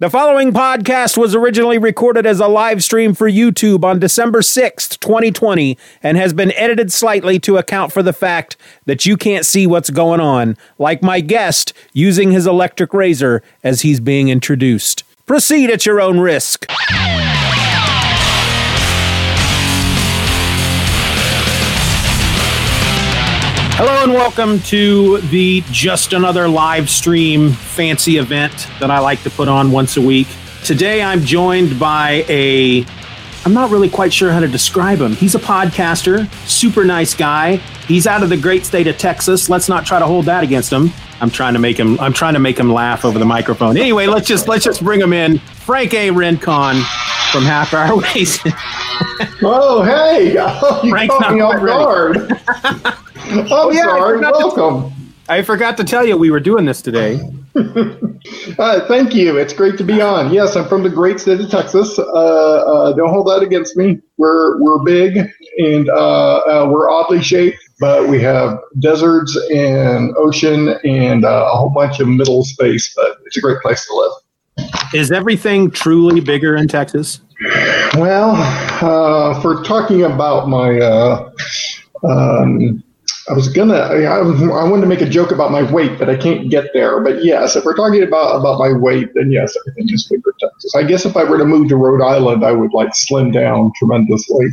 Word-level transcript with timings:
The 0.00 0.08
following 0.08 0.52
podcast 0.52 1.18
was 1.18 1.34
originally 1.34 1.76
recorded 1.76 2.24
as 2.24 2.38
a 2.38 2.46
live 2.46 2.84
stream 2.84 3.14
for 3.14 3.28
YouTube 3.28 3.82
on 3.82 3.98
December 3.98 4.42
6th, 4.42 5.00
2020, 5.00 5.76
and 6.04 6.16
has 6.16 6.32
been 6.32 6.52
edited 6.52 6.92
slightly 6.92 7.40
to 7.40 7.56
account 7.56 7.92
for 7.92 8.00
the 8.00 8.12
fact 8.12 8.56
that 8.86 9.06
you 9.06 9.16
can't 9.16 9.44
see 9.44 9.66
what's 9.66 9.90
going 9.90 10.20
on, 10.20 10.56
like 10.78 11.02
my 11.02 11.20
guest 11.20 11.72
using 11.92 12.30
his 12.30 12.46
electric 12.46 12.94
razor 12.94 13.42
as 13.64 13.80
he's 13.80 13.98
being 13.98 14.28
introduced. 14.28 15.02
Proceed 15.26 15.68
at 15.68 15.84
your 15.84 16.00
own 16.00 16.20
risk. 16.20 16.70
Hello 23.80 24.02
and 24.02 24.12
welcome 24.12 24.58
to 24.62 25.18
the 25.28 25.62
Just 25.70 26.12
Another 26.12 26.48
Live 26.48 26.90
Stream 26.90 27.52
fancy 27.52 28.16
event 28.16 28.66
that 28.80 28.90
I 28.90 28.98
like 28.98 29.22
to 29.22 29.30
put 29.30 29.46
on 29.46 29.70
once 29.70 29.96
a 29.96 30.00
week. 30.00 30.26
Today 30.64 31.00
I'm 31.00 31.20
joined 31.20 31.78
by 31.78 32.24
a, 32.28 32.84
I'm 33.44 33.54
not 33.54 33.70
really 33.70 33.88
quite 33.88 34.12
sure 34.12 34.32
how 34.32 34.40
to 34.40 34.48
describe 34.48 34.98
him. 34.98 35.12
He's 35.12 35.36
a 35.36 35.38
podcaster, 35.38 36.28
super 36.48 36.84
nice 36.84 37.14
guy. 37.14 37.58
He's 37.86 38.08
out 38.08 38.24
of 38.24 38.30
the 38.30 38.36
great 38.36 38.66
state 38.66 38.88
of 38.88 38.98
Texas. 38.98 39.48
Let's 39.48 39.68
not 39.68 39.86
try 39.86 40.00
to 40.00 40.06
hold 40.06 40.24
that 40.24 40.42
against 40.42 40.72
him. 40.72 40.90
I'm 41.20 41.30
trying 41.30 41.52
to 41.52 41.60
make 41.60 41.78
him, 41.78 42.00
I'm 42.00 42.12
trying 42.12 42.34
to 42.34 42.40
make 42.40 42.58
him 42.58 42.72
laugh 42.72 43.04
over 43.04 43.20
the 43.20 43.26
microphone. 43.26 43.76
Anyway, 43.76 44.06
let's 44.06 44.26
just, 44.26 44.48
let's 44.48 44.64
just 44.64 44.82
bring 44.82 45.00
him 45.00 45.12
in. 45.12 45.38
Frank 45.38 45.94
A. 45.94 46.10
Rincon 46.10 46.82
from 47.30 47.44
Half 47.44 47.74
Hour 47.74 47.98
Wasted. 47.98 48.54
oh, 49.40 49.84
hey! 49.84 50.34
Oh, 50.36 50.80
you 50.82 50.90
Frank's 50.90 51.14
caught 51.14 51.32
me 51.32 51.42
off 51.42 51.64
guard. 51.64 52.98
I'm 53.30 53.46
oh, 53.50 53.70
yeah, 53.70 53.82
sorry. 53.82 54.24
I 54.24 54.30
Welcome. 54.30 54.90
To, 54.90 55.32
I 55.32 55.42
forgot 55.42 55.76
to 55.76 55.84
tell 55.84 56.06
you 56.06 56.16
we 56.16 56.30
were 56.30 56.40
doing 56.40 56.64
this 56.64 56.80
today. 56.80 57.20
uh, 58.58 58.86
thank 58.88 59.14
you. 59.14 59.36
It's 59.36 59.52
great 59.52 59.76
to 59.78 59.84
be 59.84 60.00
on. 60.00 60.32
Yes, 60.32 60.56
I'm 60.56 60.66
from 60.68 60.82
the 60.82 60.88
great 60.88 61.20
state 61.20 61.40
of 61.40 61.50
Texas. 61.50 61.98
Uh, 61.98 62.02
uh, 62.02 62.92
don't 62.94 63.10
hold 63.10 63.26
that 63.26 63.42
against 63.42 63.76
me. 63.76 63.98
We're 64.16 64.60
we're 64.62 64.78
big 64.78 65.30
and 65.58 65.88
uh, 65.90 66.36
uh, 66.38 66.68
we're 66.70 66.88
oddly 66.88 67.22
shaped, 67.22 67.58
but 67.80 68.08
we 68.08 68.22
have 68.22 68.58
deserts 68.78 69.36
and 69.52 70.16
ocean 70.16 70.70
and 70.84 71.24
uh, 71.24 71.50
a 71.52 71.56
whole 71.56 71.70
bunch 71.70 72.00
of 72.00 72.08
middle 72.08 72.44
space. 72.44 72.94
But 72.94 73.18
it's 73.26 73.36
a 73.36 73.40
great 73.40 73.60
place 73.60 73.86
to 73.86 73.94
live. 73.94 74.70
Is 74.94 75.12
everything 75.12 75.70
truly 75.70 76.20
bigger 76.20 76.56
in 76.56 76.68
Texas? 76.68 77.20
Well, 77.94 79.40
for 79.42 79.62
talking 79.64 80.04
about 80.04 80.48
my 80.48 80.80
um, 82.04 82.82
I 83.28 83.34
was 83.34 83.48
gonna, 83.48 83.74
I, 83.74 84.02
I 84.04 84.22
wanted 84.22 84.80
to 84.80 84.86
make 84.86 85.02
a 85.02 85.08
joke 85.08 85.32
about 85.32 85.50
my 85.50 85.70
weight, 85.70 85.98
but 85.98 86.08
I 86.08 86.16
can't 86.16 86.48
get 86.50 86.70
there. 86.72 87.00
But 87.00 87.22
yes, 87.22 87.56
if 87.56 87.64
we're 87.64 87.76
talking 87.76 88.02
about 88.02 88.36
about 88.40 88.58
my 88.58 88.72
weight, 88.72 89.10
then 89.14 89.30
yes, 89.30 89.54
everything 89.60 89.92
is 89.92 90.06
bigger 90.08 90.34
Texas. 90.40 90.74
I 90.74 90.82
guess 90.82 91.04
if 91.04 91.16
I 91.16 91.24
were 91.24 91.36
to 91.38 91.44
move 91.44 91.68
to 91.68 91.76
Rhode 91.76 92.02
Island, 92.02 92.44
I 92.44 92.52
would 92.52 92.72
like 92.72 92.94
slim 92.94 93.30
down 93.30 93.72
tremendously. 93.76 94.46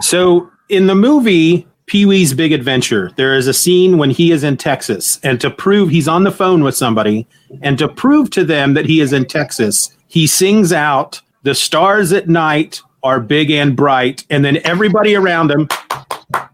So 0.00 0.50
in 0.68 0.86
the 0.86 0.94
movie 0.94 1.66
Pee 1.86 2.06
Wee's 2.06 2.34
Big 2.34 2.52
Adventure, 2.52 3.12
there 3.16 3.34
is 3.34 3.46
a 3.46 3.54
scene 3.54 3.98
when 3.98 4.10
he 4.10 4.32
is 4.32 4.42
in 4.42 4.56
Texas, 4.56 5.20
and 5.22 5.40
to 5.40 5.50
prove 5.50 5.90
he's 5.90 6.08
on 6.08 6.24
the 6.24 6.32
phone 6.32 6.64
with 6.64 6.76
somebody, 6.76 7.26
and 7.62 7.78
to 7.78 7.88
prove 7.88 8.30
to 8.30 8.44
them 8.44 8.74
that 8.74 8.86
he 8.86 9.00
is 9.00 9.12
in 9.12 9.26
Texas, 9.26 9.94
he 10.08 10.26
sings 10.26 10.72
out, 10.72 11.20
"The 11.42 11.54
stars 11.54 12.12
at 12.12 12.28
night 12.28 12.80
are 13.02 13.20
big 13.20 13.50
and 13.50 13.76
bright," 13.76 14.24
and 14.30 14.44
then 14.44 14.58
everybody 14.64 15.14
around 15.14 15.50
him 15.50 15.68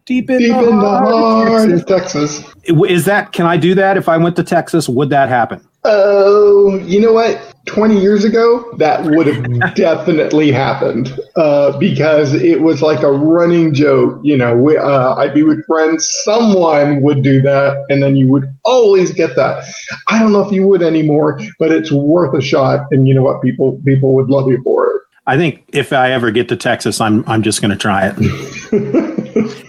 deep 0.05 0.31
in, 0.31 0.39
deep 0.39 0.53
the, 0.53 0.69
in 0.69 0.79
heart 0.79 1.07
the 1.07 1.17
heart 1.17 1.71
of 1.71 1.87
Texas. 1.87 2.45
Is 2.65 3.05
that? 3.07 3.33
Can 3.33 3.47
I 3.47 3.57
do 3.57 3.75
that 3.75 3.97
if 3.97 4.09
I 4.09 4.17
went 4.17 4.37
to 4.37 4.45
Texas? 4.45 4.89
Would 4.89 5.11
that 5.11 5.29
happen? 5.29 5.67
Oh, 5.85 6.79
you 6.79 7.01
know 7.01 7.13
what? 7.13 7.55
20 7.67 8.01
years 8.01 8.25
ago, 8.25 8.73
that 8.79 9.05
would 9.05 9.27
have 9.27 9.75
definitely 9.75 10.53
happened 10.53 11.19
uh, 11.37 11.77
because 11.79 12.35
it 12.35 12.61
was 12.61 12.83
like 12.83 13.03
a 13.03 13.11
running 13.11 13.73
joke. 13.75 14.21
You 14.23 14.37
know, 14.37 14.57
we, 14.57 14.77
uh, 14.77 15.15
I'd 15.15 15.35
be 15.35 15.43
with 15.43 15.65
friends, 15.67 16.09
someone 16.25 17.03
would 17.03 17.23
do 17.23 17.41
that, 17.43 17.85
and 17.89 18.03
then 18.03 18.17
you 18.17 18.29
would 18.29 18.53
always 18.65 19.13
get 19.13 19.35
that. 19.37 19.65
I 20.09 20.19
don't 20.21 20.33
know 20.33 20.43
if 20.47 20.53
you 20.53 20.67
would 20.69 20.83
anymore, 20.83 21.41
but 21.59 21.73
it's 21.73 21.91
worth 21.91 22.35
a 22.35 22.43
shot. 22.43 22.87
And 22.91 23.09
you 23.09 23.15
know 23.15 23.23
what? 23.23 23.43
People 23.43 23.81
people 23.85 24.15
would 24.15 24.29
love 24.29 24.49
you 24.49 24.63
for 24.63 24.87
it. 24.87 25.03
I 25.27 25.37
think 25.37 25.65
if 25.69 25.93
I 25.93 26.11
ever 26.11 26.31
get 26.31 26.49
to 26.49 26.57
Texas, 26.57 27.01
I'm 27.01 27.25
I'm 27.29 27.43
just 27.43 27.61
going 27.61 27.71
to 27.71 27.77
try 27.77 28.13
it. 28.15 29.09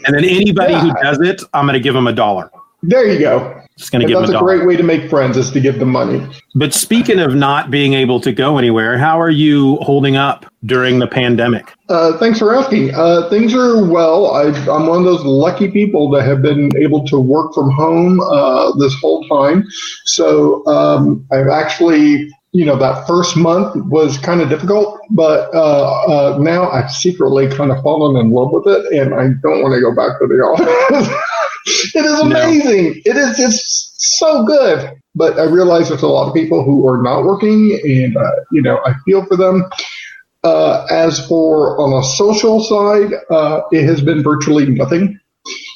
and 0.06 0.16
then 0.16 0.23
anybody 0.23 0.73
yeah. 0.73 0.81
who 0.81 0.94
does 1.01 1.19
it, 1.22 1.41
I'm 1.53 1.66
going 1.66 1.73
to 1.73 1.79
give 1.79 1.94
them 1.94 2.07
a 2.07 2.13
dollar. 2.13 2.50
There 2.81 3.09
you 3.09 3.19
go. 3.19 3.61
Just 3.78 3.91
going 3.91 4.01
to 4.01 4.07
give 4.07 4.22
them 4.22 4.35
a, 4.35 4.38
a 4.38 4.41
great 4.41 4.67
way 4.67 4.75
to 4.75 4.84
make 4.84 5.09
friends 5.09 5.35
is 5.35 5.50
to 5.51 5.59
give 5.59 5.79
them 5.79 5.89
money. 5.89 6.23
But 6.53 6.73
speaking 6.73 7.19
of 7.19 7.34
not 7.34 7.72
being 7.72 7.94
able 7.94 8.19
to 8.19 8.31
go 8.31 8.57
anywhere, 8.57 8.97
how 8.97 9.19
are 9.19 9.31
you 9.31 9.78
holding 9.78 10.16
up 10.16 10.45
during 10.66 11.00
the 11.00 11.07
pandemic? 11.07 11.73
Uh, 11.89 12.17
thanks 12.19 12.38
for 12.38 12.53
asking. 12.53 12.94
Uh, 12.94 13.29
things 13.29 13.53
are 13.56 13.83
well. 13.85 14.31
i 14.35 14.44
am 14.44 14.88
one 14.88 15.00
of 15.00 15.06
those 15.06 15.23
lucky 15.23 15.72
people 15.72 16.09
that 16.12 16.23
have 16.23 16.41
been 16.41 16.75
able 16.78 17.07
to 17.07 17.19
work 17.19 17.53
from 17.53 17.72
home 17.72 18.19
uh, 18.19 18.75
this 18.75 18.94
whole 19.00 19.28
time. 19.28 19.66
So 20.06 20.63
um, 20.67 21.25
I've 21.31 21.47
actually 21.47 22.29
you 22.53 22.66
know 22.66 22.78
that 22.78 23.08
first 23.08 23.36
month 23.36 23.75
was 23.88 24.19
kind 24.19 24.40
of 24.40 24.47
difficult, 24.47 25.02
but 25.09 25.53
uh, 25.56 26.03
uh, 26.06 26.38
now 26.40 26.69
I've 26.69 26.91
secretly 26.91 27.50
kind 27.50 27.72
of 27.72 27.81
fallen 27.81 28.16
in 28.24 28.31
love 28.31 28.52
with 28.52 28.68
it, 28.68 28.94
and 28.94 29.14
I 29.16 29.30
don't 29.41 29.64
want 29.64 29.74
to 29.74 29.81
go 29.81 29.94
back 29.94 30.19
to 30.19 30.28
the 30.28 30.36
office. 30.36 31.09
it 31.96 32.06
is 32.06 32.19
amazing. 32.19 32.84
No. 32.86 33.02
It 33.06 33.18
is 33.18 33.40
it's 33.40 33.96
so 33.97 34.46
good. 34.46 34.92
But 35.16 35.40
I 35.40 35.44
realize 35.44 35.90
there's 35.90 36.03
a 36.03 36.08
lot 36.08 36.28
of 36.28 36.34
people 36.34 36.63
who 36.63 36.88
are 36.88 37.02
not 37.02 37.24
working, 37.24 37.80
and 37.84 38.16
uh, 38.16 38.31
you 38.52 38.62
know 38.62 38.80
I 38.86 38.94
feel 39.06 39.25
for 39.25 39.36
them. 39.36 39.68
Uh, 40.44 40.86
as 40.92 41.25
for 41.25 41.80
on 41.80 41.94
a 41.94 42.06
social 42.06 42.62
side, 42.62 43.13
uh, 43.31 43.62
it 43.72 43.86
has 43.86 44.02
been 44.02 44.22
virtually 44.22 44.66
nothing. 44.66 45.18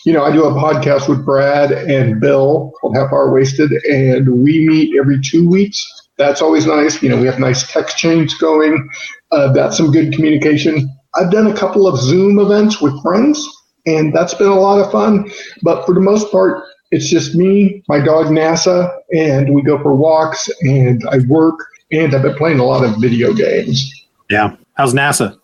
You 0.05 0.13
know, 0.13 0.23
I 0.23 0.31
do 0.31 0.43
a 0.43 0.51
podcast 0.51 1.09
with 1.09 1.25
Brad 1.25 1.71
and 1.71 2.19
Bill 2.19 2.73
called 2.79 2.95
Half 2.95 3.13
Hour 3.13 3.31
Wasted, 3.31 3.71
and 3.85 4.43
we 4.43 4.67
meet 4.67 4.97
every 4.99 5.21
two 5.21 5.49
weeks 5.49 5.96
that's 6.17 6.41
always 6.41 6.65
nice. 6.65 7.01
You 7.01 7.09
know, 7.09 7.17
we 7.19 7.27
have 7.27 7.39
nice 7.39 7.71
text 7.71 7.97
chains 7.97 8.33
going. 8.35 8.89
Uh, 9.31 9.51
that's 9.53 9.77
some 9.77 9.91
good 9.91 10.13
communication. 10.13 10.89
I've 11.15 11.31
done 11.31 11.47
a 11.47 11.55
couple 11.55 11.87
of 11.87 11.99
Zoom 11.99 12.39
events 12.39 12.81
with 12.81 13.01
friends, 13.01 13.47
and 13.85 14.13
that's 14.13 14.33
been 14.33 14.47
a 14.47 14.59
lot 14.59 14.79
of 14.79 14.91
fun. 14.91 15.31
But 15.61 15.85
for 15.85 15.93
the 15.93 16.01
most 16.01 16.31
part, 16.31 16.63
it's 16.91 17.09
just 17.09 17.35
me, 17.35 17.83
my 17.87 17.99
dog 17.99 18.27
NASA, 18.27 18.95
and 19.13 19.53
we 19.53 19.61
go 19.61 19.81
for 19.81 19.95
walks, 19.95 20.49
and 20.61 21.03
I 21.09 21.19
work, 21.27 21.59
and 21.91 22.13
I've 22.15 22.21
been 22.21 22.35
playing 22.35 22.59
a 22.59 22.65
lot 22.65 22.83
of 22.83 22.95
video 23.01 23.33
games. 23.33 23.93
Yeah. 24.29 24.55
How's 24.75 24.93
NASA? 24.93 25.37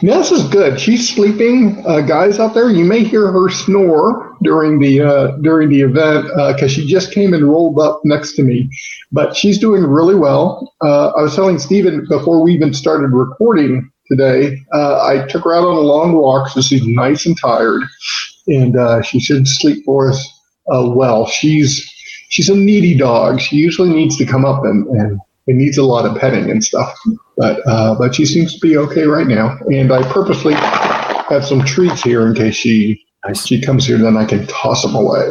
NASA's 0.00 0.46
good. 0.48 0.78
She's 0.78 1.08
sleeping. 1.08 1.82
Uh, 1.86 2.02
guys 2.02 2.38
out 2.38 2.52
there, 2.52 2.70
you 2.70 2.84
may 2.84 3.02
hear 3.02 3.32
her 3.32 3.48
snore 3.48 4.33
during 4.44 4.78
the 4.78 5.00
uh, 5.00 5.28
during 5.38 5.68
the 5.68 5.80
event 5.80 6.24
because 6.24 6.62
uh, 6.62 6.68
she 6.68 6.86
just 6.86 7.12
came 7.12 7.34
and 7.34 7.44
rolled 7.44 7.78
up 7.80 8.00
next 8.04 8.34
to 8.36 8.42
me. 8.42 8.70
But 9.10 9.36
she's 9.36 9.58
doing 9.58 9.84
really 9.84 10.14
well. 10.14 10.74
Uh, 10.80 11.08
I 11.10 11.22
was 11.22 11.34
telling 11.34 11.58
Stephen 11.58 12.06
before 12.08 12.42
we 12.42 12.52
even 12.52 12.72
started 12.72 13.08
recording 13.08 13.90
today. 14.06 14.58
Uh, 14.72 15.04
I 15.04 15.26
took 15.26 15.44
her 15.44 15.54
out 15.54 15.64
on 15.64 15.76
a 15.76 15.80
long 15.80 16.12
walk, 16.12 16.50
so 16.50 16.60
she's 16.60 16.86
nice 16.86 17.26
and 17.26 17.36
tired, 17.40 17.82
and 18.46 19.04
she 19.04 19.18
should 19.18 19.48
sleep 19.48 19.84
for 19.84 20.10
us 20.10 20.28
well. 20.68 21.26
She's 21.26 21.90
she's 22.28 22.48
a 22.48 22.54
needy 22.54 22.96
dog. 22.96 23.40
She 23.40 23.56
usually 23.56 23.90
needs 23.90 24.16
to 24.18 24.26
come 24.26 24.44
up 24.44 24.64
and, 24.64 24.86
and 24.88 25.20
it 25.46 25.54
needs 25.54 25.78
a 25.78 25.84
lot 25.84 26.06
of 26.06 26.18
petting 26.18 26.50
and 26.50 26.64
stuff. 26.64 26.92
But 27.36 27.60
uh, 27.66 27.94
but 27.96 28.14
she 28.14 28.26
seems 28.26 28.54
to 28.54 28.60
be 28.60 28.76
okay 28.76 29.04
right 29.04 29.26
now. 29.26 29.56
And 29.68 29.92
I 29.92 30.02
purposely 30.12 30.54
have 30.54 31.44
some 31.44 31.64
treats 31.64 32.02
here 32.02 32.26
in 32.26 32.34
case 32.34 32.54
she 32.54 33.03
she 33.32 33.60
comes 33.60 33.86
here, 33.86 33.98
then 33.98 34.16
I 34.16 34.24
can 34.24 34.46
toss 34.46 34.82
them 34.82 34.94
away. 34.94 35.28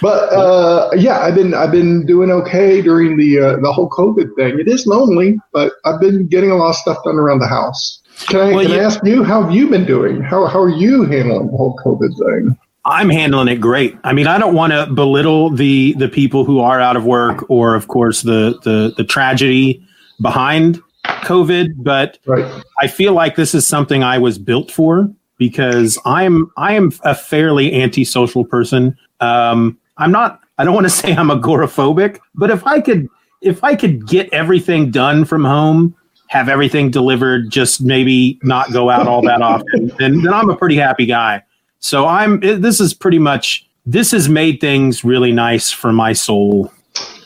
But 0.00 0.32
uh, 0.32 0.90
yeah, 0.96 1.20
I've 1.20 1.34
been 1.34 1.54
I've 1.54 1.70
been 1.70 2.06
doing 2.06 2.30
okay 2.30 2.82
during 2.82 3.16
the 3.16 3.38
uh, 3.38 3.56
the 3.60 3.72
whole 3.72 3.88
COVID 3.90 4.34
thing. 4.36 4.58
It 4.58 4.68
is 4.68 4.86
lonely, 4.86 5.38
but 5.52 5.72
I've 5.84 6.00
been 6.00 6.26
getting 6.26 6.50
a 6.50 6.56
lot 6.56 6.70
of 6.70 6.76
stuff 6.76 6.98
done 7.04 7.16
around 7.16 7.38
the 7.38 7.46
house. 7.46 8.02
Can 8.26 8.40
I, 8.40 8.52
well, 8.54 8.64
can 8.64 8.72
I 8.72 8.82
ask 8.82 9.04
you 9.04 9.22
how 9.22 9.42
have 9.42 9.52
you 9.52 9.68
been 9.68 9.84
doing? 9.84 10.22
How 10.22 10.46
how 10.46 10.60
are 10.60 10.70
you 10.70 11.04
handling 11.04 11.50
the 11.50 11.56
whole 11.56 11.76
COVID 11.84 12.16
thing? 12.18 12.58
I'm 12.84 13.10
handling 13.10 13.48
it 13.48 13.56
great. 13.56 13.96
I 14.04 14.12
mean, 14.12 14.28
I 14.28 14.38
don't 14.38 14.54
want 14.54 14.72
to 14.72 14.86
belittle 14.86 15.50
the 15.50 15.94
the 15.94 16.08
people 16.08 16.44
who 16.44 16.60
are 16.60 16.80
out 16.80 16.96
of 16.96 17.04
work 17.04 17.44
or, 17.50 17.74
of 17.74 17.88
course, 17.88 18.22
the 18.22 18.58
the 18.62 18.94
the 18.96 19.04
tragedy 19.04 19.84
behind 20.20 20.80
COVID, 21.04 21.74
but 21.78 22.18
right. 22.26 22.64
I 22.80 22.86
feel 22.86 23.12
like 23.12 23.36
this 23.36 23.54
is 23.54 23.66
something 23.66 24.02
I 24.02 24.18
was 24.18 24.38
built 24.38 24.70
for 24.70 25.10
because 25.38 25.98
I'm 26.04 26.50
I 26.56 26.74
am 26.74 26.92
a 27.02 27.14
fairly 27.14 27.74
antisocial 27.74 28.44
person. 28.44 28.96
Um, 29.20 29.78
I'm 29.96 30.12
not. 30.12 30.40
I 30.58 30.64
don't 30.64 30.74
want 30.74 30.86
to 30.86 30.90
say 31.02 31.14
I'm 31.14 31.28
agoraphobic, 31.28 32.18
but 32.34 32.50
if 32.50 32.66
I 32.66 32.80
could 32.80 33.08
if 33.42 33.62
I 33.62 33.76
could 33.76 34.06
get 34.06 34.32
everything 34.32 34.90
done 34.90 35.24
from 35.24 35.44
home, 35.44 35.94
have 36.28 36.48
everything 36.48 36.90
delivered, 36.90 37.50
just 37.50 37.80
maybe 37.80 38.38
not 38.42 38.72
go 38.72 38.90
out 38.90 39.06
all 39.06 39.22
that 39.22 39.42
often, 39.42 39.88
then 39.98 40.22
then 40.22 40.32
I'm 40.32 40.50
a 40.50 40.56
pretty 40.56 40.76
happy 40.76 41.06
guy. 41.06 41.42
So 41.78 42.06
I'm. 42.06 42.40
This 42.40 42.80
is 42.80 42.94
pretty 42.94 43.18
much. 43.18 43.68
This 43.88 44.10
has 44.10 44.28
made 44.28 44.60
things 44.60 45.04
really 45.04 45.30
nice 45.30 45.70
for 45.70 45.92
my 45.92 46.12
soul. 46.12 46.72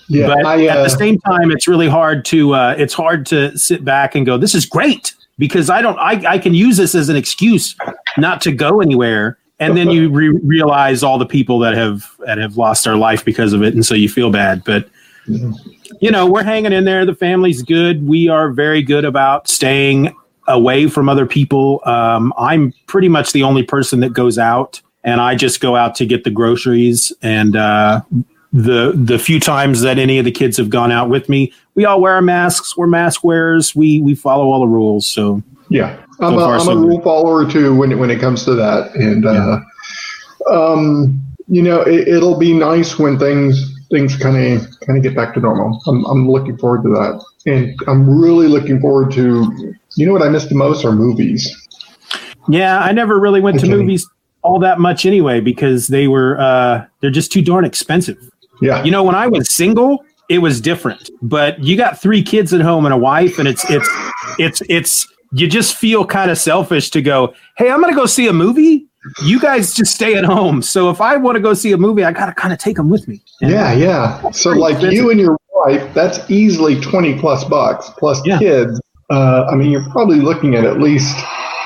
Yeah, 0.08 0.26
but 0.26 0.44
I, 0.44 0.66
uh, 0.66 0.72
at 0.72 0.74
the 0.74 0.80
uh, 0.82 0.88
same 0.88 1.18
time, 1.20 1.50
it's 1.50 1.68
really 1.68 1.88
hard 1.88 2.24
to 2.26 2.54
uh, 2.54 2.74
it's 2.76 2.92
hard 2.92 3.24
to 3.26 3.56
sit 3.56 3.84
back 3.84 4.14
and 4.14 4.26
go, 4.26 4.36
"This 4.36 4.54
is 4.54 4.66
great," 4.66 5.14
because 5.40 5.70
I 5.70 5.80
don't 5.80 5.98
I, 5.98 6.22
I 6.34 6.38
can 6.38 6.54
use 6.54 6.76
this 6.76 6.94
as 6.94 7.08
an 7.08 7.16
excuse 7.16 7.74
not 8.18 8.40
to 8.42 8.52
go 8.52 8.80
anywhere, 8.80 9.38
and 9.58 9.76
then 9.76 9.90
you 9.90 10.10
re- 10.10 10.38
realize 10.44 11.02
all 11.02 11.18
the 11.18 11.26
people 11.26 11.58
that 11.60 11.74
have 11.74 12.08
that 12.26 12.38
have 12.38 12.56
lost 12.56 12.84
their 12.84 12.96
life 12.96 13.24
because 13.24 13.52
of 13.52 13.62
it, 13.62 13.74
and 13.74 13.84
so 13.84 13.94
you 13.94 14.08
feel 14.08 14.30
bad. 14.30 14.62
But 14.64 14.88
you 15.26 16.10
know, 16.10 16.26
we're 16.26 16.44
hanging 16.44 16.72
in 16.72 16.84
there. 16.84 17.04
The 17.06 17.14
family's 17.14 17.62
good. 17.62 18.06
We 18.06 18.28
are 18.28 18.50
very 18.50 18.82
good 18.82 19.04
about 19.04 19.48
staying 19.48 20.14
away 20.46 20.88
from 20.88 21.08
other 21.08 21.26
people. 21.26 21.80
Um, 21.84 22.34
I'm 22.36 22.72
pretty 22.86 23.08
much 23.08 23.32
the 23.32 23.42
only 23.42 23.62
person 23.62 24.00
that 24.00 24.12
goes 24.12 24.38
out, 24.38 24.82
and 25.04 25.22
I 25.22 25.36
just 25.36 25.60
go 25.60 25.74
out 25.74 25.94
to 25.96 26.06
get 26.06 26.22
the 26.22 26.30
groceries 26.30 27.12
and. 27.22 27.56
Uh, 27.56 28.02
the 28.52 28.92
the 28.94 29.18
few 29.18 29.38
times 29.38 29.80
that 29.82 29.98
any 29.98 30.18
of 30.18 30.24
the 30.24 30.32
kids 30.32 30.56
have 30.56 30.70
gone 30.70 30.90
out 30.90 31.08
with 31.08 31.28
me, 31.28 31.52
we 31.74 31.84
all 31.84 32.00
wear 32.00 32.14
our 32.14 32.22
masks. 32.22 32.76
We're 32.76 32.86
mask 32.86 33.22
wearers. 33.22 33.74
We 33.74 34.00
we 34.00 34.14
follow 34.14 34.46
all 34.46 34.60
the 34.60 34.66
rules. 34.66 35.06
So 35.06 35.42
yeah, 35.68 36.02
I'm, 36.20 36.34
so 36.34 36.40
a, 36.40 36.48
I'm 36.48 36.60
so 36.60 36.72
a 36.72 36.76
rule 36.76 37.00
follower 37.00 37.48
too 37.48 37.76
when 37.76 37.92
it, 37.92 37.96
when 37.96 38.10
it 38.10 38.20
comes 38.20 38.44
to 38.44 38.54
that. 38.54 38.94
And 38.96 39.26
uh, 39.26 39.60
um, 40.50 41.22
you 41.48 41.62
know, 41.62 41.82
it, 41.82 42.20
will 42.20 42.38
be 42.38 42.52
nice 42.52 42.98
when 42.98 43.18
things 43.18 43.72
things 43.90 44.16
kind 44.16 44.36
of 44.36 44.66
kind 44.80 44.96
of 44.96 45.02
get 45.02 45.14
back 45.14 45.34
to 45.34 45.40
normal. 45.40 45.80
I'm 45.86 46.04
I'm 46.06 46.28
looking 46.28 46.58
forward 46.58 46.82
to 46.84 46.88
that, 46.90 47.24
and 47.46 47.78
I'm 47.86 48.20
really 48.20 48.48
looking 48.48 48.80
forward 48.80 49.12
to. 49.12 49.74
You 49.96 50.06
know 50.06 50.12
what 50.12 50.22
I 50.22 50.28
miss 50.28 50.46
the 50.46 50.54
most 50.54 50.84
are 50.84 50.92
movies. 50.92 51.48
Yeah, 52.48 52.80
I 52.80 52.92
never 52.92 53.18
really 53.18 53.40
went 53.40 53.58
okay. 53.58 53.68
to 53.68 53.76
movies 53.76 54.08
all 54.42 54.58
that 54.60 54.78
much 54.78 55.04
anyway 55.04 55.40
because 55.40 55.88
they 55.88 56.08
were 56.08 56.40
uh, 56.40 56.84
they're 57.00 57.10
just 57.10 57.30
too 57.30 57.42
darn 57.42 57.64
expensive. 57.64 58.18
Yeah. 58.60 58.82
You 58.84 58.90
know, 58.90 59.02
when 59.02 59.14
I 59.14 59.26
was 59.26 59.52
single, 59.52 60.04
it 60.28 60.38
was 60.38 60.60
different. 60.60 61.10
But 61.22 61.62
you 61.62 61.76
got 61.76 62.00
three 62.00 62.22
kids 62.22 62.52
at 62.52 62.60
home 62.60 62.84
and 62.86 62.94
a 62.94 62.98
wife, 62.98 63.38
and 63.38 63.48
it's 63.48 63.68
it's 63.68 63.88
it's 64.38 64.62
it's 64.68 65.06
you 65.32 65.46
just 65.46 65.76
feel 65.76 66.06
kind 66.06 66.30
of 66.30 66.38
selfish 66.38 66.90
to 66.90 67.02
go, 67.02 67.34
hey, 67.56 67.70
I'm 67.70 67.80
gonna 67.80 67.94
go 67.94 68.06
see 68.06 68.28
a 68.28 68.32
movie. 68.32 68.86
You 69.24 69.40
guys 69.40 69.74
just 69.74 69.94
stay 69.94 70.16
at 70.16 70.24
home. 70.24 70.62
So 70.62 70.90
if 70.90 71.00
I 71.00 71.16
want 71.16 71.36
to 71.36 71.40
go 71.40 71.54
see 71.54 71.72
a 71.72 71.76
movie, 71.78 72.04
I 72.04 72.12
gotta 72.12 72.34
kind 72.34 72.52
of 72.52 72.58
take 72.58 72.76
them 72.76 72.88
with 72.88 73.08
me. 73.08 73.22
And 73.40 73.50
yeah, 73.50 73.72
yeah. 73.72 74.30
So 74.30 74.50
like 74.50 74.74
expensive. 74.74 74.94
you 74.94 75.10
and 75.10 75.20
your 75.20 75.36
wife, 75.54 75.92
that's 75.94 76.30
easily 76.30 76.80
twenty 76.80 77.18
plus 77.18 77.44
bucks 77.44 77.90
plus 77.98 78.20
yeah. 78.24 78.38
kids. 78.38 78.80
Uh, 79.10 79.46
I 79.50 79.56
mean, 79.56 79.70
you're 79.70 79.88
probably 79.90 80.20
looking 80.20 80.54
at 80.54 80.64
at 80.64 80.78
least 80.78 81.16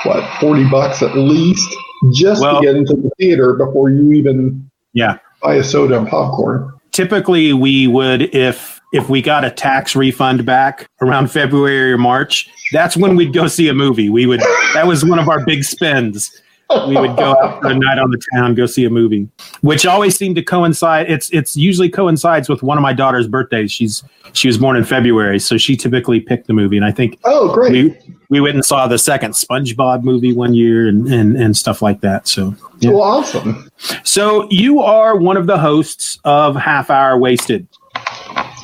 what 0.03 0.27
forty 0.39 0.67
bucks 0.69 1.01
at 1.03 1.15
least 1.15 1.67
just 2.13 2.41
well, 2.41 2.61
to 2.61 2.65
get 2.65 2.75
into 2.75 2.95
the 2.95 3.09
theater 3.17 3.53
before 3.53 3.89
you 3.89 4.13
even 4.13 4.69
yeah 4.93 5.17
buy 5.41 5.55
a 5.55 5.63
soda 5.63 5.97
and 5.97 6.07
popcorn 6.07 6.71
typically 6.95 7.51
we 7.51 7.87
would 7.87 8.33
if 8.33 8.81
if 8.93 9.09
we 9.09 9.21
got 9.21 9.43
a 9.43 9.51
tax 9.51 9.95
refund 9.95 10.45
back 10.45 10.89
around 11.01 11.29
February 11.29 11.91
or 11.91 11.97
March, 11.97 12.49
that's 12.71 12.95
when 12.95 13.17
we'd 13.17 13.33
go 13.33 13.47
see 13.47 13.67
a 13.67 13.73
movie. 13.73 14.09
We 14.09 14.25
would 14.25 14.39
that 14.73 14.87
was 14.87 15.03
one 15.03 15.19
of 15.19 15.27
our 15.27 15.45
big 15.45 15.65
spends 15.65 16.41
we 16.87 16.97
would 16.97 17.15
go 17.15 17.35
out 17.41 17.61
for 17.61 17.67
a 17.67 17.75
night 17.75 17.99
on 17.99 18.09
the 18.09 18.21
town, 18.33 18.55
go 18.55 18.65
see 18.65 18.85
a 18.85 18.89
movie, 18.89 19.27
which 19.61 19.85
always 19.85 20.15
seemed 20.15 20.35
to 20.35 20.43
coincide. 20.43 21.09
It's 21.09 21.29
it's 21.29 21.55
usually 21.55 21.89
coincides 21.89 22.49
with 22.49 22.63
one 22.63 22.77
of 22.77 22.81
my 22.81 22.93
daughter's 22.93 23.27
birthdays. 23.27 23.71
She's 23.71 24.03
she 24.33 24.47
was 24.47 24.57
born 24.57 24.75
in 24.75 24.83
February, 24.83 25.39
so 25.39 25.57
she 25.57 25.77
typically 25.77 26.19
picked 26.19 26.47
the 26.47 26.53
movie. 26.53 26.77
And 26.77 26.85
I 26.85 26.91
think 26.91 27.19
oh 27.23 27.53
great, 27.53 27.71
we, 27.71 28.15
we 28.29 28.41
went 28.41 28.55
and 28.55 28.65
saw 28.65 28.87
the 28.87 28.97
second 28.97 29.31
SpongeBob 29.33 30.03
movie 30.03 30.33
one 30.33 30.53
year 30.53 30.87
and 30.87 31.07
and, 31.07 31.37
and 31.37 31.55
stuff 31.55 31.81
like 31.81 32.01
that. 32.01 32.27
So 32.27 32.55
yeah. 32.79 32.91
well, 32.91 33.01
awesome. 33.01 33.69
So 34.03 34.47
you 34.49 34.81
are 34.81 35.15
one 35.15 35.37
of 35.37 35.47
the 35.47 35.59
hosts 35.59 36.19
of 36.25 36.55
Half 36.55 36.89
Hour 36.89 37.17
Wasted. 37.17 37.67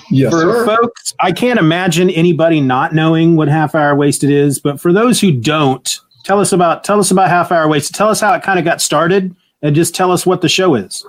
Yes, 0.10 0.34
for 0.34 0.42
sir. 0.42 0.66
folks, 0.66 1.14
I 1.22 1.32
can't 1.32 1.58
imagine 1.58 2.10
anybody 2.10 2.60
not 2.60 2.94
knowing 2.94 3.38
what 3.38 3.48
Half 3.48 3.76
Hour 3.76 3.96
Wasted 3.96 4.30
is, 4.30 4.60
but 4.60 4.80
for 4.80 4.92
those 4.92 5.22
who 5.22 5.32
don't, 5.32 6.02
tell 6.24 6.40
us 6.40 6.52
about 6.52 6.84
tell 6.84 7.00
us 7.00 7.12
about 7.12 7.30
Half 7.30 7.52
Hour 7.52 7.68
Wasted. 7.68 7.96
Tell 7.96 8.10
us 8.10 8.22
how 8.22 8.34
it 8.34 8.44
kind 8.44 8.60
of 8.60 8.66
got 8.66 8.82
started 8.82 9.36
and 9.62 9.76
just 9.76 9.96
tell 9.96 10.12
us 10.12 10.26
what 10.26 10.42
the 10.42 10.50
show 10.50 10.76
is. 10.76 11.06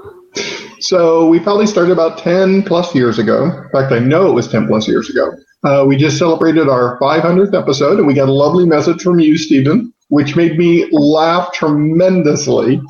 So 0.81 1.29
we 1.29 1.39
probably 1.39 1.67
started 1.67 1.93
about 1.93 2.19
10 2.19 2.63
plus 2.65 2.95
years 2.95 3.19
ago. 3.19 3.45
In 3.45 3.71
fact 3.71 3.93
i 3.93 3.99
know 3.99 4.29
it 4.29 4.33
was 4.33 4.49
10 4.49 4.67
plus 4.67 4.89
years 4.89 5.11
ago. 5.11 5.33
Uh, 5.65 5.85
we 5.87 5.97
just 5.97 6.19
celebrated 6.19 6.69
our 6.69 6.99
500th 6.99 7.57
episode 7.57 7.99
and 7.99 8.07
we 8.07 8.15
got 8.15 8.29
a 8.29 8.33
lovely 8.33 8.67
message 8.67 9.01
from 9.03 9.21
you 9.21 9.39
stephen 9.39 9.93
which 10.09 10.37
made 10.37 10.59
me 10.59 10.87
laugh 10.93 11.51
tremendously. 11.55 12.83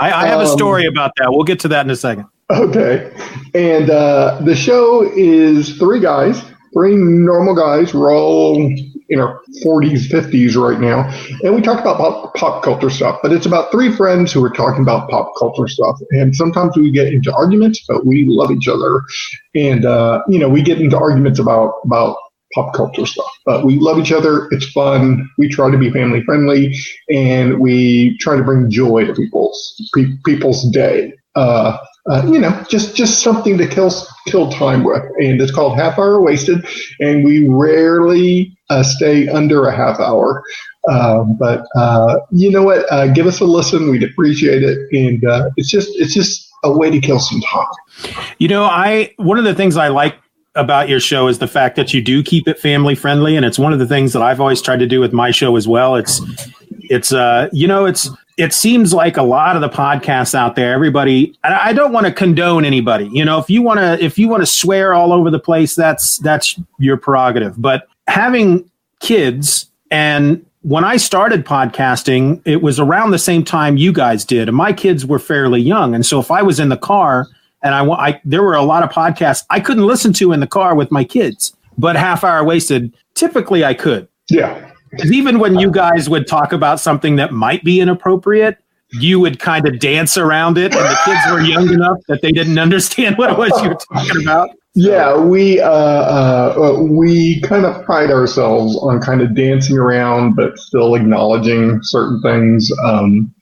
I, 0.00 0.10
I 0.10 0.26
have 0.26 0.40
um, 0.40 0.46
a 0.46 0.48
story 0.48 0.86
about 0.86 1.12
that. 1.18 1.30
We'll 1.30 1.44
get 1.44 1.60
to 1.60 1.68
that 1.68 1.86
in 1.86 1.90
a 1.90 1.96
second. 1.96 2.26
Okay. 2.50 3.12
And 3.54 3.90
uh, 3.90 4.40
the 4.42 4.56
show 4.56 5.08
is 5.14 5.78
three 5.78 6.00
guys 6.00 6.42
three 6.74 6.96
normal 6.96 7.54
guys 7.54 7.94
all 7.94 8.74
in 9.08 9.20
our 9.20 9.40
40s, 9.64 10.08
50s 10.08 10.56
right 10.56 10.80
now. 10.80 11.08
And 11.42 11.54
we 11.54 11.60
talk 11.60 11.80
about 11.80 11.98
pop, 11.98 12.34
pop 12.34 12.62
culture 12.62 12.90
stuff, 12.90 13.18
but 13.22 13.32
it's 13.32 13.46
about 13.46 13.70
three 13.70 13.94
friends 13.94 14.32
who 14.32 14.42
are 14.44 14.50
talking 14.50 14.82
about 14.82 15.08
pop 15.10 15.32
culture 15.38 15.68
stuff. 15.68 15.98
And 16.10 16.34
sometimes 16.34 16.76
we 16.76 16.90
get 16.90 17.12
into 17.12 17.34
arguments, 17.34 17.84
but 17.86 18.06
we 18.06 18.24
love 18.26 18.50
each 18.50 18.68
other. 18.68 19.02
And, 19.54 19.84
uh, 19.84 20.22
you 20.28 20.38
know, 20.38 20.48
we 20.48 20.62
get 20.62 20.80
into 20.80 20.96
arguments 20.96 21.38
about, 21.38 21.74
about 21.84 22.16
pop 22.54 22.72
culture 22.74 23.06
stuff. 23.06 23.30
But 23.44 23.64
we 23.64 23.78
love 23.78 23.98
each 23.98 24.12
other. 24.12 24.48
It's 24.50 24.70
fun. 24.70 25.28
We 25.38 25.48
try 25.48 25.70
to 25.70 25.78
be 25.78 25.90
family 25.90 26.22
friendly 26.24 26.74
and 27.10 27.60
we 27.60 28.16
try 28.18 28.36
to 28.36 28.42
bring 28.42 28.70
joy 28.70 29.06
to 29.06 29.14
people's, 29.14 29.90
pe- 29.94 30.16
people's 30.24 30.70
day. 30.70 31.12
Uh, 31.34 31.76
uh, 32.10 32.22
you 32.26 32.38
know, 32.38 32.64
just 32.68 32.94
just 32.94 33.22
something 33.22 33.56
to 33.58 33.66
kill 33.66 33.90
kill 34.26 34.50
time 34.50 34.84
with, 34.84 35.02
and 35.18 35.40
it's 35.40 35.52
called 35.52 35.78
Half 35.78 35.98
Hour 35.98 36.20
Wasted, 36.20 36.66
and 37.00 37.24
we 37.24 37.48
rarely 37.48 38.56
uh, 38.68 38.82
stay 38.82 39.28
under 39.28 39.66
a 39.66 39.74
half 39.74 39.98
hour. 40.00 40.42
Um, 40.90 41.36
but 41.38 41.66
uh, 41.76 42.20
you 42.30 42.50
know 42.50 42.62
what? 42.62 42.90
Uh, 42.92 43.06
give 43.08 43.26
us 43.26 43.40
a 43.40 43.44
listen. 43.44 43.90
We'd 43.90 44.02
appreciate 44.02 44.62
it, 44.62 44.78
and 44.92 45.24
uh, 45.24 45.50
it's 45.56 45.70
just 45.70 45.88
it's 45.94 46.12
just 46.12 46.50
a 46.62 46.76
way 46.76 46.90
to 46.90 47.00
kill 47.00 47.20
some 47.20 47.40
time. 47.40 48.14
You 48.38 48.48
know, 48.48 48.64
I 48.64 49.14
one 49.16 49.38
of 49.38 49.44
the 49.44 49.54
things 49.54 49.76
I 49.76 49.88
like 49.88 50.16
about 50.56 50.88
your 50.88 51.00
show 51.00 51.26
is 51.28 51.38
the 51.38 51.48
fact 51.48 51.74
that 51.76 51.92
you 51.94 52.02
do 52.02 52.22
keep 52.22 52.46
it 52.46 52.58
family 52.58 52.94
friendly, 52.94 53.36
and 53.36 53.46
it's 53.46 53.58
one 53.58 53.72
of 53.72 53.78
the 53.78 53.86
things 53.86 54.12
that 54.12 54.22
I've 54.22 54.40
always 54.40 54.60
tried 54.60 54.80
to 54.80 54.86
do 54.86 55.00
with 55.00 55.12
my 55.14 55.30
show 55.30 55.56
as 55.56 55.66
well. 55.66 55.96
It's 55.96 56.20
it's 56.90 57.12
uh 57.12 57.48
you 57.52 57.66
know 57.66 57.86
it's 57.86 58.08
it 58.36 58.52
seems 58.52 58.92
like 58.92 59.16
a 59.16 59.22
lot 59.22 59.54
of 59.54 59.62
the 59.62 59.68
podcasts 59.68 60.34
out 60.34 60.56
there 60.56 60.72
everybody 60.72 61.36
i 61.44 61.72
don't 61.72 61.92
want 61.92 62.06
to 62.06 62.12
condone 62.12 62.64
anybody 62.64 63.08
you 63.12 63.24
know 63.24 63.38
if 63.38 63.48
you 63.48 63.62
want 63.62 63.78
to 63.78 64.02
if 64.04 64.18
you 64.18 64.28
want 64.28 64.42
to 64.42 64.46
swear 64.46 64.92
all 64.92 65.12
over 65.12 65.30
the 65.30 65.38
place 65.38 65.74
that's 65.74 66.18
that's 66.18 66.58
your 66.78 66.96
prerogative. 66.96 67.60
But 67.60 67.86
having 68.06 68.70
kids 69.00 69.70
and 69.90 70.44
when 70.62 70.84
i 70.84 70.96
started 70.96 71.44
podcasting 71.44 72.40
it 72.44 72.62
was 72.62 72.80
around 72.80 73.10
the 73.10 73.18
same 73.18 73.44
time 73.44 73.76
you 73.76 73.92
guys 73.92 74.24
did 74.24 74.48
and 74.48 74.56
my 74.56 74.72
kids 74.72 75.04
were 75.04 75.18
fairly 75.18 75.60
young 75.60 75.94
and 75.94 76.06
so 76.06 76.18
if 76.20 76.30
i 76.30 76.42
was 76.42 76.58
in 76.58 76.68
the 76.70 76.76
car 76.76 77.26
and 77.62 77.74
i, 77.74 77.84
I 77.84 78.20
there 78.24 78.42
were 78.42 78.54
a 78.54 78.62
lot 78.62 78.82
of 78.82 78.90
podcasts 78.90 79.44
i 79.50 79.60
couldn't 79.60 79.86
listen 79.86 80.12
to 80.14 80.32
in 80.32 80.40
the 80.40 80.46
car 80.46 80.74
with 80.74 80.90
my 80.90 81.04
kids 81.04 81.54
but 81.76 81.96
half 81.96 82.24
hour 82.24 82.44
wasted 82.44 82.94
typically 83.14 83.64
i 83.64 83.74
could. 83.74 84.08
Yeah 84.30 84.70
even 85.04 85.38
when 85.38 85.58
you 85.58 85.70
guys 85.70 86.08
would 86.08 86.26
talk 86.26 86.52
about 86.52 86.80
something 86.80 87.16
that 87.16 87.32
might 87.32 87.64
be 87.64 87.80
inappropriate, 87.80 88.58
you 88.92 89.18
would 89.20 89.38
kind 89.38 89.66
of 89.66 89.78
dance 89.78 90.16
around 90.16 90.58
it, 90.58 90.74
and 90.74 90.84
the 90.84 90.98
kids 91.04 91.20
were 91.30 91.40
young 91.40 91.72
enough 91.72 91.98
that 92.08 92.22
they 92.22 92.32
didn't 92.32 92.58
understand 92.58 93.18
what 93.18 93.30
it 93.30 93.38
was 93.38 93.50
you 93.62 93.70
were 93.70 93.78
talking 93.92 94.22
about. 94.22 94.50
Yeah, 94.76 95.16
we 95.16 95.60
uh, 95.60 95.70
uh, 95.70 96.78
we 96.80 97.40
kind 97.42 97.64
of 97.64 97.84
pride 97.84 98.10
ourselves 98.10 98.76
on 98.78 99.00
kind 99.00 99.20
of 99.20 99.34
dancing 99.34 99.78
around, 99.78 100.34
but 100.34 100.58
still 100.58 100.96
acknowledging 100.96 101.78
certain 101.82 102.20
things. 102.22 102.72
Um, 102.84 103.32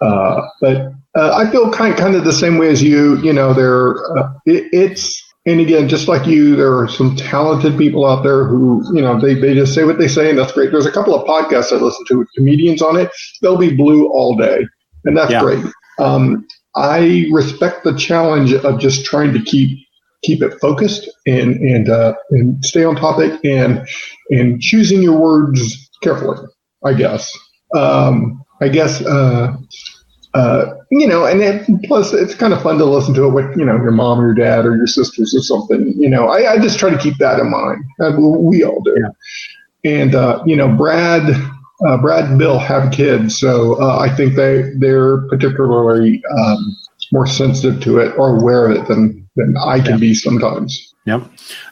uh, 0.00 0.40
but 0.60 0.92
uh, 1.16 1.34
I 1.34 1.50
feel 1.50 1.72
kind 1.72 1.96
kind 1.96 2.14
of 2.14 2.24
the 2.24 2.32
same 2.32 2.58
way 2.58 2.68
as 2.68 2.80
you. 2.80 3.18
You 3.22 3.32
know, 3.32 3.52
there 3.52 3.96
uh, 4.16 4.32
it, 4.46 4.68
it's 4.72 5.20
and 5.48 5.60
again, 5.62 5.88
just 5.88 6.08
like 6.08 6.26
you, 6.26 6.56
there 6.56 6.76
are 6.78 6.88
some 6.88 7.16
talented 7.16 7.78
people 7.78 8.04
out 8.04 8.22
there 8.22 8.44
who, 8.44 8.84
you 8.94 9.00
know, 9.00 9.18
they, 9.18 9.32
they 9.32 9.54
just 9.54 9.72
say 9.72 9.84
what 9.84 9.98
they 9.98 10.06
say, 10.06 10.28
and 10.28 10.38
that's 10.38 10.52
great. 10.52 10.70
There's 10.70 10.84
a 10.84 10.92
couple 10.92 11.14
of 11.14 11.26
podcasts 11.26 11.72
I 11.72 11.76
listen 11.76 12.04
to 12.08 12.18
with 12.18 12.28
comedians 12.36 12.82
on 12.82 12.96
it. 12.96 13.10
They'll 13.40 13.56
be 13.56 13.74
blue 13.74 14.08
all 14.08 14.36
day, 14.36 14.66
and 15.04 15.16
that's 15.16 15.32
yeah. 15.32 15.40
great. 15.40 15.64
Um, 15.98 16.46
I 16.76 17.28
respect 17.32 17.82
the 17.82 17.96
challenge 17.96 18.52
of 18.52 18.78
just 18.78 19.06
trying 19.06 19.32
to 19.32 19.40
keep 19.40 19.78
keep 20.22 20.42
it 20.42 20.60
focused 20.60 21.08
and 21.26 21.56
and 21.56 21.88
uh, 21.88 22.14
and 22.30 22.62
stay 22.62 22.84
on 22.84 22.96
topic 22.96 23.40
and 23.42 23.88
and 24.30 24.60
choosing 24.60 25.00
your 25.00 25.18
words 25.18 25.88
carefully. 26.02 26.46
I 26.84 26.92
guess. 26.92 27.36
Um, 27.74 28.44
I 28.60 28.68
guess 28.68 29.00
uh, 29.00 29.56
uh, 30.34 30.74
you 30.90 31.06
know, 31.06 31.24
and 31.24 31.40
then 31.40 31.80
plus 31.84 32.12
it's 32.12 32.34
kind 32.34 32.52
of 32.52 32.62
fun 32.62 32.78
to 32.78 32.84
listen 32.84 33.14
to 33.14 33.24
it 33.24 33.30
with, 33.30 33.56
you 33.56 33.64
know, 33.64 33.76
your 33.76 33.90
mom 33.90 34.20
or 34.20 34.26
your 34.26 34.34
dad 34.34 34.66
or 34.66 34.76
your 34.76 34.86
sisters 34.86 35.34
or 35.34 35.40
something. 35.40 35.94
You 35.96 36.08
know, 36.08 36.28
I, 36.28 36.52
I 36.52 36.58
just 36.58 36.78
try 36.78 36.90
to 36.90 36.98
keep 36.98 37.16
that 37.18 37.38
in 37.40 37.50
mind. 37.50 37.84
Uh, 38.00 38.12
we 38.18 38.64
all 38.64 38.80
do. 38.82 38.94
Yeah. 39.00 39.90
And, 39.90 40.14
uh, 40.14 40.42
you 40.44 40.56
know, 40.56 40.68
Brad, 40.68 41.22
uh, 41.86 41.96
Brad 41.98 42.24
and 42.24 42.38
Bill 42.38 42.58
have 42.58 42.92
kids. 42.92 43.38
So 43.38 43.80
uh, 43.80 43.98
I 43.98 44.14
think 44.14 44.34
they, 44.34 44.70
they're 44.76 45.22
particularly 45.28 46.22
um, 46.38 46.76
more 47.12 47.26
sensitive 47.26 47.80
to 47.82 47.98
it 47.98 48.16
or 48.18 48.38
aware 48.38 48.70
of 48.70 48.76
it 48.76 48.88
than, 48.88 49.28
than 49.36 49.56
I 49.56 49.80
can 49.80 49.92
yeah. 49.92 49.96
be 49.98 50.14
sometimes. 50.14 50.94
Yep. 51.06 51.22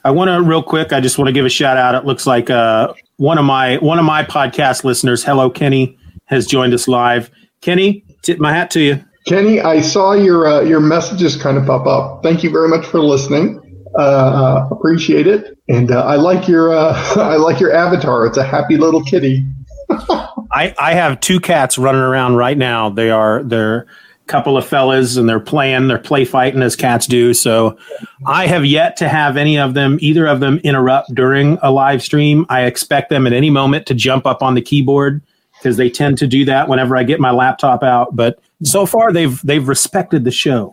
I 0.04 0.10
want 0.12 0.28
to 0.30 0.40
real 0.40 0.62
quick. 0.62 0.94
I 0.94 1.00
just 1.00 1.18
want 1.18 1.28
to 1.28 1.32
give 1.32 1.44
a 1.44 1.50
shout 1.50 1.76
out. 1.76 1.94
It 1.94 2.06
looks 2.06 2.26
like 2.26 2.48
uh, 2.48 2.94
one 3.18 3.36
of 3.36 3.44
my 3.44 3.76
one 3.78 3.98
of 3.98 4.06
my 4.06 4.22
podcast 4.22 4.82
listeners, 4.82 5.22
Hello 5.22 5.50
Kenny, 5.50 5.98
has 6.24 6.46
joined 6.46 6.72
us 6.72 6.88
live. 6.88 7.30
Kenny, 7.60 8.02
tip 8.26 8.38
my 8.38 8.52
hat 8.52 8.70
to 8.72 8.80
you. 8.80 9.04
Kenny, 9.26 9.60
I 9.60 9.80
saw 9.80 10.12
your 10.12 10.46
uh, 10.46 10.60
your 10.60 10.80
messages 10.80 11.36
kind 11.36 11.56
of 11.56 11.66
pop 11.66 11.86
up. 11.86 12.22
Thank 12.22 12.42
you 12.42 12.50
very 12.50 12.68
much 12.68 12.86
for 12.86 13.00
listening. 13.00 13.62
Uh, 13.98 14.02
uh 14.02 14.68
appreciate 14.70 15.26
it, 15.26 15.58
and 15.68 15.90
uh, 15.90 16.04
I 16.04 16.16
like 16.16 16.46
your 16.46 16.72
uh, 16.72 16.92
I 17.16 17.36
like 17.36 17.60
your 17.60 17.72
avatar. 17.72 18.26
It's 18.26 18.38
a 18.38 18.44
happy 18.44 18.76
little 18.76 19.02
kitty. 19.02 19.44
I 19.90 20.74
I 20.78 20.94
have 20.94 21.20
two 21.20 21.40
cats 21.40 21.78
running 21.78 22.02
around 22.02 22.36
right 22.36 22.58
now. 22.58 22.90
They 22.90 23.10
are 23.10 23.42
they're 23.42 23.86
couple 24.26 24.56
of 24.56 24.66
fellas 24.66 25.16
and 25.16 25.28
they're 25.28 25.38
playing, 25.38 25.86
they're 25.86 25.98
play 25.98 26.24
fighting 26.24 26.60
as 26.60 26.74
cats 26.74 27.06
do. 27.06 27.32
So 27.32 27.78
I 28.26 28.48
have 28.48 28.66
yet 28.66 28.96
to 28.96 29.08
have 29.08 29.36
any 29.36 29.56
of 29.56 29.74
them, 29.74 29.98
either 30.00 30.26
of 30.26 30.40
them 30.40 30.58
interrupt 30.64 31.14
during 31.14 31.58
a 31.62 31.70
live 31.70 32.02
stream. 32.02 32.44
I 32.48 32.62
expect 32.62 33.08
them 33.08 33.26
at 33.28 33.32
any 33.32 33.50
moment 33.50 33.86
to 33.86 33.94
jump 33.94 34.26
up 34.26 34.42
on 34.42 34.54
the 34.54 34.62
keyboard 34.62 35.22
because 35.66 35.76
they 35.76 35.90
tend 35.90 36.16
to 36.16 36.28
do 36.28 36.44
that 36.44 36.68
whenever 36.68 36.96
I 36.96 37.02
get 37.02 37.18
my 37.18 37.32
laptop 37.32 37.82
out. 37.82 38.14
But 38.14 38.38
so 38.62 38.86
far 38.86 39.12
they've 39.12 39.42
they've 39.42 39.66
respected 39.66 40.22
the 40.22 40.30
show. 40.30 40.72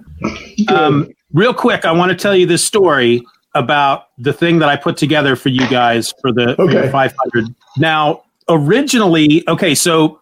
Um, 0.69 1.09
real 1.33 1.51
quick, 1.51 1.83
I 1.83 1.91
want 1.91 2.11
to 2.11 2.15
tell 2.15 2.35
you 2.35 2.45
this 2.45 2.63
story 2.63 3.23
about 3.55 4.09
the 4.19 4.31
thing 4.31 4.59
that 4.59 4.69
I 4.69 4.75
put 4.75 4.95
together 4.95 5.35
for 5.35 5.49
you 5.49 5.67
guys 5.67 6.13
for 6.21 6.31
the, 6.31 6.51
okay. 6.61 6.73
for 6.73 6.81
the 6.85 6.91
500. 6.91 7.55
Now, 7.77 8.23
originally, 8.49 9.43
okay, 9.47 9.73
so 9.73 10.19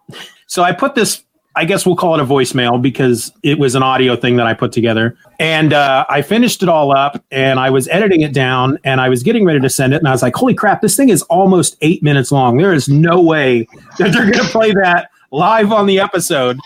so 0.47 0.63
I 0.63 0.71
put 0.71 0.95
this 0.95 1.23
I 1.55 1.65
guess 1.65 1.86
we'll 1.86 1.98
call 1.98 2.13
it 2.15 2.22
a 2.22 2.25
voicemail 2.25 2.81
because 2.81 3.31
it 3.43 3.60
was 3.60 3.75
an 3.75 3.84
audio 3.84 4.15
thing 4.15 4.38
that 4.38 4.48
I 4.48 4.53
put 4.53 4.72
together. 4.72 5.17
And 5.39 5.74
uh, 5.74 6.05
I 6.10 6.22
finished 6.22 6.63
it 6.63 6.70
all 6.70 6.96
up 6.96 7.22
and 7.29 7.60
I 7.60 7.70
was 7.70 7.89
editing 7.89 8.22
it 8.22 8.34
down 8.34 8.79
and 8.86 9.01
I 9.01 9.10
was 9.10 9.22
getting 9.22 9.43
ready 9.43 9.60
to 9.60 9.70
send 9.70 9.93
it. 9.93 9.98
And 9.98 10.08
I 10.08 10.12
was 10.12 10.22
like, 10.22 10.36
holy 10.36 10.53
crap, 10.53 10.81
this 10.81 10.96
thing 10.96 11.10
is 11.10 11.24
almost 11.24 11.75
eight 11.81 12.01
minutes 12.01 12.31
long. 12.31 12.58
There 12.58 12.74
is 12.74 12.88
no 12.88 13.22
way 13.22 13.67
that 13.98 14.13
they're 14.13 14.31
going 14.31 14.46
to 14.46 14.51
play 14.51 14.72
that 14.84 15.10
live 15.31 15.74
on 15.74 15.88
the 15.88 16.00
episode. 16.00 16.58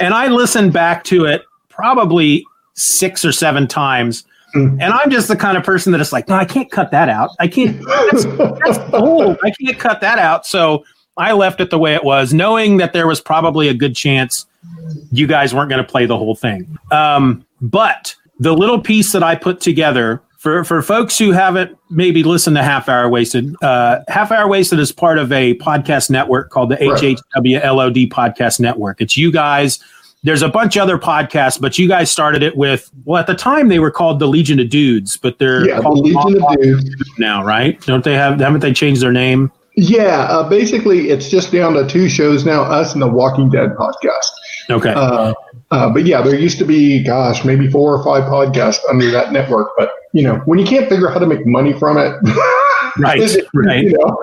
And 0.00 0.12
I 0.12 0.26
listened 0.26 0.72
back 0.72 1.04
to 1.04 1.24
it 1.24 1.42
probably 1.68 2.44
six 2.74 3.24
or 3.24 3.30
seven 3.30 3.68
times. 3.68 4.24
Hmm. 4.54 4.80
And 4.80 4.92
I'm 4.92 5.10
just 5.10 5.28
the 5.28 5.36
kind 5.36 5.56
of 5.56 5.62
person 5.62 5.92
that 5.92 6.00
is 6.00 6.12
like, 6.12 6.28
no, 6.28 6.34
I 6.34 6.44
can't 6.44 6.70
cut 6.70 6.90
that 6.90 7.08
out. 7.08 7.30
I 7.38 7.46
can't. 7.46 7.80
That's, 8.10 8.24
that's 8.24 8.78
old. 8.92 9.38
I 9.44 9.50
can't 9.52 9.78
cut 9.78 10.00
that 10.00 10.18
out. 10.18 10.46
So 10.46 10.84
I 11.16 11.32
left 11.32 11.60
it 11.60 11.70
the 11.70 11.78
way 11.78 11.94
it 11.94 12.04
was, 12.04 12.32
knowing 12.32 12.78
that 12.78 12.92
there 12.92 13.06
was 13.06 13.20
probably 13.20 13.68
a 13.68 13.74
good 13.74 13.94
chance 13.94 14.46
you 15.10 15.26
guys 15.26 15.54
weren't 15.54 15.68
going 15.68 15.84
to 15.84 15.90
play 15.90 16.06
the 16.06 16.16
whole 16.16 16.34
thing. 16.34 16.78
Um, 16.90 17.44
but 17.60 18.14
the 18.38 18.52
little 18.52 18.80
piece 18.80 19.12
that 19.12 19.22
I 19.22 19.34
put 19.34 19.60
together 19.60 20.22
for, 20.38 20.64
for 20.64 20.82
folks 20.82 21.18
who 21.18 21.30
haven't 21.30 21.78
maybe 21.90 22.22
listened 22.22 22.56
to 22.56 22.62
Half 22.62 22.88
Hour 22.88 23.08
Wasted, 23.08 23.54
uh, 23.62 24.00
Half 24.08 24.32
Hour 24.32 24.48
Wasted 24.48 24.78
is 24.78 24.90
part 24.90 25.18
of 25.18 25.30
a 25.32 25.54
podcast 25.58 26.10
network 26.10 26.50
called 26.50 26.70
the 26.70 26.76
right. 26.76 27.16
HHWLOD 27.36 28.08
Podcast 28.08 28.58
Network. 28.58 29.00
It's 29.00 29.16
you 29.16 29.30
guys. 29.30 29.78
There's 30.24 30.42
a 30.42 30.48
bunch 30.48 30.76
of 30.76 30.82
other 30.82 30.98
podcasts, 30.98 31.60
but 31.60 31.78
you 31.78 31.88
guys 31.88 32.10
started 32.10 32.42
it 32.42 32.56
with, 32.56 32.90
well, 33.04 33.20
at 33.20 33.26
the 33.26 33.34
time 33.34 33.68
they 33.68 33.80
were 33.80 33.90
called 33.90 34.18
the 34.20 34.28
Legion 34.28 34.60
of 34.60 34.68
Dudes, 34.68 35.16
but 35.16 35.38
they're 35.38 35.68
yeah, 35.68 35.80
called 35.80 35.98
the 35.98 36.02
Legion 36.02 36.42
of 36.42 36.62
Dudes 36.62 37.18
now, 37.18 37.44
right? 37.44 37.80
Don't 37.82 38.04
they 38.04 38.14
have, 38.14 38.38
haven't 38.38 38.60
they 38.60 38.72
changed 38.72 39.02
their 39.02 39.12
name? 39.12 39.50
Yeah, 39.74 40.24
uh, 40.24 40.48
basically, 40.48 41.08
it's 41.08 41.28
just 41.28 41.50
down 41.50 41.72
to 41.74 41.86
two 41.86 42.08
shows 42.08 42.44
now: 42.44 42.62
us 42.62 42.92
and 42.92 43.00
the 43.00 43.08
Walking 43.08 43.48
Dead 43.48 43.70
podcast. 43.70 44.30
Okay. 44.68 44.92
Uh, 44.92 45.32
uh, 45.70 45.90
but 45.90 46.04
yeah, 46.04 46.20
there 46.20 46.38
used 46.38 46.58
to 46.58 46.64
be, 46.64 47.02
gosh, 47.02 47.44
maybe 47.44 47.70
four 47.70 47.96
or 47.96 48.04
five 48.04 48.24
podcasts 48.30 48.80
under 48.90 49.10
that 49.10 49.32
network. 49.32 49.70
But 49.78 49.90
you 50.12 50.22
know, 50.22 50.36
when 50.44 50.58
you 50.58 50.66
can't 50.66 50.88
figure 50.88 51.08
out 51.08 51.14
how 51.14 51.20
to 51.20 51.26
make 51.26 51.46
money 51.46 51.72
from 51.72 51.96
it, 51.96 52.14
right, 52.98 53.20
right. 53.54 53.84
You 53.84 53.92
know? 53.92 54.16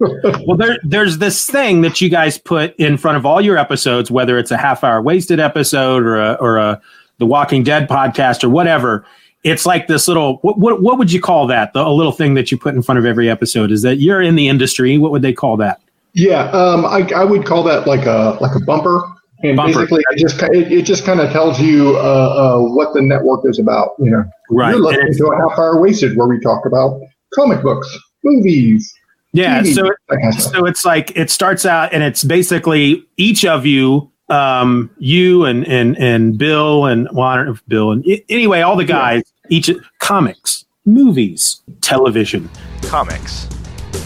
well, 0.46 0.56
there, 0.56 0.78
there's 0.82 1.16
this 1.18 1.48
thing 1.48 1.80
that 1.80 2.00
you 2.00 2.10
guys 2.10 2.36
put 2.36 2.76
in 2.76 2.98
front 2.98 3.16
of 3.16 3.24
all 3.24 3.40
your 3.40 3.56
episodes, 3.56 4.10
whether 4.10 4.38
it's 4.38 4.50
a 4.50 4.58
half 4.58 4.84
hour 4.84 5.00
wasted 5.00 5.40
episode 5.40 6.02
or 6.02 6.20
a, 6.20 6.32
or 6.34 6.58
a 6.58 6.80
the 7.18 7.26
Walking 7.26 7.62
Dead 7.62 7.88
podcast 7.88 8.44
or 8.44 8.50
whatever 8.50 9.06
it's 9.44 9.66
like 9.66 9.86
this 9.86 10.08
little 10.08 10.38
what, 10.38 10.58
what, 10.58 10.82
what 10.82 10.98
would 10.98 11.12
you 11.12 11.20
call 11.20 11.46
that? 11.46 11.72
The, 11.74 11.86
a 11.86 11.90
little 11.92 12.12
thing 12.12 12.34
that 12.34 12.50
you 12.50 12.58
put 12.58 12.74
in 12.74 12.82
front 12.82 12.98
of 12.98 13.04
every 13.04 13.30
episode? 13.30 13.70
Is 13.70 13.82
that 13.82 13.96
you're 13.96 14.22
in 14.22 14.34
the 14.34 14.48
industry. 14.48 14.98
What 14.98 15.12
would 15.12 15.22
they 15.22 15.32
call 15.32 15.56
that? 15.58 15.80
Yeah 16.14 16.50
um, 16.50 16.84
I, 16.84 17.08
I 17.14 17.24
would 17.24 17.44
call 17.44 17.62
that 17.64 17.86
like 17.86 18.06
a 18.06 18.38
like 18.40 18.56
a 18.56 18.60
bumper. 18.60 19.02
And 19.42 19.56
bumper. 19.56 19.80
basically 19.80 20.02
it 20.10 20.18
just 20.18 20.42
it, 20.42 20.72
it 20.72 20.82
just 20.82 21.04
kind 21.04 21.20
of 21.20 21.30
tells 21.30 21.60
you 21.60 21.96
uh, 21.96 22.00
uh, 22.00 22.60
what 22.60 22.94
the 22.94 23.02
network 23.02 23.42
is 23.44 23.58
about 23.58 23.90
you 23.98 24.10
know. 24.10 24.24
Right. 24.50 24.70
you're 24.70 24.80
listening 24.80 25.14
to 25.18 25.26
a 25.26 25.36
half 25.36 25.58
hour 25.58 25.80
wasted 25.80 26.16
where 26.16 26.26
we 26.26 26.40
talk 26.40 26.64
about 26.66 27.00
comic 27.34 27.62
books 27.62 27.98
movies 28.22 28.94
yeah 29.32 29.60
TV, 29.60 29.74
so 29.74 29.90
it, 30.08 30.40
so 30.40 30.64
it's 30.64 30.84
like 30.84 31.14
it 31.16 31.30
starts 31.30 31.66
out 31.66 31.92
and 31.92 32.02
it's 32.02 32.24
basically 32.24 33.04
each 33.16 33.44
of 33.44 33.66
you 33.66 34.10
um 34.30 34.90
you 34.98 35.44
and 35.44 35.66
and 35.66 35.98
and 35.98 36.38
bill 36.38 36.86
and 36.86 37.08
well 37.12 37.26
i 37.26 37.36
don't 37.36 37.46
know 37.46 37.52
if 37.52 37.66
bill 37.66 37.90
and 37.90 38.06
anyway 38.30 38.62
all 38.62 38.76
the 38.76 38.84
guys 38.84 39.22
each 39.50 39.70
comics, 39.98 40.64
movies, 40.86 41.62
television, 41.82 42.48
comics, 42.86 43.46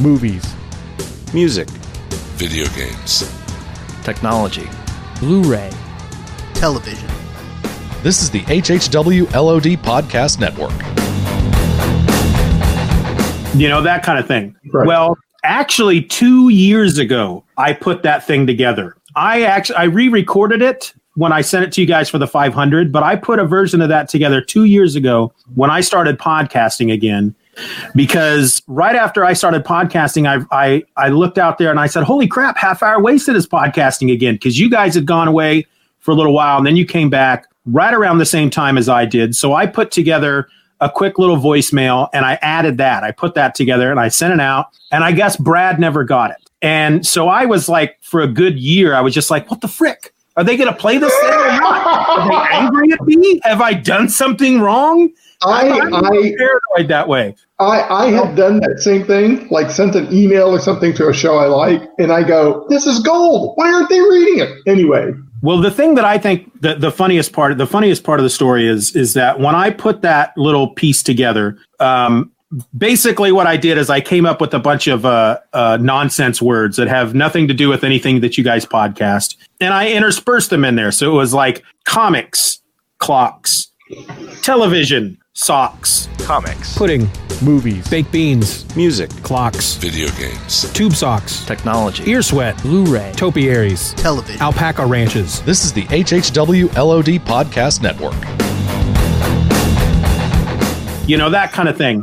movies, 0.00 0.42
music, 1.32 1.68
video 2.34 2.66
games, 2.74 3.32
technology, 4.02 4.68
Blu-ray, 5.20 5.70
television. 6.54 7.08
This 8.02 8.20
is 8.20 8.30
the 8.30 8.40
HHW 8.40 9.32
LOD 9.32 9.78
Podcast 9.80 10.40
Network. 10.40 10.72
You 13.54 13.68
know, 13.68 13.80
that 13.82 14.02
kind 14.02 14.18
of 14.18 14.26
thing. 14.26 14.56
Right. 14.72 14.88
Well, 14.88 15.16
actually 15.44 16.02
2 16.02 16.48
years 16.48 16.98
ago, 16.98 17.44
I 17.56 17.74
put 17.74 18.02
that 18.02 18.26
thing 18.26 18.44
together. 18.44 18.96
I 19.14 19.42
actually 19.42 19.76
I 19.76 19.84
re-recorded 19.84 20.62
it 20.62 20.94
when 21.18 21.32
I 21.32 21.40
sent 21.40 21.64
it 21.64 21.72
to 21.72 21.80
you 21.80 21.86
guys 21.86 22.08
for 22.08 22.18
the 22.18 22.28
500, 22.28 22.92
but 22.92 23.02
I 23.02 23.16
put 23.16 23.40
a 23.40 23.44
version 23.44 23.80
of 23.80 23.88
that 23.88 24.08
together 24.08 24.40
two 24.40 24.64
years 24.64 24.94
ago 24.94 25.32
when 25.56 25.68
I 25.68 25.80
started 25.80 26.16
podcasting 26.16 26.92
again. 26.92 27.34
Because 27.96 28.62
right 28.68 28.94
after 28.94 29.24
I 29.24 29.32
started 29.32 29.64
podcasting, 29.64 30.28
I, 30.28 30.46
I, 30.56 30.84
I 30.96 31.08
looked 31.08 31.36
out 31.36 31.58
there 31.58 31.72
and 31.72 31.80
I 31.80 31.88
said, 31.88 32.04
Holy 32.04 32.28
crap, 32.28 32.56
Half 32.56 32.84
Hour 32.84 33.02
Wasted 33.02 33.34
is 33.34 33.48
podcasting 33.48 34.12
again. 34.12 34.36
Because 34.36 34.60
you 34.60 34.70
guys 34.70 34.94
had 34.94 35.06
gone 35.06 35.26
away 35.26 35.66
for 35.98 36.12
a 36.12 36.14
little 36.14 36.32
while 36.32 36.56
and 36.56 36.64
then 36.64 36.76
you 36.76 36.86
came 36.86 37.10
back 37.10 37.46
right 37.66 37.92
around 37.92 38.18
the 38.18 38.26
same 38.26 38.48
time 38.48 38.78
as 38.78 38.88
I 38.88 39.04
did. 39.04 39.34
So 39.34 39.54
I 39.54 39.66
put 39.66 39.90
together 39.90 40.48
a 40.80 40.88
quick 40.88 41.18
little 41.18 41.36
voicemail 41.36 42.08
and 42.12 42.24
I 42.24 42.38
added 42.42 42.78
that. 42.78 43.02
I 43.02 43.10
put 43.10 43.34
that 43.34 43.56
together 43.56 43.90
and 43.90 43.98
I 43.98 44.06
sent 44.06 44.34
it 44.34 44.40
out. 44.40 44.66
And 44.92 45.02
I 45.02 45.10
guess 45.10 45.36
Brad 45.36 45.80
never 45.80 46.04
got 46.04 46.30
it. 46.30 46.36
And 46.62 47.04
so 47.04 47.26
I 47.26 47.44
was 47.44 47.68
like, 47.68 47.98
for 48.02 48.20
a 48.20 48.28
good 48.28 48.56
year, 48.56 48.94
I 48.94 49.00
was 49.00 49.14
just 49.14 49.32
like, 49.32 49.50
what 49.50 49.62
the 49.62 49.68
frick? 49.68 50.14
Are 50.38 50.44
they 50.44 50.56
going 50.56 50.72
to 50.72 50.78
play 50.78 50.98
this 50.98 51.12
thing 51.18 51.32
or 51.32 51.48
not? 51.48 52.08
Are 52.08 52.28
they 52.28 52.56
angry 52.56 52.92
at 52.92 53.00
me? 53.00 53.40
Have 53.42 53.60
I 53.60 53.74
done 53.74 54.08
something 54.08 54.60
wrong? 54.60 55.10
I, 55.42 55.68
I'm 55.68 55.92
I 55.92 56.32
paranoid 56.38 56.88
that 56.88 57.08
way. 57.08 57.34
I, 57.58 57.82
I 57.82 58.10
have 58.12 58.36
done 58.36 58.60
that 58.60 58.78
same 58.78 59.04
thing, 59.04 59.48
like 59.48 59.68
sent 59.68 59.96
an 59.96 60.12
email 60.12 60.46
or 60.46 60.60
something 60.60 60.94
to 60.94 61.08
a 61.08 61.12
show 61.12 61.38
I 61.38 61.46
like, 61.46 61.82
and 61.98 62.12
I 62.12 62.22
go, 62.22 62.66
"This 62.68 62.86
is 62.86 63.00
gold. 63.00 63.56
Why 63.56 63.72
aren't 63.72 63.88
they 63.88 64.00
reading 64.00 64.38
it?" 64.38 64.62
Anyway. 64.68 65.10
Well, 65.42 65.60
the 65.60 65.72
thing 65.72 65.96
that 65.96 66.04
I 66.04 66.18
think 66.18 66.60
the, 66.60 66.76
the 66.76 66.92
funniest 66.92 67.32
part, 67.32 67.58
the 67.58 67.66
funniest 67.66 68.04
part 68.04 68.20
of 68.20 68.24
the 68.24 68.30
story 68.30 68.68
is, 68.68 68.94
is 68.94 69.14
that 69.14 69.40
when 69.40 69.56
I 69.56 69.70
put 69.70 70.02
that 70.02 70.36
little 70.36 70.70
piece 70.74 71.02
together, 71.02 71.58
um, 71.80 72.30
basically 72.76 73.32
what 73.32 73.46
I 73.46 73.56
did 73.56 73.78
is 73.78 73.90
I 73.90 74.00
came 74.00 74.26
up 74.26 74.40
with 74.40 74.54
a 74.54 74.58
bunch 74.58 74.86
of 74.86 75.04
uh, 75.04 75.38
uh, 75.52 75.78
nonsense 75.80 76.40
words 76.40 76.76
that 76.76 76.88
have 76.88 77.14
nothing 77.14 77.48
to 77.48 77.54
do 77.54 77.68
with 77.68 77.84
anything 77.84 78.20
that 78.20 78.38
you 78.38 78.44
guys 78.44 78.64
podcast, 78.64 79.36
and 79.60 79.74
I 79.74 79.90
interspersed 79.92 80.50
them 80.50 80.64
in 80.64 80.76
there. 80.76 80.92
So 80.92 81.10
it 81.10 81.14
was 81.14 81.34
like 81.34 81.62
comics, 81.84 82.60
clocks, 82.98 83.70
television, 84.42 85.18
socks, 85.34 86.08
comics, 86.20 86.76
pudding, 86.76 87.08
movies, 87.42 87.86
baked 87.88 88.10
beans, 88.10 88.74
music, 88.74 89.10
clocks, 89.22 89.74
video 89.74 90.08
games, 90.12 90.72
tube 90.72 90.94
socks, 90.94 91.44
technology, 91.44 92.10
ear 92.10 92.22
sweat, 92.22 92.60
Blu-ray, 92.62 93.12
topiaries, 93.14 93.92
television, 93.94 94.40
alpaca 94.40 94.86
ranches. 94.86 95.42
This 95.42 95.64
is 95.64 95.72
the 95.72 95.84
HHW 95.84 96.74
LOD 96.76 97.20
Podcast 97.26 97.82
Network. 97.82 98.14
You 101.06 101.16
know 101.16 101.30
that 101.30 101.52
kind 101.52 101.68
of 101.68 101.76
thing. 101.76 102.02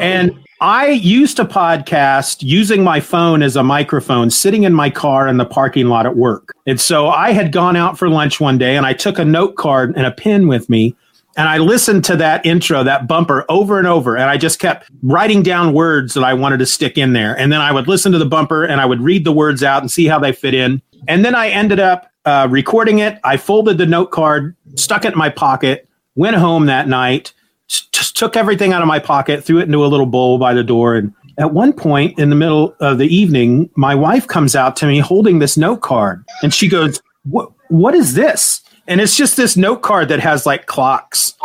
And 0.00 0.44
I 0.60 0.88
used 0.88 1.36
to 1.36 1.44
podcast 1.44 2.42
using 2.42 2.84
my 2.84 3.00
phone 3.00 3.42
as 3.42 3.56
a 3.56 3.62
microphone, 3.62 4.30
sitting 4.30 4.62
in 4.62 4.72
my 4.72 4.88
car 4.88 5.28
in 5.28 5.36
the 5.36 5.44
parking 5.44 5.88
lot 5.88 6.06
at 6.06 6.16
work. 6.16 6.54
And 6.66 6.80
so 6.80 7.08
I 7.08 7.32
had 7.32 7.52
gone 7.52 7.76
out 7.76 7.98
for 7.98 8.08
lunch 8.08 8.40
one 8.40 8.56
day 8.56 8.76
and 8.76 8.86
I 8.86 8.92
took 8.92 9.18
a 9.18 9.24
note 9.24 9.56
card 9.56 9.92
and 9.96 10.06
a 10.06 10.10
pen 10.10 10.48
with 10.48 10.70
me. 10.70 10.96
And 11.36 11.48
I 11.48 11.58
listened 11.58 12.04
to 12.04 12.16
that 12.16 12.46
intro, 12.46 12.84
that 12.84 13.08
bumper 13.08 13.44
over 13.48 13.78
and 13.78 13.88
over. 13.88 14.16
And 14.16 14.30
I 14.30 14.36
just 14.36 14.60
kept 14.60 14.88
writing 15.02 15.42
down 15.42 15.74
words 15.74 16.14
that 16.14 16.22
I 16.22 16.32
wanted 16.32 16.58
to 16.58 16.66
stick 16.66 16.96
in 16.96 17.12
there. 17.12 17.36
And 17.36 17.52
then 17.52 17.60
I 17.60 17.72
would 17.72 17.88
listen 17.88 18.12
to 18.12 18.18
the 18.18 18.24
bumper 18.24 18.64
and 18.64 18.80
I 18.80 18.86
would 18.86 19.00
read 19.00 19.24
the 19.24 19.32
words 19.32 19.62
out 19.64 19.82
and 19.82 19.90
see 19.90 20.06
how 20.06 20.20
they 20.20 20.32
fit 20.32 20.54
in. 20.54 20.80
And 21.08 21.24
then 21.24 21.34
I 21.34 21.48
ended 21.48 21.80
up 21.80 22.10
uh, 22.24 22.46
recording 22.48 23.00
it. 23.00 23.18
I 23.24 23.36
folded 23.36 23.78
the 23.78 23.86
note 23.86 24.12
card, 24.12 24.56
stuck 24.76 25.04
it 25.04 25.12
in 25.12 25.18
my 25.18 25.28
pocket, 25.28 25.88
went 26.14 26.36
home 26.36 26.66
that 26.66 26.88
night 26.88 27.34
just 27.68 28.16
took 28.16 28.36
everything 28.36 28.72
out 28.72 28.82
of 28.82 28.88
my 28.88 28.98
pocket, 28.98 29.44
threw 29.44 29.58
it 29.58 29.64
into 29.64 29.84
a 29.84 29.88
little 29.88 30.06
bowl 30.06 30.38
by 30.38 30.54
the 30.54 30.64
door. 30.64 30.96
And 30.96 31.12
at 31.38 31.52
one 31.52 31.72
point 31.72 32.18
in 32.18 32.30
the 32.30 32.36
middle 32.36 32.76
of 32.80 32.98
the 32.98 33.06
evening, 33.06 33.70
my 33.76 33.94
wife 33.94 34.26
comes 34.26 34.54
out 34.54 34.76
to 34.76 34.86
me 34.86 34.98
holding 34.98 35.38
this 35.38 35.56
note 35.56 35.80
card 35.80 36.24
and 36.42 36.52
she 36.52 36.68
goes, 36.68 37.00
What, 37.24 37.52
what 37.68 37.94
is 37.94 38.14
this? 38.14 38.60
And 38.86 39.00
it's 39.00 39.16
just 39.16 39.36
this 39.36 39.56
note 39.56 39.80
card 39.80 40.08
that 40.08 40.20
has 40.20 40.44
like 40.44 40.66
clocks, 40.66 41.34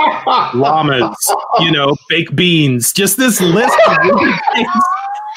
llamas, 0.53 1.15
you 1.59 1.71
know, 1.71 1.95
baked 2.09 2.35
beans, 2.35 2.91
just 2.91 3.17
this 3.17 3.39
list 3.39 3.77
of 3.88 3.97
things. 4.55 4.67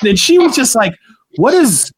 And 0.05 0.19
she 0.19 0.39
was 0.39 0.57
just 0.57 0.75
like, 0.75 0.95
What 1.37 1.55
is, 1.55 1.93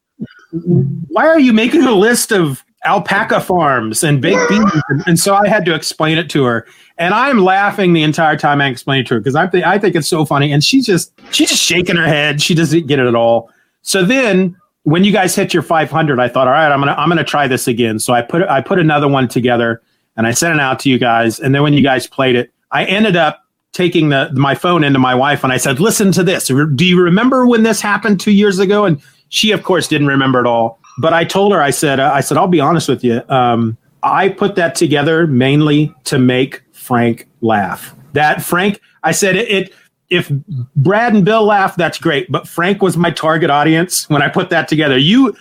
why 0.51 1.27
are 1.27 1.39
you 1.39 1.53
making 1.53 1.83
a 1.83 1.93
list 1.93 2.31
of 2.31 2.64
alpaca 2.85 3.41
farms 3.41 4.03
and 4.03 4.21
baked 4.21 4.49
beans? 4.49 4.71
And, 4.89 5.03
and 5.07 5.19
so 5.19 5.35
I 5.35 5.47
had 5.47 5.65
to 5.65 5.73
explain 5.73 6.17
it 6.17 6.29
to 6.31 6.43
her. 6.43 6.67
And 6.97 7.13
I'm 7.13 7.39
laughing 7.39 7.93
the 7.93 8.03
entire 8.03 8.37
time 8.37 8.61
I 8.61 8.67
explain 8.67 9.01
it 9.01 9.07
to 9.07 9.15
her 9.15 9.19
because 9.19 9.35
I 9.35 9.47
think 9.47 9.65
I 9.65 9.77
think 9.77 9.95
it's 9.95 10.07
so 10.07 10.25
funny. 10.25 10.51
And 10.51 10.63
she's 10.63 10.85
just 10.85 11.13
she's 11.31 11.49
just 11.49 11.61
shaking 11.61 11.95
her 11.95 12.07
head. 12.07 12.41
She 12.41 12.55
doesn't 12.55 12.87
get 12.87 12.99
it 12.99 13.05
at 13.07 13.15
all. 13.15 13.49
So 13.81 14.03
then 14.03 14.55
when 14.83 15.03
you 15.03 15.11
guys 15.11 15.35
hit 15.35 15.53
your 15.53 15.63
500, 15.63 16.19
I 16.19 16.27
thought, 16.29 16.47
all 16.47 16.53
right, 16.53 16.71
I'm 16.71 16.79
gonna 16.79 16.93
I'm 16.93 17.09
gonna 17.09 17.23
try 17.23 17.47
this 17.47 17.67
again. 17.67 17.99
So 17.99 18.13
I 18.13 18.21
put 18.21 18.43
I 18.43 18.61
put 18.61 18.79
another 18.79 19.07
one 19.07 19.27
together 19.27 19.81
and 20.15 20.27
I 20.27 20.31
sent 20.31 20.53
it 20.53 20.59
out 20.61 20.79
to 20.79 20.89
you 20.89 20.97
guys. 20.97 21.39
And 21.39 21.53
then 21.53 21.63
when 21.63 21.73
you 21.73 21.83
guys 21.83 22.07
played 22.07 22.35
it, 22.35 22.53
I 22.71 22.85
ended 22.85 23.15
up 23.15 23.43
taking 23.73 24.09
the 24.09 24.29
my 24.33 24.55
phone 24.55 24.83
into 24.83 24.99
my 24.99 25.13
wife 25.13 25.43
and 25.43 25.51
I 25.51 25.57
said, 25.57 25.79
"Listen 25.79 26.11
to 26.13 26.23
this. 26.23 26.47
Do 26.47 26.85
you 26.85 27.01
remember 27.01 27.45
when 27.45 27.63
this 27.63 27.81
happened 27.81 28.19
two 28.19 28.31
years 28.31 28.59
ago?" 28.59 28.85
And 28.85 29.01
she, 29.29 29.51
of 29.51 29.63
course, 29.63 29.87
didn't 29.87 30.07
remember 30.07 30.39
at 30.39 30.45
all. 30.45 30.79
But 30.97 31.13
I 31.13 31.23
told 31.23 31.51
her, 31.51 31.61
I 31.61 31.71
said, 31.71 31.99
uh, 31.99 32.11
I 32.13 32.21
said, 32.21 32.37
I'll 32.37 32.47
be 32.47 32.59
honest 32.59 32.87
with 32.87 33.03
you. 33.03 33.21
Um, 33.29 33.77
I 34.03 34.29
put 34.29 34.55
that 34.55 34.75
together 34.75 35.27
mainly 35.27 35.93
to 36.05 36.19
make 36.19 36.61
Frank 36.71 37.27
laugh. 37.41 37.93
That 38.13 38.41
Frank, 38.41 38.79
I 39.03 39.11
said 39.11 39.35
it, 39.35 39.49
it 39.49 39.73
if 40.09 40.29
Brad 40.75 41.13
and 41.13 41.25
Bill 41.25 41.43
laugh, 41.43 41.75
that's 41.75 41.97
great. 41.97 42.31
But 42.31 42.47
Frank 42.47 42.81
was 42.81 42.95
my 42.95 43.11
target 43.11 43.49
audience 43.49 44.07
when 44.09 44.21
I 44.21 44.29
put 44.29 44.49
that 44.51 44.67
together. 44.67 44.97
You, 44.97 45.35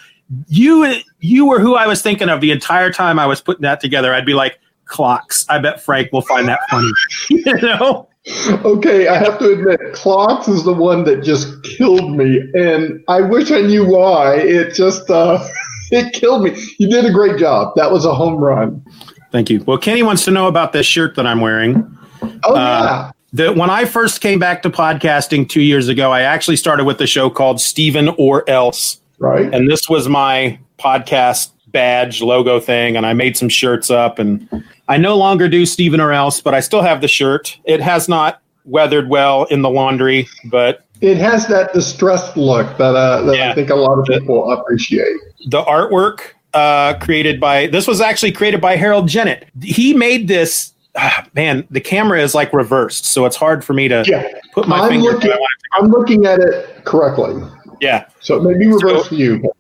you, 0.49 0.94
you 1.20 1.46
were 1.46 1.61
who 1.61 1.75
I 1.75 1.87
was 1.87 2.02
thinking 2.02 2.28
of 2.28 2.40
the 2.40 2.50
entire 2.50 2.90
time 2.90 3.18
I 3.18 3.26
was 3.26 3.40
putting 3.40 3.62
that 3.62 3.80
together. 3.80 4.14
I'd 4.14 4.26
be 4.26 4.34
like, 4.34 4.58
clocks. 4.86 5.44
I 5.48 5.58
bet 5.58 5.80
Frank 5.80 6.12
will 6.12 6.22
find 6.22 6.48
that 6.48 6.60
funny. 6.70 6.90
you 7.30 7.54
know? 7.60 8.08
Okay, 8.64 9.06
I 9.08 9.18
have 9.18 9.38
to 9.40 9.52
admit, 9.52 9.80
clocks 9.92 10.48
is 10.48 10.64
the 10.64 10.72
one 10.72 11.04
that 11.04 11.22
just 11.22 11.62
killed 11.62 12.16
me, 12.16 12.40
and 12.54 13.04
I 13.06 13.20
wish 13.20 13.50
I 13.50 13.60
knew 13.60 13.86
why. 13.86 14.36
It 14.36 14.72
just 14.74 15.10
uh, 15.10 15.46
it 15.90 16.14
killed 16.14 16.44
me. 16.44 16.56
You 16.78 16.88
did 16.88 17.04
a 17.04 17.12
great 17.12 17.38
job. 17.38 17.74
That 17.76 17.92
was 17.92 18.06
a 18.06 18.14
home 18.14 18.36
run. 18.36 18.82
Thank 19.30 19.50
you. 19.50 19.62
Well, 19.64 19.78
Kenny 19.78 20.02
wants 20.02 20.24
to 20.24 20.30
know 20.30 20.46
about 20.46 20.72
this 20.72 20.86
shirt 20.86 21.16
that 21.16 21.26
I'm 21.26 21.40
wearing. 21.40 21.98
Oh, 22.44 22.54
uh, 22.54 23.10
yeah. 23.32 23.50
when 23.50 23.68
I 23.68 23.84
first 23.84 24.20
came 24.20 24.38
back 24.38 24.62
to 24.62 24.70
podcasting 24.70 25.48
two 25.48 25.60
years 25.60 25.88
ago, 25.88 26.12
I 26.12 26.22
actually 26.22 26.56
started 26.56 26.84
with 26.84 27.00
a 27.00 27.06
show 27.06 27.28
called 27.28 27.60
Stephen 27.60 28.10
or 28.16 28.48
Else. 28.48 29.00
Right. 29.18 29.52
And 29.52 29.68
this 29.68 29.88
was 29.88 30.08
my 30.08 30.58
podcast 30.78 31.50
badge 31.68 32.22
logo 32.22 32.60
thing. 32.60 32.96
And 32.96 33.04
I 33.04 33.12
made 33.12 33.36
some 33.36 33.48
shirts 33.48 33.90
up. 33.90 34.18
And 34.18 34.48
I 34.88 34.98
no 34.98 35.16
longer 35.16 35.48
do 35.48 35.64
Stephen 35.66 36.00
or 36.00 36.12
Else, 36.12 36.40
but 36.40 36.54
I 36.54 36.60
still 36.60 36.82
have 36.82 37.00
the 37.00 37.08
shirt. 37.08 37.58
It 37.64 37.80
has 37.80 38.08
not 38.08 38.42
weathered 38.64 39.08
well 39.08 39.44
in 39.44 39.62
the 39.62 39.70
laundry, 39.70 40.28
but. 40.46 40.84
It 41.00 41.16
has 41.18 41.46
that 41.48 41.72
distressed 41.72 42.36
look 42.36 42.78
that, 42.78 42.94
uh, 42.94 43.22
that 43.22 43.36
yeah. 43.36 43.50
I 43.50 43.54
think 43.54 43.70
a 43.70 43.74
lot 43.74 43.98
of 43.98 44.04
people 44.06 44.50
appreciate. 44.52 45.16
The 45.48 45.62
artwork 45.62 46.32
uh, 46.54 46.94
created 46.98 47.40
by 47.40 47.66
this 47.66 47.86
was 47.86 48.00
actually 48.00 48.32
created 48.32 48.60
by 48.60 48.76
Harold 48.76 49.08
Jennett. 49.08 49.48
He 49.62 49.92
made 49.92 50.28
this. 50.28 50.72
Uh, 50.94 51.24
man, 51.34 51.66
the 51.70 51.80
camera 51.80 52.22
is 52.22 52.34
like 52.34 52.52
reversed, 52.52 53.04
so 53.04 53.26
it's 53.26 53.34
hard 53.34 53.64
for 53.64 53.72
me 53.72 53.88
to 53.88 54.04
yeah. 54.06 54.28
put 54.52 54.68
my 54.68 54.78
I'm 54.78 54.88
finger. 54.88 55.10
Looking, 55.10 55.32
I'm 55.72 55.88
looking 55.88 56.24
at 56.24 56.38
it 56.38 56.84
correctly. 56.84 57.42
Yeah, 57.80 58.06
so 58.20 58.36
it 58.36 58.44
may 58.44 58.56
be 58.56 58.68
reversed 58.68 59.10
so, 59.10 59.16
you. 59.16 59.52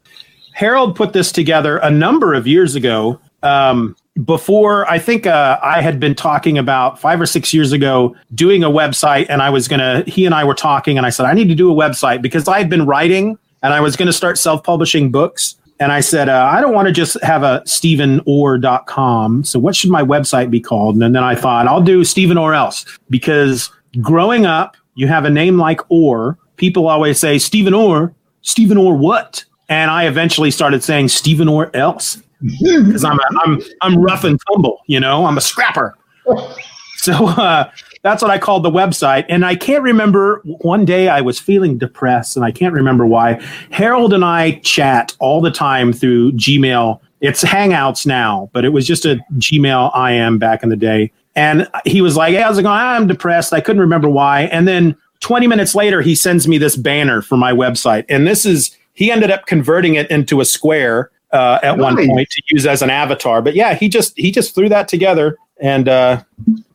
Harold 0.52 0.94
put 0.94 1.12
this 1.12 1.32
together 1.32 1.78
a 1.78 1.90
number 1.90 2.32
of 2.32 2.46
years 2.46 2.76
ago. 2.76 3.20
Um, 3.42 3.96
before 4.22 4.88
I 4.88 4.98
think 4.98 5.26
uh, 5.26 5.58
I 5.62 5.80
had 5.80 5.98
been 5.98 6.14
talking 6.14 6.56
about 6.56 7.00
five 7.00 7.20
or 7.20 7.26
six 7.26 7.52
years 7.52 7.72
ago 7.72 8.14
doing 8.34 8.62
a 8.62 8.70
website, 8.70 9.26
and 9.28 9.42
I 9.42 9.50
was 9.50 9.66
gonna. 9.66 10.04
He 10.06 10.24
and 10.24 10.34
I 10.34 10.44
were 10.44 10.54
talking, 10.54 10.96
and 10.96 11.06
I 11.06 11.10
said 11.10 11.26
I 11.26 11.34
need 11.34 11.48
to 11.48 11.54
do 11.54 11.70
a 11.70 11.74
website 11.74 12.22
because 12.22 12.46
I 12.46 12.58
had 12.58 12.70
been 12.70 12.86
writing 12.86 13.38
and 13.64 13.72
I 13.72 13.80
was 13.80 13.96
to 13.96 14.12
start 14.12 14.38
self 14.38 14.62
publishing 14.62 15.10
books. 15.10 15.56
And 15.80 15.90
I 15.90 16.00
said, 16.00 16.28
uh, 16.28 16.48
I 16.52 16.60
don't 16.60 16.72
want 16.72 16.86
to 16.86 16.92
just 16.92 17.20
have 17.24 17.42
a 17.42 17.62
StephenOr.com. 17.66 19.42
So 19.42 19.58
what 19.58 19.74
should 19.74 19.90
my 19.90 20.02
website 20.02 20.50
be 20.50 20.60
called? 20.60 20.94
And 20.94 21.14
then 21.14 21.24
I 21.24 21.34
thought, 21.34 21.66
I'll 21.66 21.80
do 21.80 22.04
Stephen 22.04 22.38
or 22.38 22.54
else 22.54 22.84
because 23.10 23.72
growing 24.00 24.46
up, 24.46 24.76
you 24.94 25.08
have 25.08 25.24
a 25.24 25.30
name 25.30 25.58
like 25.58 25.80
Or. 25.88 26.38
People 26.56 26.86
always 26.86 27.18
say 27.18 27.38
Stephen 27.38 27.74
Or, 27.74 28.14
Stephen 28.42 28.76
or 28.76 28.94
what? 28.94 29.44
And 29.68 29.90
I 29.90 30.06
eventually 30.06 30.52
started 30.52 30.84
saying 30.84 31.08
Stephen 31.08 31.48
or 31.48 31.74
else 31.74 32.22
because 32.44 33.04
I'm, 33.04 33.18
I'm, 33.40 33.62
I'm 33.80 33.96
rough 33.98 34.24
and 34.24 34.40
tumble, 34.50 34.82
you 34.86 35.00
know, 35.00 35.26
I'm 35.26 35.38
a 35.38 35.40
scrapper. 35.40 35.96
So 36.96 37.26
uh, 37.26 37.70
that's 38.02 38.22
what 38.22 38.30
I 38.30 38.38
called 38.38 38.62
the 38.62 38.70
website. 38.70 39.26
And 39.28 39.44
I 39.44 39.56
can't 39.56 39.82
remember 39.82 40.40
one 40.44 40.86
day 40.86 41.08
I 41.08 41.20
was 41.20 41.38
feeling 41.38 41.76
depressed 41.76 42.34
and 42.34 42.44
I 42.44 42.50
can't 42.50 42.72
remember 42.72 43.06
why. 43.06 43.42
Harold 43.70 44.14
and 44.14 44.24
I 44.24 44.52
chat 44.60 45.14
all 45.18 45.42
the 45.42 45.50
time 45.50 45.92
through 45.92 46.32
Gmail. 46.32 47.00
It's 47.20 47.44
Hangouts 47.44 48.06
now, 48.06 48.48
but 48.54 48.64
it 48.64 48.70
was 48.70 48.86
just 48.86 49.04
a 49.04 49.18
Gmail 49.34 49.94
IM 50.10 50.38
back 50.38 50.62
in 50.62 50.70
the 50.70 50.76
day. 50.76 51.12
And 51.36 51.68
he 51.84 52.00
was 52.00 52.16
like, 52.16 52.34
Hey, 52.34 52.40
how's 52.40 52.58
it 52.58 52.62
going? 52.62 52.78
I'm 52.78 53.06
depressed. 53.06 53.52
I 53.52 53.60
couldn't 53.60 53.80
remember 53.80 54.08
why. 54.08 54.42
And 54.42 54.66
then 54.66 54.96
20 55.20 55.46
minutes 55.46 55.74
later, 55.74 56.00
he 56.00 56.14
sends 56.14 56.48
me 56.48 56.58
this 56.58 56.76
banner 56.76 57.20
for 57.20 57.36
my 57.36 57.52
website. 57.52 58.04
And 58.08 58.26
this 58.26 58.46
is, 58.46 58.76
he 58.94 59.10
ended 59.10 59.30
up 59.30 59.46
converting 59.46 59.94
it 59.94 60.10
into 60.10 60.40
a 60.40 60.44
square 60.44 61.10
uh, 61.34 61.58
at 61.62 61.76
nice. 61.76 61.82
one 61.82 62.06
point 62.06 62.30
to 62.30 62.42
use 62.46 62.66
as 62.66 62.80
an 62.80 62.88
avatar. 62.88 63.42
But 63.42 63.54
yeah, 63.54 63.74
he 63.74 63.88
just 63.88 64.16
he 64.16 64.30
just 64.30 64.54
threw 64.54 64.70
that 64.70 64.88
together 64.88 65.36
and 65.60 65.88
uh, 65.88 66.22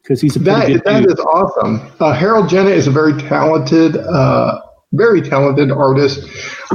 because 0.02 0.22
he's 0.22 0.36
a 0.36 0.40
that, 0.40 0.84
that 0.86 1.06
is 1.06 1.20
awesome. 1.20 1.92
Uh, 2.00 2.14
Harold 2.14 2.50
Jennett 2.50 2.74
is 2.74 2.88
a 2.88 2.92
very 2.92 3.14
talented, 3.22 3.96
uh, 3.98 4.62
very 4.94 5.22
talented 5.22 5.72
artist. 5.72 6.20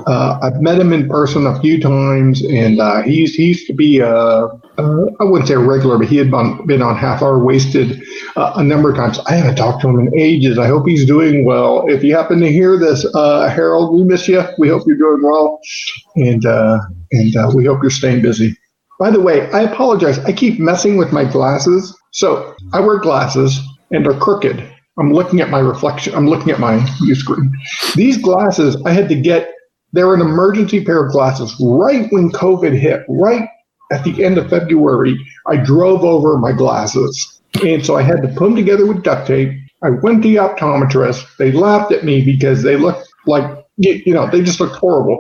Uh, 0.07 0.39
I've 0.43 0.61
met 0.61 0.79
him 0.79 0.93
in 0.93 1.09
person 1.09 1.47
a 1.47 1.61
few 1.61 1.81
times, 1.81 2.45
and 2.45 2.81
uh, 2.81 3.03
he's 3.03 3.35
he 3.35 3.47
used 3.47 3.67
to 3.67 3.73
be 3.73 3.99
a, 3.99 4.09
uh, 4.09 4.59
uh, 4.79 5.07
I 5.21 5.25
wouldn't 5.25 5.49
say 5.49 5.55
a 5.55 5.59
regular, 5.59 5.99
but 5.99 6.09
he 6.09 6.17
had 6.17 6.31
been, 6.31 6.67
been 6.67 6.83
on 6.83 6.97
Half 6.97 7.23
Hour 7.23 7.39
Wasted 7.39 8.03
a 8.37 8.63
number 8.63 8.91
of 8.91 8.97
times. 8.97 9.19
I 9.27 9.35
haven't 9.35 9.57
talked 9.57 9.83
to 9.83 9.89
him 9.89 10.01
in 10.01 10.19
ages. 10.19 10.59
I 10.59 10.67
hope 10.67 10.87
he's 10.87 11.05
doing 11.05 11.45
well. 11.45 11.87
If 11.89 12.05
you 12.05 12.15
happen 12.15 12.41
to 12.41 12.53
hear 12.53 12.79
this, 12.79 13.07
Harold, 13.15 13.95
we 13.95 14.05
miss 14.05 14.29
you. 14.29 14.43
We 14.59 14.69
hope 14.69 14.85
you're 14.87 14.97
doing 14.97 15.23
well, 15.23 15.61
and 16.17 16.45
and 16.45 17.55
we 17.55 17.65
hope 17.65 17.83
you're 17.83 17.91
staying 17.91 18.23
busy. 18.23 18.57
By 18.99 19.11
the 19.11 19.21
way, 19.21 19.51
I 19.51 19.63
apologize. 19.63 20.19
I 20.21 20.33
keep 20.33 20.61
messing 20.61 20.97
with 20.97 21.13
my 21.13 21.25
glasses. 21.25 21.97
So 22.13 22.55
I 22.73 22.81
wear 22.81 22.99
glasses 22.99 23.61
and 23.91 24.05
they're 24.05 24.19
crooked. 24.19 24.74
I'm 24.99 25.13
looking 25.13 25.41
at 25.41 25.51
my 25.51 25.59
reflection. 25.59 26.15
I'm 26.15 26.29
looking 26.29 26.51
at 26.51 26.61
my 26.61 26.79
view 26.99 27.15
screen. 27.15 27.53
These 27.95 28.19
glasses, 28.19 28.77
I 28.85 28.93
had 28.93 29.09
to 29.09 29.15
get, 29.15 29.53
they're 29.93 30.15
an 30.15 30.21
emergency 30.21 30.85
pair 30.85 31.05
of 31.05 31.13
glasses 31.13 31.55
right 31.61 32.07
when 32.11 32.31
COVID 32.31 32.79
hit, 32.79 33.05
right 33.09 33.49
at 33.93 34.05
the 34.05 34.25
end 34.25 34.39
of 34.39 34.49
February. 34.51 35.19
I 35.47 35.57
drove 35.57 36.05
over 36.05 36.39
my 36.39 36.53
glasses. 36.53 37.41
And 37.65 37.85
so 37.85 37.97
I 37.97 38.03
had 38.03 38.23
to 38.23 38.29
put 38.29 38.41
them 38.41 38.57
together 38.57 38.87
with 38.87 39.03
duct 39.03 39.27
tape. 39.27 39.53
I 39.83 39.91
went 39.91 40.23
to 40.23 40.29
the 40.29 40.37
optometrist. 40.37 41.37
They 41.37 41.53
laughed 41.53 41.93
at 41.93 42.05
me 42.05 42.25
because 42.25 42.63
they 42.63 42.77
looked 42.77 43.07
like, 43.27 43.65
you 43.77 44.15
know, 44.15 44.29
they 44.31 44.43
just 44.43 44.61
looked 44.61 44.77
horrible. 44.77 45.19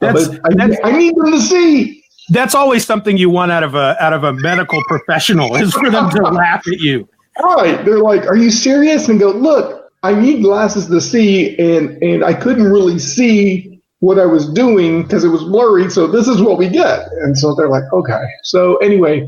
That's, 0.00 0.28
I, 0.28 0.54
that's, 0.54 0.76
I 0.84 0.92
need 0.92 1.16
them 1.16 1.32
to 1.32 1.40
see 1.40 1.98
that's 2.30 2.54
always 2.54 2.84
something 2.84 3.16
you 3.16 3.30
want 3.30 3.52
out 3.52 3.62
of 3.62 3.74
a 3.74 3.96
out 4.00 4.12
of 4.12 4.24
a 4.24 4.32
medical 4.34 4.82
professional 4.84 5.56
is 5.56 5.72
for 5.72 5.90
them 5.90 6.10
to 6.10 6.22
laugh 6.30 6.66
at 6.66 6.78
you. 6.78 7.08
Right. 7.42 7.84
They're 7.84 8.00
like, 8.00 8.26
"Are 8.26 8.36
you 8.36 8.50
serious?" 8.50 9.08
And 9.08 9.20
go, 9.20 9.30
"Look, 9.30 9.90
I 10.02 10.14
need 10.14 10.42
glasses 10.42 10.86
to 10.86 11.00
see, 11.00 11.56
and 11.58 12.02
and 12.02 12.24
I 12.24 12.34
couldn't 12.34 12.64
really 12.70 12.98
see 12.98 13.80
what 14.00 14.18
I 14.18 14.26
was 14.26 14.48
doing 14.52 15.02
because 15.02 15.24
it 15.24 15.28
was 15.28 15.42
blurry. 15.44 15.90
So 15.90 16.06
this 16.06 16.28
is 16.28 16.42
what 16.42 16.58
we 16.58 16.68
get." 16.68 17.08
And 17.22 17.38
so 17.38 17.54
they're 17.54 17.68
like, 17.68 17.84
"Okay." 17.92 18.24
So 18.44 18.76
anyway, 18.78 19.24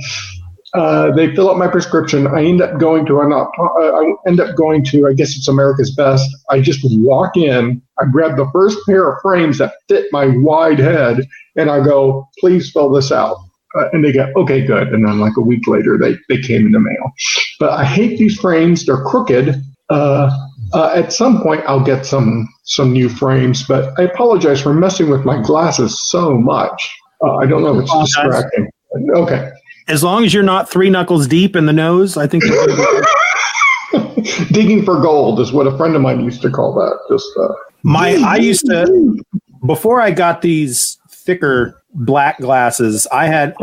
uh, 0.74 1.12
they 1.12 1.34
fill 1.34 1.50
out 1.50 1.58
my 1.58 1.68
prescription. 1.68 2.26
I 2.26 2.44
end 2.44 2.62
up 2.62 2.78
going 2.78 3.06
to 3.06 3.20
an 3.20 3.32
uh, 3.32 3.46
I 3.64 4.14
end 4.26 4.40
up 4.40 4.56
going 4.56 4.84
to 4.86 5.06
I 5.08 5.12
guess 5.12 5.36
it's 5.36 5.48
America's 5.48 5.94
Best. 5.94 6.28
I 6.50 6.60
just 6.60 6.80
walk 6.84 7.36
in. 7.36 7.82
I 8.00 8.04
grab 8.06 8.36
the 8.36 8.48
first 8.52 8.78
pair 8.86 9.10
of 9.10 9.20
frames 9.22 9.58
that 9.58 9.74
fit 9.88 10.06
my 10.12 10.26
wide 10.26 10.78
head, 10.78 11.26
and 11.56 11.70
I 11.70 11.84
go, 11.84 12.28
"Please 12.38 12.70
fill 12.70 12.90
this 12.90 13.12
out." 13.12 13.36
Uh, 13.76 13.88
and 13.92 14.04
they 14.04 14.12
go, 14.12 14.30
"Okay, 14.36 14.64
good." 14.64 14.88
And 14.88 15.06
then 15.06 15.20
like 15.20 15.36
a 15.36 15.40
week 15.40 15.66
later, 15.66 15.98
they 15.98 16.16
they 16.28 16.40
came 16.40 16.66
in 16.66 16.72
the 16.72 16.80
mail. 16.80 17.12
But 17.58 17.70
I 17.70 17.84
hate 17.84 18.18
these 18.18 18.38
frames. 18.38 18.84
They're 18.84 19.04
crooked. 19.04 19.62
Uh, 19.88 20.30
uh, 20.72 20.92
at 20.94 21.12
some 21.12 21.42
point, 21.42 21.62
I'll 21.66 21.84
get 21.84 22.06
some 22.06 22.48
some 22.64 22.92
new 22.92 23.08
frames. 23.08 23.66
But 23.66 23.98
I 23.98 24.02
apologize 24.02 24.60
for 24.60 24.74
messing 24.74 25.10
with 25.10 25.24
my 25.24 25.40
glasses 25.40 26.10
so 26.10 26.36
much. 26.36 26.90
Uh, 27.22 27.36
I 27.36 27.46
don't 27.46 27.62
know 27.62 27.78
if 27.78 27.84
it's 27.84 27.98
distracting. 27.98 28.70
Okay 29.14 29.50
as 29.90 30.04
long 30.04 30.24
as 30.24 30.32
you're 30.32 30.42
not 30.42 30.70
three 30.70 30.88
knuckles 30.88 31.26
deep 31.26 31.56
in 31.56 31.66
the 31.66 31.72
nose, 31.72 32.16
I 32.16 32.26
think. 32.26 32.44
digging 34.52 34.84
for 34.84 35.00
gold 35.00 35.40
is 35.40 35.52
what 35.52 35.66
a 35.66 35.76
friend 35.76 35.96
of 35.96 36.02
mine 36.02 36.24
used 36.24 36.42
to 36.42 36.50
call 36.50 36.72
that. 36.74 36.98
Just 37.10 37.28
uh, 37.38 37.52
My 37.82 38.14
I 38.24 38.36
used 38.40 38.64
to 38.66 39.20
before 39.66 40.00
I 40.00 40.12
got 40.12 40.42
these 40.42 40.98
thicker 41.10 41.79
black 41.94 42.38
glasses, 42.38 43.06
I 43.12 43.26
had 43.26 43.54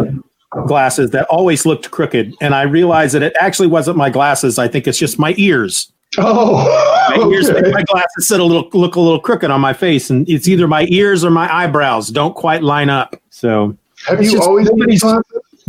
glasses 0.66 1.12
that 1.12 1.26
always 1.28 1.66
looked 1.66 1.92
crooked, 1.92 2.34
and 2.42 2.56
I 2.56 2.64
realized 2.64 3.14
that 3.16 3.24
it 3.24 3.36
actually 3.40 3.68
wasn't 3.68 3.98
my 3.98 4.10
glasses. 4.10 4.58
I 4.58 4.68
think 4.68 4.88
it's 4.88 4.98
just 4.98 5.20
my 5.20 5.34
ears. 5.38 5.92
oh, 6.18 7.08
My 7.10 7.30
ears 7.34 7.50
okay. 7.50 7.70
my 7.72 7.84
glasses 7.84 8.28
sit 8.28 8.40
a 8.40 8.44
little 8.44 8.70
look 8.74 8.96
a 8.96 9.00
little 9.00 9.20
crooked 9.20 9.52
on 9.52 9.60
my 9.60 9.74
face, 9.74 10.10
and 10.10 10.28
it's 10.30 10.48
either 10.48 10.68
my 10.68 10.86
ears 10.90 11.26
or 11.26 11.30
my 11.30 11.54
eyebrows 11.54 12.10
don't 12.10 12.36
quite 12.36 12.64
line 12.64 12.90
up. 12.90 13.16
So 13.30 13.78
have 14.06 14.24
you 14.24 14.42
always 14.42 14.70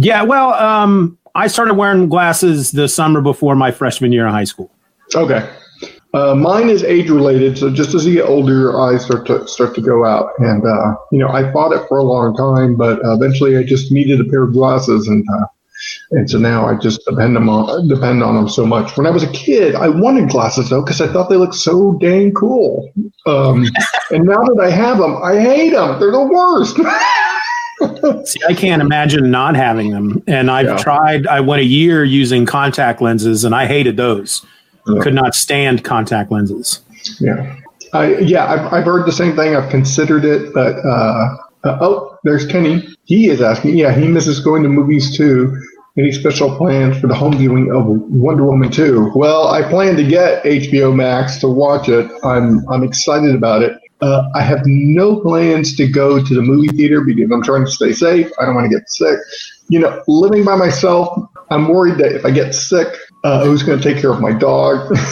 yeah, 0.00 0.22
well, 0.22 0.54
um, 0.54 1.18
I 1.34 1.48
started 1.48 1.74
wearing 1.74 2.08
glasses 2.08 2.70
the 2.70 2.88
summer 2.88 3.20
before 3.20 3.56
my 3.56 3.72
freshman 3.72 4.12
year 4.12 4.26
of 4.26 4.32
high 4.32 4.44
school. 4.44 4.70
Okay. 5.14 5.48
Uh, 6.14 6.34
mine 6.34 6.70
is 6.70 6.82
age 6.84 7.10
related, 7.10 7.58
so 7.58 7.70
just 7.70 7.94
as 7.94 8.06
you 8.06 8.14
get 8.14 8.24
older, 8.24 8.54
your 8.54 8.80
eyes 8.80 9.04
start 9.04 9.26
to 9.26 9.46
start 9.46 9.74
to 9.74 9.82
go 9.82 10.06
out, 10.06 10.30
and 10.38 10.64
uh, 10.64 10.96
you 11.12 11.18
know 11.18 11.28
I 11.28 11.52
fought 11.52 11.72
it 11.72 11.86
for 11.86 11.98
a 11.98 12.02
long 12.02 12.34
time, 12.34 12.76
but 12.76 13.04
uh, 13.04 13.14
eventually 13.14 13.58
I 13.58 13.62
just 13.62 13.92
needed 13.92 14.18
a 14.18 14.24
pair 14.24 14.44
of 14.44 14.52
glasses, 14.54 15.06
and 15.06 15.22
uh, 15.30 15.44
and 16.12 16.30
so 16.30 16.38
now 16.38 16.66
I 16.66 16.76
just 16.76 17.04
depend 17.04 17.36
them 17.36 17.50
on 17.50 17.88
depend 17.88 18.22
on 18.22 18.36
them 18.36 18.48
so 18.48 18.64
much. 18.64 18.96
When 18.96 19.06
I 19.06 19.10
was 19.10 19.22
a 19.22 19.30
kid, 19.32 19.74
I 19.74 19.88
wanted 19.88 20.30
glasses 20.30 20.70
though 20.70 20.82
because 20.82 21.02
I 21.02 21.12
thought 21.12 21.28
they 21.28 21.36
looked 21.36 21.56
so 21.56 21.98
dang 22.00 22.32
cool, 22.32 22.90
um, 23.26 23.66
and 24.10 24.24
now 24.24 24.42
that 24.44 24.60
I 24.62 24.70
have 24.70 24.96
them, 24.96 25.22
I 25.22 25.38
hate 25.38 25.70
them. 25.70 26.00
They're 26.00 26.10
the 26.10 26.22
worst. 26.24 26.76
See, 28.28 28.40
I 28.48 28.54
can't 28.54 28.82
imagine 28.82 29.30
not 29.30 29.54
having 29.56 29.90
them. 29.90 30.22
And 30.26 30.50
I've 30.50 30.66
Yeah. 30.66 30.76
tried, 30.78 31.26
I 31.28 31.40
went 31.40 31.60
a 31.60 31.64
year 31.64 32.02
using 32.02 32.44
contact 32.44 33.00
lenses 33.00 33.44
and 33.44 33.54
I 33.54 33.66
hated 33.66 33.96
those. 33.96 34.44
Yeah. 34.86 35.02
Could 35.02 35.14
not 35.14 35.34
stand 35.34 35.84
contact 35.84 36.30
lenses. 36.30 36.80
Yeah. 37.20 37.56
I, 37.92 38.16
yeah, 38.18 38.50
I've, 38.52 38.72
I've 38.72 38.84
heard 38.84 39.06
the 39.06 39.12
same 39.12 39.34
thing. 39.34 39.56
I've 39.56 39.70
considered 39.70 40.24
it, 40.24 40.52
but 40.52 40.76
uh, 40.84 41.36
uh, 41.64 41.78
oh, 41.80 42.18
there's 42.24 42.46
Kenny. 42.46 42.86
He 43.04 43.28
is 43.28 43.40
asking. 43.40 43.76
Yeah, 43.76 43.94
he 43.94 44.08
misses 44.08 44.40
going 44.40 44.62
to 44.62 44.68
movies 44.68 45.16
too. 45.16 45.56
Any 45.96 46.12
special 46.12 46.56
plans 46.56 47.00
for 47.00 47.08
the 47.08 47.14
home 47.14 47.36
viewing 47.36 47.74
of 47.74 47.86
Wonder 47.86 48.44
Woman 48.44 48.70
2? 48.70 49.12
Well, 49.16 49.48
I 49.48 49.68
plan 49.68 49.96
to 49.96 50.04
get 50.04 50.44
HBO 50.44 50.94
Max 50.94 51.38
to 51.38 51.48
watch 51.48 51.88
it. 51.88 52.08
I'm 52.22 52.68
I'm 52.68 52.84
excited 52.84 53.34
about 53.34 53.62
it. 53.62 53.76
Uh, 54.00 54.28
I 54.34 54.42
have 54.42 54.62
no 54.64 55.20
plans 55.20 55.74
to 55.76 55.88
go 55.88 56.22
to 56.22 56.34
the 56.34 56.42
movie 56.42 56.68
theater 56.68 57.00
because 57.00 57.28
I'm 57.32 57.42
trying 57.42 57.64
to 57.64 57.70
stay 57.70 57.92
safe. 57.92 58.30
I 58.38 58.46
don't 58.46 58.54
want 58.54 58.70
to 58.70 58.78
get 58.78 58.88
sick. 58.88 59.18
You 59.68 59.80
know, 59.80 60.02
living 60.06 60.44
by 60.44 60.54
myself, 60.54 61.28
I'm 61.50 61.66
worried 61.66 61.98
that 61.98 62.14
if 62.14 62.24
I 62.24 62.30
get 62.30 62.54
sick, 62.54 62.86
uh, 63.24 63.44
who's 63.44 63.62
going 63.62 63.78
to 63.80 63.84
take 63.92 64.00
care 64.00 64.12
of 64.12 64.20
my 64.20 64.32
dog? 64.32 64.94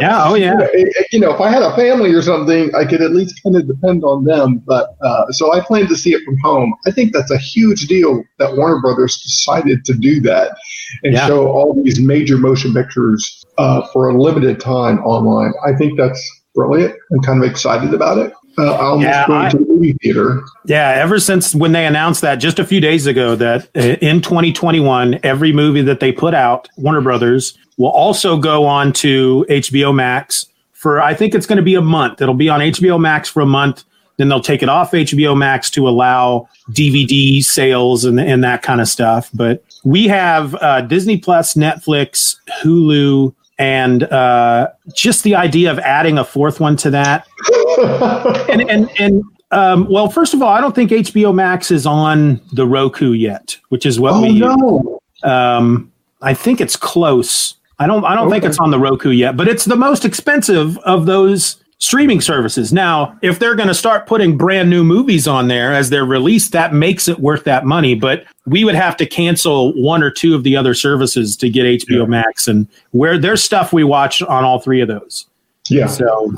Yeah. 0.00 0.24
Oh, 0.24 0.34
yeah. 0.34 0.52
you 0.54 0.58
know, 0.58 0.68
it- 0.72 1.06
you 1.12 1.20
know, 1.20 1.32
if 1.32 1.40
I 1.40 1.48
had 1.48 1.62
a 1.62 1.76
family 1.76 2.12
or 2.12 2.20
something, 2.22 2.74
I 2.74 2.84
could 2.84 3.00
at 3.00 3.12
least 3.12 3.40
kind 3.44 3.54
of 3.54 3.68
depend 3.68 4.02
on 4.02 4.24
them. 4.24 4.58
But 4.66 4.96
uh, 5.02 5.30
so 5.30 5.52
I 5.52 5.60
plan 5.60 5.86
to 5.86 5.94
see 5.94 6.12
it 6.14 6.24
from 6.24 6.36
home. 6.38 6.74
I 6.86 6.90
think 6.90 7.12
that's 7.12 7.30
a 7.30 7.38
huge 7.38 7.86
deal 7.86 8.24
that 8.38 8.56
Warner 8.56 8.80
Brothers 8.80 9.18
decided 9.22 9.84
to 9.84 9.94
do 9.94 10.20
that 10.22 10.56
and 11.04 11.12
Yeah. 11.14 11.28
show 11.28 11.46
all 11.46 11.80
these 11.80 12.00
major 12.00 12.38
motion 12.38 12.74
pictures 12.74 13.44
uh, 13.56 13.86
for 13.92 14.08
a 14.08 14.20
limited 14.20 14.58
time 14.58 14.98
online. 15.04 15.52
I 15.64 15.74
think 15.76 15.96
that's 15.96 16.20
brilliant. 16.56 16.94
I'm 17.12 17.20
kind 17.20 17.42
of 17.44 17.48
excited 17.48 17.94
about 17.94 18.18
it. 18.18 18.32
Uh, 18.58 18.72
I'll 18.74 19.00
Yeah, 19.00 19.26
going 19.26 19.46
I- 19.46 19.50
to 19.50 19.58
the 19.58 19.64
movie 19.66 19.92
theater. 20.02 20.42
Yeah. 20.66 20.90
Ever 20.96 21.18
since 21.18 21.54
when 21.54 21.72
they 21.72 21.86
announced 21.86 22.20
that 22.22 22.36
just 22.36 22.58
a 22.58 22.64
few 22.64 22.80
days 22.80 23.06
ago 23.06 23.34
that 23.36 23.68
uh, 23.76 23.80
in 23.80 24.20
2021, 24.20 25.20
every 25.22 25.52
movie 25.52 25.82
that 25.82 26.00
they 26.00 26.12
put 26.12 26.34
out, 26.34 26.68
Warner 26.76 27.00
Brothers, 27.00 27.56
will 27.78 27.90
also 27.90 28.36
go 28.36 28.64
on 28.66 28.92
to 28.94 29.46
HBO 29.48 29.94
Max 29.94 30.46
for, 30.72 31.00
I 31.00 31.14
think 31.14 31.34
it's 31.34 31.46
going 31.46 31.56
to 31.56 31.62
be 31.62 31.74
a 31.76 31.80
month. 31.80 32.20
It'll 32.20 32.34
be 32.34 32.48
on 32.48 32.60
HBO 32.60 33.00
Max 33.00 33.28
for 33.28 33.40
a 33.40 33.46
month. 33.46 33.84
Then 34.18 34.28
they'll 34.28 34.42
take 34.42 34.62
it 34.62 34.68
off 34.68 34.92
HBO 34.92 35.36
Max 35.36 35.70
to 35.70 35.88
allow 35.88 36.48
DVD 36.70 37.42
sales 37.42 38.04
and, 38.04 38.20
and 38.20 38.44
that 38.44 38.62
kind 38.62 38.80
of 38.80 38.86
stuff. 38.88 39.30
But 39.32 39.64
we 39.84 40.06
have 40.08 40.54
uh, 40.56 40.82
Disney 40.82 41.16
Plus, 41.16 41.54
Netflix, 41.54 42.36
Hulu, 42.62 43.34
and 43.62 44.02
uh, 44.04 44.68
just 44.92 45.22
the 45.22 45.36
idea 45.36 45.70
of 45.70 45.78
adding 45.78 46.18
a 46.18 46.24
fourth 46.24 46.58
one 46.58 46.76
to 46.76 46.90
that 46.90 47.28
and 48.50 48.68
and 48.68 48.90
and 48.98 49.22
um, 49.52 49.86
well, 49.88 50.08
first 50.08 50.34
of 50.34 50.42
all, 50.42 50.48
I 50.48 50.60
don't 50.60 50.74
think 50.74 50.90
HBO 50.90 51.32
Max 51.32 51.70
is 51.70 51.86
on 51.86 52.40
the 52.52 52.66
Roku 52.66 53.12
yet, 53.12 53.56
which 53.68 53.84
is 53.84 54.00
what 54.00 54.14
oh 54.14 54.22
we. 54.22 54.40
no! 54.40 55.00
Um, 55.22 55.92
I 56.22 56.32
think 56.34 56.60
it's 56.60 56.74
close. 56.74 57.54
I 57.78 57.86
don't. 57.86 58.04
I 58.04 58.14
don't 58.14 58.30
think 58.30 58.44
it's 58.44 58.58
on 58.58 58.70
the 58.70 58.78
Roku 58.78 59.10
yet, 59.10 59.36
but 59.36 59.46
it's 59.46 59.66
the 59.66 59.76
most 59.76 60.04
expensive 60.04 60.78
of 60.78 61.06
those 61.06 61.61
streaming 61.82 62.20
services. 62.20 62.72
Now, 62.72 63.18
if 63.22 63.40
they're 63.40 63.56
going 63.56 63.68
to 63.68 63.74
start 63.74 64.06
putting 64.06 64.38
brand 64.38 64.70
new 64.70 64.84
movies 64.84 65.26
on 65.26 65.48
there 65.48 65.72
as 65.72 65.90
they're 65.90 66.04
released, 66.04 66.52
that 66.52 66.72
makes 66.72 67.08
it 67.08 67.18
worth 67.18 67.42
that 67.42 67.66
money. 67.66 67.96
But 67.96 68.24
we 68.46 68.64
would 68.64 68.76
have 68.76 68.96
to 68.98 69.06
cancel 69.06 69.72
one 69.72 70.00
or 70.00 70.10
two 70.10 70.36
of 70.36 70.44
the 70.44 70.56
other 70.56 70.74
services 70.74 71.36
to 71.38 71.50
get 71.50 71.64
HBO 71.64 72.02
Yeah. 72.02 72.04
Max, 72.06 72.46
and 72.46 72.68
where 72.92 73.18
there's 73.18 73.42
stuff 73.42 73.72
we 73.72 73.82
watch 73.82 74.22
on 74.22 74.44
all 74.44 74.60
three 74.60 74.80
of 74.80 74.86
those. 74.86 75.26
Yeah. 75.68 75.88
So, 75.88 76.32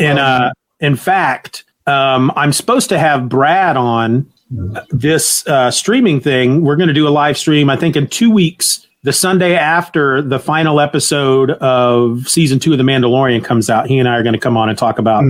and 0.00 0.18
uh, 0.18 0.52
in 0.80 0.96
fact, 0.96 1.64
um, 1.86 2.32
I'm 2.34 2.54
supposed 2.54 2.88
to 2.88 2.98
have 2.98 3.28
Brad 3.28 3.76
on 3.76 4.30
this 4.88 5.46
uh, 5.46 5.70
streaming 5.70 6.20
thing. 6.20 6.62
We're 6.62 6.76
going 6.76 6.88
to 6.88 6.94
do 6.94 7.06
a 7.06 7.10
live 7.10 7.36
stream. 7.36 7.68
I 7.68 7.76
think 7.76 7.96
in 7.96 8.06
two 8.06 8.30
weeks, 8.30 8.86
the 9.02 9.12
Sunday 9.12 9.54
after 9.54 10.20
the 10.22 10.38
final 10.38 10.80
episode 10.80 11.50
of 11.52 12.28
season 12.28 12.58
two 12.58 12.72
of 12.72 12.78
The 12.78 12.84
Mandalorian 12.84 13.44
comes 13.44 13.70
out. 13.70 13.86
He 13.86 13.98
and 13.98 14.08
I 14.08 14.16
are 14.16 14.22
going 14.22 14.32
to 14.34 14.40
come 14.40 14.56
on 14.56 14.68
and 14.68 14.76
talk 14.78 14.98
about. 14.98 15.24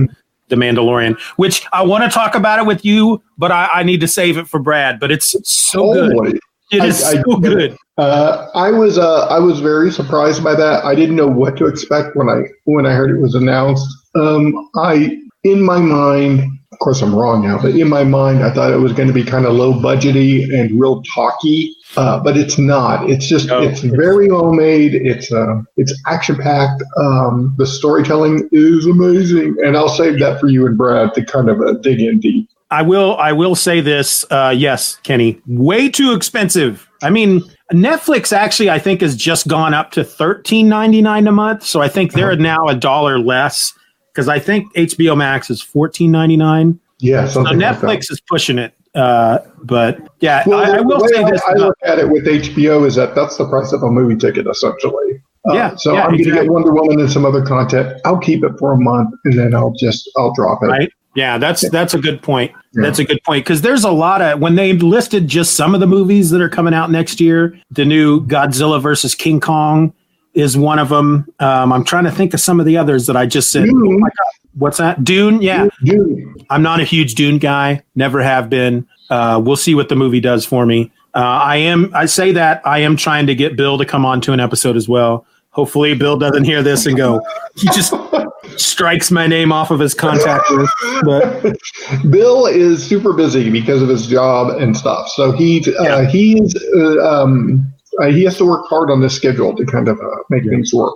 The 0.49 0.55
Mandalorian, 0.55 1.15
which 1.35 1.63
I 1.73 1.83
want 1.83 2.03
to 2.05 2.09
talk 2.09 2.33
about 2.33 2.57
it 2.57 2.65
with 2.65 2.83
you, 2.83 3.21
but 3.37 3.51
I, 3.51 3.69
I 3.71 3.83
need 3.83 4.01
to 4.01 4.07
save 4.07 4.35
it 4.35 4.47
for 4.47 4.59
Brad. 4.59 4.99
But 4.99 5.11
it's 5.11 5.35
so 5.47 5.93
good. 5.93 6.11
Holy. 6.13 6.39
It 6.71 6.81
I- 6.81 6.85
is 6.87 7.03
I- 7.03 7.21
so 7.21 7.35
good. 7.37 7.77
Uh, 7.99 8.47
I 8.55 8.71
was 8.71 8.97
uh, 8.97 9.27
I 9.27 9.37
was 9.37 9.59
very 9.59 9.91
surprised 9.91 10.43
by 10.43 10.55
that. 10.55 10.83
I 10.83 10.95
didn't 10.95 11.17
know 11.17 11.27
what 11.27 11.55
to 11.57 11.67
expect 11.67 12.15
when 12.15 12.29
I 12.29 12.41
when 12.63 12.87
I 12.87 12.93
heard 12.93 13.11
it 13.11 13.21
was 13.21 13.35
announced. 13.35 13.85
Um, 14.15 14.69
I 14.77 15.19
in 15.43 15.61
my 15.61 15.77
mind, 15.79 16.58
of 16.79 16.83
course 16.85 17.01
I'm 17.01 17.13
wrong 17.13 17.43
now, 17.45 17.61
but 17.61 17.75
in 17.75 17.89
my 17.89 18.05
mind 18.05 18.41
I 18.41 18.53
thought 18.53 18.71
it 18.71 18.77
was 18.77 18.93
going 18.93 19.09
to 19.09 19.13
be 19.13 19.25
kind 19.25 19.45
of 19.45 19.51
low 19.53 19.73
budgety 19.73 20.47
and 20.57 20.79
real 20.79 21.03
talky, 21.13 21.75
uh, 21.97 22.21
but 22.23 22.37
it's 22.37 22.57
not. 22.57 23.09
It's 23.09 23.27
just 23.27 23.47
No, 23.47 23.61
it's 23.61 23.83
it's- 23.83 23.93
very 23.97 24.31
well 24.31 24.53
made. 24.53 24.93
It's 24.95 25.29
uh, 25.29 25.61
it's 25.75 25.93
action 26.07 26.37
packed. 26.37 26.81
Um, 26.95 27.53
the 27.57 27.67
storytelling 27.67 28.47
is 28.53 28.85
amazing, 28.85 29.57
and 29.61 29.75
I'll 29.75 29.89
save 29.89 30.19
that 30.19 30.39
for 30.39 30.47
you 30.47 30.65
and 30.67 30.77
Brad 30.77 31.13
to 31.15 31.25
kind 31.25 31.49
of 31.49 31.59
uh, 31.59 31.73
dig 31.73 31.99
in 31.99 32.21
deep. 32.21 32.49
I 32.71 32.81
will. 32.83 33.17
I 33.17 33.33
will 33.33 33.55
say 33.55 33.81
this. 33.81 34.23
Uh, 34.31 34.53
yes, 34.55 34.99
Kenny, 35.03 35.41
way 35.47 35.89
too 35.89 36.13
expensive. 36.13 36.87
I 37.01 37.09
mean, 37.09 37.41
Netflix 37.73 38.31
actually, 38.31 38.69
I 38.69 38.79
think, 38.79 39.01
has 39.01 39.17
just 39.17 39.47
gone 39.49 39.73
up 39.73 39.91
to 39.91 40.03
thirteen 40.05 40.69
ninety 40.69 41.01
nine 41.01 41.27
a 41.27 41.31
month. 41.33 41.63
So 41.63 41.81
I 41.81 41.89
think 41.89 42.13
they're 42.13 42.37
now 42.37 42.67
a 42.67 42.75
dollar 42.75 43.19
less 43.19 43.73
because 44.13 44.27
I 44.27 44.39
think 44.39 44.73
HBO 44.75 45.17
Max 45.17 45.49
is 45.49 45.61
fourteen 45.61 46.11
ninety 46.11 46.37
nine. 46.37 46.79
Yeah, 46.99 47.25
So 47.25 47.43
something 47.43 47.59
like 47.59 47.79
that. 47.79 47.87
Netflix 47.87 48.11
is 48.11 48.21
pushing 48.21 48.57
it. 48.57 48.73
Uh, 48.95 49.39
but 49.63 49.99
yeah, 50.19 50.43
Well, 50.45 50.59
I, 50.59 50.77
I 50.77 50.81
will 50.81 50.99
say 51.07 51.23
I, 51.23 51.31
this. 51.31 51.41
I 51.47 51.53
look 51.53 51.77
at 51.83 51.99
it 51.99 52.09
with 52.09 52.25
HBO 52.25 52.85
is 52.85 52.95
that 52.95 53.15
that's 53.15 53.37
the 53.37 53.47
price 53.47 53.71
of 53.71 53.83
a 53.83 53.89
movie 53.89 54.15
ticket, 54.15 54.47
essentially. 54.47 55.21
Uh, 55.47 55.53
Yeah, 55.53 55.75
So 55.75 55.93
yeah, 55.93 56.03
I'm 56.03 56.11
going 56.11 56.23
to 56.23 56.31
get 56.31 56.49
Wonder 56.49 56.73
Woman 56.73 56.99
and 56.99 57.09
some 57.09 57.25
other 57.25 57.45
content. 57.45 58.01
I'll 58.03 58.17
keep 58.17 58.43
it 58.43 58.51
for 58.59 58.73
a 58.73 58.77
month, 58.77 59.13
and 59.25 59.37
then 59.37 59.55
I'll 59.55 59.73
just 59.79 60.09
I'll 60.17 60.33
drop 60.33 60.63
it. 60.63 60.67
Right. 60.67 60.91
Yeah, 61.15 61.37
that's 61.37 61.67
that's 61.69 61.93
a 61.93 61.99
good 61.99 62.21
point. 62.21 62.51
Yeah. 62.73 62.83
That's 62.83 62.99
a 62.99 63.03
good 63.03 63.21
point 63.23 63.43
because 63.43 63.61
there's 63.61 63.83
a 63.83 63.91
lot 63.91 64.21
of 64.21 64.39
when 64.39 64.55
they 64.55 64.73
listed 64.73 65.27
just 65.27 65.55
some 65.55 65.73
of 65.73 65.79
the 65.79 65.87
movies 65.87 66.29
that 66.29 66.41
are 66.41 66.49
coming 66.49 66.73
out 66.73 66.91
next 66.91 67.19
year. 67.19 67.59
The 67.71 67.85
new 67.85 68.25
Godzilla 68.25 68.81
versus 68.81 69.15
King 69.15 69.39
Kong 69.39 69.93
is 70.39 70.57
one 70.57 70.79
of 70.79 70.89
them. 70.89 71.27
Um, 71.39 71.71
I'm 71.71 71.83
trying 71.83 72.05
to 72.05 72.11
think 72.11 72.33
of 72.33 72.39
some 72.39 72.59
of 72.59 72.65
the 72.65 72.77
others 72.77 73.07
that 73.07 73.15
I 73.15 73.25
just 73.25 73.51
said. 73.51 73.65
Dune. 73.65 73.87
Oh 73.87 73.99
my 73.99 74.07
God, 74.07 74.49
what's 74.55 74.77
that? 74.77 75.03
Dune. 75.03 75.41
Yeah, 75.41 75.67
Dude, 75.83 76.45
I'm 76.49 76.63
not 76.63 76.79
a 76.79 76.83
huge 76.83 77.15
Dune 77.15 77.37
guy. 77.37 77.83
Never 77.95 78.21
have 78.21 78.49
been. 78.49 78.87
Uh, 79.09 79.41
we'll 79.43 79.57
see 79.57 79.75
what 79.75 79.89
the 79.89 79.95
movie 79.95 80.19
does 80.19 80.45
for 80.45 80.65
me. 80.65 80.91
Uh, 81.15 81.19
I 81.19 81.57
am. 81.57 81.91
I 81.93 82.05
say 82.05 82.31
that 82.33 82.61
I 82.65 82.79
am 82.79 82.95
trying 82.95 83.27
to 83.27 83.35
get 83.35 83.55
Bill 83.55 83.77
to 83.77 83.85
come 83.85 84.05
on 84.05 84.21
to 84.21 84.33
an 84.33 84.39
episode 84.39 84.77
as 84.77 84.87
well. 84.87 85.25
Hopefully, 85.51 85.95
Bill 85.95 86.17
doesn't 86.17 86.43
hear 86.43 86.61
this 86.61 86.85
and 86.85 86.95
go. 86.95 87.21
He 87.55 87.67
just 87.69 87.93
strikes 88.57 89.09
my 89.09 89.25
name 89.25 89.51
off 89.51 89.71
of 89.71 89.79
his 89.79 89.95
contact 89.95 90.49
list. 90.51 90.73
But 91.03 91.57
Bill 92.09 92.45
is 92.45 92.85
super 92.85 93.13
busy 93.13 93.49
because 93.49 93.81
of 93.81 93.89
his 93.89 94.05
job 94.05 94.55
and 94.57 94.77
stuff. 94.77 95.09
So 95.09 95.31
he's 95.31 95.67
uh, 95.67 96.05
he's 96.11 96.55
uh, 96.75 96.99
um, 96.99 97.73
uh, 98.01 98.07
he 98.07 98.23
has 98.23 98.37
to 98.37 98.45
work 98.45 98.65
hard 98.67 98.89
on 98.91 99.01
this 99.01 99.15
schedule 99.15 99.55
to 99.55 99.65
kind 99.65 99.87
of 99.87 99.99
uh, 99.99 100.15
make 100.29 100.43
things 100.43 100.73
work. 100.73 100.93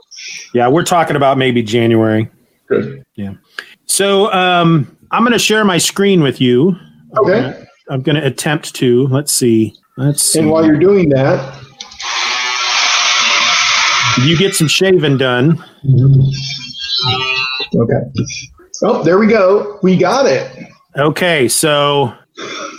yeah, 0.53 0.67
we're 0.67 0.83
talking 0.83 1.15
about 1.15 1.37
maybe 1.37 1.63
January. 1.63 2.29
Good. 2.67 3.03
Yeah. 3.15 3.33
So 3.85 4.31
um, 4.31 4.95
I'm 5.11 5.23
going 5.23 5.33
to 5.33 5.39
share 5.39 5.65
my 5.65 5.77
screen 5.77 6.21
with 6.21 6.39
you. 6.39 6.75
Okay. 7.17 7.65
I'm 7.89 8.01
going 8.01 8.15
to 8.15 8.25
attempt 8.25 8.73
to. 8.75 9.07
Let's 9.07 9.31
see. 9.31 9.73
Let's 9.97 10.23
see. 10.23 10.39
And 10.39 10.49
while 10.49 10.65
you're 10.65 10.79
doing 10.79 11.09
that, 11.09 11.63
You 14.25 14.37
get 14.37 14.53
some 14.53 14.67
shaving 14.67 15.17
done. 15.17 15.63
Okay. 17.75 18.27
Oh, 18.83 19.01
there 19.03 19.17
we 19.17 19.27
go. 19.27 19.79
We 19.81 19.97
got 19.97 20.27
it. 20.27 20.67
Okay, 20.95 21.47
so 21.47 22.13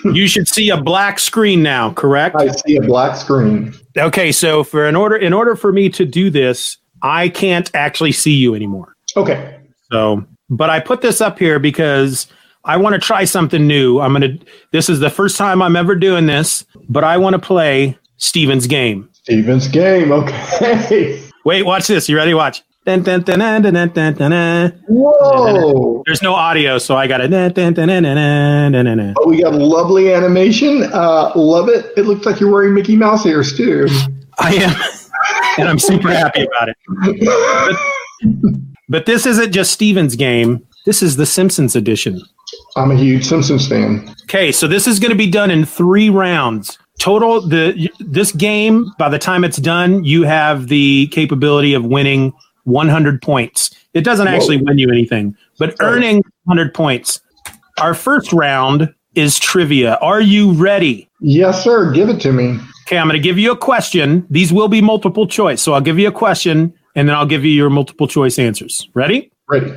you 0.05 0.29
should 0.29 0.47
see 0.47 0.71
a 0.71 0.81
black 0.81 1.19
screen 1.19 1.63
now, 1.63 1.93
correct? 1.93 2.37
I 2.37 2.49
see 2.49 2.77
a 2.77 2.83
black 2.83 3.17
screen. 3.17 3.75
Okay, 3.97 4.33
so 4.33 4.65
for 4.65 4.87
in 4.87 4.97
order 4.97 5.17
in 5.17 5.33
order 5.33 5.55
for 5.57 5.73
me 5.73 5.89
to 5.91 6.05
do 6.05 6.31
this, 6.31 6.79
I 7.03 7.29
can't 7.29 7.71
actually 7.75 8.13
see 8.13 8.33
you 8.33 8.55
anymore. 8.55 8.97
Okay. 9.17 9.61
So, 9.93 10.25
but 10.51 10.71
I 10.71 10.81
put 10.81 11.01
this 11.01 11.21
up 11.21 11.39
here 11.39 11.59
because 11.59 12.27
I 12.65 12.77
want 12.77 12.95
to 12.95 12.99
try 12.99 13.25
something 13.25 13.67
new. 13.67 14.01
I'm 14.01 14.13
going 14.13 14.39
to 14.39 14.47
this 14.73 14.89
is 14.89 15.01
the 15.01 15.11
first 15.11 15.37
time 15.37 15.63
I'm 15.63 15.77
ever 15.77 15.95
doing 15.95 16.27
this, 16.27 16.65
but 16.89 17.05
I 17.05 17.17
want 17.19 17.35
to 17.35 17.39
play 17.39 17.97
Stephen's 18.17 18.67
game. 18.67 19.09
Stephen's 19.13 19.69
game. 19.69 20.11
Okay. 20.13 21.23
Wait, 21.45 21.63
watch 21.63 21.87
this. 21.87 22.09
You 22.09 22.17
ready? 22.17 22.35
Watch. 22.35 22.63
Dun, 22.85 23.03
dun, 23.03 23.23
dun, 23.23 24.73
Whoa! 24.89 26.03
There's 26.05 26.21
no 26.21 26.35
audio, 26.35 26.77
so 26.77 26.97
I 26.97 27.07
got 27.07 27.23
it. 27.23 27.31
But 27.31 29.27
we 29.27 29.41
got 29.41 29.55
lovely 29.55 30.13
animation. 30.13 30.83
Uh, 30.93 31.33
love 31.35 31.71
it. 31.71 31.93
It 31.97 32.03
looks 32.03 32.27
like 32.27 32.41
you're 32.41 32.53
wearing 32.53 32.75
Mickey 32.75 32.95
Mouse 32.95 33.25
ears 33.25 33.57
too. 33.57 33.87
I 34.39 34.55
am, 34.55 34.77
and 35.59 35.67
I'm 35.67 35.79
super 35.79 36.11
happy 36.11 36.47
about 36.47 36.69
it. 36.69 36.77
But, 38.23 38.55
but 38.91 39.07
this 39.07 39.25
isn't 39.25 39.53
just 39.53 39.73
Stephen's 39.73 40.15
game. 40.15 40.67
This 40.85 41.03
is 41.03 41.17
the 41.17 41.25
Simpsons 41.25 41.75
edition. 41.75 42.21
I'm 42.77 42.91
a 42.91 42.97
huge 42.97 43.25
Simpsons 43.25 43.67
fan. 43.67 44.15
Okay, 44.25 44.53
so 44.53 44.67
this 44.67 44.87
is 44.87 45.01
going 45.01 45.13
to 45.13 45.17
be 45.17 45.31
done 45.31 45.51
in 45.51 45.65
three 45.65 46.11
rounds 46.11 46.79
total 46.99 47.41
the 47.41 47.91
this 47.99 48.31
game 48.31 48.87
by 48.99 49.09
the 49.09 49.19
time 49.19 49.43
it's 49.43 49.57
done 49.57 50.05
you 50.05 50.23
have 50.23 50.69
the 50.69 51.09
capability 51.09 51.75
of 51.75 51.85
winning 51.85 52.33
100 52.65 53.23
points. 53.23 53.71
It 53.95 54.03
doesn't 54.03 54.29
actually 54.29 54.59
win 54.59 54.79
you 54.79 54.91
anything, 54.91 55.37
but 55.59 55.77
earning 55.81 56.23
100 56.45 56.75
points. 56.75 57.21
Our 57.81 57.95
first 57.95 58.33
round 58.33 58.93
is 59.15 59.39
trivia. 59.39 59.95
Are 59.97 60.21
you 60.21 60.53
ready? 60.53 61.09
Yes, 61.21 61.63
sir. 61.63 61.93
Give 61.93 62.09
it 62.09 62.21
to 62.23 62.33
me. 62.33 62.59
Okay, 62.87 62.99
I'm 62.99 63.07
going 63.07 63.21
to 63.21 63.23
give 63.23 63.39
you 63.39 63.53
a 63.53 63.57
question. 63.57 64.27
These 64.29 64.53
will 64.53 64.69
be 64.69 64.81
multiple 64.81 65.27
choice. 65.27 65.63
So 65.63 65.73
I'll 65.73 65.81
give 65.81 65.99
you 65.99 66.09
a 66.09 66.13
question 66.13 66.75
and 66.95 67.09
then 67.09 67.17
I'll 67.17 67.27
give 67.27 67.45
you 67.45 67.53
your 67.53 67.71
multiple 67.71 68.07
choice 68.07 68.39
answers. 68.39 68.89
Ready? 68.95 69.31
Ready. 69.49 69.73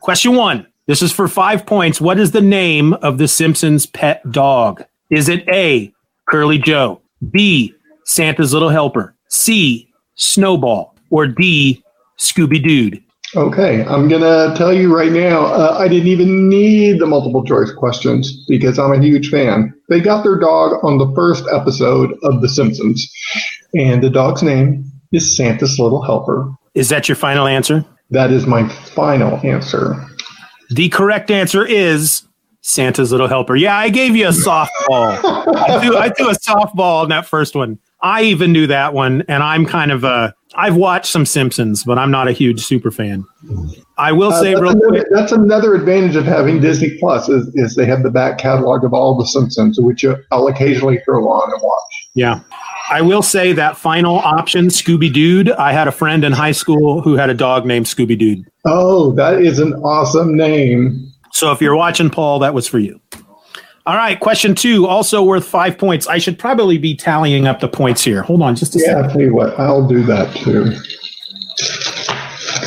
Question 0.00 0.34
one. 0.34 0.66
This 0.86 1.02
is 1.02 1.12
for 1.12 1.28
five 1.28 1.66
points. 1.66 2.00
What 2.00 2.18
is 2.18 2.32
the 2.32 2.40
name 2.40 2.94
of 2.94 3.18
the 3.18 3.28
Simpsons 3.28 3.86
pet 3.86 4.28
dog? 4.30 4.84
Is 5.10 5.28
it 5.28 5.48
A, 5.48 5.92
Curly 6.28 6.58
Joe, 6.58 7.00
B, 7.30 7.74
Santa's 8.04 8.52
Little 8.52 8.70
Helper, 8.70 9.14
C, 9.28 9.88
Snowball, 10.16 10.96
or 11.10 11.26
D, 11.26 11.82
Scooby 12.20 12.62
Dude? 12.62 13.02
Okay, 13.34 13.84
I'm 13.84 14.08
gonna 14.08 14.54
tell 14.56 14.72
you 14.72 14.94
right 14.94 15.12
now. 15.12 15.46
Uh, 15.46 15.76
I 15.78 15.88
didn't 15.88 16.08
even 16.08 16.48
need 16.48 16.98
the 16.98 17.06
multiple 17.06 17.44
choice 17.44 17.72
questions 17.72 18.44
because 18.48 18.78
I'm 18.78 18.92
a 18.92 19.00
huge 19.00 19.30
fan. 19.30 19.72
They 19.88 20.00
got 20.00 20.24
their 20.24 20.38
dog 20.38 20.84
on 20.84 20.98
the 20.98 21.12
first 21.14 21.44
episode 21.52 22.16
of 22.24 22.42
The 22.42 22.48
Simpsons, 22.48 23.08
and 23.74 24.02
the 24.02 24.10
dog's 24.10 24.42
name 24.42 24.84
is 25.12 25.36
Santa's 25.36 25.78
Little 25.78 26.02
Helper. 26.02 26.52
Is 26.74 26.88
that 26.88 27.08
your 27.08 27.16
final 27.16 27.46
answer? 27.46 27.84
That 28.10 28.32
is 28.32 28.46
my 28.46 28.68
final 28.68 29.38
answer. 29.44 29.94
The 30.70 30.88
correct 30.88 31.30
answer 31.30 31.64
is 31.64 32.24
Santa's 32.62 33.12
Little 33.12 33.28
Helper. 33.28 33.54
Yeah, 33.54 33.76
I 33.78 33.90
gave 33.90 34.16
you 34.16 34.26
a 34.26 34.32
softball. 34.32 34.68
I, 34.90 35.80
threw, 35.80 35.96
I 35.96 36.10
threw 36.10 36.30
a 36.30 36.34
softball 36.34 37.04
in 37.04 37.10
that 37.10 37.26
first 37.26 37.54
one. 37.54 37.78
I 38.02 38.22
even 38.24 38.52
knew 38.52 38.66
that 38.66 38.92
one, 38.92 39.22
and 39.28 39.42
I'm 39.42 39.66
kind 39.66 39.92
of 39.92 40.02
a. 40.04 40.34
I've 40.60 40.76
watched 40.76 41.10
some 41.10 41.24
Simpsons, 41.24 41.84
but 41.84 41.98
I'm 41.98 42.10
not 42.10 42.28
a 42.28 42.32
huge 42.32 42.60
super 42.64 42.90
fan. 42.90 43.24
I 43.96 44.12
will 44.12 44.32
Uh, 44.32 44.40
say 44.42 44.50
that's, 44.50 44.60
real 44.60 44.70
another, 44.72 44.88
quick. 44.88 45.06
that's 45.10 45.32
another 45.32 45.74
advantage 45.74 46.16
of 46.16 46.24
having 46.24 46.60
Disney 46.60 46.96
Plus 46.98 47.28
is, 47.28 47.50
is 47.54 47.74
they 47.74 47.86
have 47.86 48.02
the 48.02 48.10
back 48.10 48.36
catalog 48.38 48.84
of 48.84 48.92
all 48.92 49.16
the 49.16 49.24
Simpsons, 49.26 49.78
which 49.80 50.04
I'll 50.30 50.48
occasionally 50.48 51.00
throw 51.04 51.26
on 51.28 51.50
and 51.52 51.62
watch. 51.62 52.08
Yeah. 52.14 52.40
I 52.90 53.00
will 53.02 53.22
say 53.22 53.52
that 53.52 53.76
final 53.78 54.18
option, 54.18 54.66
Scooby 54.66 55.12
Dude. 55.12 55.50
I 55.52 55.72
had 55.72 55.88
a 55.88 55.92
friend 55.92 56.24
in 56.24 56.32
high 56.32 56.52
school 56.52 57.00
who 57.00 57.14
had 57.14 57.30
a 57.30 57.34
dog 57.34 57.64
named 57.64 57.86
Scooby 57.86 58.18
Dude. 58.18 58.44
Oh, 58.66 59.12
that 59.12 59.40
is 59.40 59.60
an 59.60 59.74
awesome 59.76 60.36
name. 60.36 61.06
So 61.32 61.52
if 61.52 61.60
you're 61.62 61.76
watching, 61.76 62.10
Paul, 62.10 62.40
that 62.40 62.52
was 62.52 62.66
for 62.66 62.80
you. 62.80 63.00
All 63.86 63.96
right. 63.96 64.18
Question 64.20 64.54
two, 64.54 64.86
also 64.86 65.22
worth 65.22 65.46
five 65.46 65.78
points. 65.78 66.06
I 66.06 66.18
should 66.18 66.38
probably 66.38 66.78
be 66.78 66.94
tallying 66.94 67.46
up 67.46 67.60
the 67.60 67.68
points 67.68 68.02
here. 68.04 68.22
Hold 68.22 68.42
on 68.42 68.54
just 68.54 68.76
a 68.76 68.78
Yeah, 68.78 68.84
second. 68.86 69.04
I'll 69.04 69.10
tell 69.10 69.20
you 69.22 69.34
what, 69.34 69.58
I'll 69.58 69.86
do 69.88 70.02
that 70.04 70.34
too. 70.36 70.72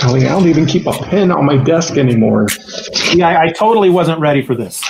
I 0.05 0.19
don't 0.19 0.47
even 0.47 0.65
keep 0.65 0.85
a 0.87 0.91
pen 0.91 1.31
on 1.31 1.45
my 1.45 1.55
desk 1.57 1.97
anymore. 1.97 2.47
Yeah, 3.13 3.29
I, 3.29 3.43
I 3.43 3.51
totally 3.51 3.89
wasn't 3.89 4.19
ready 4.19 4.41
for 4.45 4.53
this. 4.55 4.83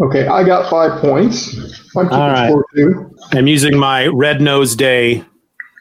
Okay, 0.00 0.28
I 0.28 0.44
got 0.44 0.70
five 0.70 1.00
points. 1.00 1.56
I'm 1.96 2.04
keeping 2.04 2.18
All 2.18 2.28
right. 2.30 2.48
score 2.50 2.64
too. 2.74 3.16
I'm 3.32 3.48
using 3.48 3.76
my 3.76 4.06
Red 4.06 4.40
Nose 4.40 4.76
Day 4.76 5.24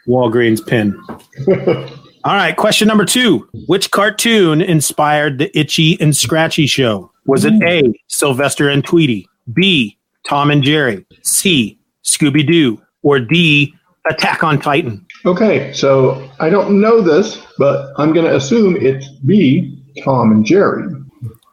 Walgreens 0.08 0.66
pin. 0.66 1.00
All 2.28 2.36
right, 2.36 2.58
question 2.58 2.90
number 2.90 3.06
two. 3.06 3.48
Which 3.68 3.90
cartoon 3.92 4.60
inspired 4.62 5.38
the 5.38 5.58
Itchy 5.58 5.98
and 6.02 6.14
Scratchy 6.14 6.68
show? 6.68 7.10
Was 7.26 7.46
it 7.46 7.54
A, 7.64 7.94
Sylvester 8.08 8.68
and 8.68 8.84
Tweety, 8.84 9.30
B, 9.54 9.98
Tom 10.28 10.52
and 10.52 10.62
Jerry, 10.62 11.06
C, 11.22 11.80
Scooby 12.04 12.46
Doo, 12.46 12.82
or 13.02 13.22
D, 13.22 13.74
Attack 14.10 14.44
on 14.44 14.60
Titan? 14.60 15.06
Okay, 15.26 15.72
so 15.72 16.30
I 16.42 16.50
don't 16.50 16.82
know 16.82 17.00
this, 17.00 17.42
but 17.58 17.94
I'm 17.96 18.12
going 18.12 18.26
to 18.26 18.36
assume 18.36 18.76
it's 18.76 19.08
B, 19.26 19.82
Tom 20.04 20.34
and 20.34 20.46
Jerry. 20.46 20.84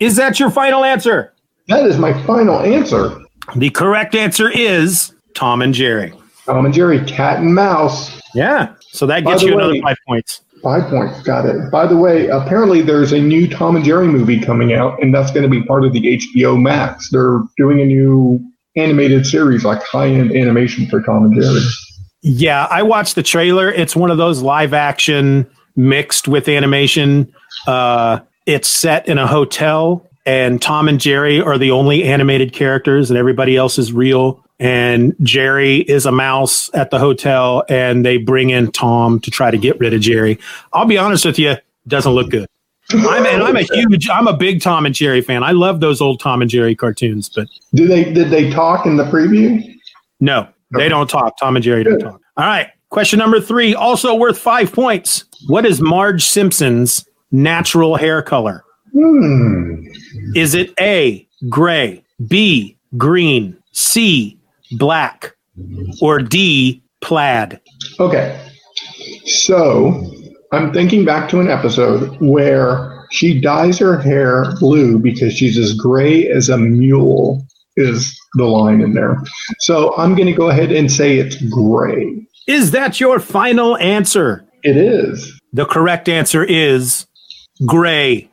Is 0.00 0.16
that 0.16 0.40
your 0.40 0.50
final 0.50 0.82
answer? 0.84 1.32
That 1.68 1.86
is 1.86 1.98
my 1.98 2.20
final 2.26 2.58
answer. 2.58 3.16
The 3.54 3.70
correct 3.70 4.16
answer 4.16 4.50
is 4.50 5.14
Tom 5.36 5.62
and 5.62 5.72
Jerry. 5.72 6.12
Tom 6.46 6.64
and 6.64 6.74
Jerry, 6.74 6.98
cat 7.04 7.38
and 7.38 7.54
mouse. 7.54 8.20
Yeah, 8.34 8.74
so 8.80 9.06
that 9.06 9.22
By 9.22 9.30
gets 9.30 9.44
you 9.44 9.54
another 9.54 9.80
five 9.80 9.96
points. 10.08 10.40
Five 10.64 10.88
points, 10.88 11.20
got 11.20 11.44
it. 11.44 11.70
By 11.70 11.86
the 11.86 11.96
way, 11.98 12.28
apparently 12.28 12.80
there's 12.80 13.12
a 13.12 13.20
new 13.20 13.46
Tom 13.46 13.76
and 13.76 13.84
Jerry 13.84 14.08
movie 14.08 14.40
coming 14.40 14.72
out, 14.72 15.00
and 15.02 15.14
that's 15.14 15.30
going 15.30 15.42
to 15.42 15.48
be 15.48 15.62
part 15.62 15.84
of 15.84 15.92
the 15.92 16.00
HBO 16.16 16.60
Max. 16.60 17.10
They're 17.10 17.42
doing 17.58 17.82
a 17.82 17.84
new 17.84 18.40
animated 18.74 19.26
series, 19.26 19.62
like 19.62 19.82
high-end 19.82 20.32
animation 20.32 20.86
for 20.86 21.02
Tom 21.02 21.26
and 21.26 21.34
Jerry. 21.34 21.60
Yeah, 22.22 22.66
I 22.70 22.82
watched 22.82 23.14
the 23.14 23.22
trailer. 23.22 23.70
It's 23.70 23.94
one 23.94 24.10
of 24.10 24.16
those 24.16 24.40
live 24.40 24.72
action 24.72 25.46
mixed 25.76 26.28
with 26.28 26.48
animation. 26.48 27.30
Uh, 27.66 28.20
it's 28.46 28.68
set 28.68 29.06
in 29.06 29.18
a 29.18 29.26
hotel, 29.26 30.08
and 30.24 30.62
Tom 30.62 30.88
and 30.88 30.98
Jerry 30.98 31.42
are 31.42 31.58
the 31.58 31.72
only 31.72 32.04
animated 32.04 32.54
characters, 32.54 33.10
and 33.10 33.18
everybody 33.18 33.56
else 33.56 33.78
is 33.78 33.92
real. 33.92 34.43
And 34.60 35.14
Jerry 35.20 35.78
is 35.78 36.06
a 36.06 36.12
mouse 36.12 36.70
at 36.74 36.90
the 36.90 36.98
hotel, 36.98 37.64
and 37.68 38.04
they 38.04 38.18
bring 38.18 38.50
in 38.50 38.70
Tom 38.70 39.18
to 39.20 39.30
try 39.30 39.50
to 39.50 39.58
get 39.58 39.78
rid 39.80 39.92
of 39.92 40.00
Jerry. 40.00 40.38
I'll 40.72 40.86
be 40.86 40.96
honest 40.96 41.24
with 41.24 41.38
you, 41.38 41.56
doesn't 41.88 42.12
look 42.12 42.30
good. 42.30 42.48
I'm 42.92 43.24
and 43.26 43.42
I'm 43.42 43.56
a 43.56 43.62
huge, 43.62 44.08
I'm 44.10 44.28
a 44.28 44.36
big 44.36 44.60
Tom 44.60 44.84
and 44.86 44.94
Jerry 44.94 45.22
fan. 45.22 45.42
I 45.42 45.52
love 45.52 45.80
those 45.80 46.00
old 46.00 46.20
Tom 46.20 46.42
and 46.42 46.50
Jerry 46.50 46.74
cartoons, 46.76 47.30
but 47.34 47.48
Did 47.72 47.90
they 47.90 48.12
did 48.12 48.30
they 48.30 48.50
talk 48.50 48.84
in 48.86 48.96
the 48.96 49.04
preview? 49.04 49.60
no, 50.20 50.46
they 50.76 50.88
don't 50.88 51.08
talk. 51.08 51.38
Tom 51.38 51.56
and 51.56 51.64
Jerry 51.64 51.82
don't 51.82 51.98
talk. 51.98 52.20
All 52.36 52.46
right. 52.46 52.68
Question 52.90 53.18
number 53.18 53.40
three, 53.40 53.74
also 53.74 54.14
worth 54.14 54.38
five 54.38 54.72
points. 54.72 55.24
What 55.48 55.66
is 55.66 55.80
Marge 55.80 56.24
Simpson's 56.24 57.04
natural 57.32 57.96
hair 57.96 58.22
color? 58.22 58.64
Hmm. 58.92 59.86
Is 60.36 60.54
it 60.54 60.72
A, 60.78 61.26
gray, 61.48 62.04
B, 62.28 62.76
green, 62.96 63.56
C, 63.72 64.38
black, 64.76 65.34
or 66.00 66.18
D, 66.18 66.82
plaid? 67.00 67.60
Okay. 68.00 68.40
So 69.26 70.12
I'm 70.52 70.72
thinking 70.72 71.04
back 71.04 71.28
to 71.30 71.40
an 71.40 71.48
episode 71.48 72.16
where 72.20 73.06
she 73.10 73.40
dyes 73.40 73.78
her 73.78 73.98
hair 73.98 74.54
blue 74.58 74.98
because 74.98 75.34
she's 75.34 75.58
as 75.58 75.74
gray 75.74 76.26
as 76.28 76.48
a 76.48 76.58
mule, 76.58 77.46
is 77.76 78.18
the 78.34 78.44
line 78.44 78.80
in 78.80 78.94
there. 78.94 79.22
So 79.60 79.96
I'm 79.96 80.14
going 80.14 80.26
to 80.26 80.32
go 80.32 80.48
ahead 80.50 80.72
and 80.72 80.90
say 80.90 81.18
it's 81.18 81.36
gray. 81.50 82.26
Is 82.46 82.72
that 82.72 83.00
your 83.00 83.20
final 83.20 83.76
answer? 83.78 84.44
It 84.62 84.76
is. 84.76 85.38
The 85.52 85.66
correct 85.66 86.08
answer 86.08 86.44
is 86.44 87.06
gray. 87.66 88.28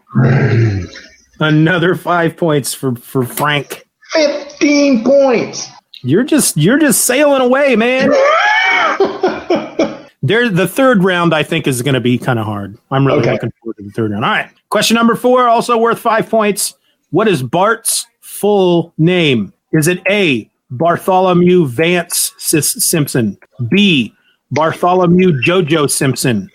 Another 1.40 1.96
five 1.96 2.38
points 2.38 2.74
for, 2.74 2.96
for 2.96 3.24
Frank. 3.24 3.88
15 4.14 5.04
points. 5.04 5.68
You're 6.04 6.24
just 6.24 6.58
you're 6.58 6.80
just 6.80 7.06
sailing 7.06 7.42
away, 7.42 7.76
man. 7.76 8.12
There, 10.24 10.50
the 10.50 10.68
third 10.68 11.04
round 11.04 11.34
I 11.34 11.42
think 11.42 11.66
is 11.66 11.82
going 11.82 11.96
to 11.96 12.00
be 12.00 12.16
kind 12.20 12.38
of 12.38 12.46
hard. 12.46 12.78
I'm 12.92 13.08
really 13.08 13.22
Okay. 13.22 13.32
looking 13.32 13.52
forward 13.60 13.78
to 13.78 13.84
the 13.86 13.90
third 13.90 14.12
round. 14.12 14.24
All 14.24 14.30
right, 14.30 14.52
question 14.70 14.94
number 14.94 15.16
four, 15.16 15.48
also 15.48 15.80
worth 15.80 15.98
five 15.98 16.30
points. 16.30 16.76
What 17.10 17.28
is 17.28 17.42
Bart's 17.42 18.06
full 18.20 18.94
name? 19.00 19.52
Is 19.74 19.88
it 19.88 20.00
A. 20.08 20.48
Bartholomew 20.70 21.66
Vance 21.66 22.34
Sis- 22.38 22.86
Simpson, 22.88 23.36
B. 23.70 24.14
Bartholomew 24.52 25.42
Jojo 25.42 25.90
Simpson, 25.90 26.50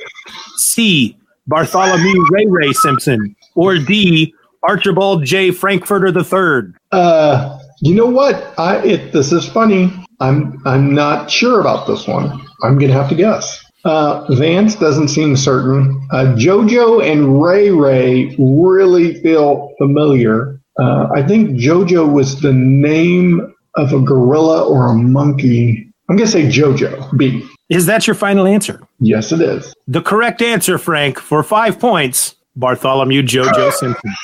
C. 0.59 1.17
Bartholomew 1.49 2.25
Ray 2.31 2.47
Ray 2.47 2.73
Simpson, 2.73 3.35
or 3.57 3.79
D. 3.79 4.33
Archibald 4.63 5.25
J. 5.25 5.51
Frankfurter 5.51 6.09
III? 6.17 6.73
Uh, 6.93 7.56
you 7.81 7.95
know 7.95 8.07
what? 8.07 8.55
I 8.59 8.79
it 8.79 9.12
this 9.12 9.33
is 9.33 9.49
funny. 9.49 9.93
I'm 10.21 10.61
I'm 10.67 10.95
not 10.95 11.31
sure 11.31 11.61
about 11.61 11.87
this 11.87 12.07
one. 12.07 12.41
I'm 12.62 12.79
gonna 12.79 12.93
have 12.93 13.09
to 13.11 13.15
guess. 13.15 13.62
Uh, 13.85 14.27
Vance 14.35 14.75
doesn't 14.75 15.09
seem 15.09 15.37
certain. 15.37 16.09
Uh, 16.11 16.35
JoJo 16.37 17.09
and 17.09 17.41
Ray 17.41 17.71
Ray 17.71 18.35
really 18.39 19.21
feel 19.23 19.73
familiar. 19.79 20.61
Uh, 20.81 21.09
I 21.15 21.23
think 21.23 21.51
JoJo 21.51 22.12
was 22.12 22.41
the 22.41 22.53
name 22.53 23.55
of 23.77 23.93
a 23.93 24.01
gorilla 24.01 24.67
or 24.67 24.89
a 24.89 24.95
monkey. 24.95 25.93
I'm 26.09 26.17
gonna 26.17 26.29
say 26.29 26.47
JoJo. 26.47 27.17
B. 27.17 27.47
Is 27.69 27.87
that 27.87 28.07
your 28.07 28.15
final 28.15 28.47
answer? 28.47 28.81
Yes, 29.01 29.33
it 29.33 29.41
is. 29.41 29.75
The 29.89 30.01
correct 30.01 30.41
answer, 30.41 30.79
Frank, 30.79 31.19
for 31.19 31.43
five 31.43 31.81
points, 31.81 32.36
Bartholomew 32.57 33.23
Jojo 33.23 33.73
Simpson. 33.73 34.14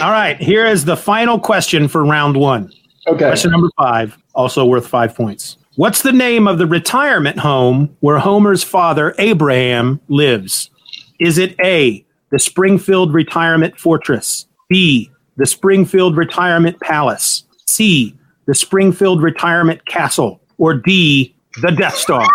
All 0.00 0.10
right, 0.10 0.36
here 0.40 0.64
is 0.64 0.84
the 0.84 0.96
final 0.96 1.38
question 1.38 1.88
for 1.88 2.04
round 2.04 2.36
one. 2.36 2.72
Okay. 3.06 3.26
Question 3.26 3.50
number 3.52 3.70
five, 3.76 4.16
also 4.34 4.64
worth 4.64 4.86
five 4.86 5.14
points. 5.14 5.58
What's 5.76 6.02
the 6.02 6.12
name 6.12 6.48
of 6.48 6.58
the 6.58 6.66
retirement 6.66 7.38
home 7.38 7.94
where 8.00 8.18
Homer's 8.18 8.62
father, 8.64 9.14
Abraham, 9.18 10.00
lives? 10.08 10.70
Is 11.20 11.38
it 11.38 11.54
A, 11.62 12.04
the 12.30 12.38
Springfield 12.38 13.12
Retirement 13.12 13.78
Fortress? 13.78 14.46
B, 14.68 15.10
the 15.36 15.46
Springfield 15.46 16.16
Retirement 16.16 16.80
Palace? 16.80 17.44
C, 17.66 18.16
the 18.46 18.54
Springfield 18.54 19.22
Retirement 19.22 19.84
Castle? 19.86 20.40
Or 20.58 20.74
D, 20.74 21.34
the 21.60 21.72
Death 21.72 21.96
Star? 21.96 22.26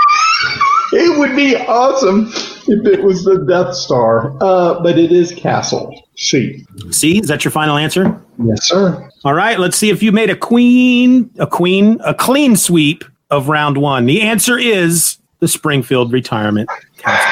It 0.94 1.18
would 1.18 1.36
be 1.36 1.56
awesome 1.56 2.32
if 2.72 2.88
it 2.88 3.04
was 3.04 3.24
the 3.24 3.44
Death 3.46 3.76
Star, 3.76 4.36
uh, 4.42 4.80
but 4.82 4.98
it 4.98 5.12
is 5.12 5.34
Castle. 5.34 6.08
C. 6.16 6.66
C, 6.90 7.20
is 7.20 7.28
that 7.28 7.44
your 7.44 7.52
final 7.52 7.78
answer? 7.78 8.20
Yes, 8.44 8.66
sir. 8.66 9.10
All 9.26 9.34
right, 9.34 9.60
let's 9.60 9.78
see 9.78 9.90
if 9.90 10.02
you 10.02 10.12
made 10.12 10.30
a 10.30 10.36
queen, 10.36 11.30
a 11.38 11.48
queen, 11.48 12.00
a 12.04 12.14
clean 12.14 12.56
sweep 12.56 13.04
of 13.30 13.50
round 13.50 13.78
one. 13.78 14.06
The 14.06 14.22
answer 14.22 14.58
is 14.58 15.18
the 15.40 15.48
Springfield 15.48 16.14
Retirement 16.14 16.70
Castle. 16.98 17.32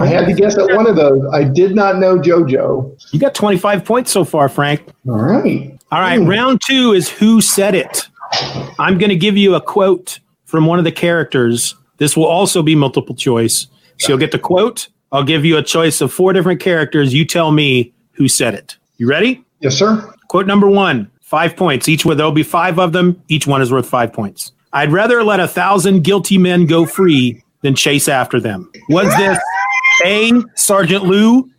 I 0.00 0.06
had 0.06 0.26
to 0.26 0.34
guess 0.34 0.58
at 0.58 0.74
one 0.74 0.88
of 0.88 0.96
those. 0.96 1.22
I 1.32 1.44
did 1.44 1.74
not 1.74 1.98
know 1.98 2.18
JoJo. 2.18 3.12
You 3.12 3.20
got 3.20 3.34
25 3.34 3.84
points 3.84 4.10
so 4.10 4.24
far, 4.24 4.48
Frank. 4.48 4.82
All 5.08 5.16
right. 5.16 5.78
All 5.90 6.00
right, 6.00 6.18
round 6.18 6.60
two 6.66 6.92
is 6.92 7.08
who 7.08 7.40
said 7.40 7.74
it. 7.74 8.08
I'm 8.78 8.98
going 8.98 9.08
to 9.08 9.16
give 9.16 9.36
you 9.36 9.54
a 9.54 9.60
quote 9.60 10.20
from 10.44 10.66
one 10.66 10.78
of 10.78 10.84
the 10.84 10.92
characters. 10.92 11.74
This 11.98 12.16
will 12.16 12.26
also 12.26 12.62
be 12.62 12.74
multiple 12.74 13.14
choice. 13.14 13.66
So 13.98 14.08
you'll 14.08 14.18
get 14.18 14.32
the 14.32 14.38
quote. 14.38 14.88
I'll 15.12 15.24
give 15.24 15.44
you 15.44 15.56
a 15.56 15.62
choice 15.62 16.00
of 16.00 16.12
four 16.12 16.32
different 16.32 16.60
characters. 16.60 17.12
You 17.12 17.24
tell 17.24 17.50
me 17.50 17.92
who 18.12 18.28
said 18.28 18.54
it. 18.54 18.76
You 18.96 19.08
ready? 19.08 19.44
Yes, 19.60 19.76
sir. 19.76 20.12
Quote 20.28 20.46
number 20.46 20.68
one, 20.68 21.10
five 21.20 21.56
points. 21.56 21.88
Each 21.88 22.04
there'll 22.04 22.32
be 22.32 22.42
five 22.42 22.78
of 22.78 22.92
them. 22.92 23.20
Each 23.28 23.46
one 23.46 23.62
is 23.62 23.72
worth 23.72 23.88
five 23.88 24.12
points. 24.12 24.52
I'd 24.72 24.92
rather 24.92 25.24
let 25.24 25.40
a 25.40 25.48
thousand 25.48 26.04
guilty 26.04 26.38
men 26.38 26.66
go 26.66 26.84
free 26.84 27.42
than 27.62 27.74
chase 27.74 28.08
after 28.08 28.38
them. 28.38 28.70
Was 28.88 29.14
this 29.16 29.38
A. 30.04 30.32
Sergeant 30.54 31.04
Lou, 31.04 31.50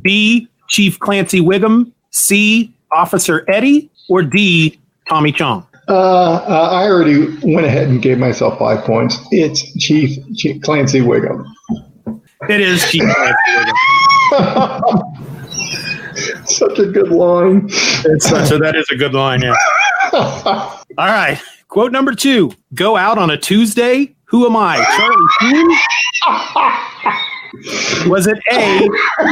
B. 0.00 0.48
Chief 0.68 0.98
Clancy 0.98 1.40
Wiggum, 1.40 1.92
C. 2.10 2.72
Officer 2.92 3.44
Eddie, 3.48 3.90
or 4.08 4.22
D. 4.22 4.78
Tommy 5.08 5.32
Chong? 5.32 5.66
Uh, 5.88 5.92
uh, 5.92 6.68
I 6.72 6.84
already 6.84 7.26
went 7.42 7.66
ahead 7.66 7.88
and 7.88 8.00
gave 8.00 8.18
myself 8.18 8.58
five 8.58 8.84
points. 8.84 9.18
It's 9.30 9.72
Chief, 9.78 10.18
Chief 10.36 10.62
Clancy 10.62 11.00
Wiggum. 11.00 11.44
It 12.48 12.60
is 12.60 12.88
Chief 12.90 13.02
Clancy 13.02 13.36
Wiggum. 14.32 15.18
Such 16.44 16.78
a 16.78 16.86
good 16.86 17.08
line. 17.08 17.66
It's 18.04 18.28
such 18.28 18.50
a, 18.50 18.58
that 18.58 18.76
is 18.76 18.88
a 18.90 18.96
good 18.96 19.14
line, 19.14 19.40
yeah. 19.42 19.54
All 20.12 20.80
right. 20.98 21.40
Quote 21.68 21.90
number 21.90 22.14
two 22.14 22.52
Go 22.74 22.96
out 22.96 23.18
on 23.18 23.30
a 23.30 23.36
Tuesday. 23.36 24.14
Who 24.26 24.46
am 24.46 24.56
I? 24.56 24.76
Charlie 24.96 25.26
Sheen? 25.40 25.68
Was 28.10 28.26
it 28.26 28.38
A, 28.52 28.88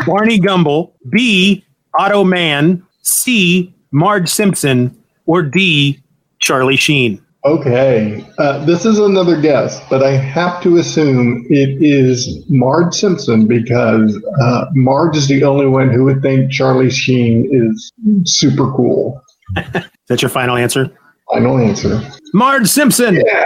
Barney 0.07 0.39
Gumble, 0.39 0.95
B, 1.09 1.65
Otto 1.99 2.25
Mann, 2.25 2.87
C, 3.03 3.75
Marge 3.93 4.29
Simpson, 4.29 4.97
or 5.27 5.43
D, 5.43 6.01
Charlie 6.41 6.77
Sheen? 6.77 7.21
Okay. 7.45 8.27
Uh, 8.39 8.63
this 8.67 8.85
is 8.85 8.99
another 8.99 9.41
guess, 9.41 9.81
but 9.89 10.03
I 10.03 10.11
have 10.11 10.63
to 10.63 10.77
assume 10.77 11.47
it 11.49 11.83
is 11.83 12.45
Marge 12.51 12.95
Simpson 12.95 13.47
because 13.47 14.23
uh, 14.43 14.67
Marge 14.75 15.17
is 15.17 15.29
the 15.29 15.43
only 15.45 15.67
one 15.67 15.91
who 15.91 16.05
would 16.05 16.21
think 16.21 16.51
Charlie 16.53 16.91
Sheen 16.91 17.49
is 17.51 17.93
super 18.25 18.71
cool. 18.73 19.23
Is 19.57 19.85
that 20.09 20.23
your 20.23 20.29
final 20.29 20.57
answer? 20.57 20.91
Final 21.33 21.59
answer. 21.59 22.01
Marge 22.35 22.69
Simpson. 22.69 23.17
Yeah. 23.17 23.45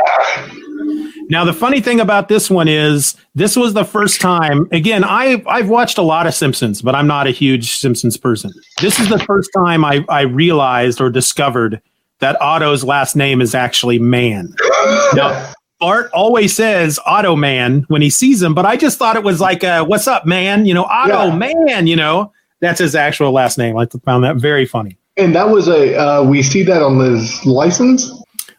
Now 1.31 1.45
the 1.45 1.53
funny 1.53 1.81
thing 1.81 2.01
about 2.01 2.29
this 2.29 2.51
one 2.51 2.69
is 2.69 3.17
this 3.35 3.57
was 3.57 3.75
the 3.75 3.85
first 3.85 4.21
time. 4.21 4.67
Again, 4.73 5.05
I 5.05 5.43
I've 5.47 5.69
watched 5.69 5.99
a 5.99 6.03
lot 6.03 6.27
of 6.27 6.35
Simpsons, 6.35 6.83
but 6.83 6.95
I'm 6.95 7.07
not 7.07 7.27
a 7.27 7.31
huge 7.31 7.77
Simpsons 7.77 8.17
person. 8.17 8.53
This 8.81 8.99
is 8.99 9.09
the 9.09 9.19
first 9.19 9.51
time 9.57 9.85
I 9.85 10.05
I 10.09 10.23
realized 10.23 11.01
or 11.01 11.11
discovered 11.11 11.81
that 12.21 12.41
Otto's 12.41 12.85
last 12.85 13.17
name 13.17 13.41
is 13.41 13.55
actually 13.55 13.99
Mann. 13.99 14.55
Now 15.15 15.53
Bart 15.81 16.11
always 16.15 16.55
says 16.55 16.99
Otto 17.05 17.37
Man 17.37 17.85
when 17.89 18.01
he 18.01 18.09
sees 18.09 18.43
him, 18.43 18.55
but 18.55 18.65
I 18.65 18.77
just 18.77 18.99
thought 18.99 19.17
it 19.17 19.23
was 19.23 19.41
like 19.41 19.63
a, 19.63 19.85
"What's 19.85 20.09
up, 20.09 20.25
man?" 20.25 20.67
You 20.67 20.75
know, 20.75 20.85
Otto 20.85 21.27
Yeah. 21.27 21.37
Man. 21.37 21.87
You 21.87 21.97
know, 21.97 22.33
that's 22.61 22.79
his 22.79 22.95
actual 22.95 23.33
last 23.33 23.59
name. 23.59 23.77
I 23.77 23.87
found 24.05 24.25
that 24.25 24.37
very 24.37 24.67
funny. 24.67 24.97
And 25.17 25.35
that 25.35 25.51
was 25.51 25.69
a, 25.69 25.95
uh, 25.95 26.23
we 26.25 26.43
see 26.43 26.63
that 26.65 26.83
on 26.83 26.99
his 26.99 27.45
license. 27.45 28.11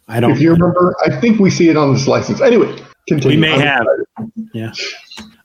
I 0.07 0.19
don't. 0.19 0.31
If 0.31 0.39
you 0.39 0.51
remember, 0.51 0.95
I 1.03 1.19
think 1.19 1.39
we 1.39 1.49
see 1.49 1.69
it 1.69 1.77
on 1.77 1.93
his 1.93 2.07
license. 2.07 2.41
Anyway, 2.41 2.73
continue. 3.07 3.37
We 3.37 3.41
may 3.41 3.53
I'm 3.53 3.59
have. 3.61 3.87
Yeah. 4.53 4.71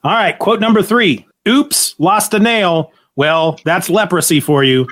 All 0.03 0.13
right. 0.13 0.37
Quote 0.37 0.59
number 0.59 0.83
three. 0.83 1.25
Oops, 1.47 1.95
lost 1.97 2.33
a 2.35 2.39
nail. 2.39 2.91
Well, 3.15 3.59
that's 3.65 3.89
leprosy 3.89 4.39
for 4.39 4.63
you. 4.63 4.87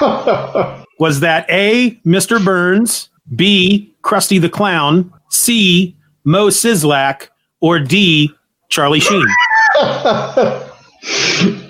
Was 0.98 1.20
that 1.20 1.46
A, 1.48 1.92
Mr. 2.06 2.42
Burns, 2.44 3.10
B, 3.34 3.94
Krusty 4.02 4.40
the 4.40 4.48
Clown, 4.48 5.12
C, 5.30 5.96
Moe 6.24 6.48
Szyslak, 6.48 7.28
or 7.60 7.78
D, 7.78 8.30
Charlie 8.68 9.00
Sheen? 9.00 9.26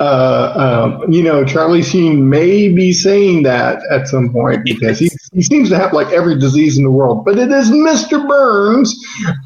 uh, 0.00 0.52
um, 0.56 1.12
you 1.12 1.22
know, 1.22 1.44
Charlie 1.44 1.82
Sheen 1.82 2.28
may 2.28 2.68
be 2.68 2.92
saying 2.92 3.44
that 3.44 3.82
at 3.90 4.08
some 4.08 4.30
point 4.32 4.64
because 4.64 4.98
he, 4.98 5.10
he 5.32 5.42
seems 5.42 5.68
to 5.70 5.78
have 5.78 5.92
like 5.92 6.08
every 6.08 6.38
disease 6.38 6.76
in 6.76 6.84
the 6.84 6.90
world. 6.90 7.24
But 7.24 7.38
it 7.38 7.50
is 7.50 7.70
Mr. 7.70 8.26
Burns. 8.26 8.94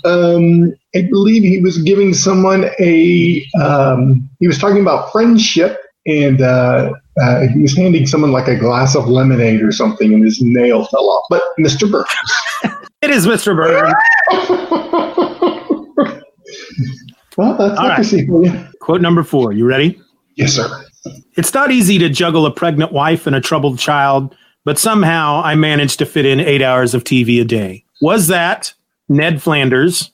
Um, 0.05 0.75
I 0.95 1.03
believe 1.03 1.43
he 1.43 1.61
was 1.61 1.79
giving 1.79 2.15
someone 2.15 2.71
a, 2.81 3.47
um, 3.61 4.29
he 4.41 4.47
was 4.47 4.59
talking 4.59 4.81
about 4.81 5.13
friendship 5.13 5.79
and 6.07 6.41
uh, 6.41 6.93
uh, 7.23 7.47
he 7.53 7.61
was 7.61 7.77
handing 7.77 8.07
someone 8.07 8.31
like 8.33 8.49
a 8.49 8.57
glass 8.57 8.95
of 8.95 9.09
lemonade 9.09 9.63
or 9.63 9.73
something 9.73 10.13
and 10.13 10.23
his 10.25 10.41
nail 10.43 10.85
fell 10.87 11.09
off. 11.09 11.25
But 11.31 11.43
Mr. 11.59 11.91
Burns. 11.91 12.07
It 13.03 13.11
is 13.11 13.27
Mr. 13.27 13.55
Burns. 13.55 13.95
well, 17.37 17.57
that's 17.57 17.79
All 17.79 17.89
right. 17.89 18.05
for 18.05 18.45
you. 18.45 18.67
Quote 18.81 19.01
number 19.03 19.23
four. 19.23 19.53
You 19.53 19.67
ready? 19.67 20.01
Yes, 20.37 20.55
sir. 20.55 20.85
It's 21.37 21.53
not 21.55 21.71
easy 21.71 21.99
to 21.99 22.09
juggle 22.09 22.47
a 22.47 22.51
pregnant 22.51 22.93
wife 22.93 23.27
and 23.27 23.37
a 23.37 23.41
troubled 23.41 23.79
child, 23.79 24.35
but 24.65 24.79
somehow 24.79 25.41
I 25.45 25.55
managed 25.55 25.99
to 26.01 26.07
fit 26.07 26.25
in 26.27 26.41
eight 26.41 26.63
hours 26.63 26.95
of 26.95 27.05
TV 27.05 27.41
a 27.41 27.45
day. 27.45 27.85
Was 28.01 28.27
that 28.29 28.73
Ned 29.09 29.43
Flanders, 29.43 30.11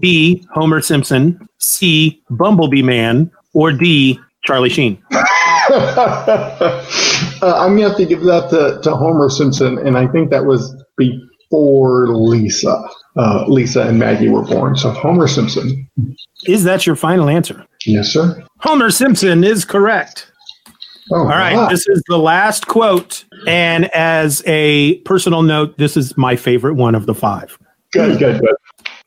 B, 0.00 0.44
Homer 0.54 0.80
Simpson, 0.80 1.46
C, 1.58 2.20
Bumblebee 2.30 2.82
Man, 2.82 3.30
or 3.52 3.70
D, 3.70 4.18
Charlie 4.44 4.70
Sheen? 4.70 5.00
uh, 5.70 6.84
I'm 7.42 7.76
gonna 7.76 7.88
have 7.88 7.96
to 7.98 8.06
give 8.06 8.22
that 8.22 8.50
to, 8.50 8.80
to 8.82 8.96
Homer 8.96 9.28
Simpson, 9.30 9.78
and 9.78 9.96
I 9.96 10.06
think 10.08 10.30
that 10.30 10.44
was 10.44 10.74
before 10.96 12.08
Lisa. 12.08 12.82
Uh, 13.16 13.44
Lisa 13.46 13.82
and 13.86 13.98
Maggie 13.98 14.28
were 14.28 14.42
born. 14.42 14.76
So 14.76 14.90
Homer 14.90 15.28
Simpson. 15.28 15.88
Is 16.46 16.64
that 16.64 16.86
your 16.86 16.96
final 16.96 17.28
answer? 17.28 17.64
Yes, 17.86 18.08
sir. 18.12 18.42
Homer 18.58 18.90
Simpson 18.90 19.44
is 19.44 19.64
correct. 19.64 20.30
Oh, 21.12 21.18
All 21.18 21.26
right, 21.26 21.54
wow. 21.54 21.68
this 21.68 21.86
is 21.86 22.02
the 22.08 22.18
last 22.18 22.66
quote. 22.66 23.24
And 23.46 23.86
as 23.94 24.42
a 24.46 24.98
personal 25.00 25.42
note, 25.42 25.76
this 25.76 25.96
is 25.96 26.16
my 26.16 26.34
favorite 26.34 26.74
one 26.74 26.94
of 26.94 27.06
the 27.06 27.14
five. 27.14 27.58
good, 27.92 28.18
good, 28.18 28.40
good. 28.40 28.56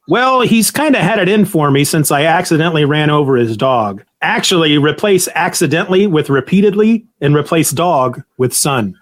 Well, 0.08 0.42
he's 0.42 0.72
kind 0.72 0.96
of 0.96 1.02
had 1.02 1.20
it 1.20 1.28
in 1.28 1.44
for 1.44 1.70
me 1.70 1.84
since 1.84 2.12
I 2.12 2.24
accidentally 2.24 2.86
ran 2.86 3.10
over 3.10 3.36
his 3.36 3.58
dog. 3.58 4.04
Actually, 4.22 4.78
replace 4.78 5.28
accidentally 5.36 6.08
with 6.08 6.30
repeatedly 6.30 7.06
and 7.22 7.36
replace 7.36 7.72
dog 7.72 8.24
with 8.38 8.54
son. 8.54 8.96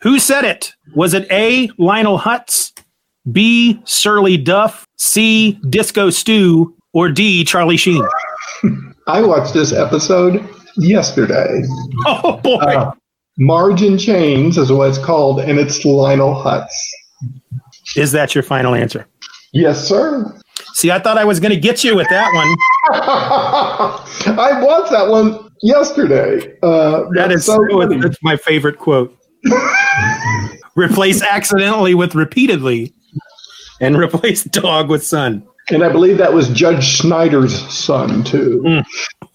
Who 0.00 0.18
said 0.18 0.44
it? 0.44 0.74
Was 0.94 1.14
it 1.14 1.30
A. 1.30 1.70
Lionel 1.78 2.18
Hutz, 2.18 2.72
B. 3.30 3.80
Surly 3.84 4.36
Duff, 4.36 4.86
C. 4.96 5.60
Disco 5.68 6.10
Stew, 6.10 6.74
or 6.92 7.08
D. 7.10 7.44
Charlie 7.44 7.76
Sheen? 7.76 8.02
I 9.06 9.20
watched 9.22 9.54
this 9.54 9.72
episode 9.72 10.46
yesterday. 10.76 11.62
Oh 12.04 12.38
boy! 12.38 12.56
Uh, 12.56 12.92
Marge 13.38 13.82
in 13.82 13.96
Chains 13.96 14.58
is 14.58 14.72
what 14.72 14.88
it's 14.88 14.98
called, 14.98 15.40
and 15.40 15.58
it's 15.58 15.84
Lionel 15.84 16.34
Hutz. 16.34 16.72
Is 17.96 18.10
that 18.12 18.34
your 18.34 18.42
final 18.42 18.74
answer? 18.74 19.06
Yes, 19.52 19.86
sir. 19.86 20.34
See, 20.74 20.90
I 20.90 20.98
thought 20.98 21.16
I 21.18 21.24
was 21.24 21.38
going 21.38 21.52
to 21.52 21.60
get 21.60 21.84
you 21.84 21.94
with 21.94 22.08
that 22.08 22.28
one. 22.34 22.48
I 24.38 24.60
watched 24.62 24.90
that 24.92 25.08
one 25.08 25.50
yesterday. 25.62 26.54
Uh, 26.62 27.04
That 27.14 27.32
is 27.32 27.44
so 27.46 27.66
funny. 27.70 28.00
that's 28.00 28.18
my 28.22 28.36
favorite 28.36 28.78
quote. 28.78 29.16
replace 30.76 31.22
accidentally 31.22 31.94
with 31.94 32.14
repeatedly, 32.14 32.94
and 33.80 33.96
replace 33.96 34.44
dog 34.44 34.88
with 34.88 35.04
son. 35.04 35.46
And 35.70 35.84
I 35.84 35.88
believe 35.90 36.18
that 36.18 36.32
was 36.32 36.48
Judge 36.48 36.98
Snyder's 36.98 37.54
son, 37.72 38.24
too. 38.24 38.82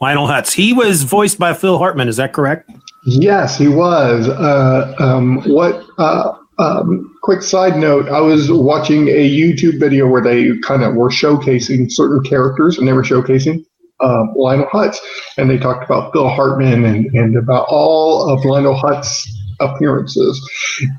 Lionel 0.02 0.28
Hutz. 0.28 0.54
He 0.54 0.74
was 0.74 1.04
voiced 1.04 1.40
by 1.40 1.54
Phil 1.54 1.78
Hartman. 1.78 2.08
Is 2.08 2.18
that 2.18 2.34
correct? 2.34 2.70
Yes, 3.06 3.58
he 3.58 3.68
was. 3.68 4.28
Uh, 4.28 4.94
um, 5.00 5.42
what? 5.50 5.84
Uh, 5.98 6.34
um, 6.60 7.16
quick 7.24 7.42
side 7.42 7.78
note: 7.78 8.10
I 8.10 8.20
was 8.20 8.52
watching 8.52 9.08
a 9.08 9.30
YouTube 9.30 9.80
video 9.80 10.08
where 10.08 10.22
they 10.22 10.58
kind 10.60 10.84
of 10.84 10.96
were 10.96 11.10
showcasing 11.10 11.92
certain 11.92 12.22
characters, 12.24 12.78
and 12.78 12.88
they 12.88 12.94
were 12.94 13.04
showcasing 13.04 13.64
um, 14.00 14.34
Lionel 14.36 14.68
Hutz, 14.68 14.98
and 15.38 15.50
they 15.50 15.58
talked 15.58 15.84
about 15.86 16.12
Phil 16.14 16.30
Hartman 16.30 16.86
and, 16.86 17.06
and 17.16 17.36
about 17.38 17.66
all 17.70 18.30
of 18.30 18.43
Lionel 18.45 18.76
Hutz's 18.76 19.28
appearances, 19.60 20.39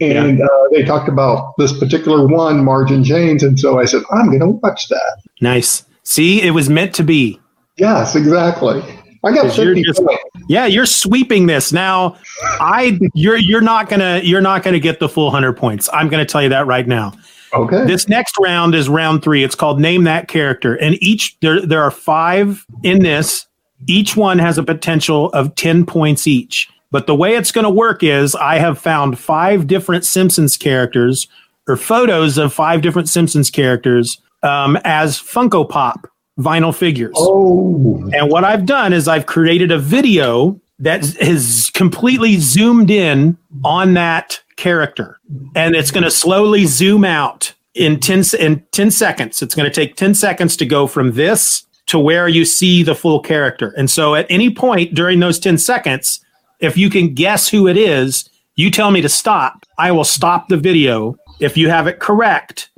and 0.01 0.42
uh, 0.42 0.49
they 0.72 0.82
talked 0.84 1.09
about 1.09 1.55
this 1.59 1.72
particular 1.78 2.26
one, 2.26 2.64
Marge 2.64 2.90
in 2.90 3.05
Chains, 3.05 3.42
and 3.42 3.59
so 3.59 3.78
I 3.78 3.84
said, 3.84 4.03
I'm 4.12 4.26
going 4.26 4.40
to 4.40 4.46
watch 4.49 4.88
that. 4.88 5.22
Nice. 5.40 5.84
See, 6.03 6.42
it 6.42 6.51
was 6.51 6.68
meant 6.68 6.94
to 6.96 7.05
be. 7.05 7.38
Yes, 7.76 8.16
exactly. 8.16 8.82
I 9.24 9.32
got 9.32 9.42
'Cause 9.42 9.59
you're 9.59 9.74
just- 9.74 10.01
Yeah, 10.49 10.66
you're 10.66 10.86
sweeping 10.86 11.46
this 11.46 11.72
now. 11.72 12.16
I 12.61 12.99
you're 13.14 13.36
you're 13.36 13.61
not 13.61 13.88
gonna 13.88 14.20
you're 14.22 14.40
not 14.40 14.62
gonna 14.62 14.78
get 14.78 15.01
the 15.01 15.09
full 15.09 15.30
hundred 15.30 15.55
points. 15.55 15.88
I'm 15.92 16.09
gonna 16.09 16.24
tell 16.24 16.40
you 16.42 16.49
that 16.51 16.66
right 16.66 16.86
now. 16.86 17.12
Okay. 17.53 17.86
This 17.86 18.09
next 18.09 18.34
round 18.40 18.74
is 18.74 18.88
round 18.88 19.22
three. 19.22 19.44
It's 19.44 19.55
called 19.55 19.80
Name 19.80 20.05
That 20.05 20.28
Character, 20.28 20.74
and 20.76 21.03
each 21.03 21.38
there 21.40 21.64
there 21.64 21.82
are 21.82 21.90
five 21.90 22.64
in 22.82 23.03
this. 23.03 23.46
Each 23.86 24.16
one 24.16 24.38
has 24.38 24.59
a 24.59 24.62
potential 24.62 25.30
of 25.30 25.55
ten 25.55 25.86
points 25.86 26.26
each. 26.26 26.68
But 26.90 27.07
the 27.07 27.14
way 27.14 27.34
it's 27.34 27.53
going 27.53 27.64
to 27.64 27.70
work 27.70 28.03
is 28.03 28.34
I 28.34 28.59
have 28.59 28.78
found 28.78 29.18
five 29.18 29.66
different 29.66 30.05
Simpsons 30.05 30.57
characters 30.57 31.28
or 31.68 31.76
photos 31.76 32.38
of 32.38 32.53
five 32.53 32.80
different 32.80 33.09
Simpsons 33.09 33.51
characters 33.51 34.18
um, 34.42 34.78
as 34.84 35.18
Funko 35.18 35.68
Pop 35.68 36.09
vinyl 36.38 36.74
figures. 36.74 37.14
oh, 37.18 38.09
And 38.14 38.30
what 38.30 38.44
I've 38.44 38.64
done 38.64 38.92
is 38.92 39.07
I've 39.09 39.26
created 39.26 39.70
a 39.70 39.78
video 39.78 40.59
that 40.78 41.20
is 41.20 41.70
completely 41.74 42.36
zoomed 42.36 42.90
in 42.90 43.36
on 43.64 43.94
that 43.94 44.40
character. 44.59 45.18
And 45.54 45.74
it's 45.74 45.90
going 45.90 46.04
to 46.04 46.11
slowly 46.11 46.66
zoom 46.66 47.04
out 47.04 47.54
in 47.74 47.98
10, 48.00 48.24
in 48.38 48.62
10 48.72 48.90
seconds. 48.90 49.40
It's 49.40 49.54
going 49.54 49.70
to 49.70 49.74
take 49.74 49.96
10 49.96 50.14
seconds 50.14 50.56
to 50.59 50.66
go 50.66 50.86
from 50.86 51.12
this 51.12 51.64
to 51.86 51.98
where 51.98 52.28
you 52.28 52.44
see 52.44 52.82
the 52.82 52.94
full 52.94 53.20
character. 53.20 53.72
And 53.78 53.88
so 53.88 54.14
at 54.14 54.26
any 54.28 54.52
point 54.54 54.94
during 54.94 55.20
those 55.20 55.38
10 55.38 55.56
seconds, 55.56 56.20
if 56.61 56.76
you 56.76 56.90
can 56.90 57.14
guess 57.14 57.48
who 57.48 57.66
it 57.68 57.78
is, 57.78 58.28
you 58.56 58.70
tell 58.70 58.90
me 58.90 59.00
to 59.00 59.09
stop. 59.09 59.64
I 59.78 59.92
will 59.92 60.04
stop 60.04 60.48
the 60.48 60.56
video. 60.59 61.16
If 61.40 61.56
you 61.56 61.70
have 61.70 61.86
it 61.86 62.00
correct, 62.00 62.68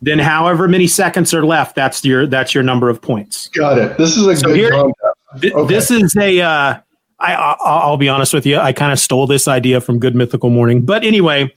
then 0.00 0.20
however 0.20 0.68
many 0.68 0.86
seconds 0.86 1.34
are 1.34 1.44
left, 1.44 1.74
that's 1.74 2.04
your 2.04 2.26
that's 2.28 2.54
your 2.54 2.62
number 2.62 2.88
of 2.88 3.02
points. 3.02 3.48
got 3.48 3.76
it. 3.78 3.98
This 3.98 4.16
is 4.16 4.24
a 4.28 4.36
So 4.36 4.46
good 4.46 4.56
here- 4.56 4.92
Th- 5.40 5.52
Okay. 5.52 5.74
This 5.74 5.90
is 5.90 6.16
a. 6.16 6.40
Uh, 6.40 6.78
I, 7.20 7.34
I 7.34 7.56
I'll 7.60 7.96
be 7.96 8.08
honest 8.08 8.32
with 8.32 8.46
you. 8.46 8.58
I 8.58 8.72
kind 8.72 8.92
of 8.92 8.98
stole 8.98 9.26
this 9.26 9.48
idea 9.48 9.80
from 9.80 9.98
Good 9.98 10.14
Mythical 10.14 10.50
Morning, 10.50 10.82
but 10.84 11.04
anyway, 11.04 11.52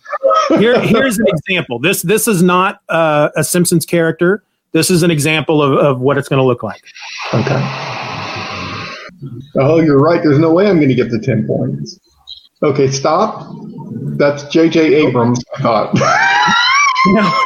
here 0.49 0.79
here's 0.79 1.19
an 1.19 1.27
example. 1.27 1.79
This 1.79 2.01
this 2.01 2.27
is 2.27 2.41
not 2.41 2.81
uh, 2.89 3.29
a 3.35 3.43
Simpsons 3.43 3.85
character. 3.85 4.43
This 4.71 4.89
is 4.89 5.03
an 5.03 5.11
example 5.11 5.61
of, 5.61 5.73
of 5.73 5.99
what 5.99 6.17
it's 6.17 6.29
going 6.29 6.39
to 6.39 6.45
look 6.45 6.63
like. 6.63 6.81
Okay. 7.33 7.59
Oh, 9.59 9.81
you're 9.81 9.99
right. 9.99 10.23
There's 10.23 10.39
no 10.39 10.51
way 10.51 10.69
I'm 10.69 10.77
going 10.77 10.89
to 10.89 10.95
get 10.95 11.11
the 11.11 11.19
10 11.19 11.45
points. 11.45 11.99
Okay, 12.63 12.89
stop. 12.89 13.47
That's 14.17 14.43
J.J. 14.45 14.93
Abrams, 14.93 15.43
I 15.57 15.61
thought. 15.61 15.91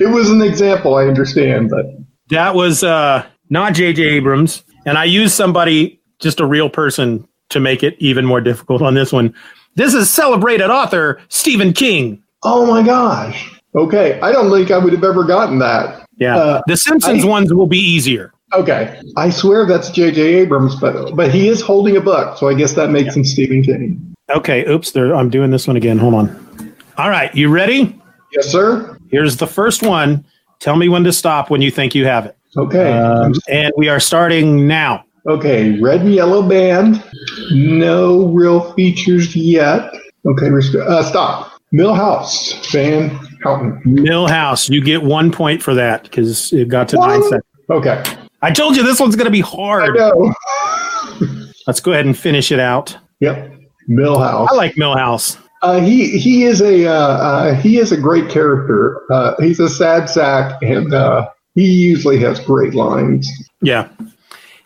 it 0.00 0.08
was 0.10 0.30
an 0.30 0.40
example, 0.40 0.94
I 0.94 1.04
understand, 1.04 1.70
but 1.70 1.86
That 2.28 2.54
was 2.54 2.82
uh, 2.82 3.26
not 3.50 3.74
J.J. 3.74 4.02
Abrams, 4.02 4.64
and 4.86 4.96
I 4.96 5.04
used 5.04 5.34
somebody, 5.34 6.00
just 6.20 6.40
a 6.40 6.46
real 6.46 6.70
person, 6.70 7.26
to 7.50 7.60
make 7.60 7.82
it 7.82 7.96
even 7.98 8.24
more 8.24 8.40
difficult 8.40 8.82
on 8.82 8.94
this 8.94 9.12
one. 9.12 9.34
This 9.74 9.94
is 9.94 10.10
celebrated 10.10 10.70
author 10.70 11.20
Stephen 11.28 11.72
King. 11.72 12.22
oh 12.42 12.66
my 12.66 12.82
gosh. 12.82 13.52
Okay, 13.74 14.18
I 14.20 14.32
don't 14.32 14.50
think 14.50 14.70
I 14.70 14.78
would 14.78 14.92
have 14.94 15.04
ever 15.04 15.22
gotten 15.24 15.58
that. 15.58 16.06
Yeah, 16.16 16.36
Uh, 16.36 16.62
the 16.66 16.76
Simpsons 16.78 17.24
I- 17.24 17.28
ones 17.28 17.52
will 17.52 17.66
be 17.66 17.78
easier. 17.78 18.32
Okay, 18.54 18.98
I 19.16 19.28
swear 19.28 19.66
that's 19.66 19.90
J.J. 19.90 20.20
Abrams, 20.22 20.76
but 20.76 21.14
but 21.16 21.30
he 21.34 21.48
is 21.48 21.60
holding 21.60 21.96
a 21.96 22.00
book, 22.00 22.38
so 22.38 22.48
I 22.48 22.54
guess 22.54 22.72
that 22.74 22.90
makes 22.90 23.14
him 23.16 23.24
Stephen 23.24 23.62
King. 23.62 24.14
Okay, 24.34 24.64
oops, 24.66 24.92
there, 24.92 25.14
I'm 25.14 25.28
doing 25.30 25.50
this 25.50 25.66
one 25.66 25.76
again. 25.76 25.98
Hold 25.98 26.14
on. 26.14 26.74
All 26.96 27.10
right, 27.10 27.34
you 27.34 27.48
ready? 27.50 28.00
Yes, 28.32 28.46
sir. 28.46 28.96
Here's 29.10 29.36
the 29.36 29.46
first 29.46 29.82
one. 29.82 30.24
Tell 30.60 30.76
me 30.76 30.88
when 30.88 31.04
to 31.04 31.12
stop 31.12 31.50
when 31.50 31.60
you 31.60 31.70
think 31.70 31.94
you 31.94 32.06
have 32.06 32.24
it. 32.26 32.36
Okay. 32.56 32.92
Um, 32.98 33.34
and 33.48 33.72
we 33.76 33.88
are 33.88 34.00
starting 34.00 34.66
now. 34.66 35.04
Okay, 35.28 35.80
red 35.80 36.02
and 36.02 36.14
yellow 36.14 36.42
band. 36.42 37.02
No 37.50 38.26
real 38.28 38.72
features 38.74 39.34
yet. 39.34 39.92
Okay, 40.24 40.50
uh, 40.80 41.02
stop. 41.02 41.52
Milhouse 41.72 42.70
Van 42.70 43.10
Houten. 43.42 43.82
Milhouse, 43.84 44.70
you 44.70 44.80
get 44.82 45.02
one 45.02 45.32
point 45.32 45.62
for 45.62 45.74
that 45.74 46.04
because 46.04 46.52
it 46.52 46.68
got 46.68 46.88
to 46.90 46.96
nine 46.96 47.22
seconds. 47.24 47.44
Okay, 47.70 48.02
I 48.42 48.52
told 48.52 48.76
you 48.76 48.84
this 48.84 49.00
one's 49.00 49.16
going 49.16 49.26
to 49.26 49.30
be 49.32 49.42
I 49.42 49.46
hard. 49.46 49.96
know. 49.96 50.32
Let's 51.66 51.80
go 51.80 51.92
ahead 51.92 52.06
and 52.06 52.16
finish 52.16 52.52
it 52.52 52.60
out. 52.60 52.96
Yep, 53.20 53.52
Milhouse. 53.88 54.48
I 54.50 54.54
like 54.54 54.74
Milhouse. 54.74 55.38
Uh, 55.62 55.80
he 55.80 56.16
he 56.18 56.44
is 56.44 56.60
a 56.60 56.86
uh, 56.86 56.92
uh, 56.92 57.54
he 57.54 57.78
is 57.78 57.90
a 57.90 57.96
great 57.96 58.30
character. 58.30 59.02
Uh, 59.10 59.34
he's 59.40 59.58
a 59.58 59.68
sad 59.68 60.08
sack, 60.08 60.62
and 60.62 60.94
uh, 60.94 61.28
he 61.56 61.64
usually 61.64 62.18
has 62.20 62.38
great 62.38 62.74
lines. 62.74 63.28
Yeah. 63.60 63.88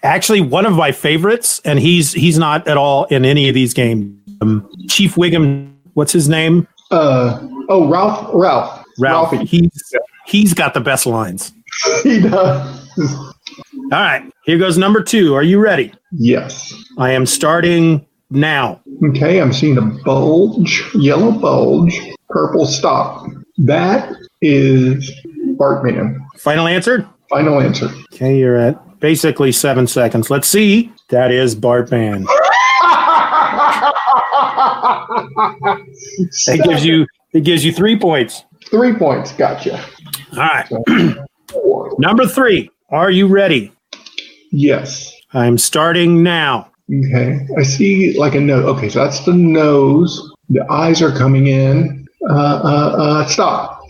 Actually, 0.02 0.40
one 0.40 0.64
of 0.64 0.74
my 0.74 0.92
favorites, 0.92 1.60
and 1.64 1.78
he's 1.78 2.12
he's 2.12 2.38
not 2.38 2.66
at 2.66 2.76
all 2.76 3.04
in 3.06 3.24
any 3.24 3.48
of 3.48 3.54
these 3.54 3.74
games. 3.74 4.16
Um, 4.40 4.68
Chief 4.88 5.16
Wiggum, 5.16 5.74
what's 5.92 6.12
his 6.12 6.28
name? 6.28 6.66
Uh, 6.90 7.46
oh, 7.68 7.86
Ralph 7.88 8.30
Ralph 8.32 8.84
Ralph. 8.98 9.32
Ralphie. 9.32 9.44
He's 9.44 9.94
he's 10.26 10.54
got 10.54 10.72
the 10.72 10.80
best 10.80 11.04
lines. 11.04 11.52
he 12.02 12.20
does. 12.20 12.88
All 12.98 13.98
right, 14.00 14.22
here 14.44 14.58
goes 14.58 14.78
number 14.78 15.02
two. 15.02 15.34
Are 15.34 15.42
you 15.42 15.58
ready? 15.58 15.92
Yes. 16.12 16.74
I 16.96 17.10
am 17.10 17.26
starting 17.26 18.06
now. 18.30 18.80
Okay, 19.04 19.40
I'm 19.40 19.52
seeing 19.52 19.76
a 19.76 19.82
bulge, 19.82 20.82
yellow 20.94 21.32
bulge, 21.32 22.00
purple 22.30 22.66
stop. 22.66 23.26
That 23.58 24.14
is 24.40 25.10
Bartman. 25.58 26.18
Final 26.38 26.66
answer? 26.66 27.06
Final 27.28 27.60
answer. 27.60 27.90
Okay, 28.14 28.38
you're 28.38 28.56
at 28.56 28.80
basically 29.00 29.52
seven 29.52 29.86
seconds. 29.86 30.30
Let's 30.30 30.48
see. 30.48 30.92
That 31.08 31.32
is 31.32 31.56
Bartman. 31.56 32.26
That 36.46 36.62
gives 36.64 36.84
you 36.84 37.06
it 37.32 37.44
gives 37.44 37.64
you 37.64 37.72
three 37.72 37.98
points. 37.98 38.44
three 38.70 38.94
points. 38.94 39.32
Gotcha. 39.32 39.82
All 40.32 40.38
right. 40.38 40.68
Number 41.98 42.26
three. 42.26 42.70
Are 42.90 43.10
you 43.10 43.26
ready? 43.26 43.72
Yes. 44.50 45.12
I'm 45.32 45.58
starting 45.58 46.22
now. 46.22 46.70
Okay. 46.92 47.46
I 47.56 47.62
see 47.62 48.18
like 48.18 48.34
a 48.34 48.40
nose. 48.40 48.64
Okay, 48.64 48.88
so 48.88 49.04
that's 49.04 49.24
the 49.24 49.32
nose. 49.32 50.32
The 50.48 50.68
eyes 50.70 51.00
are 51.02 51.12
coming 51.12 51.46
in. 51.46 52.08
Uh, 52.28 52.34
uh, 52.34 52.96
uh, 52.98 53.26
stop. 53.26 53.80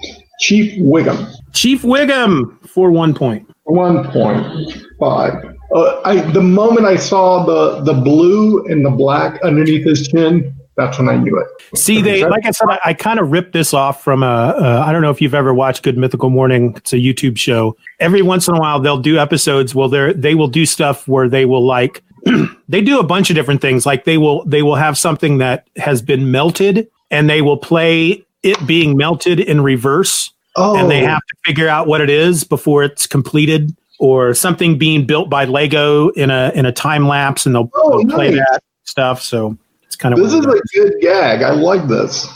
Chief 0.40 0.78
Wiggum. 0.80 1.32
Chief 1.52 1.82
Wiggum 1.82 2.66
for 2.68 2.90
one 2.90 3.14
point. 3.14 3.48
One 3.64 4.04
point 4.10 4.84
five. 5.00 5.56
Uh, 5.74 6.00
I 6.04 6.20
the 6.32 6.42
moment 6.42 6.86
I 6.86 6.96
saw 6.96 7.44
the 7.44 7.80
the 7.82 7.94
blue 7.94 8.64
and 8.66 8.84
the 8.84 8.90
black 8.90 9.40
underneath 9.42 9.84
his 9.84 10.06
chin, 10.08 10.54
that's 10.76 10.98
when 10.98 11.08
I 11.08 11.16
knew 11.16 11.38
it. 11.38 11.78
See, 11.78 12.00
they 12.00 12.24
like 12.24 12.44
I 12.46 12.50
said, 12.50 12.66
I, 12.68 12.78
I 12.86 12.94
kind 12.94 13.20
of 13.20 13.30
ripped 13.30 13.52
this 13.52 13.74
off 13.74 14.02
from 14.02 14.22
a. 14.22 14.26
Uh, 14.26 14.84
I 14.86 14.92
don't 14.92 15.02
know 15.02 15.10
if 15.10 15.20
you've 15.20 15.34
ever 15.34 15.52
watched 15.52 15.82
Good 15.82 15.98
Mythical 15.98 16.30
Morning. 16.30 16.74
It's 16.76 16.92
a 16.92 16.96
YouTube 16.96 17.36
show. 17.36 17.76
Every 17.98 18.22
once 18.22 18.48
in 18.48 18.54
a 18.54 18.60
while, 18.60 18.80
they'll 18.80 18.98
do 18.98 19.18
episodes. 19.18 19.74
Well, 19.74 19.88
they 19.88 20.12
they 20.12 20.34
will 20.34 20.48
do 20.48 20.66
stuff 20.66 21.06
where 21.06 21.28
they 21.28 21.44
will 21.44 21.64
like. 21.64 22.02
they 22.68 22.80
do 22.80 22.98
a 22.98 23.04
bunch 23.04 23.30
of 23.30 23.36
different 23.36 23.60
things. 23.60 23.86
Like 23.86 24.04
they 24.04 24.18
will 24.18 24.44
they 24.44 24.62
will 24.62 24.76
have 24.76 24.98
something 24.98 25.38
that 25.38 25.68
has 25.76 26.02
been 26.02 26.30
melted, 26.30 26.88
and 27.10 27.28
they 27.28 27.42
will 27.42 27.58
play 27.58 28.24
it 28.42 28.66
being 28.66 28.96
melted 28.96 29.38
in 29.38 29.60
reverse. 29.60 30.32
Oh, 30.56 30.76
and 30.76 30.90
they 30.90 31.04
have 31.04 31.20
to 31.20 31.36
figure 31.44 31.68
out 31.68 31.86
what 31.86 32.00
it 32.00 32.10
is 32.10 32.42
before 32.42 32.82
it's 32.82 33.06
completed, 33.06 33.76
or 34.00 34.32
something 34.34 34.78
being 34.78 35.04
built 35.06 35.28
by 35.28 35.44
Lego 35.44 36.08
in 36.10 36.30
a 36.30 36.50
in 36.54 36.64
a 36.66 36.72
time 36.72 37.06
lapse, 37.06 37.44
and 37.46 37.54
they'll, 37.54 37.70
Oh, 37.74 37.98
they'll 38.02 38.10
play 38.16 38.30
that 38.34 38.60
stuff. 38.84 39.22
So 39.22 39.56
it's 39.84 39.94
kind 39.94 40.14
of 40.14 40.20
this 40.20 40.32
is 40.32 40.44
a 40.46 40.60
good 40.74 40.94
gag. 41.00 41.42
I 41.42 41.50
like 41.50 41.86
this. 41.86 42.26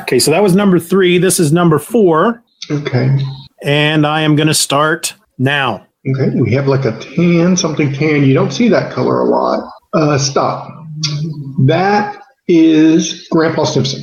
okay. 0.00 0.18
So 0.18 0.30
that 0.30 0.42
was 0.42 0.56
number 0.56 0.78
three. 0.78 1.18
This 1.18 1.38
is 1.38 1.52
number 1.52 1.78
four, 1.78 2.42
Okay. 2.70 3.16
and 3.62 4.06
I 4.06 4.22
am 4.22 4.34
going 4.36 4.48
to 4.48 4.54
start 4.54 5.14
now. 5.38 5.86
Okay. 6.08 6.30
We 6.40 6.50
have 6.54 6.66
like 6.66 6.84
a 6.86 6.98
tan, 6.98 7.56
something 7.56 7.92
tan. 7.92 8.24
You 8.24 8.34
don't 8.34 8.50
see 8.52 8.68
that 8.70 8.90
color 8.92 9.20
a 9.20 9.24
lot. 9.24 9.70
Uh, 9.92 10.16
stop. 10.18 10.68
That 11.66 12.20
is 12.48 13.28
Grandpa 13.30 13.64
Simpson. 13.64 14.02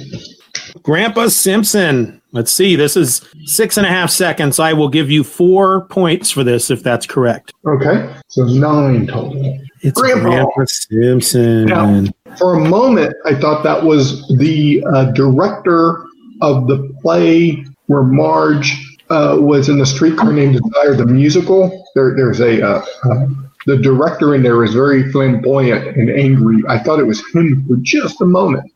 Grandpa 0.84 1.28
Simpson. 1.28 2.19
Let's 2.32 2.52
see. 2.52 2.76
This 2.76 2.96
is 2.96 3.28
six 3.46 3.78
and 3.78 3.88
a 3.88 3.90
half 3.90 4.12
seconds. 4.12 4.60
I 4.60 4.74
will 4.74 4.90
give 4.90 5.10
you 5.10 5.24
four 5.24 5.86
points 5.86 6.30
for 6.30 6.44
this 6.44 6.70
if 6.70 6.84
that's 6.84 7.08
correct. 7.08 7.54
Okay. 7.66 8.14
So 8.28 8.44
nine 8.44 9.08
total. 9.08 9.60
It's 9.82 10.00
Grandpa. 10.00 10.30
Grandpa 10.30 10.66
Simpson. 10.66 11.66
Now, 11.66 12.04
for 12.38 12.56
a 12.56 12.60
moment, 12.60 13.16
I 13.26 13.34
thought 13.34 13.64
that 13.64 13.84
was 13.84 14.28
the 14.38 14.84
uh, 14.94 15.12
director 15.12 16.06
of 16.42 16.68
the 16.68 16.96
play 17.02 17.66
where 17.88 18.04
Marge 18.04 18.78
uh, 19.10 19.38
was 19.40 19.70
in 19.70 19.80
the 19.80 19.86
streetcar 19.86 20.32
named 20.32 20.62
Desire, 20.62 20.96
the 20.96 21.06
musical. 21.06 21.86
There, 21.96 22.16
there's 22.16 22.42
a 22.42 22.62
uh, 22.62 22.86
uh, 23.04 23.28
the 23.66 23.78
director 23.78 24.36
in 24.36 24.44
there 24.44 24.64
is 24.64 24.74
very 24.74 25.12
flamboyant 25.12 25.98
and 25.98 26.10
angry. 26.10 26.64
I 26.68 26.80
thought 26.80 27.00
it 27.00 27.06
was 27.06 27.22
him 27.34 27.66
for 27.68 27.78
just 27.78 28.22
a 28.22 28.26
moment, 28.26 28.72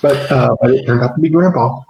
but 0.00 0.30
uh, 0.32 0.56
but 0.60 0.70
it 0.70 0.86
turned 0.86 1.02
out 1.02 1.14
to 1.14 1.20
be 1.20 1.28
Grandpa. 1.28 1.80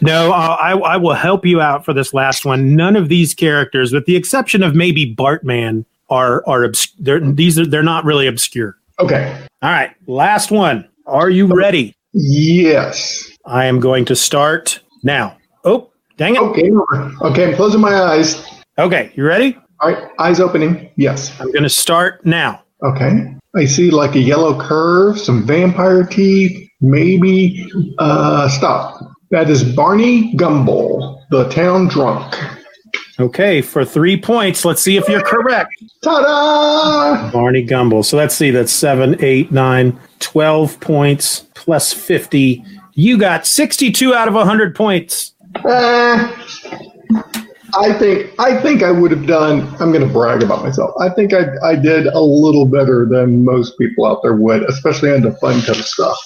No, 0.00 0.32
uh, 0.32 0.56
I, 0.60 0.72
I 0.72 0.96
will 0.96 1.14
help 1.14 1.44
you 1.46 1.60
out 1.60 1.84
for 1.84 1.92
this 1.92 2.12
last 2.12 2.44
one. 2.44 2.76
None 2.76 2.96
of 2.96 3.08
these 3.08 3.34
characters, 3.34 3.92
with 3.92 4.06
the 4.06 4.16
exception 4.16 4.62
of 4.62 4.74
maybe 4.74 5.14
Bartman, 5.14 5.84
are 6.10 6.42
are 6.46 6.64
obs- 6.64 6.92
they're, 6.98 7.20
these 7.20 7.58
are 7.58 7.66
they're 7.66 7.82
not 7.82 8.04
really 8.04 8.26
obscure. 8.26 8.76
Okay. 9.00 9.36
All 9.62 9.70
right, 9.70 9.94
last 10.06 10.50
one. 10.50 10.86
Are 11.06 11.30
you 11.30 11.46
ready? 11.46 11.94
Yes. 12.12 13.30
I 13.46 13.66
am 13.66 13.80
going 13.80 14.04
to 14.06 14.16
start 14.16 14.80
now. 15.02 15.36
Oh, 15.64 15.90
dang 16.16 16.36
it. 16.36 16.40
Okay. 16.40 16.70
Okay. 17.22 17.48
I'm 17.50 17.56
closing 17.56 17.80
my 17.80 17.94
eyes. 17.94 18.46
Okay, 18.78 19.12
you 19.14 19.24
ready? 19.24 19.58
All 19.80 19.90
right. 19.92 20.10
Eyes 20.18 20.40
opening. 20.40 20.90
Yes. 20.96 21.38
I'm 21.40 21.50
going 21.50 21.64
to 21.64 21.68
start 21.68 22.24
now. 22.24 22.62
Okay. 22.82 23.34
I 23.56 23.64
see 23.64 23.90
like 23.90 24.14
a 24.14 24.20
yellow 24.20 24.60
curve, 24.60 25.18
some 25.18 25.46
vampire 25.46 26.04
teeth, 26.04 26.68
maybe. 26.80 27.68
Uh, 27.98 28.48
stop. 28.48 28.93
That 29.34 29.50
is 29.50 29.64
Barney 29.64 30.32
Gumble, 30.36 31.26
the 31.30 31.48
town 31.48 31.88
drunk. 31.88 32.36
Okay, 33.18 33.62
for 33.62 33.84
three 33.84 34.16
points, 34.16 34.64
let's 34.64 34.80
see 34.80 34.96
if 34.96 35.08
you're 35.08 35.24
correct. 35.24 35.74
Ta-da! 36.04 37.32
Barney 37.32 37.64
Gumble. 37.64 38.04
So 38.04 38.16
let's 38.16 38.36
see, 38.36 38.52
that's 38.52 38.70
seven, 38.70 39.16
eight, 39.18 39.50
nine, 39.50 39.98
12 40.20 40.78
points 40.78 41.40
plus 41.54 41.92
50. 41.92 42.64
You 42.92 43.18
got 43.18 43.44
62 43.44 44.14
out 44.14 44.28
of 44.28 44.34
100 44.34 44.76
points. 44.76 45.34
Eh, 45.56 45.60
I 47.76 47.92
think 47.98 48.38
I 48.38 48.62
think 48.62 48.84
I 48.84 48.92
would 48.92 49.10
have 49.10 49.26
done. 49.26 49.66
I'm 49.80 49.90
going 49.90 50.06
to 50.06 50.12
brag 50.12 50.44
about 50.44 50.62
myself. 50.62 50.94
I 51.00 51.08
think 51.08 51.34
I 51.34 51.46
I 51.64 51.74
did 51.74 52.06
a 52.06 52.20
little 52.20 52.66
better 52.66 53.04
than 53.04 53.44
most 53.44 53.76
people 53.78 54.06
out 54.06 54.20
there 54.22 54.36
would, 54.36 54.62
especially 54.70 55.10
on 55.12 55.22
the 55.22 55.32
fun 55.38 55.60
kind 55.62 55.80
of 55.80 55.86
stuff. 55.86 56.18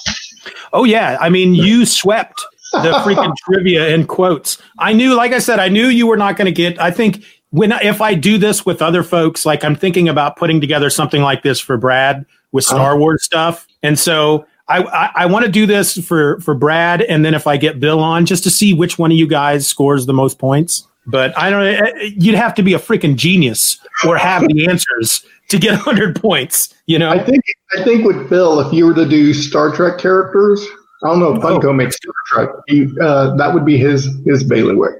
Oh, 0.73 0.83
yeah. 0.83 1.17
I 1.19 1.29
mean, 1.29 1.55
you 1.55 1.87
swept 1.87 2.45
the 2.71 2.91
freaking 3.05 3.33
trivia 3.37 3.89
in 3.89 4.05
quotes. 4.07 4.57
I 4.77 4.93
knew, 4.93 5.15
like 5.15 5.31
I 5.33 5.39
said, 5.39 5.59
I 5.59 5.69
knew 5.69 5.87
you 5.87 6.07
were 6.07 6.17
not 6.17 6.37
going 6.37 6.45
to 6.45 6.51
get. 6.51 6.79
I 6.79 6.91
think 6.91 7.23
when 7.51 7.71
if 7.71 8.01
I 8.01 8.13
do 8.13 8.37
this 8.37 8.65
with 8.65 8.81
other 8.81 9.03
folks, 9.03 9.45
like 9.45 9.63
I'm 9.63 9.75
thinking 9.75 10.07
about 10.09 10.35
putting 10.37 10.61
together 10.61 10.89
something 10.89 11.21
like 11.21 11.43
this 11.43 11.59
for 11.59 11.77
Brad 11.77 12.25
with 12.51 12.63
Star 12.63 12.97
Wars 12.97 13.23
stuff, 13.23 13.67
and 13.83 13.97
so 13.97 14.45
I 14.67 14.83
I, 14.83 15.11
I 15.15 15.25
want 15.25 15.45
to 15.45 15.51
do 15.51 15.65
this 15.65 15.97
for 16.05 16.39
for 16.41 16.53
Brad, 16.53 17.01
and 17.01 17.25
then 17.25 17.33
if 17.33 17.47
I 17.47 17.57
get 17.57 17.79
Bill 17.79 17.99
on, 17.99 18.25
just 18.25 18.43
to 18.43 18.49
see 18.51 18.73
which 18.73 18.97
one 18.99 19.11
of 19.11 19.17
you 19.17 19.27
guys 19.27 19.67
scores 19.67 20.05
the 20.05 20.13
most 20.13 20.37
points. 20.39 20.87
But 21.07 21.35
I 21.35 21.49
don't. 21.49 21.63
eh, 21.65 22.11
You'd 22.17 22.35
have 22.35 22.53
to 22.55 22.61
be 22.61 22.73
a 22.75 22.79
freaking 22.79 23.15
genius 23.15 23.79
or 24.05 24.15
have 24.17 24.43
the 24.47 24.67
answers 24.67 25.25
to 25.47 25.57
get 25.57 25.71
100 25.71 26.21
points. 26.21 26.71
You 26.85 26.99
know. 26.99 27.09
I 27.09 27.17
think 27.23 27.43
I 27.75 27.83
think 27.83 28.05
with 28.05 28.29
Bill, 28.29 28.59
if 28.59 28.71
you 28.71 28.85
were 28.85 28.93
to 28.93 29.07
do 29.07 29.33
Star 29.33 29.71
Trek 29.75 29.97
characters, 29.97 30.63
I 31.03 31.07
don't 31.07 31.19
know 31.19 31.35
if 31.35 31.41
Funko 31.41 31.75
makes 31.75 31.95
Star 31.95 32.13
Trek. 32.27 32.49
He, 32.67 32.87
uh, 33.01 33.35
that 33.35 33.53
would 33.53 33.65
be 33.65 33.77
his 33.77 34.09
his 34.25 34.43
bailiwick. 34.43 34.95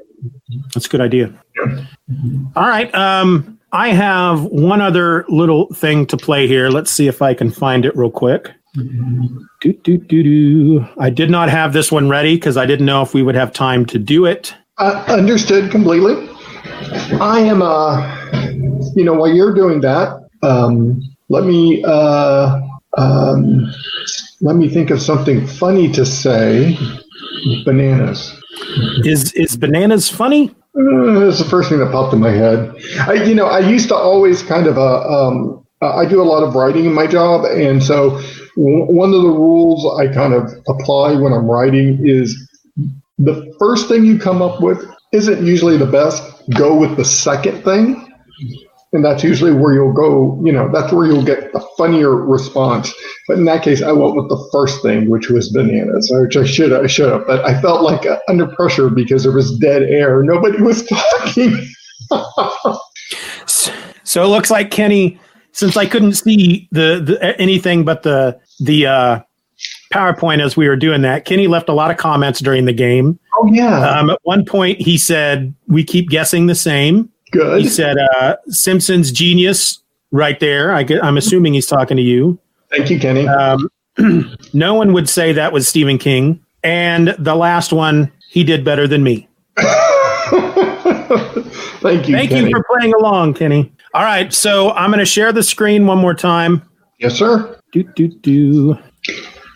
That's 0.73 0.85
a 0.85 0.89
good 0.89 1.01
idea. 1.01 1.33
All 2.55 2.67
right. 2.67 2.93
Um, 2.95 3.59
I 3.71 3.89
have 3.89 4.45
one 4.45 4.81
other 4.81 5.25
little 5.29 5.67
thing 5.73 6.05
to 6.07 6.17
play 6.17 6.47
here. 6.47 6.69
Let's 6.69 6.89
see 6.89 7.07
if 7.07 7.21
I 7.21 7.33
can 7.33 7.51
find 7.51 7.85
it 7.85 7.95
real 7.95 8.09
quick. 8.11 8.51
Do, 8.75 9.73
do, 9.83 9.97
do, 9.97 10.23
do. 10.23 10.85
I 10.97 11.09
did 11.09 11.29
not 11.29 11.49
have 11.49 11.73
this 11.73 11.91
one 11.91 12.09
ready 12.09 12.35
because 12.35 12.57
I 12.57 12.65
didn't 12.65 12.85
know 12.85 13.01
if 13.01 13.13
we 13.13 13.23
would 13.23 13.35
have 13.35 13.51
time 13.51 13.85
to 13.87 13.99
do 13.99 14.25
it. 14.25 14.53
Uh, 14.77 15.03
understood 15.07 15.69
completely. 15.71 16.29
I 17.19 17.39
am, 17.41 17.61
uh, 17.61 17.99
you 18.95 19.03
know, 19.03 19.13
while 19.13 19.27
you're 19.29 19.53
doing 19.53 19.81
that, 19.81 20.27
um, 20.41 21.01
let 21.29 21.43
me 21.43 21.83
uh, 21.85 22.61
um, 22.97 23.71
let 24.41 24.55
me 24.55 24.69
think 24.69 24.89
of 24.89 25.01
something 25.01 25.45
funny 25.45 25.91
to 25.91 26.05
say. 26.05 26.77
Bananas. 27.65 28.35
Is 29.03 29.31
is 29.33 29.55
bananas 29.55 30.09
funny? 30.09 30.49
Uh, 30.77 31.19
that's 31.19 31.39
the 31.39 31.47
first 31.49 31.69
thing 31.69 31.79
that 31.79 31.91
popped 31.91 32.13
in 32.13 32.19
my 32.19 32.31
head. 32.31 32.73
I, 33.07 33.13
you 33.13 33.33
know, 33.33 33.47
I 33.47 33.59
used 33.59 33.89
to 33.89 33.95
always 33.95 34.43
kind 34.43 34.67
of, 34.67 34.77
uh, 34.77 35.01
um, 35.01 35.65
I 35.81 36.05
do 36.05 36.21
a 36.21 36.23
lot 36.23 36.43
of 36.43 36.53
writing 36.55 36.85
in 36.85 36.93
my 36.93 37.07
job, 37.07 37.45
and 37.45 37.83
so 37.83 38.21
w- 38.55 38.85
one 38.85 39.13
of 39.13 39.21
the 39.21 39.29
rules 39.29 39.99
I 39.99 40.13
kind 40.13 40.33
of 40.33 40.51
apply 40.67 41.15
when 41.15 41.33
I'm 41.33 41.49
writing 41.49 41.99
is 42.07 42.37
the 43.17 43.51
first 43.59 43.87
thing 43.87 44.05
you 44.05 44.19
come 44.19 44.41
up 44.41 44.61
with 44.61 44.85
isn't 45.11 45.45
usually 45.45 45.77
the 45.77 45.87
best. 45.87 46.23
Go 46.51 46.75
with 46.75 46.95
the 46.97 47.05
second 47.05 47.63
thing. 47.63 48.08
And 48.91 49.05
that's 49.05 49.23
usually 49.23 49.53
where 49.53 49.73
you'll 49.73 49.93
go, 49.93 50.41
you 50.43 50.51
know, 50.51 50.67
that's 50.71 50.91
where 50.91 51.05
you'll 51.05 51.23
get 51.23 51.53
the 51.53 51.59
funnier 51.77 52.15
response. 52.15 52.91
But 53.27 53.37
in 53.37 53.45
that 53.45 53.61
case, 53.61 53.83
I 53.83 53.91
went 53.91 54.15
with 54.15 54.29
the 54.29 54.49
first 54.51 54.81
thing, 54.81 55.09
which 55.09 55.29
was 55.29 55.49
bananas, 55.49 56.09
which 56.11 56.35
I 56.35 56.43
should 56.43 56.73
I 56.73 56.87
should 56.87 57.11
have. 57.11 57.27
But 57.27 57.45
I 57.45 57.61
felt 57.61 57.83
like 57.83 58.07
uh, 58.07 58.17
under 58.27 58.47
pressure 58.47 58.89
because 58.89 59.23
there 59.23 59.31
was 59.31 59.55
dead 59.59 59.83
air. 59.83 60.23
Nobody 60.23 60.59
was 60.61 60.85
talking. 60.87 61.69
So 64.03 64.23
it 64.23 64.27
looks 64.27 64.49
like 64.49 64.71
Kenny, 64.71 65.19
since 65.51 65.77
I 65.77 65.85
couldn't 65.85 66.13
see 66.13 66.67
the, 66.71 66.99
the 66.99 67.39
anything 67.39 67.85
but 67.85 68.01
the 68.01 68.39
the 68.59 68.87
uh, 68.87 69.19
PowerPoint 69.93 70.43
as 70.43 70.57
we 70.57 70.67
were 70.67 70.75
doing 70.75 71.03
that, 71.03 71.25
Kenny 71.25 71.47
left 71.47 71.69
a 71.69 71.73
lot 71.73 71.91
of 71.91 71.97
comments 71.97 72.39
during 72.39 72.65
the 72.65 72.73
game. 72.73 73.19
oh 73.35 73.47
yeah, 73.51 73.87
Um, 73.87 74.09
at 74.09 74.19
one 74.23 74.45
point, 74.45 74.81
he 74.81 74.97
said, 74.97 75.53
"We 75.67 75.83
keep 75.83 76.09
guessing 76.09 76.47
the 76.47 76.55
same." 76.55 77.11
Good. 77.31 77.61
He 77.61 77.69
said, 77.69 77.97
uh, 77.97 78.35
"Simpson's 78.47 79.11
genius." 79.11 79.81
Right 80.11 80.39
there. 80.39 80.73
I 80.73 80.83
I'm 81.03 81.17
assuming 81.17 81.53
he's 81.53 81.67
talking 81.67 81.95
to 81.95 82.01
you. 82.01 82.39
Thank 82.71 82.89
you, 82.89 82.99
Kenny. 82.99 83.27
Um, 83.27 83.69
no 84.53 84.73
one 84.73 84.91
would 84.93 85.07
say 85.07 85.33
that 85.33 85.53
was 85.53 85.67
Stephen 85.67 85.99
King. 85.99 86.43
And 86.63 87.09
the 87.19 87.35
last 87.35 87.71
one, 87.71 88.11
he 88.29 88.43
did 88.43 88.65
better 88.65 88.87
than 88.87 89.03
me. 89.03 89.27
Thank 91.81 92.07
you, 92.07 92.15
Thank 92.15 92.29
Kenny. 92.31 92.49
you 92.49 92.51
for 92.51 92.65
playing 92.77 92.93
along, 92.95 93.35
Kenny. 93.35 93.71
All 93.93 94.03
right, 94.03 94.33
so 94.33 94.71
I'm 94.71 94.89
going 94.89 94.99
to 94.99 95.05
share 95.05 95.31
the 95.31 95.43
screen 95.43 95.85
one 95.87 95.97
more 95.97 96.13
time. 96.13 96.61
yes, 96.99 97.15
sir. 97.15 97.59
Do 97.71 97.83
do 97.83 98.07
do. 98.07 98.77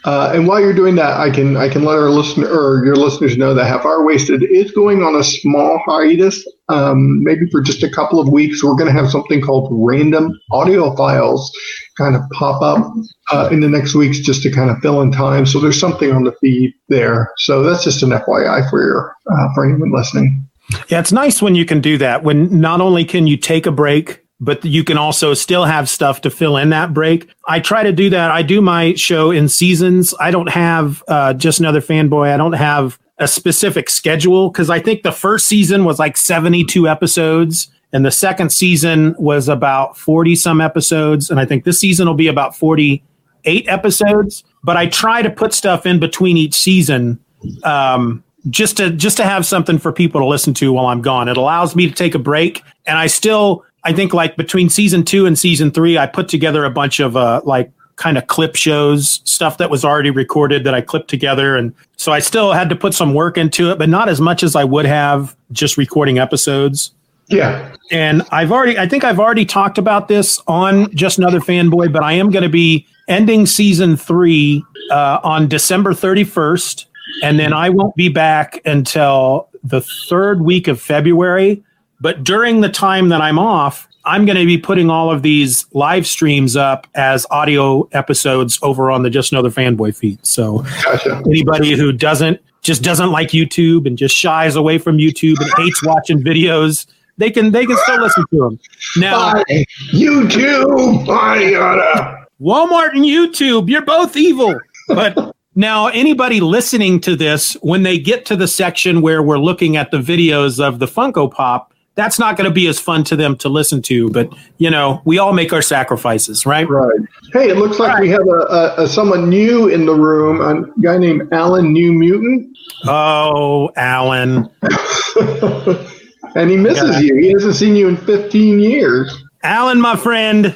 Uh, 0.06 0.32
and 0.34 0.48
while 0.48 0.60
you're 0.60 0.74
doing 0.74 0.96
that, 0.96 1.18
I 1.20 1.30
can 1.30 1.56
I 1.56 1.70
can 1.70 1.84
let 1.84 1.98
our 1.98 2.10
listener 2.10 2.48
or 2.48 2.86
your 2.86 2.96
listeners 2.96 3.38
know 3.38 3.54
that 3.54 3.66
Half 3.66 3.86
Hour 3.86 4.04
Wasted 4.04 4.44
is 4.44 4.72
going 4.72 5.02
on 5.02 5.16
a 5.16 5.24
small 5.24 5.82
hiatus, 5.86 6.46
um, 6.68 7.24
maybe 7.24 7.50
for 7.50 7.62
just 7.62 7.84
a 7.84 7.90
couple 7.90 8.20
of 8.20 8.28
weeks. 8.30 8.64
We're 8.64 8.76
going 8.76 8.94
to 8.94 9.00
have 9.00 9.10
something 9.10 9.42
called 9.42 9.70
random 9.72 10.38
audio 10.52 10.96
files 10.96 11.52
kind 11.98 12.16
of 12.16 12.22
pop 12.32 12.62
up 12.62 12.92
uh, 13.32 13.50
in 13.52 13.60
the 13.60 13.70
next 13.70 13.96
weeks 13.96 14.20
just 14.20 14.44
to 14.44 14.52
kind 14.52 14.70
of 14.70 14.78
fill 14.80 15.02
in 15.02 15.12
time. 15.12 15.46
So 15.46 15.60
there's 15.60 15.80
something 15.80 16.12
on 16.12 16.24
the 16.24 16.34
feed 16.42 16.74
there. 16.90 17.32
So 17.38 17.64
that's 17.64 17.84
just 17.84 18.04
an 18.04 18.10
FYI 18.10 18.70
for 18.70 18.82
your 18.82 19.16
uh, 19.32 19.54
for 19.54 19.66
anyone 19.66 19.92
listening. 19.92 20.50
Yeah, 20.88 21.00
it's 21.00 21.12
nice 21.12 21.42
when 21.42 21.56
you 21.56 21.66
can 21.66 21.82
do 21.82 21.98
that. 22.00 22.24
When 22.24 22.60
not 22.60 22.82
only 22.82 23.06
can 23.06 23.28
you 23.28 23.38
take 23.38 23.66
a 23.66 23.72
break, 23.72 24.23
but 24.40 24.64
you 24.66 24.84
can 24.84 24.98
also 24.98 25.34
still 25.34 25.66
have 25.66 25.90
stuff 25.90 26.22
to 26.22 26.30
fill 26.30 26.58
in 26.58 26.70
that 26.70 26.94
break. 26.94 27.30
I 27.48 27.60
try 27.60 27.84
to 27.84 27.92
do 27.92 28.10
that. 28.10 28.32
I 28.32 28.42
do 28.42 28.62
my 28.62 28.94
show 28.96 29.32
in 29.32 29.48
seasons. 29.48 30.14
I 30.20 30.32
don't 30.32 30.50
have 30.50 31.04
uh, 31.08 31.34
just 31.34 31.60
another 31.60 31.82
fanboy. 31.82 32.34
I 32.34 32.38
don't 32.38 32.54
have 32.54 33.00
a 33.20 33.28
specific 33.28 33.90
schedule 33.90 34.50
because 34.50 34.70
I 34.70 34.80
think 34.80 35.04
the 35.04 35.12
first 35.12 35.48
season 35.48 35.86
was 35.86 36.00
like 36.00 36.18
72 36.18 36.88
episodes 36.88 37.72
and 37.94 38.04
the 38.04 38.12
second 38.12 38.52
season 38.52 39.16
was 39.20 39.48
about 39.48 39.98
40 39.98 40.36
some 40.36 40.60
episodes. 40.60 41.30
And 41.30 41.40
I 41.40 41.46
think 41.46 41.64
this 41.64 41.80
season 41.80 42.08
will 42.08 42.16
be 42.16 42.28
about 42.28 42.56
48 42.56 43.70
episodes. 43.70 44.44
But 44.64 44.78
I 44.78 44.88
try 44.88 45.22
to 45.22 45.30
put 45.30 45.54
stuff 45.54 45.86
in 45.86 46.00
between 46.00 46.36
each 46.36 46.56
season 46.56 47.20
um, 47.64 48.24
just 48.50 48.78
to 48.78 48.90
just 48.90 49.18
to 49.18 49.24
have 49.24 49.46
something 49.46 49.78
for 49.78 49.94
people 49.94 50.22
to 50.22 50.26
listen 50.26 50.54
to 50.56 50.74
while 50.74 50.88
I'm 50.88 51.02
gone. 51.02 51.30
It 51.30 51.38
allows 51.38 51.76
me 51.76 51.88
to 51.88 51.94
take 51.94 52.16
a 52.16 52.20
break, 52.20 52.62
and 52.86 52.98
I 52.98 53.08
still 53.08 53.64
I 53.84 53.94
think 53.94 54.14
like 54.14 54.36
between 54.38 54.70
season 54.70 55.04
two 55.04 55.26
and 55.26 55.38
season 55.38 55.72
three, 55.72 55.98
I 55.98 56.06
put 56.06 56.30
together 56.30 56.64
a 56.64 56.70
bunch 56.70 57.00
of 57.00 57.18
uh, 57.18 57.42
like 57.44 57.72
kind 57.96 58.18
of 58.18 58.28
clip 58.28 58.56
shows, 58.56 59.22
stuff 59.24 59.58
that 59.58 59.70
was 59.70 59.86
already 59.86 60.10
recorded 60.10 60.64
that 60.64 60.74
I 60.74 60.82
clipped 60.82 61.10
together. 61.10 61.56
And 61.56 61.74
so 61.98 62.12
I 62.12 62.20
still 62.20 62.54
had 62.54 62.70
to 62.70 62.76
put 62.76 62.94
some 62.94 63.14
work 63.14 63.38
into 63.38 63.72
it, 63.72 63.78
but 63.78 63.90
not 63.90 64.10
as 64.10 64.20
much 64.20 64.44
as 64.44 64.56
I 64.56 64.64
would 64.64 64.86
have 64.86 65.36
just 65.52 65.78
recording 65.78 66.18
episodes. 66.18 66.94
Yeah. 67.28 67.76
And 67.92 68.24
I've 68.32 68.52
already, 68.52 68.78
I 68.78 68.88
think 68.88 69.04
I've 69.04 69.20
already 69.20 69.46
talked 69.46 69.78
about 69.78 70.08
this 70.08 70.40
on 70.48 70.94
Just 70.96 71.18
Another 71.18 71.40
Fanboy, 71.40 71.92
but 71.92 72.04
I 72.04 72.14
am 72.14 72.32
going 72.32 72.44
to 72.44 72.50
be 72.50 72.88
ending 73.08 73.46
season 73.46 73.96
three 73.96 74.64
uh, 74.92 75.20
on 75.24 75.48
December 75.48 75.94
31st. 75.94 76.86
And 77.22 77.40
then 77.40 77.54
I 77.54 77.70
won't 77.70 77.96
be 77.96 78.10
back 78.10 78.60
until 78.66 79.50
the 79.64 79.82
third 79.82 80.42
week 80.42 80.68
of 80.68 80.82
February. 80.82 81.64
But 82.02 82.24
during 82.24 82.62
the 82.62 82.70
time 82.70 83.10
that 83.10 83.22
I'm 83.22 83.40
off, 83.40 83.88
I'm 84.06 84.26
going 84.26 84.38
to 84.38 84.46
be 84.46 84.58
putting 84.58 84.90
all 84.90 85.12
of 85.12 85.22
these 85.22 85.66
live 85.74 86.06
streams 86.06 86.56
up 86.56 86.88
as 86.96 87.26
audio 87.32 87.88
episodes 87.94 88.60
over 88.62 88.92
on 88.92 89.04
the 89.04 89.10
Just 89.10 89.32
Another 89.32 89.50
Fanboy 89.50 89.96
feed. 89.96 90.26
So 90.26 90.66
Gotcha. 90.84 91.22
anybody 91.26 91.78
who 91.78 91.92
doesn't 91.92 92.42
just 92.62 92.82
doesn't 92.82 93.12
like 93.12 93.30
YouTube 93.30 93.86
and 93.86 93.98
just 93.98 94.16
shies 94.16 94.56
away 94.56 94.78
from 94.78 94.98
YouTube 94.98 95.40
and 95.40 95.52
hates 95.58 95.84
watching 95.84 96.22
videos, 96.22 96.86
they 97.18 97.30
can 97.30 97.52
they 97.52 97.66
can 97.66 97.78
still 97.78 98.02
listen 98.02 98.24
to 98.32 98.38
them. 98.38 98.60
Now, 98.98 99.34
Bye. 99.34 99.66
YouTube. 99.92 101.06
Bye, 101.06 101.42
yada. 101.42 102.26
Walmart 102.42 102.92
and 102.92 103.06
YouTube, 103.06 103.70
you're 103.70 103.86
both 103.86 104.18
evil. 104.18 104.60
But 104.88 105.34
now, 105.56 105.88
anybody 105.88 106.42
listening 106.42 107.00
to 107.02 107.16
this, 107.16 107.54
when 107.62 107.84
they 107.84 108.00
get 108.00 108.26
to 108.26 108.36
the 108.36 108.48
section 108.48 109.02
where 109.02 109.22
we're 109.22 109.40
looking 109.40 109.78
at 109.78 109.92
the 109.92 110.00
videos 110.00 110.60
of 110.60 110.80
the 110.80 110.88
Funko 110.88 111.32
Pop, 111.32 111.73
that's 111.96 112.18
not 112.18 112.38
going 112.38 112.50
to 112.50 112.54
be 112.54 112.68
as 112.68 112.80
fun 112.80 113.04
to 113.06 113.16
them 113.16 113.36
to 113.38 113.50
listen 113.50 113.82
to. 113.84 114.10
But 114.10 114.34
you 114.58 114.70
know, 114.70 115.02
we 115.06 115.20
all 115.20 115.34
make 115.34 115.54
our 115.54 115.62
sacrifices, 115.62 116.46
right? 116.46 116.68
Right. 116.68 117.00
Hey, 117.34 117.50
it 117.50 117.58
looks 117.58 117.80
like 117.80 118.00
we 118.00 118.10
have 118.10 118.28
a, 118.28 118.76
a, 118.78 118.84
a 118.84 118.88
someone 118.88 119.30
new 119.30 119.68
in 119.68 119.86
the 119.86 119.94
room, 119.94 120.42
a 120.42 120.82
guy 120.82 120.98
named 120.98 121.28
Alan 121.32 121.72
New 121.74 121.94
Mutant, 121.94 122.56
Oh, 122.86 123.70
Alan, 123.76 124.50
and 126.36 126.50
he 126.50 126.58
misses 126.58 126.96
Yeah. 126.96 127.00
you. 127.02 127.16
He 127.16 127.32
hasn't 127.32 127.56
seen 127.56 127.76
you 127.76 127.88
in 127.88 127.98
15 127.98 128.60
years. 128.60 129.24
Alan, 129.44 129.80
my 129.82 129.96
friend, 129.96 130.48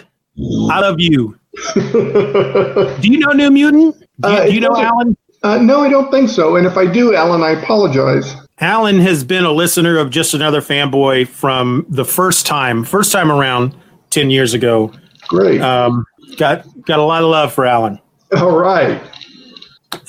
I 0.69 0.79
love 0.79 0.99
you. 0.99 1.37
Do 1.73 2.97
you 3.01 3.19
know 3.19 3.31
New 3.31 3.51
Mutant? 3.51 3.95
Do 4.21 4.29
you, 4.29 4.35
Uh, 4.37 4.45
do 4.45 4.53
you 4.53 4.59
know 4.61 4.75
Alan? 4.75 5.17
Uh, 5.43 5.57
no, 5.59 5.81
I 5.81 5.89
don't 5.89 6.09
think 6.11 6.29
so. 6.29 6.55
And 6.55 6.65
if 6.65 6.77
I 6.77 6.85
do, 6.85 7.15
Alan, 7.15 7.41
I 7.43 7.51
apologize. 7.51 8.35
Alan 8.59 8.99
has 8.99 9.23
been 9.23 9.45
a 9.45 9.51
listener 9.51 9.97
of 9.97 10.09
Just 10.09 10.33
Another 10.33 10.61
Fanboy 10.61 11.27
from 11.27 11.85
the 11.89 12.05
first 12.05 12.45
time, 12.47 12.83
first 12.83 13.11
time 13.11 13.31
around 13.31 13.75
ten 14.09 14.29
years 14.29 14.53
ago. 14.53 14.91
Great. 15.27 15.61
Um, 15.61 16.05
got 16.37 16.65
got 16.85 16.99
a 16.99 17.03
lot 17.03 17.23
of 17.23 17.29
love 17.29 17.53
for 17.53 17.65
Alan. 17.65 17.99
All 18.35 18.57
right. 18.57 19.01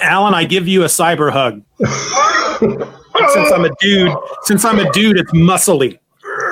Alan, 0.01 0.35
I 0.35 0.45
give 0.45 0.67
you 0.67 0.83
a 0.83 0.87
cyber 0.87 1.31
hug. 1.31 1.63
since 3.33 3.53
I'm 3.53 3.65
a 3.65 3.71
dude, 3.81 4.13
since 4.45 4.65
I'm 4.65 4.79
a 4.79 4.91
dude, 4.93 5.19
it's 5.19 5.33
muscly. 5.33 5.99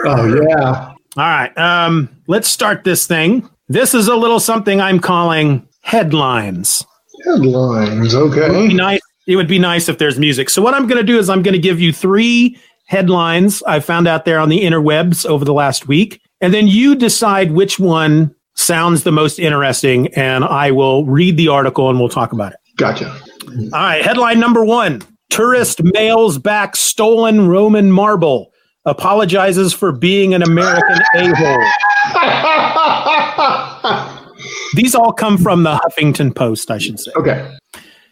Oh, 0.05 0.43
yeah. 0.49 0.93
All 1.17 1.25
right, 1.25 1.57
um, 1.57 2.11
let's 2.27 2.49
start 2.49 2.85
this 2.85 3.07
thing. 3.07 3.49
This 3.69 3.95
is 3.95 4.07
a 4.09 4.15
little 4.15 4.39
something 4.39 4.81
I'm 4.81 5.01
calling 5.01 5.67
headlines. 5.81 6.85
Headlines. 7.25 8.13
It 8.15 8.23
would 8.23 8.33
be 8.35 8.41
Okay. 8.43 8.69
nice. 8.75 9.01
It 9.27 9.37
would 9.37 9.49
be 9.49 9.59
nice 9.59 9.89
if 9.89 9.99
there's 9.99 10.19
music. 10.19 10.49
So 10.51 10.63
what 10.63 10.75
I'm 10.75 10.87
going 10.87 10.99
to 11.01 11.07
do 11.07 11.19
is 11.19 11.29
I'm 11.29 11.43
going 11.43 11.55
to 11.55 11.59
give 11.61 11.81
you 11.81 11.93
three 11.93 12.59
headlines 12.87 13.63
I 13.65 13.81
found 13.81 14.07
out 14.07 14.25
there 14.25 14.39
on 14.39 14.49
the 14.49 14.63
interwebs 14.63 15.27
over 15.27 15.45
the 15.45 15.53
last 15.53 15.89
week, 15.89 16.21
and 16.41 16.55
then 16.55 16.69
you 16.69 16.95
decide 16.95 17.51
which 17.53 17.79
one 17.79 18.35
sounds 18.55 19.03
the 19.03 19.13
most 19.13 19.39
interesting, 19.39 20.09
and 20.15 20.45
I 20.45 20.71
will 20.71 21.05
read 21.05 21.37
the 21.37 21.49
article 21.49 21.91
and 21.91 21.99
we'll 21.99 22.09
talk 22.09 22.33
about 22.33 22.53
it. 22.53 22.59
Gotcha. 22.77 23.11
All 23.49 23.69
right, 23.73 24.05
headline 24.05 24.39
number 24.39 24.65
one: 24.65 25.03
Tourist 25.31 25.83
mails 25.83 26.39
back 26.39 26.77
stolen 26.77 27.49
Roman 27.49 27.91
marble, 27.91 28.53
apologizes 28.85 29.73
for 29.73 29.93
being 29.93 30.35
an 30.35 30.43
American 30.43 30.99
a-hole. 31.17 31.65
These 34.75 34.95
all 34.95 35.13
come 35.13 35.39
from 35.39 35.63
the 35.65 35.75
Huffington 35.75 36.35
Post, 36.35 36.71
I 36.71 36.79
should 36.79 37.01
say. 37.01 37.11
okay. 37.17 37.57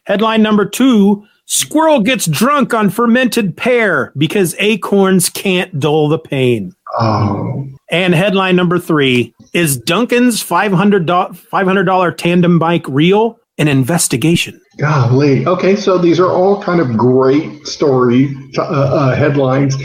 Headline 0.07 0.43
number 0.43 0.65
two 0.65 1.27
Squirrel 1.47 2.01
gets 2.01 2.27
drunk 2.27 2.73
on 2.73 2.89
fermented 2.89 3.57
pear 3.57 4.13
because 4.17 4.55
acorns 4.59 5.29
can't 5.29 5.79
dull 5.79 6.09
the 6.09 6.19
pain. 6.19 6.75
Oh. 6.99 7.67
And 7.91 8.15
headline 8.15 8.57
number 8.57 8.79
three 8.79 9.35
Is 9.53 9.77
Duncan's 9.77 10.43
$500, 10.43 11.07
$500 11.07 12.17
tandem 12.17 12.59
bike 12.59 12.87
real? 12.89 13.39
An 13.57 13.69
investigation. 13.69 14.61
Golly. 14.79 15.47
Okay, 15.47 15.77
so 15.77 15.97
these 15.97 16.19
are 16.19 16.31
all 16.31 16.61
kind 16.61 16.81
of 16.81 16.97
great 16.97 17.65
story 17.67 18.35
uh, 18.59 18.63
uh, 18.63 19.15
headlines. 19.15 19.77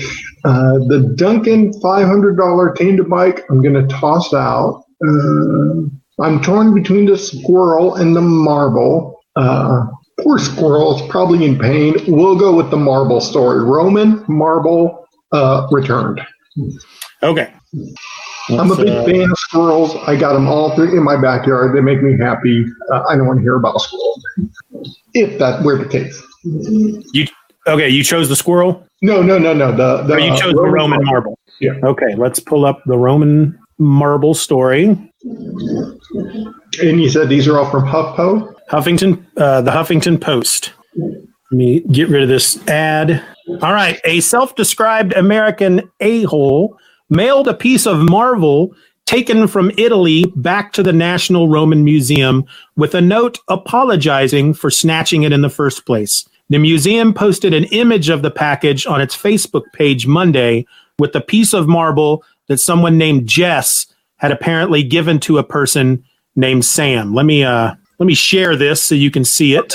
Uh, 0.44 0.80
the 0.88 1.14
Duncan 1.16 1.72
$500 1.74 2.76
tandem 2.76 3.10
bike, 3.10 3.46
I'm 3.50 3.62
going 3.62 3.76
to 3.76 3.86
toss 3.96 4.34
out. 4.34 4.84
Uh, 5.06 5.84
I'm 6.24 6.42
torn 6.42 6.74
between 6.74 7.06
the 7.06 7.18
squirrel 7.18 7.96
and 7.96 8.16
the 8.16 8.22
marble. 8.22 9.22
Uh, 9.36 9.86
poor 10.24 10.40
squirrel 10.40 10.96
is 10.96 11.08
probably 11.10 11.46
in 11.46 11.58
pain. 11.58 11.96
We'll 12.08 12.36
go 12.38 12.56
with 12.56 12.70
the 12.72 12.78
marble 12.78 13.22
story. 13.22 13.64
Roman 13.64 14.24
marble 14.28 15.08
uh, 15.32 15.68
returned. 15.72 16.22
Okay. 17.24 17.54
I'm 18.50 18.72
a 18.72 18.76
big 18.76 18.90
Uh, 18.90 19.06
fan 19.06 19.32
of 19.32 19.38
squirrels. 19.38 19.96
I 20.08 20.16
got 20.16 20.34
them 20.34 20.48
all 20.48 20.76
through 20.76 20.98
in 20.98 21.04
my 21.04 21.16
backyard. 21.20 21.76
They 21.76 21.82
make 21.82 22.02
me 22.02 22.18
happy. 22.18 22.66
Uh, 22.92 23.04
I 23.08 23.16
don't 23.16 23.28
want 23.28 23.40
to 23.40 23.44
hear 23.44 23.56
about 23.56 23.80
squirrels 23.80 24.24
if 25.14 25.38
that 25.40 25.64
were 25.64 25.78
the 25.78 25.86
case. 25.88 26.22
You 26.44 27.28
okay? 27.68 27.90
You 27.90 28.04
chose 28.04 28.30
the 28.30 28.36
squirrel, 28.36 28.84
No, 29.02 29.22
no, 29.22 29.38
no, 29.38 29.54
no. 29.54 29.72
The, 29.72 30.04
the 30.04 30.14
or 30.16 30.20
you 30.20 30.36
chose 30.38 30.54
the 30.54 30.62
Roman 30.62 31.04
marble? 31.04 31.38
Yeah. 31.60 31.74
Okay, 31.84 32.16
let's 32.16 32.40
pull 32.40 32.66
up 32.66 32.82
the 32.86 32.98
Roman 32.98 33.58
marble 33.78 34.34
story. 34.34 34.98
And 36.82 37.02
you 37.02 37.10
said 37.10 37.30
these 37.30 37.48
are 37.48 37.60
all 37.60 37.70
from 37.70 37.84
HuffPo. 37.84 38.54
Huffington, 38.70 39.26
uh, 39.38 39.62
the 39.62 39.72
Huffington 39.72 40.20
Post. 40.22 40.74
Let 40.96 41.58
me 41.58 41.80
get 41.92 42.10
rid 42.10 42.24
of 42.24 42.30
this 42.30 42.66
ad. 42.68 43.24
All 43.62 43.74
right, 43.74 44.00
a 44.04 44.20
self-described 44.20 45.14
American 45.14 45.90
a-hole 46.00 46.78
mailed 47.10 47.48
a 47.48 47.54
piece 47.54 47.88
of 47.88 48.08
marble 48.10 48.76
taken 49.06 49.48
from 49.48 49.72
Italy 49.76 50.26
back 50.36 50.72
to 50.74 50.84
the 50.84 50.94
National 50.94 51.50
Roman 51.50 51.84
Museum 51.84 52.46
with 52.76 52.94
a 52.94 53.02
note 53.02 53.40
apologizing 53.48 54.54
for 54.54 54.70
snatching 54.70 55.24
it 55.24 55.32
in 55.32 55.42
the 55.42 55.50
first 55.50 55.88
place. 55.88 56.30
The 56.50 56.60
museum 56.60 57.14
posted 57.14 57.56
an 57.56 57.64
image 57.66 58.10
of 58.10 58.22
the 58.22 58.30
package 58.30 58.86
on 58.86 59.02
its 59.02 59.18
Facebook 59.18 59.64
page 59.74 60.06
Monday 60.06 60.68
with 61.00 61.16
a 61.16 61.22
piece 61.22 61.54
of 61.54 61.68
marble 61.68 62.24
that 62.48 62.60
someone 62.60 63.00
named 63.00 63.28
Jess 63.28 63.88
had 64.18 64.32
apparently 64.32 64.84
given 64.84 65.20
to 65.22 65.40
a 65.40 65.44
person 65.44 66.04
named 66.36 66.66
Sam. 66.66 67.16
Let 67.16 67.26
me 67.26 67.44
uh 67.44 67.74
let 68.00 68.06
me 68.06 68.16
share 68.16 68.56
this 68.56 68.82
so 68.82 68.96
you 68.96 69.12
can 69.12 69.26
see 69.26 69.56
it. 69.56 69.74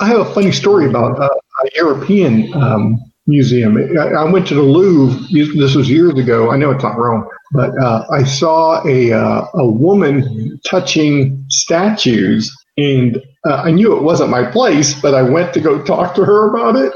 I 0.00 0.06
have 0.06 0.20
a 0.20 0.32
funny 0.32 0.52
story 0.52 0.86
about 0.86 1.18
uh, 1.18 1.28
a 1.28 1.68
European 1.74 2.52
um, 2.54 2.98
museum. 3.26 3.76
I, 3.98 4.08
I 4.08 4.24
went 4.24 4.46
to 4.48 4.54
the 4.54 4.62
Louvre. 4.62 5.26
This 5.32 5.74
was 5.74 5.90
years 5.90 6.18
ago. 6.18 6.50
I 6.50 6.56
know 6.56 6.70
it's 6.70 6.84
not 6.84 6.96
Rome, 6.96 7.26
but 7.52 7.70
uh, 7.82 8.06
I 8.10 8.22
saw 8.22 8.86
a 8.86 9.12
uh, 9.12 9.46
a 9.54 9.66
woman 9.66 10.60
touching 10.64 11.44
statues, 11.48 12.54
and 12.76 13.20
uh, 13.46 13.62
I 13.64 13.70
knew 13.72 13.96
it 13.96 14.02
wasn't 14.02 14.30
my 14.30 14.48
place. 14.50 14.94
But 15.00 15.14
I 15.14 15.22
went 15.22 15.52
to 15.54 15.60
go 15.60 15.82
talk 15.82 16.14
to 16.16 16.24
her 16.24 16.48
about 16.54 16.76
it, 16.76 16.92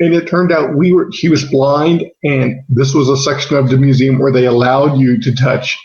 and 0.00 0.12
it 0.12 0.26
turned 0.26 0.52
out 0.52 0.76
we 0.76 0.92
were 0.92 1.10
she 1.12 1.28
was 1.28 1.44
blind, 1.44 2.04
and 2.24 2.60
this 2.68 2.92
was 2.92 3.08
a 3.08 3.16
section 3.16 3.56
of 3.56 3.70
the 3.70 3.78
museum 3.78 4.18
where 4.18 4.32
they 4.32 4.46
allowed 4.46 4.98
you 4.98 5.18
to 5.22 5.34
touch 5.34 5.78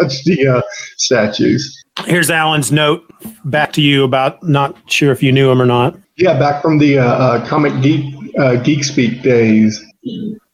touch 0.00 0.24
the 0.24 0.46
uh, 0.46 0.62
statues. 0.96 1.82
Here's 2.04 2.30
Alan's 2.30 2.70
note 2.70 3.10
back 3.44 3.72
to 3.74 3.82
you 3.82 4.04
about 4.04 4.42
not 4.42 4.76
sure 4.90 5.12
if 5.12 5.22
you 5.22 5.32
knew 5.32 5.50
him 5.50 5.60
or 5.60 5.66
not. 5.66 5.98
Yeah, 6.16 6.38
back 6.38 6.62
from 6.62 6.78
the 6.78 6.98
uh, 6.98 7.04
uh, 7.04 7.46
Comic 7.46 7.82
Geek 7.82 8.14
uh, 8.38 8.56
Geek 8.56 8.84
Speak 8.84 9.22
days. 9.22 9.82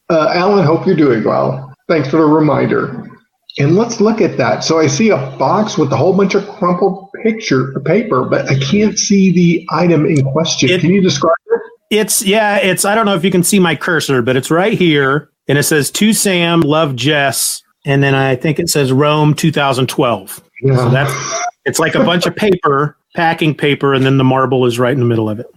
Uh, 0.09 0.29
Alan, 0.33 0.65
hope 0.65 0.85
you're 0.85 0.95
doing 0.95 1.23
well. 1.23 1.73
Thanks 1.87 2.09
for 2.09 2.17
the 2.17 2.25
reminder. 2.25 3.09
And 3.59 3.75
let's 3.75 4.01
look 4.01 4.19
at 4.19 4.37
that. 4.37 4.63
So 4.63 4.79
I 4.79 4.87
see 4.87 5.09
a 5.09 5.17
box 5.37 5.77
with 5.77 5.91
a 5.91 5.97
whole 5.97 6.15
bunch 6.15 6.33
of 6.33 6.47
crumpled 6.47 7.09
picture 7.23 7.79
paper, 7.81 8.25
but 8.25 8.49
I 8.49 8.57
can't 8.59 8.97
see 8.97 9.31
the 9.31 9.67
item 9.71 10.05
in 10.05 10.23
question. 10.31 10.69
It- 10.69 10.81
Can 10.81 10.91
you 10.91 11.01
describe 11.01 11.35
it? 11.47 11.61
It's 11.89 12.25
yeah, 12.25 12.57
it's 12.57 12.85
I 12.85 12.95
don't 12.95 13.05
know 13.05 13.13
if 13.15 13.23
you 13.23 13.29
can 13.29 13.43
see 13.43 13.59
my 13.59 13.75
cursor, 13.75 14.23
but 14.23 14.35
it's 14.35 14.49
right 14.49 14.73
here 14.73 15.29
and 15.47 15.57
it 15.57 15.63
says 15.63 15.91
to 15.91 16.13
Sam, 16.13 16.61
love 16.61 16.95
Jess, 16.95 17.61
and 17.85 18.03
then 18.03 18.15
I 18.15 18.35
think 18.35 18.59
it 18.59 18.69
says 18.69 18.91
Rome 18.91 19.33
2012. 19.33 20.43
Yeah. 20.61 20.75
So 20.75 20.89
that's 20.89 21.41
it's 21.65 21.79
like 21.79 21.95
a 21.95 22.03
bunch 22.03 22.25
of 22.25 22.35
paper 22.35 22.97
packing 23.15 23.53
paper, 23.55 23.93
and 23.93 24.05
then 24.05 24.17
the 24.17 24.23
marble 24.23 24.65
is 24.65 24.79
right 24.79 24.93
in 24.93 24.99
the 24.99 25.05
middle 25.05 25.29
of 25.29 25.39
it. 25.39 25.47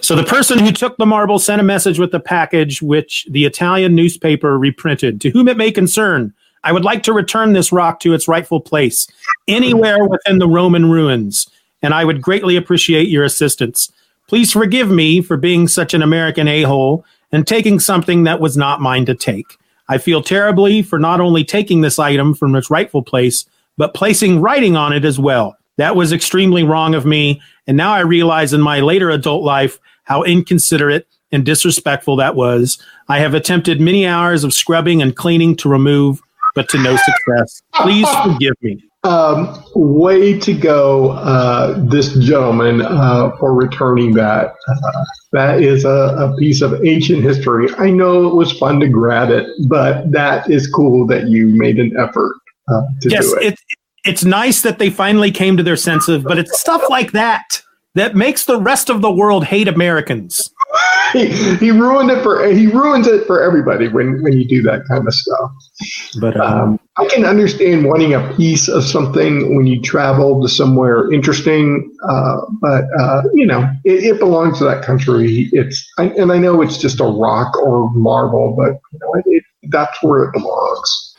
So 0.00 0.14
the 0.14 0.24
person 0.24 0.58
who 0.58 0.70
took 0.70 0.96
the 0.96 1.06
marble 1.06 1.38
sent 1.38 1.60
a 1.60 1.64
message 1.64 1.98
with 1.98 2.12
the 2.12 2.20
package, 2.20 2.82
which 2.82 3.26
the 3.30 3.44
Italian 3.44 3.94
newspaper 3.94 4.58
reprinted. 4.58 5.20
To 5.22 5.30
whom 5.30 5.48
it 5.48 5.56
may 5.56 5.72
concern, 5.72 6.32
I 6.62 6.72
would 6.72 6.84
like 6.84 7.02
to 7.04 7.12
return 7.12 7.52
this 7.52 7.72
rock 7.72 8.00
to 8.00 8.14
its 8.14 8.28
rightful 8.28 8.60
place, 8.60 9.08
anywhere 9.48 10.06
within 10.06 10.38
the 10.38 10.48
Roman 10.48 10.90
ruins, 10.90 11.48
and 11.82 11.92
I 11.92 12.04
would 12.04 12.22
greatly 12.22 12.56
appreciate 12.56 13.08
your 13.08 13.24
assistance. 13.24 13.90
Please 14.28 14.52
forgive 14.52 14.90
me 14.90 15.20
for 15.20 15.36
being 15.36 15.68
such 15.68 15.92
an 15.92 16.02
American 16.02 16.48
a 16.48 16.62
hole 16.62 17.04
and 17.32 17.46
taking 17.46 17.80
something 17.80 18.24
that 18.24 18.40
was 18.40 18.56
not 18.56 18.80
mine 18.80 19.06
to 19.06 19.14
take. 19.14 19.58
I 19.88 19.98
feel 19.98 20.22
terribly 20.22 20.82
for 20.82 20.98
not 20.98 21.20
only 21.20 21.44
taking 21.44 21.80
this 21.80 21.98
item 21.98 22.34
from 22.34 22.54
its 22.54 22.70
rightful 22.70 23.02
place, 23.02 23.44
but 23.76 23.94
placing 23.94 24.40
writing 24.40 24.76
on 24.76 24.92
it 24.92 25.04
as 25.04 25.18
well. 25.18 25.56
That 25.76 25.96
was 25.96 26.12
extremely 26.12 26.62
wrong 26.62 26.94
of 26.94 27.04
me, 27.04 27.42
and 27.66 27.76
now 27.76 27.92
I 27.92 28.00
realize 28.00 28.52
in 28.52 28.60
my 28.60 28.80
later 28.80 29.10
adult 29.10 29.42
life 29.42 29.78
how 30.04 30.22
inconsiderate 30.22 31.06
and 31.32 31.44
disrespectful 31.44 32.16
that 32.16 32.36
was. 32.36 32.78
I 33.08 33.18
have 33.18 33.34
attempted 33.34 33.80
many 33.80 34.06
hours 34.06 34.44
of 34.44 34.54
scrubbing 34.54 35.02
and 35.02 35.16
cleaning 35.16 35.56
to 35.56 35.68
remove 35.68 36.20
but 36.54 36.68
to 36.68 36.78
no 36.78 36.96
success. 36.96 37.62
Please 37.74 38.08
forgive 38.22 38.54
me. 38.62 38.84
Um, 39.04 39.62
way 39.74 40.38
to 40.38 40.54
go, 40.54 41.10
uh, 41.10 41.78
this 41.78 42.14
gentleman, 42.14 42.80
uh, 42.80 43.36
for 43.38 43.52
returning 43.52 44.12
that. 44.14 44.54
Uh, 44.66 45.04
that 45.32 45.60
is 45.60 45.84
a, 45.84 46.16
a, 46.16 46.34
piece 46.38 46.62
of 46.62 46.82
ancient 46.86 47.22
history. 47.22 47.68
I 47.76 47.90
know 47.90 48.26
it 48.26 48.34
was 48.34 48.52
fun 48.52 48.80
to 48.80 48.88
grab 48.88 49.30
it, 49.30 49.46
but 49.68 50.10
that 50.12 50.48
is 50.48 50.66
cool 50.68 51.06
that 51.08 51.28
you 51.28 51.48
made 51.48 51.78
an 51.78 51.94
effort 51.98 52.34
uh, 52.68 52.82
to 53.02 53.10
yes, 53.10 53.30
do 53.30 53.36
it. 53.36 53.52
it. 53.52 53.58
It's 54.06 54.24
nice 54.24 54.62
that 54.62 54.78
they 54.78 54.90
finally 54.90 55.30
came 55.30 55.56
to 55.56 55.62
their 55.62 55.76
senses, 55.76 56.22
but 56.22 56.38
it's 56.38 56.58
stuff 56.58 56.82
like 56.88 57.12
that 57.12 57.62
that 57.94 58.14
makes 58.14 58.44
the 58.44 58.60
rest 58.60 58.90
of 58.90 59.02
the 59.02 59.10
world 59.10 59.44
hate 59.44 59.68
Americans. 59.68 60.50
he, 61.12 61.26
he 61.56 61.70
ruined 61.70 62.10
it 62.10 62.22
for 62.22 62.46
he 62.46 62.66
ruins 62.66 63.06
it 63.06 63.26
for 63.26 63.42
everybody 63.42 63.88
when 63.88 64.22
when 64.22 64.34
you 64.34 64.46
do 64.46 64.62
that 64.62 64.82
kind 64.88 65.06
of 65.06 65.14
stuff. 65.14 65.50
But 66.20 66.38
um, 66.40 66.62
um, 66.62 66.80
I 66.96 67.06
can 67.06 67.24
understand 67.24 67.84
wanting 67.86 68.14
a 68.14 68.32
piece 68.34 68.68
of 68.68 68.84
something 68.84 69.56
when 69.56 69.66
you 69.66 69.80
travel 69.80 70.40
to 70.40 70.48
somewhere 70.48 71.10
interesting, 71.12 71.92
uh, 72.08 72.42
but 72.60 72.84
uh, 72.98 73.22
you 73.32 73.46
know 73.46 73.68
it, 73.84 74.04
it, 74.04 74.18
belongs 74.20 74.58
to 74.58 74.64
that 74.64 74.84
country. 74.84 75.48
It's 75.52 75.84
and 75.98 76.30
I 76.30 76.38
know 76.38 76.62
it's 76.62 76.78
just 76.78 77.00
a 77.00 77.04
rock 77.04 77.56
or 77.58 77.90
marble, 77.94 78.54
but 78.56 78.78
you 78.92 78.98
know, 79.00 79.14
it, 79.14 79.24
it, 79.26 79.44
that's 79.70 80.00
where 80.04 80.24
it 80.24 80.32
belongs. 80.32 81.16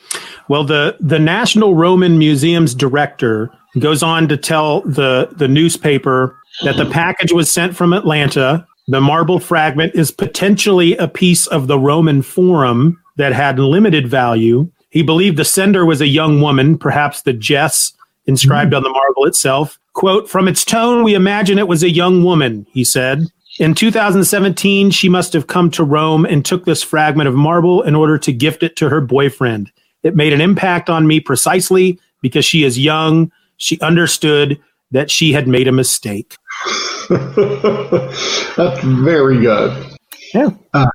Well, 0.47 0.63
the 0.63 0.95
the 1.01 1.19
National 1.19 1.75
Roman 1.75 2.17
Museum's 2.17 2.73
director 2.73 3.51
goes 3.79 4.01
on 4.01 4.29
to 4.29 4.37
tell 4.37 4.81
the 4.81 5.29
the 5.33 5.49
newspaper 5.49 6.39
that 6.63 6.77
the 6.77 6.85
package 6.85 7.33
was 7.33 7.51
sent 7.51 7.75
from 7.75 7.91
Atlanta. 7.91 8.65
The 8.87 9.01
marble 9.01 9.39
fragment 9.39 9.95
is 9.95 10.11
potentially 10.11 10.95
a 10.97 11.07
piece 11.07 11.47
of 11.47 11.67
the 11.67 11.79
Roman 11.79 12.21
Forum 12.21 13.01
that 13.17 13.33
had 13.33 13.59
limited 13.59 14.07
value. 14.07 14.71
He 14.95 15.03
believed 15.03 15.35
the 15.35 15.43
sender 15.43 15.85
was 15.85 15.99
a 15.99 16.07
young 16.07 16.39
woman, 16.39 16.77
perhaps 16.77 17.23
the 17.23 17.33
Jess 17.33 17.91
inscribed 18.27 18.71
mm-hmm. 18.71 18.77
on 18.77 18.83
the 18.83 18.89
marble 18.89 19.25
itself. 19.25 19.77
Quote, 19.91 20.29
from 20.29 20.47
its 20.47 20.63
tone, 20.63 21.03
we 21.03 21.15
imagine 21.15 21.59
it 21.59 21.67
was 21.67 21.83
a 21.83 21.89
young 21.89 22.23
woman, 22.23 22.65
he 22.71 22.85
said. 22.85 23.27
In 23.59 23.73
2017, 23.75 24.91
she 24.91 25.09
must 25.09 25.33
have 25.33 25.47
come 25.47 25.69
to 25.71 25.83
Rome 25.83 26.23
and 26.23 26.45
took 26.45 26.63
this 26.63 26.81
fragment 26.81 27.27
of 27.27 27.35
marble 27.35 27.81
in 27.81 27.93
order 27.93 28.17
to 28.19 28.31
gift 28.31 28.63
it 28.63 28.77
to 28.77 28.87
her 28.87 29.01
boyfriend. 29.01 29.69
It 30.03 30.15
made 30.15 30.31
an 30.31 30.39
impact 30.39 30.89
on 30.89 31.07
me 31.07 31.19
precisely 31.19 31.99
because 32.21 32.45
she 32.45 32.63
is 32.63 32.79
young. 32.79 33.33
She 33.57 33.77
understood 33.81 34.61
that 34.91 35.11
she 35.11 35.33
had 35.33 35.45
made 35.45 35.67
a 35.67 35.73
mistake. 35.73 36.37
That's 37.09 38.81
very 38.81 39.41
good. 39.41 39.97
Yeah. 40.33 40.51
Uh, 40.73 40.87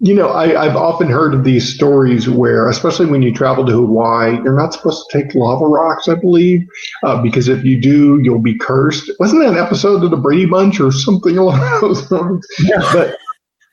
you 0.00 0.14
know, 0.14 0.30
I, 0.30 0.64
have 0.64 0.76
often 0.76 1.08
heard 1.08 1.34
of 1.34 1.44
these 1.44 1.74
stories 1.74 2.28
where, 2.28 2.68
especially 2.68 3.06
when 3.06 3.22
you 3.22 3.32
travel 3.32 3.64
to 3.66 3.72
Hawaii, 3.72 4.34
you're 4.44 4.56
not 4.56 4.74
supposed 4.74 5.06
to 5.08 5.18
take 5.22 5.34
lava 5.34 5.64
rocks, 5.64 6.08
I 6.08 6.14
believe, 6.14 6.66
uh, 7.02 7.22
because 7.22 7.48
if 7.48 7.64
you 7.64 7.80
do, 7.80 8.20
you'll 8.22 8.38
be 8.38 8.58
cursed. 8.58 9.10
Wasn't 9.18 9.42
that 9.42 9.52
an 9.52 9.58
episode 9.58 10.04
of 10.04 10.10
the 10.10 10.16
Brady 10.16 10.46
Bunch 10.46 10.80
or 10.80 10.92
something 10.92 11.38
along 11.38 11.60
those 11.80 12.10
lines? 12.10 12.46
Yeah. 12.60 12.88
But 12.92 13.16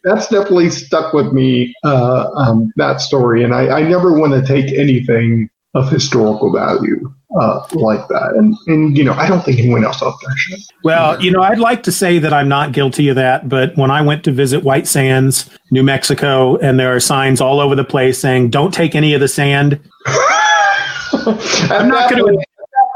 that's 0.04 0.28
definitely 0.28 0.70
stuck 0.70 1.14
with 1.14 1.34
me, 1.34 1.74
uh, 1.84 2.30
um, 2.36 2.72
that 2.78 3.02
story. 3.02 3.44
And 3.44 3.54
I, 3.54 3.80
I 3.80 3.84
never 3.84 4.18
want 4.18 4.34
to 4.34 4.46
take 4.46 4.72
anything 4.74 5.50
of 5.74 5.90
historical 5.90 6.52
value 6.52 7.12
uh, 7.40 7.66
like 7.74 8.08
that. 8.08 8.34
And, 8.36 8.56
and, 8.68 8.96
you 8.98 9.04
know, 9.04 9.14
I 9.14 9.28
don't 9.28 9.44
think 9.44 9.60
anyone 9.60 9.84
else 9.84 10.04
out 10.04 10.14
there 10.26 10.36
should. 10.38 10.60
Well, 10.84 11.22
you 11.22 11.32
know, 11.32 11.42
I'd 11.42 11.60
like 11.60 11.82
to 11.84 11.92
say 11.92 12.20
that 12.20 12.32
I'm 12.32 12.48
not 12.48 12.74
guilty 12.74 13.08
of 13.10 13.16
that. 13.16 13.50
But 13.50 13.76
when 13.76 13.90
I 13.90 14.02
went 14.02 14.24
to 14.26 14.32
visit 14.32 14.64
White 14.64 14.88
Sands, 14.88 15.50
New 15.72 15.84
Mexico, 15.84 16.58
and 16.58 16.80
there 16.80 16.96
are 16.96 17.00
signs 17.00 17.42
all 17.42 17.60
over 17.60 17.76
the 17.76 17.84
place 17.84 18.20
saying, 18.20 18.52
don't 18.52 18.74
take 18.74 18.94
any 18.94 19.14
of 19.14 19.20
the 19.20 19.28
sand. 19.28 19.80
I'm 20.06 21.88
not 21.88 22.10
going 22.10 22.24
to. 22.24 22.44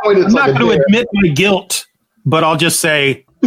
I'm 0.06 0.32
not 0.32 0.58
going 0.58 0.78
to 0.78 0.84
admit 0.84 1.08
my 1.14 1.30
guilt, 1.30 1.86
but 2.26 2.44
I'll 2.44 2.56
just 2.56 2.80
say, 2.80 3.26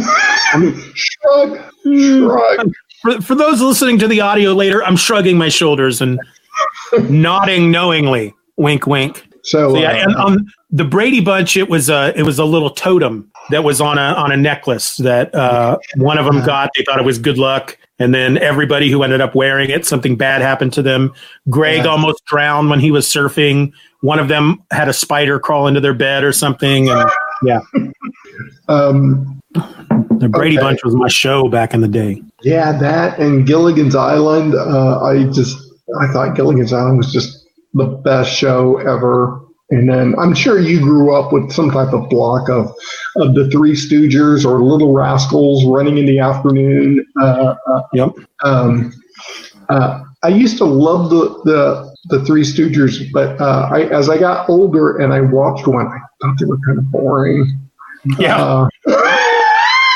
shrug, 0.94 1.58
shrug. 1.82 2.72
For, 3.02 3.22
for 3.22 3.34
those 3.34 3.62
listening 3.62 3.98
to 4.00 4.08
the 4.08 4.20
audio 4.20 4.52
later, 4.52 4.82
I'm 4.84 4.96
shrugging 4.96 5.38
my 5.38 5.48
shoulders 5.48 6.02
and 6.02 6.20
nodding 7.08 7.70
knowingly. 7.70 8.34
Wink, 8.60 8.86
wink. 8.86 9.26
So, 9.42 9.72
so 9.72 9.80
yeah, 9.80 9.92
uh, 9.92 10.02
and 10.02 10.16
on 10.16 10.52
the 10.70 10.84
Brady 10.84 11.22
Bunch, 11.22 11.56
it 11.56 11.70
was 11.70 11.88
a 11.88 12.12
it 12.14 12.24
was 12.24 12.38
a 12.38 12.44
little 12.44 12.68
totem 12.68 13.30
that 13.48 13.64
was 13.64 13.80
on 13.80 13.96
a 13.96 14.12
on 14.12 14.32
a 14.32 14.36
necklace 14.36 14.98
that 14.98 15.34
uh, 15.34 15.78
one 15.96 16.18
of 16.18 16.26
them 16.26 16.44
got. 16.44 16.70
They 16.76 16.84
thought 16.84 16.98
it 16.98 17.06
was 17.06 17.18
good 17.18 17.38
luck, 17.38 17.78
and 17.98 18.14
then 18.14 18.36
everybody 18.36 18.90
who 18.90 19.02
ended 19.02 19.22
up 19.22 19.34
wearing 19.34 19.70
it, 19.70 19.86
something 19.86 20.14
bad 20.14 20.42
happened 20.42 20.74
to 20.74 20.82
them. 20.82 21.14
Greg 21.48 21.84
yeah. 21.84 21.90
almost 21.90 22.22
drowned 22.26 22.68
when 22.68 22.80
he 22.80 22.90
was 22.90 23.06
surfing. 23.06 23.72
One 24.02 24.18
of 24.18 24.28
them 24.28 24.62
had 24.70 24.90
a 24.90 24.92
spider 24.92 25.40
crawl 25.40 25.66
into 25.66 25.80
their 25.80 25.94
bed 25.94 26.22
or 26.22 26.32
something, 26.32 26.90
and 26.90 27.10
yeah. 27.42 27.60
Um, 28.68 29.40
the 29.52 30.28
Brady 30.30 30.56
okay. 30.56 30.64
Bunch 30.64 30.84
was 30.84 30.94
my 30.94 31.08
show 31.08 31.48
back 31.48 31.74
in 31.74 31.80
the 31.80 31.88
day. 31.88 32.22
Yeah, 32.42 32.78
that 32.78 33.18
and 33.18 33.46
Gilligan's 33.46 33.96
Island. 33.96 34.54
Uh, 34.54 35.02
I 35.02 35.24
just 35.24 35.58
I 36.00 36.06
thought 36.12 36.36
Gilligan's 36.36 36.72
Island 36.72 36.98
was 36.98 37.12
just 37.12 37.39
the 37.74 37.86
best 37.86 38.34
show 38.36 38.78
ever. 38.78 39.40
And 39.70 39.88
then 39.88 40.14
I'm 40.18 40.34
sure 40.34 40.58
you 40.58 40.80
grew 40.80 41.14
up 41.14 41.32
with 41.32 41.52
some 41.52 41.70
type 41.70 41.92
of 41.92 42.08
block 42.10 42.48
of, 42.48 42.74
of 43.16 43.34
the 43.34 43.48
Three 43.50 43.72
Stooges 43.72 44.44
or 44.44 44.62
Little 44.62 44.92
Rascals 44.92 45.64
running 45.64 45.96
in 45.96 46.06
the 46.06 46.18
afternoon. 46.18 47.06
Uh, 47.20 47.54
uh, 47.66 47.82
yep. 47.92 48.10
Um, 48.42 48.92
uh, 49.68 50.02
I 50.24 50.28
used 50.28 50.58
to 50.58 50.64
love 50.64 51.10
the, 51.10 51.40
the, 51.44 51.96
the 52.06 52.24
Three 52.24 52.42
Stooges, 52.42 53.12
but 53.12 53.40
uh, 53.40 53.68
I, 53.72 53.82
as 53.84 54.10
I 54.10 54.18
got 54.18 54.48
older 54.48 54.98
and 54.98 55.12
I 55.12 55.20
watched 55.20 55.68
one, 55.68 55.86
I 55.86 55.98
thought 56.20 56.36
they 56.40 56.46
were 56.46 56.58
kind 56.66 56.78
of 56.78 56.90
boring. 56.90 57.56
Yeah. 58.18 58.42
Uh, 58.42 58.68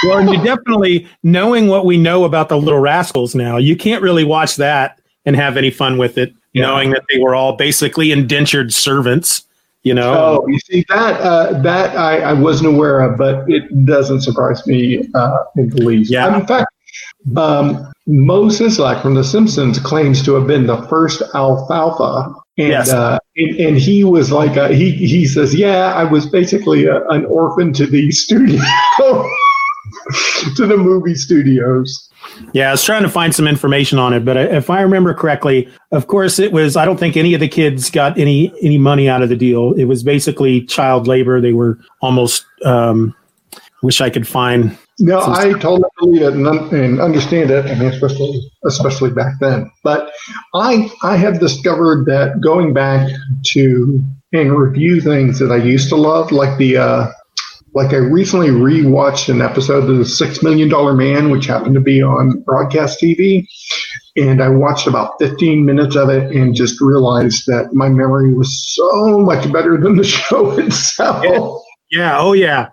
well, 0.05 0.19
and 0.19 0.31
you 0.31 0.37
definitely, 0.45 1.09
knowing 1.25 1.67
what 1.67 1.85
we 1.85 1.97
know 1.97 2.23
about 2.23 2.49
the 2.49 2.57
Little 2.57 2.79
Rascals 2.79 3.35
now, 3.35 3.57
you 3.57 3.77
can't 3.77 4.03
really 4.03 4.25
watch 4.25 4.55
that 4.57 5.01
and 5.27 5.35
have 5.35 5.57
any 5.57 5.73
fun 5.73 5.99
with 5.99 6.17
it 6.17 6.33
yeah. 6.55 6.63
knowing 6.63 6.91
that 6.91 7.05
they 7.13 7.19
were 7.19 7.35
all 7.35 7.57
basically 7.57 8.11
indentured 8.11 8.73
servants. 8.73 9.45
You 9.83 9.93
know, 9.93 10.15
oh, 10.43 10.49
you 10.49 10.59
see 10.61 10.87
that 10.89 11.21
uh, 11.21 11.61
that 11.61 11.95
I, 11.95 12.21
I, 12.21 12.33
wasn't 12.33 12.75
aware 12.75 13.01
of, 13.01 13.19
but 13.19 13.45
it 13.51 13.85
doesn't 13.85 14.23
surprise 14.23 14.67
me 14.67 15.07
uh, 15.15 15.37
in 15.57 15.69
the 15.69 15.85
least. 15.85 16.11
Yeah. 16.11 16.41
In 16.41 16.47
fact, 16.47 16.73
um, 17.37 17.93
Moses, 18.07 18.79
like 18.79 19.03
from 19.03 19.15
The 19.15 19.25
Simpsons, 19.25 19.79
claims 19.79 20.23
to 20.25 20.35
have 20.37 20.47
been 20.47 20.67
the 20.67 20.81
first 20.89 21.23
alfalfa, 21.35 22.35
and 22.57 22.69
yes. 22.69 22.91
uh, 22.91 23.19
and, 23.37 23.57
and, 23.61 23.79
he 23.79 24.05
was 24.05 24.33
like 24.33 24.57
a, 24.57 24.75
he 24.75 24.91
he 24.93 25.27
says, 25.27 25.55
yeah, 25.55 25.93
I 25.93 26.05
was 26.05 26.31
basically 26.31 26.87
a, 26.87 27.07
an 27.09 27.27
orphan 27.27 27.75
to 27.75 27.87
the 27.87 28.11
studio, 28.23 28.63
to 30.57 30.67
the 30.67 30.79
movie 30.79 31.15
studios. 31.15 32.11
Yeah, 32.53 32.69
I 32.69 32.73
was 32.73 32.85
trying 32.85 33.03
to 33.03 33.09
find 33.09 33.35
some 33.35 33.47
information 33.47 33.99
on 33.99 34.13
it, 34.13 34.25
but 34.25 34.37
if 34.37 34.71
I 34.71 34.81
remember 34.81 35.15
correctly, 35.15 35.69
of 35.93 36.07
course 36.07 36.39
it 36.39 36.53
was. 36.53 36.77
I 36.77 36.85
don't 36.85 36.99
think 36.99 37.17
any 37.17 37.35
of 37.35 37.41
the 37.41 37.49
kids 37.49 37.91
got 37.91 38.19
any 38.19 38.53
any 38.63 38.79
money 38.79 39.09
out 39.09 39.23
of 39.23 39.29
the 39.29 39.37
deal. 39.37 39.73
It 39.73 39.85
was 39.85 40.03
basically 40.03 40.63
child 40.63 41.07
labor. 41.07 41.41
They 41.41 41.53
were 41.53 41.79
almost. 42.01 42.47
Um, 42.65 43.15
wish 43.85 44.01
I 44.01 44.11
could 44.11 44.27
find. 44.27 44.77
No, 44.99 45.21
I 45.21 45.53
totally 45.59 45.89
believe 45.99 46.23
it 46.23 46.35
and, 46.35 46.47
and 46.47 47.01
understand 47.01 47.51
it, 47.51 47.67
I 47.67 47.75
mean, 47.75 47.89
especially 47.89 48.51
especially 48.65 49.11
back 49.11 49.35
then. 49.41 49.71
But 49.83 50.13
I 50.55 50.91
I 51.03 51.17
have 51.17 51.41
discovered 51.41 52.07
that 52.07 52.41
going 52.41 52.73
back 52.73 53.11
to 53.53 54.03
and 54.33 54.57
review 54.57 55.01
things 55.01 55.39
that 55.39 55.53
I 55.53 55.57
used 55.57 55.89
to 55.91 55.97
love, 55.97 56.33
like 56.33 56.59
the 56.59 56.77
uh, 56.77 57.07
like 57.75 57.93
I 57.93 57.97
recently 57.97 58.49
rewatched 58.49 59.29
an 59.29 59.41
episode 59.43 59.89
of 59.89 59.99
The 59.99 60.05
Six 60.05 60.43
Million 60.43 60.69
Dollar 60.69 60.95
Man, 60.95 61.31
which 61.31 61.47
happened 61.47 61.75
to 61.75 61.81
be 61.81 62.03
on 62.03 62.41
broadcast 62.43 63.01
TV. 63.01 63.47
And 64.17 64.41
I 64.43 64.49
watched 64.49 64.87
about 64.87 65.15
15 65.19 65.65
minutes 65.65 65.97
of 65.97 66.09
it 66.09 66.31
and 66.35 66.55
just 66.55 66.81
realized 66.81 67.47
that 67.47 67.73
my 67.75 67.89
memory 67.89 68.33
was 68.33 68.75
so 68.75 69.19
much 69.19 69.51
better 69.53 69.77
than 69.77 69.97
the 69.97 70.05
show 70.05 70.57
itself. 70.59 71.25
Yeah. 71.91 71.99
yeah. 72.01 72.19
Oh, 72.19 72.33
yeah. 72.33 72.69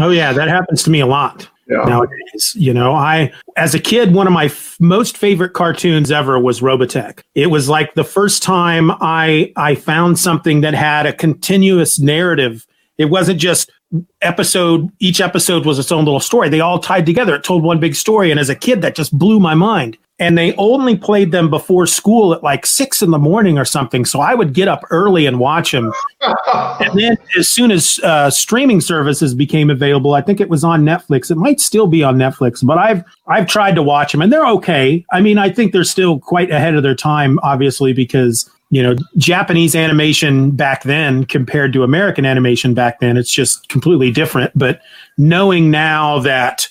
Oh 0.00 0.08
yeah, 0.08 0.32
that 0.32 0.48
happens 0.48 0.82
to 0.84 0.90
me 0.90 1.00
a 1.00 1.06
lot 1.06 1.46
Yeah. 1.68 1.82
nowadays. 1.84 2.54
You 2.54 2.72
know, 2.72 2.94
I 2.94 3.30
as 3.58 3.74
a 3.74 3.78
kid, 3.78 4.14
one 4.14 4.26
of 4.26 4.32
my 4.32 4.46
f- 4.46 4.78
most 4.80 5.18
favorite 5.18 5.52
cartoons 5.52 6.10
ever 6.10 6.38
was 6.40 6.60
Robotech. 6.62 7.20
It 7.34 7.48
was 7.48 7.68
like 7.68 7.92
the 7.94 8.02
first 8.04 8.42
time 8.42 8.90
I 9.02 9.52
I 9.56 9.74
found 9.74 10.18
something 10.18 10.62
that 10.62 10.72
had 10.72 11.04
a 11.04 11.12
continuous 11.12 12.00
narrative. 12.00 12.66
It 12.96 13.06
wasn't 13.10 13.38
just 13.38 13.70
episode 14.20 14.90
each 14.98 15.20
episode 15.20 15.66
was 15.66 15.78
its 15.78 15.92
own 15.92 16.04
little 16.04 16.20
story. 16.20 16.48
They 16.48 16.60
all 16.60 16.78
tied 16.78 17.06
together. 17.06 17.34
It 17.34 17.44
told 17.44 17.62
one 17.62 17.80
big 17.80 17.94
story 17.94 18.30
and 18.30 18.40
as 18.40 18.48
a 18.48 18.54
kid 18.54 18.82
that 18.82 18.94
just 18.94 19.16
blew 19.16 19.38
my 19.38 19.54
mind. 19.54 19.98
And 20.22 20.38
they 20.38 20.54
only 20.54 20.96
played 20.96 21.32
them 21.32 21.50
before 21.50 21.86
school 21.86 22.32
at 22.32 22.42
like 22.42 22.64
6 22.64 23.02
in 23.02 23.10
the 23.10 23.18
morning 23.18 23.58
or 23.58 23.64
something. 23.64 24.04
So 24.04 24.20
I 24.20 24.34
would 24.34 24.54
get 24.54 24.68
up 24.68 24.84
early 24.90 25.26
and 25.26 25.38
watch 25.38 25.72
them 25.72 25.92
and 26.52 26.98
then 26.98 27.16
as 27.38 27.48
soon 27.48 27.70
as 27.70 27.98
uh, 28.00 28.30
streaming 28.30 28.80
services 28.80 29.34
became 29.34 29.70
available, 29.70 30.14
I 30.14 30.20
think 30.20 30.40
it 30.40 30.48
was 30.48 30.64
on 30.64 30.84
Netflix. 30.84 31.30
It 31.30 31.36
might 31.36 31.60
still 31.60 31.86
be 31.86 32.02
on 32.02 32.16
Netflix, 32.16 32.64
but 32.64 32.78
I've 32.78 33.04
I've 33.26 33.46
tried 33.46 33.74
to 33.74 33.82
watch 33.82 34.12
them, 34.12 34.22
and 34.22 34.32
they're 34.32 34.46
okay. 34.46 35.04
I 35.12 35.20
mean, 35.20 35.38
I 35.38 35.50
think 35.50 35.72
they're 35.72 35.84
still 35.84 36.18
quite 36.18 36.50
ahead 36.50 36.74
of 36.74 36.82
their 36.82 36.94
time, 36.94 37.38
obviously, 37.42 37.92
because 37.92 38.48
you 38.70 38.82
know 38.82 38.94
Japanese 39.16 39.74
animation 39.74 40.52
back 40.52 40.84
then 40.84 41.24
compared 41.24 41.72
to 41.74 41.82
American 41.82 42.24
animation 42.24 42.74
back 42.74 43.00
then, 43.00 43.16
it's 43.16 43.32
just 43.32 43.68
completely 43.68 44.10
different. 44.10 44.52
But 44.54 44.80
knowing 45.18 45.70
now 45.70 46.18
that 46.20 46.68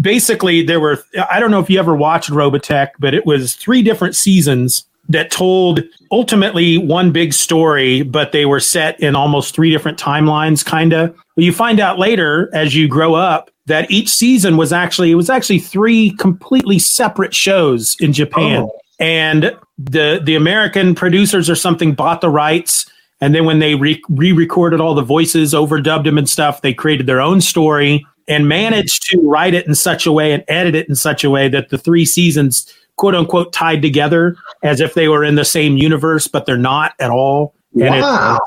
basically 0.00 0.62
there 0.62 0.80
were 0.80 1.02
I 1.30 1.40
don't 1.40 1.50
know 1.50 1.60
if 1.60 1.68
you 1.70 1.78
ever 1.78 1.94
watched 1.94 2.30
Robotech, 2.30 2.90
but 2.98 3.14
it 3.14 3.26
was 3.26 3.54
three 3.54 3.82
different 3.82 4.16
seasons 4.16 4.84
that 5.10 5.30
told 5.30 5.82
ultimately 6.10 6.76
one 6.76 7.10
big 7.12 7.32
story, 7.32 8.02
but 8.02 8.32
they 8.32 8.44
were 8.44 8.60
set 8.60 9.00
in 9.00 9.16
almost 9.16 9.54
three 9.54 9.70
different 9.70 9.98
timelines, 9.98 10.64
kind 10.64 10.92
of. 10.92 11.16
But 11.34 11.44
You 11.44 11.52
find 11.52 11.80
out 11.80 11.98
later 11.98 12.50
as 12.52 12.74
you 12.74 12.88
grow 12.88 13.14
up 13.14 13.50
that 13.66 13.90
each 13.90 14.08
season 14.08 14.56
was 14.56 14.72
actually 14.72 15.10
it 15.10 15.14
was 15.16 15.30
actually 15.30 15.58
three 15.60 16.10
completely 16.12 16.78
separate 16.78 17.34
shows 17.34 17.96
in 18.00 18.12
Japan, 18.12 18.62
Oh. 18.62 18.72
and 18.98 19.54
the 19.78 20.20
the 20.22 20.34
American 20.34 20.94
producers 20.94 21.48
or 21.48 21.54
something 21.54 21.92
bought 21.94 22.20
the 22.20 22.30
rights. 22.30 22.90
And 23.20 23.34
then 23.34 23.44
when 23.44 23.58
they 23.58 23.74
re 23.74 24.00
recorded 24.08 24.80
all 24.80 24.94
the 24.94 25.02
voices, 25.02 25.52
overdubbed 25.52 26.04
them 26.04 26.18
and 26.18 26.28
stuff, 26.28 26.62
they 26.62 26.72
created 26.72 27.06
their 27.06 27.20
own 27.20 27.40
story 27.40 28.06
and 28.28 28.48
managed 28.48 29.02
to 29.10 29.18
write 29.28 29.54
it 29.54 29.66
in 29.66 29.74
such 29.74 30.06
a 30.06 30.12
way 30.12 30.32
and 30.32 30.44
edit 30.48 30.74
it 30.74 30.88
in 30.88 30.94
such 30.94 31.24
a 31.24 31.30
way 31.30 31.48
that 31.48 31.70
the 31.70 31.78
three 31.78 32.04
seasons 32.04 32.72
quote 32.96 33.14
unquote 33.14 33.52
tied 33.52 33.80
together 33.82 34.36
as 34.62 34.80
if 34.80 34.94
they 34.94 35.08
were 35.08 35.24
in 35.24 35.34
the 35.36 35.44
same 35.44 35.76
universe, 35.76 36.26
but 36.28 36.46
they're 36.46 36.58
not 36.58 36.92
at 37.00 37.10
all. 37.10 37.54
And 37.74 37.94
it- 37.94 38.00
Wow. 38.02 38.38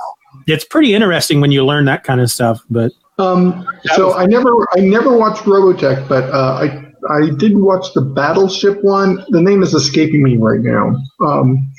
it's 0.47 0.65
pretty 0.65 0.93
interesting 0.93 1.41
when 1.41 1.51
you 1.51 1.65
learn 1.65 1.85
that 1.85 2.03
kind 2.03 2.21
of 2.21 2.29
stuff. 2.29 2.61
But 2.69 2.91
Um, 3.17 3.65
so 3.95 4.13
I 4.13 4.25
never, 4.25 4.51
I 4.75 4.79
never 4.81 5.15
watched 5.17 5.43
Robotech, 5.43 6.07
but 6.09 6.23
uh, 6.33 6.59
I, 6.61 6.85
I 7.13 7.29
did 7.37 7.57
watch 7.57 7.93
the 7.93 8.01
Battleship 8.01 8.83
one. 8.83 9.23
The 9.29 9.41
name 9.41 9.61
is 9.63 9.73
escaping 9.73 10.23
me 10.23 10.37
right 10.37 10.59
now. 10.61 10.95
Um, 11.25 11.71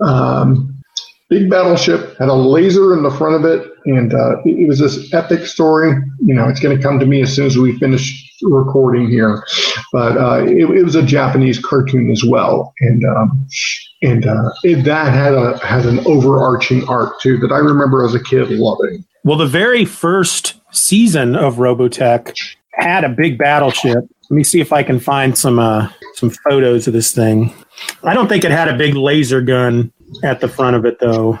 um, 0.00 0.74
big 1.28 1.50
battleship 1.50 2.16
had 2.18 2.28
a 2.28 2.34
laser 2.34 2.94
in 2.96 3.02
the 3.02 3.10
front 3.10 3.34
of 3.36 3.44
it, 3.44 3.70
and 3.88 4.14
uh, 4.14 4.42
it, 4.44 4.68
was 4.68 4.78
this 4.78 5.12
epic 5.12 5.46
story. 5.46 5.92
You 6.20 6.34
know, 6.34 6.48
it's 6.48 6.60
going 6.60 6.76
to 6.76 6.82
come 6.82 6.98
to 6.98 7.06
me 7.06 7.22
as 7.22 7.34
soon 7.34 7.46
as 7.46 7.56
we 7.56 7.78
finish 7.78 8.24
recording 8.42 9.08
here. 9.08 9.44
But 9.92 10.16
uh, 10.16 10.44
it, 10.44 10.70
it 10.70 10.84
was 10.84 10.94
a 10.94 11.02
Japanese 11.02 11.58
cartoon 11.58 12.10
as 12.10 12.22
well, 12.24 12.74
and 12.80 13.04
um, 13.04 13.46
and 14.02 14.26
uh, 14.26 14.50
it, 14.62 14.84
that 14.84 15.12
had 15.12 15.34
a 15.34 15.58
had 15.64 15.86
an 15.86 16.00
overarching 16.06 16.88
arc 16.88 17.20
too 17.20 17.38
that 17.38 17.52
I 17.52 17.58
remember 17.58 18.04
as 18.04 18.14
a 18.14 18.22
kid 18.22 18.50
loving. 18.50 19.04
well, 19.24 19.38
the 19.38 19.46
very 19.46 19.84
first 19.84 20.60
season 20.70 21.34
of 21.34 21.56
Robotech 21.56 22.36
had 22.74 23.04
a 23.04 23.08
big 23.08 23.38
battleship. 23.38 24.04
Let 24.30 24.36
me 24.36 24.44
see 24.44 24.60
if 24.60 24.72
I 24.72 24.82
can 24.82 25.00
find 25.00 25.36
some 25.36 25.58
uh, 25.58 25.88
some 26.14 26.30
photos 26.30 26.86
of 26.86 26.92
this 26.92 27.12
thing. 27.12 27.54
I 28.02 28.14
don't 28.14 28.28
think 28.28 28.44
it 28.44 28.50
had 28.50 28.68
a 28.68 28.76
big 28.76 28.94
laser 28.94 29.40
gun 29.40 29.92
at 30.24 30.40
the 30.40 30.48
front 30.48 30.76
of 30.76 30.84
it, 30.84 30.98
though. 31.00 31.38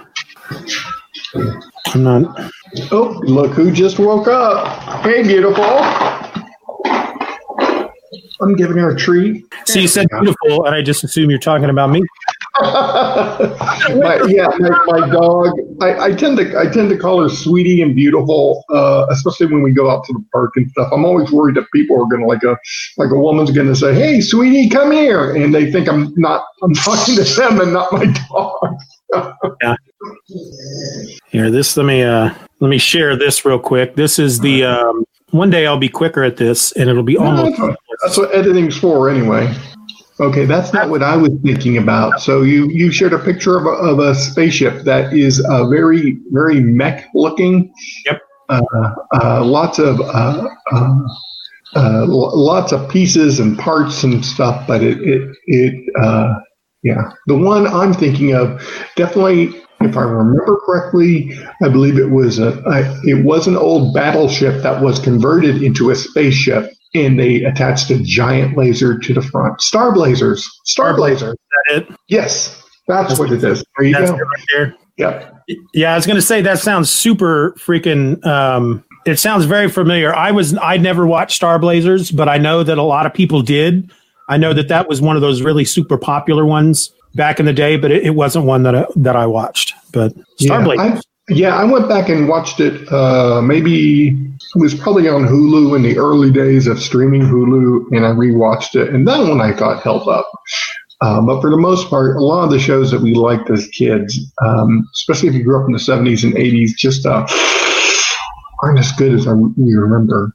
I'm 1.34 2.02
not. 2.02 2.52
Oh, 2.90 3.20
look 3.24 3.52
who 3.52 3.70
just 3.70 3.98
woke 3.98 4.28
up. 4.28 5.02
Hey, 5.02 5.22
beautiful. 5.22 5.64
I'm 8.40 8.54
giving 8.54 8.76
her 8.76 8.90
a 8.90 8.96
treat. 8.96 9.44
So 9.64 9.80
you 9.80 9.88
said 9.88 10.06
beautiful, 10.10 10.64
and 10.64 10.74
I 10.74 10.82
just 10.82 11.02
assume 11.02 11.28
you're 11.30 11.38
talking 11.38 11.70
about 11.70 11.90
me. 11.90 12.00
my, 12.60 14.20
yeah, 14.28 14.48
my, 14.58 14.84
my 14.86 15.08
dog. 15.10 15.52
I, 15.80 16.06
I 16.06 16.14
tend 16.14 16.38
to 16.38 16.58
I 16.58 16.66
tend 16.66 16.88
to 16.90 16.98
call 16.98 17.22
her 17.22 17.28
sweetie 17.28 17.82
and 17.82 17.94
beautiful, 17.94 18.64
uh, 18.70 19.06
especially 19.10 19.46
when 19.46 19.62
we 19.62 19.72
go 19.72 19.90
out 19.90 20.04
to 20.04 20.12
the 20.12 20.24
park 20.32 20.52
and 20.56 20.70
stuff. 20.70 20.88
I'm 20.92 21.04
always 21.04 21.30
worried 21.30 21.56
that 21.56 21.66
people 21.72 22.00
are 22.00 22.06
going 22.06 22.22
to 22.22 22.26
like 22.26 22.42
a 22.44 22.56
like 22.96 23.10
a 23.10 23.18
woman's 23.18 23.50
going 23.50 23.68
to 23.68 23.76
say, 23.76 23.94
"Hey, 23.94 24.20
sweetie, 24.20 24.68
come 24.68 24.92
here," 24.92 25.34
and 25.34 25.54
they 25.54 25.70
think 25.70 25.88
I'm 25.88 26.12
not 26.16 26.44
I'm 26.62 26.74
talking 26.74 27.16
to 27.16 27.24
them 27.24 27.60
and 27.60 27.72
not 27.72 27.92
my 27.92 28.06
dog. 28.28 28.78
Here, 31.30 31.50
this 31.50 31.76
let 31.76 31.86
me 31.86 32.02
uh 32.02 32.34
let 32.60 32.68
me 32.68 32.78
share 32.78 33.16
this 33.16 33.44
real 33.44 33.58
quick. 33.58 33.96
This 33.96 34.18
is 34.18 34.40
the 34.40 34.64
um 34.64 35.04
one 35.30 35.50
day 35.50 35.66
I'll 35.66 35.78
be 35.78 35.88
quicker 35.88 36.22
at 36.22 36.36
this 36.36 36.72
and 36.72 36.88
it'll 36.88 37.02
be 37.02 37.16
almost 37.16 37.56
That's 37.56 37.58
what, 37.58 37.78
that's 38.02 38.18
what 38.18 38.34
editing's 38.34 38.76
for, 38.78 39.10
anyway. 39.10 39.54
Okay, 40.20 40.46
that's 40.46 40.72
not 40.72 40.88
what 40.88 41.02
I 41.02 41.16
was 41.16 41.32
thinking 41.44 41.78
about. 41.78 42.20
So 42.20 42.42
you 42.42 42.68
you 42.70 42.90
shared 42.90 43.12
a 43.12 43.18
picture 43.18 43.56
of 43.56 43.66
a, 43.66 43.70
of 43.70 43.98
a 44.00 44.14
spaceship 44.14 44.82
that 44.84 45.12
is 45.12 45.44
uh, 45.48 45.68
very 45.68 46.18
very 46.30 46.60
mech 46.60 47.08
looking. 47.14 47.72
Yep. 48.06 48.20
Uh, 48.48 48.62
uh, 49.22 49.44
lots 49.44 49.78
of 49.78 50.00
uh, 50.00 50.48
uh, 50.72 50.98
uh, 51.76 52.06
lots 52.06 52.72
of 52.72 52.88
pieces 52.88 53.38
and 53.38 53.58
parts 53.58 54.02
and 54.02 54.24
stuff, 54.24 54.66
but 54.66 54.82
it 54.82 55.00
it 55.02 55.36
it 55.46 55.96
uh, 56.00 56.34
yeah. 56.82 57.12
The 57.26 57.36
one 57.36 57.66
I'm 57.66 57.92
thinking 57.92 58.34
of 58.34 58.60
definitely. 58.96 59.62
If 59.80 59.96
I 59.96 60.02
remember 60.02 60.58
correctly, 60.66 61.38
I 61.62 61.68
believe 61.68 61.98
it 61.98 62.10
was 62.10 62.38
a, 62.38 62.60
a 62.66 63.00
it 63.04 63.24
was 63.24 63.46
an 63.46 63.56
old 63.56 63.94
battleship 63.94 64.62
that 64.62 64.82
was 64.82 64.98
converted 64.98 65.62
into 65.62 65.90
a 65.90 65.96
spaceship, 65.96 66.72
and 66.94 67.18
they 67.18 67.44
attached 67.44 67.90
a 67.90 67.98
giant 67.98 68.56
laser 68.56 68.98
to 68.98 69.14
the 69.14 69.22
front. 69.22 69.60
Star 69.60 69.92
blazers, 69.92 70.48
star 70.64 70.96
blazers. 70.96 71.36
that 71.68 71.82
it. 71.82 71.88
Yes, 72.08 72.60
that's 72.88 73.18
what 73.18 73.30
it 73.30 73.44
is. 73.44 73.62
There 73.76 73.86
you 73.86 73.94
That's 73.94 74.10
go. 74.10 74.16
right 74.16 74.44
there. 74.52 74.74
Yep. 74.96 75.34
Yeah, 75.74 75.92
I 75.92 75.96
was 75.96 76.06
gonna 76.06 76.22
say 76.22 76.42
that 76.42 76.58
sounds 76.58 76.90
super 76.90 77.52
freaking 77.52 78.24
um 78.26 78.84
it 79.06 79.18
sounds 79.18 79.44
very 79.44 79.70
familiar. 79.70 80.14
I 80.14 80.32
was 80.32 80.56
I 80.58 80.76
never 80.76 81.06
watched 81.06 81.36
Star 81.36 81.58
Blazers, 81.58 82.10
but 82.10 82.28
I 82.28 82.36
know 82.36 82.62
that 82.64 82.78
a 82.78 82.82
lot 82.82 83.06
of 83.06 83.14
people 83.14 83.42
did. 83.42 83.92
I 84.28 84.36
know 84.36 84.52
that 84.52 84.68
that 84.68 84.88
was 84.88 85.00
one 85.00 85.16
of 85.16 85.22
those 85.22 85.40
really 85.40 85.64
super 85.64 85.96
popular 85.96 86.44
ones 86.44 86.92
back 87.18 87.38
in 87.38 87.44
the 87.44 87.52
day, 87.52 87.76
but 87.76 87.90
it, 87.90 88.04
it 88.04 88.14
wasn't 88.14 88.46
one 88.46 88.62
that 88.62 88.74
I, 88.74 88.86
that 88.96 89.16
I 89.16 89.26
watched. 89.26 89.74
But 89.92 90.14
Star 90.38 90.64
Yeah, 90.64 90.82
I, 90.82 91.00
yeah, 91.28 91.56
I 91.56 91.64
went 91.64 91.88
back 91.88 92.08
and 92.08 92.28
watched 92.28 92.60
it. 92.60 92.90
Uh, 92.90 93.42
maybe 93.42 94.08
it 94.08 94.58
was 94.58 94.74
probably 94.74 95.08
on 95.08 95.26
Hulu 95.26 95.76
in 95.76 95.82
the 95.82 95.98
early 95.98 96.30
days 96.30 96.66
of 96.66 96.80
streaming 96.80 97.20
Hulu, 97.20 97.94
and 97.94 98.06
I 98.06 98.10
rewatched 98.10 98.74
it, 98.76 98.94
and 98.94 99.06
that 99.06 99.18
one 99.18 99.42
I 99.42 99.52
thought 99.52 99.82
held 99.82 100.08
up. 100.08 100.26
Uh, 101.00 101.20
but 101.20 101.40
for 101.40 101.50
the 101.50 101.56
most 101.56 101.90
part, 101.90 102.16
a 102.16 102.20
lot 102.20 102.44
of 102.44 102.50
the 102.50 102.58
shows 102.58 102.90
that 102.90 103.00
we 103.00 103.14
liked 103.14 103.50
as 103.50 103.68
kids, 103.68 104.18
um, 104.44 104.88
especially 104.94 105.28
if 105.28 105.34
you 105.34 105.44
grew 105.44 105.60
up 105.60 105.66
in 105.68 105.72
the 105.72 105.78
70s 105.78 106.24
and 106.24 106.34
80s, 106.34 106.70
just 106.76 107.06
uh, 107.06 107.24
aren't 108.64 108.80
as 108.80 108.90
good 108.92 109.12
as 109.14 109.28
I, 109.28 109.32
we 109.32 109.74
remember. 109.74 110.32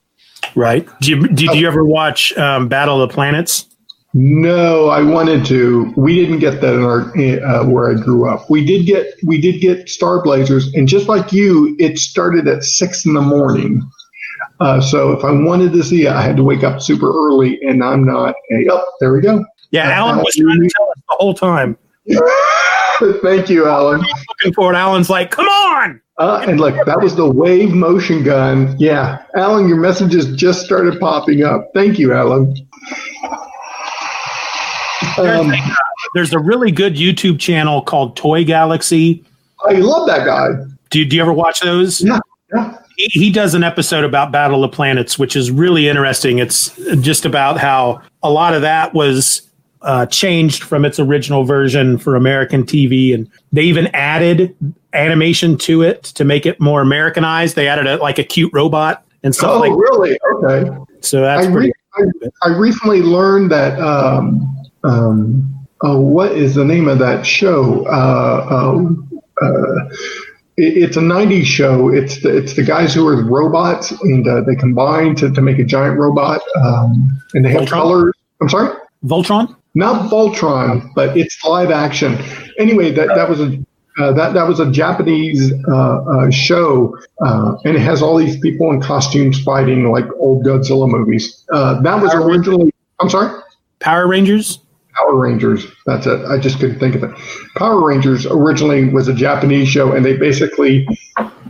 Right. 0.55 0.88
Did 1.01 1.07
you, 1.07 1.27
did 1.27 1.55
you 1.55 1.67
ever 1.67 1.84
watch 1.84 2.31
um, 2.38 2.69
Battle 2.69 3.01
of 3.01 3.09
the 3.09 3.13
Planets? 3.13 3.67
No, 4.16 4.89
I 4.89 5.01
wanted 5.01 5.43
to. 5.47 5.91
We 5.97 6.14
didn't 6.14 6.38
get 6.39 6.61
that 6.61 6.76
in 6.76 6.84
our 6.84 7.01
uh, 7.18 7.66
where 7.66 7.89
I 7.89 7.95
grew 7.95 8.30
up. 8.30 8.47
We 8.47 8.64
did 8.64 8.86
get 8.86 9.07
we 9.24 9.41
did 9.41 9.59
get 9.59 9.89
Star 9.89 10.22
Blazers, 10.22 10.72
and 10.76 10.88
just 10.88 11.07
like 11.07 11.32
you, 11.32 11.76
it 11.80 11.97
started 11.97 12.47
at 12.47 12.64
six 12.64 13.05
in 13.05 13.16
the 13.16 13.22
morning. 13.22 13.82
Uh, 14.59 14.80
so 14.80 15.11
if 15.14 15.24
I 15.24 15.32
wanted 15.32 15.74
to 15.74 15.84
see 15.84 16.05
it, 16.05 16.11
I 16.11 16.22
had 16.22 16.38
to 16.38 16.43
wake 16.43 16.64
up 16.64 16.80
super 16.80 17.09
early, 17.09 17.59
and 17.64 17.84
I'm 17.84 18.03
not. 18.03 18.36
Hey, 18.49 18.68
oh, 18.70 18.86
there 18.99 19.11
we 19.14 19.22
go. 19.22 19.43
Yeah, 19.72 19.89
Alan 19.89 20.20
was 20.20 20.36
trying 20.36 20.61
to 20.61 20.70
tell 20.78 20.89
us 20.89 21.01
the 21.09 21.16
whole 21.20 21.34
time. 21.34 21.76
Thank 23.24 23.49
you, 23.49 23.68
Alan. 23.68 24.01
Looking 24.01 24.53
for 24.53 24.72
it. 24.72 24.76
Alan's 24.76 25.09
like, 25.09 25.32
come 25.32 25.47
on. 25.47 25.99
Uh, 26.20 26.45
and 26.47 26.59
look, 26.59 26.76
that 26.86 27.01
was 27.01 27.16
the 27.16 27.28
wave 27.28 27.74
motion 27.74 28.24
gun. 28.24 28.76
Yeah, 28.78 29.24
Alan, 29.36 29.68
your 29.68 29.80
messages 29.80 30.36
just 30.36 30.64
started 30.64 30.99
popping 30.99 31.43
up. 31.43 31.72
Thank 31.74 31.97
you, 31.97 32.14
Alan. 32.14 32.55
Um, 35.18 35.26
There's, 35.26 35.47
a, 35.47 35.72
uh, 35.72 35.76
there's 36.14 36.34
a 36.34 36.39
really 36.39 36.72
good 36.72 36.95
YouTube 36.95 37.39
channel 37.39 37.82
called 37.82 38.16
Toy 38.16 38.43
Galaxy. 38.43 39.24
I 39.66 39.74
love 39.74 40.07
that 40.07 40.26
guy. 40.26 40.49
Do 40.89 40.99
you, 40.99 41.05
do 41.05 41.16
you 41.16 41.22
ever 41.22 41.34
watch 41.34 41.59
those? 41.61 42.01
Yeah, 42.01 42.20
yeah. 42.53 42.78
He, 42.97 43.05
he 43.20 43.32
does 43.32 43.53
an 43.53 43.64
episode 43.64 44.03
about 44.03 44.32
Battle 44.32 44.64
of 44.64 44.72
Planets, 44.72 45.18
which 45.18 45.36
is 45.36 45.49
really 45.51 45.88
interesting. 45.88 46.39
It's 46.39 46.76
just 47.01 47.26
about 47.26 47.57
how 47.57 48.01
a 48.22 48.30
lot 48.30 48.53
of 48.53 48.61
that 48.61 48.93
was 48.93 49.49
uh, 49.82 50.05
changed 50.05 50.64
from 50.64 50.86
its 50.86 50.99
original 50.99 51.43
version 51.43 51.97
for 51.97 52.16
American 52.16 52.64
TV, 52.64 53.14
and 53.14 53.30
they 53.51 53.64
even 53.64 53.88
added 53.88 54.55
animation 54.93 55.57
to 55.57 55.82
it 55.82 56.03
to 56.03 56.24
make 56.24 56.45
it 56.45 56.59
more 56.59 56.82
Americanized. 56.82 57.55
They 57.55 57.68
added 57.68 57.88
a, 57.88 57.97
like 57.97 58.20
a 58.20 58.24
cute 58.24 58.51
robot 58.53 59.03
and 59.24 59.34
stuff 59.34 59.51
oh, 59.51 59.59
like. 59.59 59.72
really? 59.72 60.20
Okay. 60.36 60.78
So 61.01 61.22
that's 61.22 61.47
I, 61.47 61.51
pretty. 61.51 61.74
re- 61.97 62.30
I, 62.43 62.49
I 62.49 62.57
recently 62.57 63.01
learned 63.01 63.51
that. 63.51 63.80
Um, 63.80 64.62
um, 64.84 65.67
uh, 65.84 65.97
what 65.97 66.31
is 66.31 66.55
the 66.55 66.65
name 66.65 66.88
of 66.88 66.99
that 66.99 67.25
show? 67.25 67.86
Uh, 67.88 68.47
um, 68.49 69.21
uh, 69.41 69.86
it, 70.57 70.77
it's 70.77 70.97
a 70.97 71.01
'90s 71.01 71.45
show. 71.45 71.89
It's 71.89 72.21
the, 72.21 72.36
it's 72.36 72.53
the 72.53 72.63
guys 72.63 72.93
who 72.93 73.07
are 73.07 73.15
the 73.15 73.23
robots, 73.23 73.91
and 73.91 74.27
uh, 74.27 74.41
they 74.41 74.55
combine 74.55 75.15
to, 75.15 75.31
to 75.31 75.41
make 75.41 75.59
a 75.59 75.63
giant 75.63 75.99
robot, 75.99 76.41
um, 76.63 77.21
and 77.34 77.43
they 77.43 77.51
have 77.51 77.63
Voltron? 77.63 77.69
colors. 77.69 78.13
I'm 78.41 78.49
sorry. 78.49 78.77
Voltron. 79.05 79.55
not 79.75 80.09
Voltron, 80.09 80.89
but 80.95 81.17
it's 81.17 81.43
live 81.43 81.71
action. 81.71 82.17
Anyway, 82.57 82.91
that 82.91 83.09
that 83.15 83.29
was 83.29 83.41
a 83.41 83.57
uh, 83.99 84.11
that 84.13 84.34
that 84.34 84.47
was 84.47 84.59
a 84.59 84.71
Japanese 84.71 85.53
uh, 85.67 86.03
uh, 86.03 86.31
show, 86.31 86.97
uh, 87.23 87.55
and 87.63 87.75
it 87.75 87.81
has 87.81 88.01
all 88.01 88.17
these 88.17 88.39
people 88.39 88.71
in 88.71 88.81
costumes 88.81 89.41
fighting 89.43 89.91
like 89.91 90.05
old 90.17 90.43
Godzilla 90.45 90.89
movies. 90.89 91.45
Uh, 91.51 91.81
that 91.81 92.01
was 92.01 92.13
originally. 92.13 92.73
I'm 92.99 93.09
sorry. 93.09 93.39
Power 93.79 94.07
Rangers. 94.07 94.59
Power 94.95 95.15
Rangers. 95.15 95.65
That's 95.85 96.05
it. 96.05 96.25
I 96.25 96.37
just 96.37 96.59
couldn't 96.59 96.79
think 96.79 96.95
of 96.95 97.03
it. 97.03 97.11
Power 97.55 97.85
Rangers 97.85 98.25
originally 98.25 98.89
was 98.89 99.07
a 99.07 99.13
Japanese 99.13 99.67
show, 99.67 99.91
and 99.93 100.05
they 100.05 100.17
basically 100.17 100.87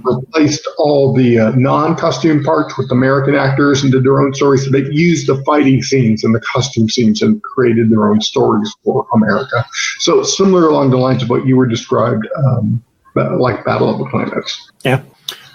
replaced 0.03 0.67
all 0.77 1.13
the 1.13 1.39
uh, 1.39 1.51
non-costume 1.55 2.43
parts 2.43 2.77
with 2.77 2.91
American 2.91 3.35
actors 3.35 3.83
and 3.83 3.91
did 3.91 4.03
their 4.03 4.19
own 4.19 4.33
stories. 4.33 4.65
So 4.65 4.71
they 4.71 4.83
used 4.91 5.27
the 5.27 5.41
fighting 5.43 5.81
scenes 5.81 6.23
and 6.23 6.35
the 6.35 6.41
costume 6.41 6.89
scenes 6.89 7.21
and 7.21 7.41
created 7.43 7.89
their 7.89 8.09
own 8.09 8.21
stories 8.21 8.73
for 8.83 9.07
America. 9.13 9.65
So 9.99 10.23
similar 10.23 10.67
along 10.67 10.91
the 10.91 10.97
lines 10.97 11.23
of 11.23 11.29
what 11.29 11.45
you 11.45 11.55
were 11.55 11.67
described, 11.67 12.27
um, 12.37 12.83
like 13.15 13.63
Battle 13.63 13.89
of 13.89 13.99
the 13.99 14.05
Planets. 14.09 14.71
Yeah, 14.83 15.01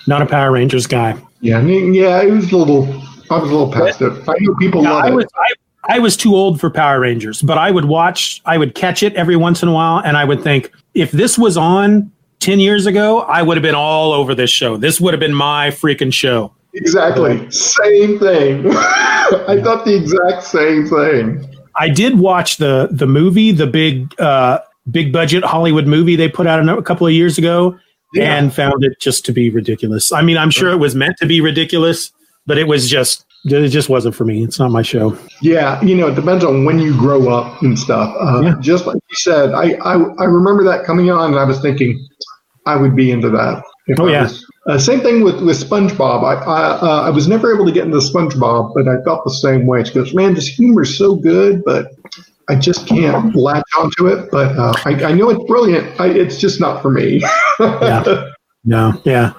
not 0.06 0.22
a 0.22 0.26
Power 0.26 0.52
Rangers 0.52 0.86
guy. 0.86 1.16
Yeah, 1.40 1.58
I 1.58 1.62
mean, 1.62 1.94
yeah, 1.94 2.22
it 2.22 2.30
was 2.30 2.50
a 2.52 2.56
little. 2.56 2.84
I 3.30 3.38
was 3.38 3.50
a 3.50 3.54
little 3.54 3.70
past 3.70 4.00
it. 4.00 4.12
I 4.26 4.34
know 4.40 4.54
people 4.54 4.82
Yeah, 4.82 4.92
love 4.92 5.04
I 5.04 5.18
it. 5.18 5.28
I, 5.36 5.52
I 5.88 5.98
was 5.98 6.16
too 6.16 6.34
old 6.34 6.60
for 6.60 6.70
Power 6.70 7.00
Rangers, 7.00 7.40
but 7.42 7.56
I 7.58 7.70
would 7.70 7.86
watch. 7.86 8.42
I 8.44 8.58
would 8.58 8.74
catch 8.74 9.02
it 9.02 9.14
every 9.14 9.36
once 9.36 9.62
in 9.62 9.68
a 9.68 9.72
while, 9.72 9.98
and 10.04 10.16
I 10.16 10.24
would 10.24 10.42
think 10.42 10.70
if 10.94 11.10
this 11.12 11.38
was 11.38 11.56
on 11.56 12.12
ten 12.40 12.60
years 12.60 12.86
ago, 12.86 13.20
I 13.22 13.42
would 13.42 13.56
have 13.56 13.62
been 13.62 13.74
all 13.74 14.12
over 14.12 14.34
this 14.34 14.50
show. 14.50 14.76
This 14.76 15.00
would 15.00 15.14
have 15.14 15.20
been 15.20 15.34
my 15.34 15.68
freaking 15.70 16.12
show. 16.12 16.52
Exactly. 16.74 17.50
Same 17.50 18.18
thing. 18.18 18.66
I 18.76 19.60
thought 19.62 19.84
the 19.84 19.96
exact 19.96 20.44
same 20.44 20.86
thing. 20.86 21.54
I 21.76 21.88
did 21.88 22.18
watch 22.18 22.58
the 22.58 22.88
the 22.90 23.06
movie, 23.06 23.52
the 23.52 23.66
big 23.66 24.18
uh, 24.20 24.58
big 24.90 25.12
budget 25.12 25.42
Hollywood 25.44 25.86
movie 25.86 26.16
they 26.16 26.28
put 26.28 26.46
out 26.46 26.66
a 26.68 26.82
couple 26.82 27.06
of 27.06 27.12
years 27.14 27.38
ago, 27.38 27.78
Yeah. 28.12 28.36
and 28.36 28.54
found 28.54 28.84
it 28.84 29.00
just 29.00 29.24
to 29.26 29.32
be 29.32 29.48
ridiculous. 29.48 30.12
I 30.12 30.20
mean, 30.22 30.36
I'm 30.36 30.50
sure 30.50 30.70
it 30.70 30.76
was 30.78 30.94
meant 30.94 31.16
to 31.18 31.26
be 31.26 31.40
ridiculous, 31.40 32.12
but 32.46 32.58
it 32.58 32.64
was 32.68 32.90
just 32.90 33.24
it 33.52 33.68
just 33.68 33.88
wasn't 33.88 34.14
for 34.14 34.24
me. 34.24 34.42
It's 34.44 34.58
not 34.58 34.70
my 34.70 34.82
show. 34.82 35.16
Yeah, 35.42 35.80
you 35.82 35.94
know, 35.94 36.08
it 36.08 36.14
depends 36.14 36.44
on 36.44 36.64
when 36.64 36.78
you 36.78 36.96
grow 36.98 37.28
up 37.28 37.60
and 37.62 37.78
stuff. 37.78 38.14
Uh, 38.20 38.40
Yeah. 38.42 38.54
Just 38.60 38.86
like 38.86 38.96
you 38.96 39.16
said, 39.16 39.52
I, 39.52 39.72
I 39.84 39.94
I 40.18 40.24
remember 40.24 40.64
that 40.64 40.84
coming 40.84 41.10
on, 41.10 41.30
and 41.30 41.38
I 41.38 41.44
was 41.44 41.60
thinking 41.60 41.98
I 42.66 42.76
would 42.76 42.94
be 42.96 43.10
into 43.10 43.30
that. 43.30 43.62
Oh, 43.98 44.06
I 44.08 44.12
yeah. 44.12 44.22
was- 44.24 44.44
uh, 44.66 44.78
same 44.78 45.00
thing 45.00 45.22
with 45.24 45.40
with 45.40 45.56
SpongeBob. 45.56 46.22
I 46.24 46.34
I, 46.44 46.62
uh, 46.78 47.02
I 47.06 47.10
was 47.10 47.26
never 47.26 47.54
able 47.54 47.64
to 47.64 47.72
get 47.72 47.84
into 47.86 47.96
SpongeBob, 47.98 48.74
but 48.74 48.86
I 48.86 49.02
felt 49.02 49.24
the 49.24 49.30
same 49.30 49.66
way. 49.66 49.80
It's 49.80 49.88
goes, 49.90 50.12
man, 50.12 50.34
this 50.34 50.46
humor 50.46 50.82
is 50.82 50.98
so 50.98 51.14
good, 51.16 51.64
but 51.64 51.92
I 52.50 52.54
just 52.54 52.86
can't 52.86 53.34
latch 53.34 53.64
onto 53.78 54.08
it. 54.08 54.30
But 54.30 54.56
uh, 54.58 54.74
I, 54.84 54.90
I 55.04 55.12
know 55.12 55.30
it's 55.30 55.42
brilliant. 55.44 55.98
I, 55.98 56.08
it's 56.08 56.38
just 56.38 56.60
not 56.60 56.82
for 56.82 56.90
me. 56.90 57.22
Yeah. 57.60 58.24
No, 58.64 59.00
yeah. 59.04 59.32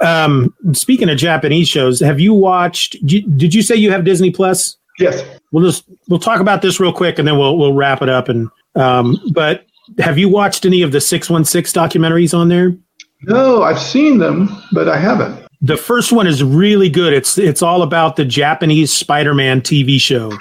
Um, 0.00 0.54
speaking 0.72 1.08
of 1.08 1.16
Japanese 1.18 1.68
shows, 1.68 2.00
have 2.00 2.20
you 2.20 2.34
watched? 2.34 2.96
Did 3.06 3.54
you 3.54 3.62
say 3.62 3.76
you 3.76 3.90
have 3.90 4.04
Disney 4.04 4.30
Plus? 4.30 4.76
yes. 4.98 5.24
We'll 5.52 5.64
just 5.64 5.84
we'll 6.08 6.20
talk 6.20 6.40
about 6.40 6.62
this 6.62 6.80
real 6.80 6.92
quick, 6.92 7.18
and 7.18 7.26
then 7.26 7.38
we'll 7.38 7.56
we'll 7.58 7.72
wrap 7.72 8.02
it 8.02 8.08
up. 8.08 8.28
And 8.28 8.48
um, 8.74 9.20
but 9.32 9.66
have 9.98 10.18
you 10.18 10.28
watched 10.28 10.66
any 10.66 10.82
of 10.82 10.92
the 10.92 11.00
six 11.00 11.30
one 11.30 11.44
six 11.44 11.72
documentaries 11.72 12.36
on 12.36 12.48
there? 12.48 12.76
No, 13.22 13.62
I've 13.62 13.78
seen 13.78 14.18
them, 14.18 14.50
but 14.72 14.88
I 14.88 14.98
haven't. 14.98 15.46
The 15.62 15.76
first 15.76 16.12
one 16.12 16.26
is 16.26 16.44
really 16.44 16.90
good. 16.90 17.12
It's 17.12 17.38
it's 17.38 17.62
all 17.62 17.82
about 17.82 18.16
the 18.16 18.24
Japanese 18.24 18.92
Spider-Man 18.92 19.62
TV 19.62 19.98
show. 19.98 20.32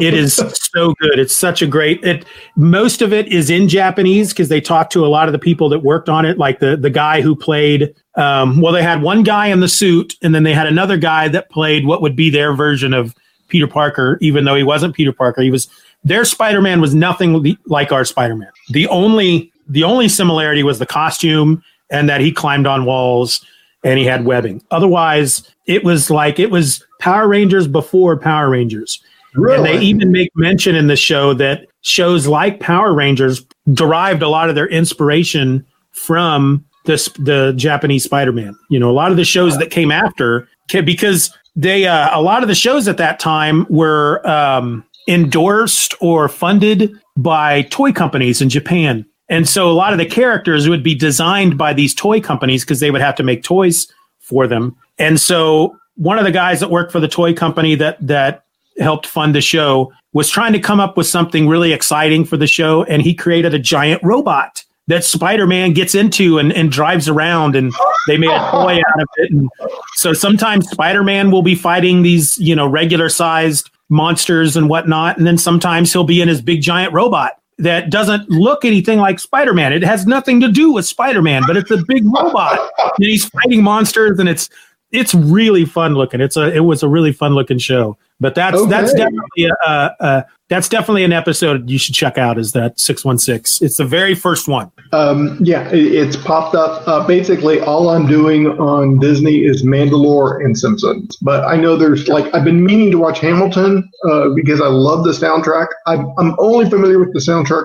It 0.00 0.14
is 0.14 0.34
so 0.74 0.94
good. 1.00 1.18
It's 1.18 1.34
such 1.34 1.62
a 1.62 1.66
great. 1.66 2.02
It 2.04 2.24
most 2.56 3.02
of 3.02 3.12
it 3.12 3.28
is 3.28 3.50
in 3.50 3.68
Japanese 3.68 4.30
because 4.30 4.48
they 4.48 4.60
talked 4.60 4.92
to 4.92 5.04
a 5.04 5.08
lot 5.08 5.28
of 5.28 5.32
the 5.32 5.38
people 5.38 5.68
that 5.70 5.80
worked 5.80 6.08
on 6.08 6.24
it, 6.24 6.38
like 6.38 6.60
the 6.60 6.76
the 6.76 6.90
guy 6.90 7.20
who 7.20 7.34
played. 7.34 7.94
Um, 8.16 8.60
well, 8.60 8.72
they 8.72 8.82
had 8.82 9.02
one 9.02 9.22
guy 9.22 9.46
in 9.46 9.60
the 9.60 9.68
suit, 9.68 10.14
and 10.22 10.34
then 10.34 10.42
they 10.42 10.54
had 10.54 10.66
another 10.66 10.96
guy 10.96 11.28
that 11.28 11.48
played 11.50 11.86
what 11.86 12.02
would 12.02 12.16
be 12.16 12.30
their 12.30 12.52
version 12.52 12.92
of 12.92 13.14
Peter 13.48 13.66
Parker, 13.66 14.18
even 14.20 14.44
though 14.44 14.54
he 14.54 14.62
wasn't 14.62 14.94
Peter 14.94 15.12
Parker. 15.12 15.42
He 15.42 15.50
was 15.50 15.68
their 16.04 16.24
Spider-Man 16.24 16.80
was 16.80 16.94
nothing 16.94 17.56
like 17.66 17.92
our 17.92 18.04
Spider-Man. 18.04 18.50
The 18.70 18.86
only 18.88 19.52
the 19.68 19.84
only 19.84 20.08
similarity 20.08 20.62
was 20.62 20.78
the 20.78 20.86
costume 20.86 21.62
and 21.90 22.08
that 22.08 22.20
he 22.20 22.32
climbed 22.32 22.66
on 22.66 22.84
walls 22.84 23.44
and 23.84 23.98
he 23.98 24.04
had 24.04 24.24
webbing. 24.24 24.62
Otherwise, 24.70 25.48
it 25.66 25.84
was 25.84 26.10
like 26.10 26.38
it 26.38 26.50
was 26.50 26.84
Power 26.98 27.28
Rangers 27.28 27.66
before 27.66 28.16
Power 28.16 28.50
Rangers. 28.50 29.02
And 29.34 29.64
they 29.64 29.78
even 29.78 30.10
make 30.10 30.30
mention 30.34 30.74
in 30.74 30.86
the 30.86 30.96
show 30.96 31.34
that 31.34 31.66
shows 31.82 32.26
like 32.26 32.60
Power 32.60 32.92
Rangers 32.92 33.44
derived 33.72 34.22
a 34.22 34.28
lot 34.28 34.48
of 34.48 34.54
their 34.54 34.68
inspiration 34.68 35.64
from 35.92 36.64
this 36.86 37.08
the 37.18 37.52
Japanese 37.56 38.04
Spider-Man. 38.04 38.56
You 38.68 38.78
know, 38.80 38.90
a 38.90 38.92
lot 38.92 39.10
of 39.10 39.16
the 39.16 39.24
shows 39.24 39.58
that 39.58 39.70
came 39.70 39.90
after 39.90 40.48
because 40.68 41.32
they 41.56 41.86
uh, 41.86 42.08
a 42.18 42.22
lot 42.22 42.42
of 42.42 42.48
the 42.48 42.54
shows 42.54 42.88
at 42.88 42.96
that 42.96 43.18
time 43.20 43.66
were 43.68 44.26
um, 44.28 44.84
endorsed 45.08 45.94
or 46.00 46.28
funded 46.28 46.92
by 47.16 47.62
toy 47.62 47.92
companies 47.92 48.40
in 48.40 48.48
Japan. 48.48 49.04
And 49.28 49.48
so 49.48 49.70
a 49.70 49.72
lot 49.72 49.92
of 49.92 49.98
the 49.98 50.06
characters 50.06 50.68
would 50.68 50.82
be 50.82 50.94
designed 50.94 51.56
by 51.56 51.72
these 51.72 51.94
toy 51.94 52.20
companies 52.20 52.64
because 52.64 52.80
they 52.80 52.90
would 52.90 53.00
have 53.00 53.14
to 53.16 53.22
make 53.22 53.44
toys 53.44 53.86
for 54.18 54.46
them. 54.46 54.76
And 54.98 55.20
so 55.20 55.76
one 55.94 56.18
of 56.18 56.24
the 56.24 56.32
guys 56.32 56.60
that 56.60 56.70
worked 56.70 56.90
for 56.90 56.98
the 57.00 57.08
toy 57.08 57.32
company 57.32 57.74
that 57.76 57.96
that 58.04 58.44
helped 58.80 59.06
fund 59.06 59.34
the 59.34 59.40
show 59.40 59.92
was 60.12 60.28
trying 60.28 60.52
to 60.52 60.60
come 60.60 60.80
up 60.80 60.96
with 60.96 61.06
something 61.06 61.48
really 61.48 61.72
exciting 61.72 62.24
for 62.24 62.36
the 62.36 62.46
show 62.46 62.84
and 62.84 63.02
he 63.02 63.14
created 63.14 63.54
a 63.54 63.58
giant 63.58 64.02
robot 64.02 64.64
that 64.88 65.04
Spider-Man 65.04 65.72
gets 65.72 65.94
into 65.94 66.38
and, 66.38 66.52
and 66.52 66.72
drives 66.72 67.08
around 67.08 67.54
and 67.54 67.72
they 68.08 68.18
made 68.18 68.30
a 68.30 68.50
toy 68.50 68.76
out 68.76 69.02
of 69.02 69.08
it. 69.18 69.30
And 69.30 69.48
so 69.94 70.12
sometimes 70.12 70.68
Spider-Man 70.68 71.30
will 71.30 71.42
be 71.42 71.54
fighting 71.54 72.02
these, 72.02 72.36
you 72.38 72.56
know, 72.56 72.66
regular 72.66 73.08
sized 73.08 73.70
monsters 73.88 74.56
and 74.56 74.68
whatnot. 74.68 75.16
And 75.16 75.26
then 75.26 75.38
sometimes 75.38 75.92
he'll 75.92 76.04
be 76.04 76.20
in 76.20 76.28
his 76.28 76.42
big 76.42 76.60
giant 76.60 76.92
robot 76.92 77.40
that 77.58 77.90
doesn't 77.90 78.28
look 78.30 78.64
anything 78.64 78.98
like 78.98 79.20
Spider-Man. 79.20 79.72
It 79.72 79.84
has 79.84 80.06
nothing 80.06 80.40
to 80.40 80.50
do 80.50 80.72
with 80.72 80.86
Spider-Man, 80.86 81.42
but 81.46 81.56
it's 81.56 81.70
a 81.70 81.84
big 81.86 82.04
robot 82.06 82.58
and 82.78 83.06
he's 83.06 83.26
fighting 83.26 83.62
monsters 83.62 84.18
and 84.18 84.28
it's 84.28 84.48
it's 84.92 85.14
really 85.14 85.64
fun 85.64 85.94
looking. 85.94 86.20
It's 86.20 86.36
a 86.36 86.54
it 86.54 86.60
was 86.60 86.82
a 86.82 86.88
really 86.88 87.12
fun 87.12 87.34
looking 87.34 87.58
show. 87.58 87.96
But 88.18 88.34
that's 88.34 88.66
that's 88.66 88.92
definitely 88.92 89.44
a, 89.44 89.70
a, 89.70 89.96
a 90.00 90.26
that's 90.48 90.68
definitely 90.68 91.04
an 91.04 91.12
episode 91.12 91.70
you 91.70 91.78
should 91.78 91.94
check 91.94 92.18
out. 92.18 92.38
Is 92.38 92.52
that 92.52 92.78
six 92.78 93.02
one 93.02 93.18
six? 93.18 93.62
It's 93.62 93.78
the 93.78 93.84
very 93.84 94.14
first 94.14 94.46
one. 94.46 94.70
Um, 94.92 95.38
yeah, 95.40 95.70
it, 95.70 95.94
it's 95.94 96.16
popped 96.16 96.54
up. 96.54 96.86
Uh, 96.86 97.06
basically, 97.06 97.60
all 97.60 97.88
I'm 97.88 98.06
doing 98.06 98.48
on 98.58 98.98
Disney 98.98 99.44
is 99.44 99.62
Mandalore 99.62 100.44
and 100.44 100.58
Simpsons. 100.58 101.16
But 101.22 101.44
I 101.44 101.56
know 101.56 101.76
there's 101.76 102.08
like 102.08 102.32
I've 102.34 102.44
been 102.44 102.62
meaning 102.62 102.90
to 102.90 102.98
watch 102.98 103.20
Hamilton 103.20 103.88
uh, 104.06 104.30
because 104.34 104.60
I 104.60 104.66
love 104.66 105.04
the 105.04 105.12
soundtrack. 105.12 105.68
I'm, 105.86 106.12
I'm 106.18 106.34
only 106.38 106.68
familiar 106.68 106.98
with 106.98 107.14
the 107.14 107.20
soundtrack. 107.20 107.64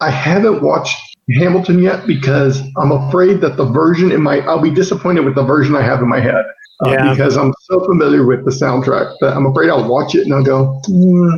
I 0.00 0.10
haven't 0.10 0.62
watched 0.62 0.98
Hamilton 1.30 1.78
yet 1.78 2.06
because 2.06 2.62
I'm 2.76 2.92
afraid 2.92 3.40
that 3.42 3.56
the 3.56 3.64
version 3.64 4.10
in 4.12 4.22
my 4.22 4.40
I'll 4.40 4.60
be 4.60 4.70
disappointed 4.70 5.24
with 5.24 5.34
the 5.34 5.44
version 5.44 5.74
I 5.76 5.82
have 5.82 6.00
in 6.00 6.08
my 6.08 6.20
head. 6.20 6.44
Uh, 6.84 6.90
Yeah. 6.90 7.10
Because 7.10 7.36
I'm 7.36 7.54
so 7.60 7.84
familiar 7.86 8.26
with 8.26 8.44
the 8.44 8.50
soundtrack 8.50 9.14
that 9.20 9.36
I'm 9.36 9.46
afraid 9.46 9.70
I'll 9.70 9.88
watch 9.88 10.14
it 10.16 10.22
and 10.24 10.34
I'll 10.34 10.42
go, 10.42 10.80
"Hmm, 10.86 11.36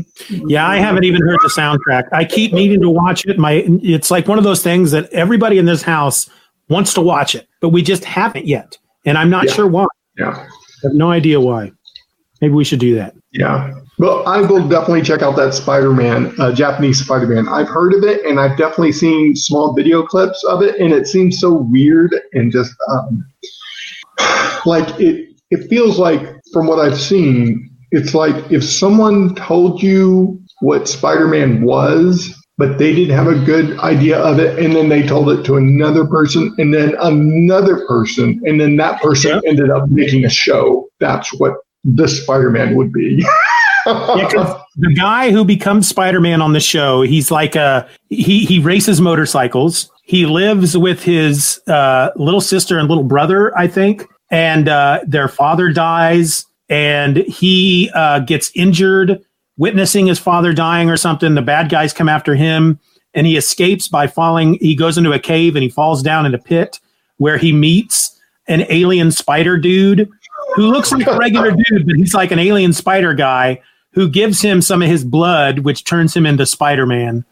Yeah, 0.48 0.66
I 0.66 0.78
haven't 0.78 1.04
even 1.04 1.20
heard 1.20 1.38
the 1.42 1.50
soundtrack. 1.54 2.04
I 2.12 2.24
keep 2.24 2.52
needing 2.54 2.80
to 2.80 2.88
watch 2.88 3.26
it. 3.26 3.38
My 3.38 3.62
it's 3.82 4.10
like 4.10 4.26
one 4.26 4.38
of 4.38 4.44
those 4.44 4.62
things 4.62 4.90
that 4.92 5.12
everybody 5.12 5.58
in 5.58 5.66
this 5.66 5.82
house 5.82 6.30
wants 6.70 6.94
to 6.94 7.02
watch 7.02 7.34
it, 7.34 7.46
but 7.60 7.68
we 7.68 7.82
just 7.82 8.04
haven't 8.06 8.46
yet, 8.46 8.78
and 9.04 9.18
I'm 9.18 9.28
not 9.28 9.44
Yeah. 9.46 9.52
sure 9.52 9.66
why. 9.66 9.84
yeah. 10.18 10.30
I 10.30 10.86
have 10.88 10.94
no 10.94 11.10
idea 11.10 11.40
why. 11.40 11.72
Maybe 12.40 12.54
we 12.54 12.64
should 12.64 12.78
do 12.80 12.94
that. 12.94 13.14
Yeah. 13.32 13.74
Well, 13.98 14.26
I 14.26 14.40
will 14.40 14.66
definitely 14.66 15.02
check 15.02 15.22
out 15.22 15.36
that 15.36 15.54
Spider-Man, 15.54 16.34
uh, 16.40 16.52
Japanese 16.52 16.98
Spider-Man. 17.04 17.48
I've 17.48 17.68
heard 17.68 17.94
of 17.94 18.02
it, 18.02 18.24
and 18.24 18.40
I've 18.40 18.56
definitely 18.58 18.92
seen 18.92 19.36
small 19.36 19.72
video 19.72 20.02
clips 20.02 20.42
of 20.44 20.62
it, 20.62 20.80
and 20.80 20.92
it 20.92 21.06
seems 21.06 21.38
so 21.38 21.52
weird 21.52 22.14
and 22.32 22.50
just 22.50 22.74
um, 22.90 23.24
like 24.66 24.88
it. 25.00 25.30
It 25.50 25.68
feels 25.68 25.98
like, 25.98 26.20
from 26.52 26.66
what 26.66 26.80
I've 26.80 27.00
seen, 27.00 27.70
it's 27.92 28.14
like 28.14 28.34
if 28.50 28.64
someone 28.64 29.36
told 29.36 29.80
you 29.80 30.42
what 30.60 30.88
Spider-Man 30.88 31.62
was, 31.62 32.34
but 32.58 32.78
they 32.78 32.92
didn't 32.94 33.14
have 33.16 33.28
a 33.28 33.38
good 33.44 33.78
idea 33.78 34.18
of 34.18 34.40
it, 34.40 34.58
and 34.58 34.74
then 34.74 34.88
they 34.88 35.06
told 35.06 35.28
it 35.30 35.44
to 35.44 35.56
another 35.56 36.04
person, 36.04 36.52
and 36.58 36.74
then 36.74 36.96
another 37.00 37.86
person, 37.86 38.40
and 38.44 38.60
then 38.60 38.76
that 38.76 39.00
person 39.00 39.40
Yeah. 39.44 39.48
ended 39.48 39.70
up 39.70 39.88
making 39.88 40.24
a 40.24 40.28
show 40.30 40.88
that's 40.98 41.32
what 41.38 41.54
this 41.84 42.22
Spider-Man 42.22 42.74
would 42.74 42.92
be. 42.92 43.24
yeah, 43.86 44.60
the 44.76 44.94
guy 44.94 45.30
who 45.30 45.44
becomes 45.44 45.88
Spider-Man 45.88 46.40
on 46.42 46.52
the 46.52 46.60
show, 46.60 47.02
he's 47.02 47.30
like 47.30 47.56
a 47.56 47.88
he 48.10 48.44
he 48.44 48.58
races 48.58 49.00
motorcycles. 49.00 49.90
He 50.02 50.26
lives 50.26 50.76
with 50.76 51.02
his 51.02 51.60
uh, 51.66 52.10
little 52.16 52.40
sister 52.40 52.78
and 52.78 52.88
little 52.88 53.04
brother, 53.04 53.56
I 53.56 53.66
think, 53.66 54.06
and 54.30 54.68
uh, 54.68 55.00
their 55.06 55.28
father 55.28 55.72
dies, 55.72 56.44
and 56.68 57.18
he 57.18 57.90
uh, 57.94 58.20
gets 58.20 58.50
injured 58.54 59.20
witnessing 59.56 60.06
his 60.06 60.18
father 60.18 60.52
dying 60.52 60.90
or 60.90 60.96
something. 60.96 61.34
The 61.34 61.42
bad 61.42 61.68
guys 61.68 61.92
come 61.92 62.08
after 62.08 62.34
him, 62.34 62.78
and 63.14 63.26
he 63.26 63.36
escapes 63.36 63.88
by 63.88 64.06
falling. 64.06 64.58
He 64.60 64.74
goes 64.74 64.98
into 64.98 65.12
a 65.12 65.18
cave 65.18 65.56
and 65.56 65.62
he 65.62 65.68
falls 65.68 66.02
down 66.02 66.26
in 66.26 66.34
a 66.34 66.38
pit 66.38 66.80
where 67.18 67.38
he 67.38 67.52
meets 67.52 68.20
an 68.48 68.66
alien 68.68 69.10
spider 69.10 69.56
dude 69.56 70.08
who 70.54 70.70
looks 70.70 70.92
like 70.92 71.06
a 71.06 71.16
regular 71.16 71.50
dude, 71.50 71.86
but 71.86 71.96
he's 71.96 72.14
like 72.14 72.30
an 72.30 72.38
alien 72.38 72.72
spider 72.72 73.14
guy 73.14 73.60
who 73.94 74.08
gives 74.08 74.42
him 74.42 74.60
some 74.60 74.82
of 74.82 74.88
his 74.88 75.04
blood, 75.04 75.60
which 75.60 75.84
turns 75.84 76.14
him 76.14 76.26
into 76.26 76.44
Spider 76.44 76.86
Man. 76.86 77.24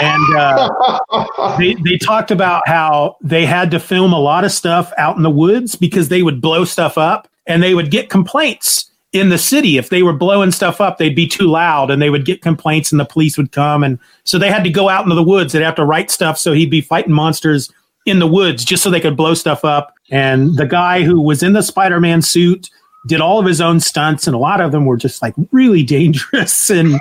And 0.00 0.36
uh, 0.36 1.56
they, 1.58 1.74
they 1.74 1.98
talked 1.98 2.30
about 2.30 2.62
how 2.66 3.16
they 3.20 3.46
had 3.46 3.70
to 3.72 3.80
film 3.80 4.12
a 4.12 4.18
lot 4.18 4.44
of 4.44 4.52
stuff 4.52 4.92
out 4.98 5.16
in 5.16 5.22
the 5.22 5.30
woods 5.30 5.76
because 5.76 6.08
they 6.08 6.22
would 6.22 6.40
blow 6.40 6.64
stuff 6.64 6.98
up 6.98 7.28
and 7.46 7.62
they 7.62 7.74
would 7.74 7.90
get 7.90 8.10
complaints 8.10 8.90
in 9.12 9.28
the 9.28 9.38
city. 9.38 9.76
If 9.78 9.90
they 9.90 10.02
were 10.02 10.12
blowing 10.12 10.50
stuff 10.50 10.80
up, 10.80 10.98
they'd 10.98 11.14
be 11.14 11.28
too 11.28 11.46
loud 11.46 11.90
and 11.90 12.02
they 12.02 12.10
would 12.10 12.24
get 12.24 12.42
complaints 12.42 12.90
and 12.90 13.00
the 13.00 13.04
police 13.04 13.36
would 13.36 13.52
come. 13.52 13.84
And 13.84 13.98
so 14.24 14.38
they 14.38 14.50
had 14.50 14.64
to 14.64 14.70
go 14.70 14.88
out 14.88 15.04
into 15.04 15.14
the 15.14 15.22
woods. 15.22 15.52
They'd 15.52 15.62
have 15.62 15.76
to 15.76 15.84
write 15.84 16.10
stuff 16.10 16.38
so 16.38 16.52
he'd 16.52 16.70
be 16.70 16.80
fighting 16.80 17.12
monsters 17.12 17.70
in 18.06 18.18
the 18.18 18.26
woods 18.26 18.64
just 18.64 18.82
so 18.82 18.90
they 18.90 19.00
could 19.00 19.16
blow 19.16 19.34
stuff 19.34 19.64
up. 19.64 19.94
And 20.10 20.56
the 20.56 20.66
guy 20.66 21.02
who 21.02 21.20
was 21.20 21.42
in 21.42 21.52
the 21.52 21.62
Spider 21.62 22.00
Man 22.00 22.22
suit 22.22 22.70
did 23.06 23.20
all 23.20 23.38
of 23.38 23.46
his 23.46 23.60
own 23.60 23.80
stunts, 23.80 24.26
and 24.26 24.34
a 24.34 24.38
lot 24.38 24.60
of 24.60 24.72
them 24.72 24.86
were 24.86 24.96
just 24.96 25.22
like 25.22 25.34
really 25.52 25.82
dangerous. 25.82 26.70
And 26.74 26.94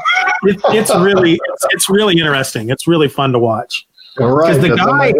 it, 0.43 0.59
it's 0.69 0.93
really 0.93 1.33
it's, 1.33 1.65
it's, 1.71 1.89
really 1.89 2.19
interesting. 2.19 2.69
It's 2.69 2.87
really 2.87 3.07
fun 3.07 3.31
to 3.31 3.39
watch. 3.39 3.87
Right, 4.19 4.59
the 4.59 4.75
guy 4.75 5.13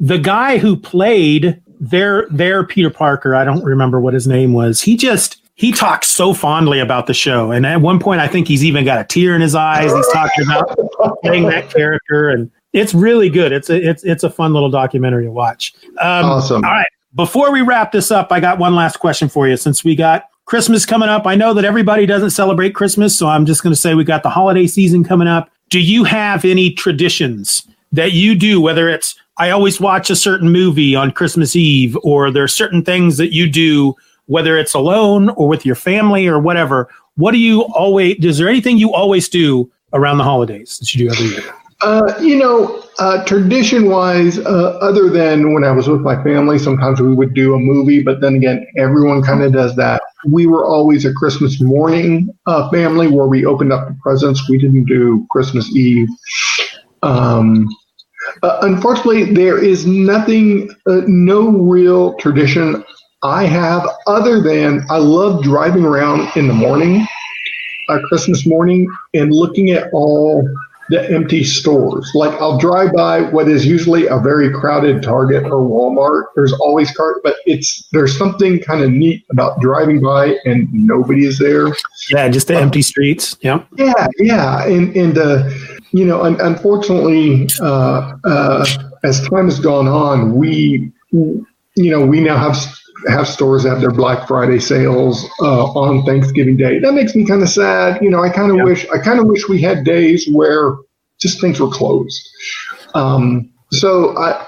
the 0.00 0.18
guy 0.18 0.58
who 0.58 0.76
played 0.76 1.60
their 1.80 2.28
their 2.30 2.64
Peter 2.64 2.90
Parker, 2.90 3.34
I 3.34 3.44
don't 3.44 3.64
remember 3.64 4.00
what 4.00 4.14
his 4.14 4.26
name 4.26 4.52
was. 4.52 4.80
He 4.80 4.96
just 4.96 5.42
he 5.54 5.72
talks 5.72 6.08
so 6.08 6.34
fondly 6.34 6.80
about 6.80 7.06
the 7.06 7.14
show, 7.14 7.50
and 7.50 7.66
at 7.66 7.80
one 7.80 7.98
point, 7.98 8.20
I 8.20 8.28
think 8.28 8.48
he's 8.48 8.64
even 8.64 8.84
got 8.84 9.00
a 9.00 9.04
tear 9.04 9.34
in 9.34 9.40
his 9.40 9.54
eyes. 9.54 9.92
He's 9.92 10.12
talking 10.12 10.44
about 10.44 10.76
playing 11.22 11.44
that 11.48 11.70
character, 11.70 12.28
and 12.28 12.50
it's 12.72 12.94
really 12.94 13.28
good. 13.28 13.52
It's 13.52 13.70
a 13.70 13.76
it's 13.76 14.04
it's 14.04 14.24
a 14.24 14.30
fun 14.30 14.52
little 14.52 14.70
documentary 14.70 15.24
to 15.24 15.32
watch. 15.32 15.74
Um, 16.00 16.26
awesome. 16.26 16.64
All 16.64 16.70
right, 16.70 16.86
before 17.14 17.52
we 17.52 17.62
wrap 17.62 17.92
this 17.92 18.10
up, 18.10 18.32
I 18.32 18.40
got 18.40 18.58
one 18.58 18.74
last 18.74 18.98
question 18.98 19.28
for 19.28 19.48
you. 19.48 19.56
Since 19.56 19.84
we 19.84 19.94
got 19.94 20.28
Christmas 20.46 20.84
coming 20.84 21.08
up, 21.08 21.26
I 21.26 21.34
know 21.34 21.54
that 21.54 21.64
everybody 21.64 22.06
doesn't 22.06 22.30
celebrate 22.30 22.74
Christmas, 22.74 23.16
so 23.16 23.28
I'm 23.28 23.46
just 23.46 23.62
going 23.62 23.72
to 23.72 23.80
say 23.80 23.94
we 23.94 24.04
got 24.04 24.22
the 24.22 24.30
holiday 24.30 24.66
season 24.66 25.04
coming 25.04 25.28
up. 25.28 25.50
Do 25.70 25.80
you 25.80 26.04
have 26.04 26.44
any 26.44 26.70
traditions 26.72 27.66
that 27.92 28.12
you 28.12 28.34
do? 28.34 28.60
Whether 28.60 28.88
it's 28.88 29.14
I 29.36 29.50
always 29.50 29.80
watch 29.80 30.10
a 30.10 30.16
certain 30.16 30.50
movie 30.50 30.94
on 30.94 31.10
Christmas 31.10 31.56
Eve, 31.56 31.96
or 32.02 32.30
there 32.30 32.44
are 32.44 32.48
certain 32.48 32.84
things 32.84 33.16
that 33.16 33.32
you 33.32 33.48
do, 33.48 33.94
whether 34.26 34.56
it's 34.56 34.74
alone 34.74 35.30
or 35.30 35.48
with 35.48 35.66
your 35.66 35.74
family 35.74 36.26
or 36.26 36.38
whatever. 36.38 36.88
What 37.16 37.32
do 37.32 37.38
you 37.38 37.62
always? 37.74 38.16
Is 38.24 38.38
there 38.38 38.48
anything 38.48 38.78
you 38.78 38.92
always 38.92 39.28
do 39.28 39.70
around 39.92 40.18
the 40.18 40.24
holidays 40.24 40.78
that 40.78 40.94
you 40.94 41.08
do 41.08 41.14
every 41.14 41.26
year? 41.26 41.54
Uh, 41.84 42.14
you 42.18 42.36
know, 42.36 42.82
uh, 42.98 43.22
tradition 43.26 43.90
wise, 43.90 44.38
uh, 44.38 44.78
other 44.80 45.10
than 45.10 45.52
when 45.52 45.64
I 45.64 45.70
was 45.70 45.86
with 45.86 46.00
my 46.00 46.22
family, 46.24 46.58
sometimes 46.58 46.98
we 46.98 47.14
would 47.14 47.34
do 47.34 47.54
a 47.54 47.58
movie, 47.58 48.02
but 48.02 48.22
then 48.22 48.36
again, 48.36 48.66
everyone 48.78 49.22
kind 49.22 49.42
of 49.42 49.52
does 49.52 49.76
that. 49.76 50.00
We 50.26 50.46
were 50.46 50.64
always 50.64 51.04
a 51.04 51.12
Christmas 51.12 51.60
morning 51.60 52.34
uh, 52.46 52.70
family 52.70 53.08
where 53.08 53.26
we 53.26 53.44
opened 53.44 53.70
up 53.70 53.86
the 53.86 53.94
presents. 54.02 54.48
We 54.48 54.56
didn't 54.56 54.86
do 54.86 55.26
Christmas 55.30 55.76
Eve. 55.76 56.08
Um, 57.02 57.68
uh, 58.42 58.60
unfortunately, 58.62 59.34
there 59.34 59.62
is 59.62 59.86
nothing, 59.86 60.70
uh, 60.88 61.02
no 61.06 61.50
real 61.50 62.14
tradition 62.14 62.82
I 63.22 63.44
have 63.44 63.86
other 64.06 64.40
than 64.40 64.86
I 64.88 64.96
love 64.96 65.42
driving 65.42 65.84
around 65.84 66.34
in 66.34 66.48
the 66.48 66.54
morning, 66.54 67.06
Christmas 68.08 68.46
morning, 68.46 68.86
and 69.12 69.34
looking 69.34 69.70
at 69.72 69.92
all 69.92 70.48
the 70.88 71.10
empty 71.10 71.44
stores. 71.44 72.10
Like 72.14 72.38
I'll 72.40 72.58
drive 72.58 72.92
by 72.92 73.22
what 73.22 73.48
is 73.48 73.66
usually 73.66 74.06
a 74.06 74.18
very 74.18 74.52
crowded 74.52 75.02
Target 75.02 75.44
or 75.44 75.58
Walmart. 75.68 76.24
There's 76.34 76.52
always 76.54 76.90
cart, 76.94 77.20
but 77.22 77.36
it's 77.46 77.86
there's 77.92 78.16
something 78.16 78.60
kind 78.60 78.82
of 78.82 78.90
neat 78.90 79.24
about 79.30 79.60
driving 79.60 80.00
by 80.00 80.36
and 80.44 80.72
nobody 80.72 81.26
is 81.26 81.38
there. 81.38 81.68
Yeah, 82.10 82.28
just 82.28 82.48
the 82.48 82.56
empty 82.56 82.82
streets. 82.82 83.36
Yeah. 83.40 83.64
Yeah, 83.76 84.06
yeah, 84.18 84.64
and 84.66 84.94
and 84.96 85.18
uh, 85.18 85.48
you 85.92 86.04
know, 86.04 86.22
un- 86.22 86.40
unfortunately, 86.40 87.48
uh, 87.60 88.12
uh, 88.24 88.66
as 89.04 89.26
time 89.28 89.46
has 89.46 89.60
gone 89.60 89.86
on, 89.86 90.34
we 90.34 90.92
you 91.12 91.90
know 91.90 92.04
we 92.04 92.20
now 92.20 92.36
have 92.36 92.56
have 93.08 93.28
stores 93.28 93.64
have 93.64 93.80
their 93.80 93.90
Black 93.90 94.26
Friday 94.26 94.58
sales 94.58 95.24
uh, 95.40 95.64
on 95.72 96.04
Thanksgiving 96.04 96.56
Day. 96.56 96.78
That 96.78 96.94
makes 96.94 97.14
me 97.14 97.24
kind 97.26 97.42
of 97.42 97.48
sad. 97.48 98.02
You 98.02 98.10
know, 98.10 98.22
I 98.22 98.28
kind 98.28 98.50
of 98.50 98.58
yeah. 98.58 98.64
wish 98.64 98.86
I 98.88 98.98
kind 98.98 99.18
of 99.18 99.26
wish 99.26 99.48
we 99.48 99.60
had 99.60 99.84
days 99.84 100.28
where 100.30 100.76
just 101.18 101.40
things 101.40 101.60
were 101.60 101.70
closed. 101.70 102.28
Um, 102.94 103.50
so 103.70 104.16
I, 104.16 104.44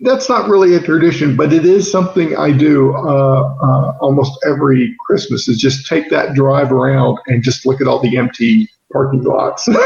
that's 0.00 0.28
not 0.28 0.48
really 0.48 0.74
a 0.74 0.80
tradition, 0.80 1.36
but 1.36 1.52
it 1.52 1.64
is 1.64 1.90
something 1.90 2.36
I 2.36 2.52
do 2.52 2.94
uh, 2.94 3.54
uh, 3.62 3.96
almost 4.00 4.38
every 4.46 4.96
Christmas. 5.06 5.48
Is 5.48 5.58
just 5.58 5.86
take 5.86 6.10
that 6.10 6.34
drive 6.34 6.72
around 6.72 7.18
and 7.26 7.42
just 7.42 7.66
look 7.66 7.80
at 7.80 7.86
all 7.86 8.00
the 8.00 8.16
empty 8.16 8.68
parking 8.92 9.22
lots. 9.22 9.68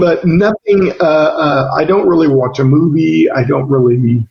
But 0.00 0.24
nothing. 0.24 0.92
Uh, 1.00 1.04
uh, 1.04 1.70
I 1.76 1.84
don't 1.84 2.08
really 2.08 2.28
watch 2.28 2.58
a 2.58 2.64
movie. 2.64 3.30
I 3.30 3.44
don't 3.44 3.68
really 3.68 4.26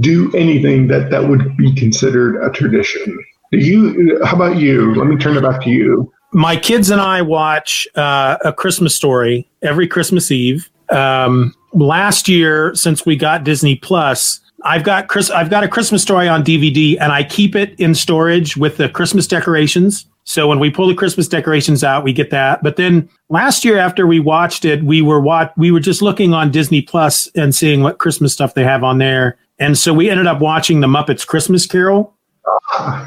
do 0.00 0.32
anything 0.34 0.86
that 0.88 1.10
that 1.10 1.28
would 1.28 1.56
be 1.56 1.74
considered 1.74 2.42
a 2.42 2.50
tradition. 2.50 3.24
Do 3.52 3.58
you? 3.58 4.20
How 4.24 4.36
about 4.36 4.56
you? 4.56 4.94
Let 4.94 5.06
me 5.06 5.16
turn 5.16 5.36
it 5.36 5.42
back 5.42 5.62
to 5.62 5.70
you. 5.70 6.12
My 6.32 6.56
kids 6.56 6.90
and 6.90 7.00
I 7.00 7.22
watch 7.22 7.86
uh, 7.94 8.36
a 8.44 8.52
Christmas 8.52 8.94
story 8.94 9.48
every 9.62 9.86
Christmas 9.86 10.30
Eve. 10.30 10.70
Um, 10.90 11.54
last 11.72 12.28
year, 12.28 12.74
since 12.74 13.06
we 13.06 13.16
got 13.16 13.44
Disney 13.44 13.76
Plus, 13.76 14.40
I've 14.64 14.82
got 14.82 15.08
Chris. 15.08 15.30
I've 15.30 15.50
got 15.50 15.64
a 15.64 15.68
Christmas 15.68 16.02
story 16.02 16.28
on 16.28 16.44
DVD, 16.44 16.96
and 17.00 17.12
I 17.12 17.22
keep 17.22 17.54
it 17.54 17.78
in 17.78 17.94
storage 17.94 18.56
with 18.56 18.76
the 18.76 18.88
Christmas 18.88 19.26
decorations. 19.26 20.06
So 20.24 20.48
when 20.48 20.58
we 20.58 20.70
pull 20.70 20.88
the 20.88 20.94
Christmas 20.94 21.28
decorations 21.28 21.84
out, 21.84 22.02
we 22.02 22.12
get 22.12 22.30
that. 22.30 22.60
But 22.60 22.74
then 22.74 23.08
last 23.28 23.64
year, 23.64 23.78
after 23.78 24.08
we 24.08 24.18
watched 24.18 24.64
it, 24.64 24.82
we 24.82 25.00
were 25.00 25.20
wat- 25.20 25.56
we 25.56 25.70
were 25.70 25.78
just 25.78 26.02
looking 26.02 26.34
on 26.34 26.50
Disney 26.50 26.82
Plus 26.82 27.28
and 27.36 27.54
seeing 27.54 27.82
what 27.82 27.98
Christmas 27.98 28.32
stuff 28.32 28.54
they 28.54 28.64
have 28.64 28.82
on 28.82 28.98
there. 28.98 29.38
And 29.58 29.76
so 29.76 29.94
we 29.94 30.10
ended 30.10 30.26
up 30.26 30.40
watching 30.40 30.80
the 30.80 30.86
Muppets 30.86 31.26
Christmas 31.26 31.66
Carol. 31.66 32.14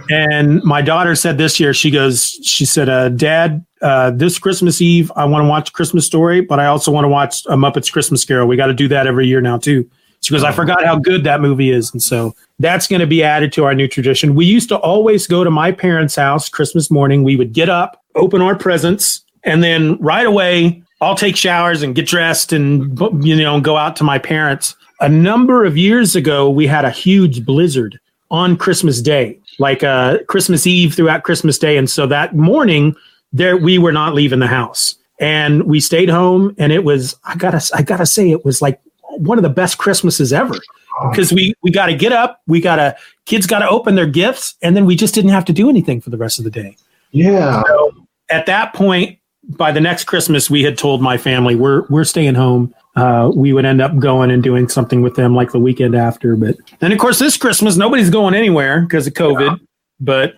And 0.10 0.64
my 0.64 0.82
daughter 0.82 1.16
said 1.16 1.38
this 1.38 1.60
year, 1.60 1.74
she 1.74 1.92
goes, 1.92 2.40
she 2.44 2.66
said, 2.66 2.90
uh, 2.90 3.10
Dad, 3.10 3.66
uh, 3.82 4.12
this 4.12 4.40
Christmas 4.40 4.82
Eve, 4.82 5.12
I 5.16 5.26
want 5.26 5.44
to 5.44 5.48
watch 5.48 5.72
Christmas 5.74 6.06
Story, 6.06 6.42
but 6.42 6.60
I 6.60 6.66
also 6.66 6.92
want 6.92 7.06
to 7.06 7.10
watch 7.10 7.46
a 7.46 7.56
Muppets 7.56 7.92
Christmas 7.92 8.26
Carol. 8.26 8.48
We 8.48 8.58
got 8.58 8.68
to 8.68 8.74
do 8.74 8.88
that 8.88 9.08
every 9.08 9.28
year 9.28 9.42
now, 9.42 9.58
too. 9.58 9.90
She 10.22 10.34
goes, 10.34 10.44
I 10.44 10.52
forgot 10.52 10.84
how 10.84 10.98
good 10.98 11.24
that 11.24 11.40
movie 11.40 11.70
is. 11.70 11.94
And 11.94 12.02
so 12.02 12.36
that's 12.58 12.88
going 12.88 13.00
to 13.00 13.08
be 13.08 13.24
added 13.24 13.54
to 13.54 13.64
our 13.64 13.74
new 13.74 13.88
tradition. 13.88 14.36
We 14.36 14.46
used 14.46 14.68
to 14.70 14.78
always 14.78 15.28
go 15.28 15.44
to 15.44 15.52
my 15.52 15.72
parents' 15.72 16.16
house 16.16 16.50
Christmas 16.50 16.92
morning. 16.92 17.24
We 17.24 17.38
would 17.38 17.54
get 17.54 17.70
up, 17.70 18.04
open 18.16 18.42
our 18.42 18.58
presents, 18.58 19.24
and 19.44 19.64
then 19.64 19.98
right 20.02 20.26
away, 20.26 20.84
I'll 21.00 21.16
take 21.16 21.38
showers 21.38 21.82
and 21.84 21.96
get 21.96 22.08
dressed 22.08 22.52
and, 22.52 23.00
you 23.24 23.38
know, 23.38 23.62
go 23.62 23.78
out 23.78 23.96
to 23.98 24.04
my 24.04 24.20
parents 24.20 24.76
a 25.00 25.10
number 25.10 25.66
of 25.66 25.78
years 25.78 26.16
ago, 26.16 26.50
we 26.50 26.68
had 26.68 26.86
a 26.86 26.92
huge 26.92 27.46
blizzard 27.46 28.00
on 28.32 28.58
Christmas 28.58 29.02
Day, 29.02 29.40
like 29.58 29.84
uh, 29.84 30.20
Christmas 30.28 30.68
Eve 30.68 30.94
throughout 30.94 31.24
Christmas 31.24 31.58
Day. 31.58 31.78
And 31.78 31.90
so 31.90 32.06
that 32.08 32.36
morning, 32.36 32.96
there 33.34 33.58
we 33.58 33.78
were 33.78 33.92
not 33.92 34.14
leaving 34.14 34.40
the 34.40 34.48
house, 34.48 34.96
and 35.20 35.64
we 35.64 35.80
stayed 35.80 36.10
home. 36.10 36.56
And 36.58 36.72
it 36.72 36.84
was 36.84 37.16
I 37.24 37.36
gotta 37.36 37.62
I 37.74 37.82
gotta 37.82 38.06
say 38.06 38.32
it 38.32 38.46
was 38.46 38.62
like 38.62 38.80
one 39.18 39.38
of 39.38 39.44
the 39.44 39.50
best 39.50 39.78
Christmases 39.78 40.34
ever 40.34 40.56
because 41.10 41.32
we 41.32 41.54
we 41.62 41.72
got 41.72 41.88
to 41.88 41.96
get 41.96 42.12
up, 42.12 42.42
we 42.48 42.62
got 42.62 42.76
to 42.76 42.96
kids 43.26 43.46
got 43.46 43.60
to 43.60 43.70
open 43.70 43.96
their 43.96 44.08
gifts, 44.08 44.56
and 44.62 44.76
then 44.76 44.86
we 44.86 44.96
just 44.96 45.14
didn't 45.14 45.32
have 45.32 45.46
to 45.46 45.54
do 45.54 45.70
anything 45.70 46.02
for 46.02 46.10
the 46.10 46.18
rest 46.18 46.40
of 46.40 46.46
the 46.46 46.52
day. 46.52 46.76
Yeah. 47.12 47.64
So 47.66 48.08
at 48.30 48.46
that 48.46 48.74
point, 48.74 49.18
by 49.44 49.72
the 49.72 49.82
next 49.82 50.06
Christmas, 50.06 50.50
we 50.50 50.64
had 50.64 50.78
told 50.78 51.02
my 51.02 51.18
family 51.18 51.56
we're 51.56 51.86
we're 51.88 52.04
staying 52.04 52.36
home 52.36 52.74
uh, 52.96 53.32
we 53.34 53.54
would 53.54 53.66
end 53.66 53.82
up 53.82 53.98
going 53.98 54.32
and 54.32 54.42
doing 54.44 54.68
something 54.68 55.02
with 55.02 55.16
them 55.16 55.36
like 55.36 55.52
the 55.52 55.60
weekend 55.60 55.96
after. 55.96 56.36
But 56.36 56.56
then, 56.80 56.92
of 56.92 56.98
course, 57.00 57.20
this 57.20 57.38
Christmas, 57.38 57.78
nobody's 57.78 58.10
going 58.10 58.34
anywhere 58.34 58.82
because 58.82 59.08
of 59.08 59.14
COVID. 59.14 59.52
Yeah. 59.52 59.66
But 60.00 60.34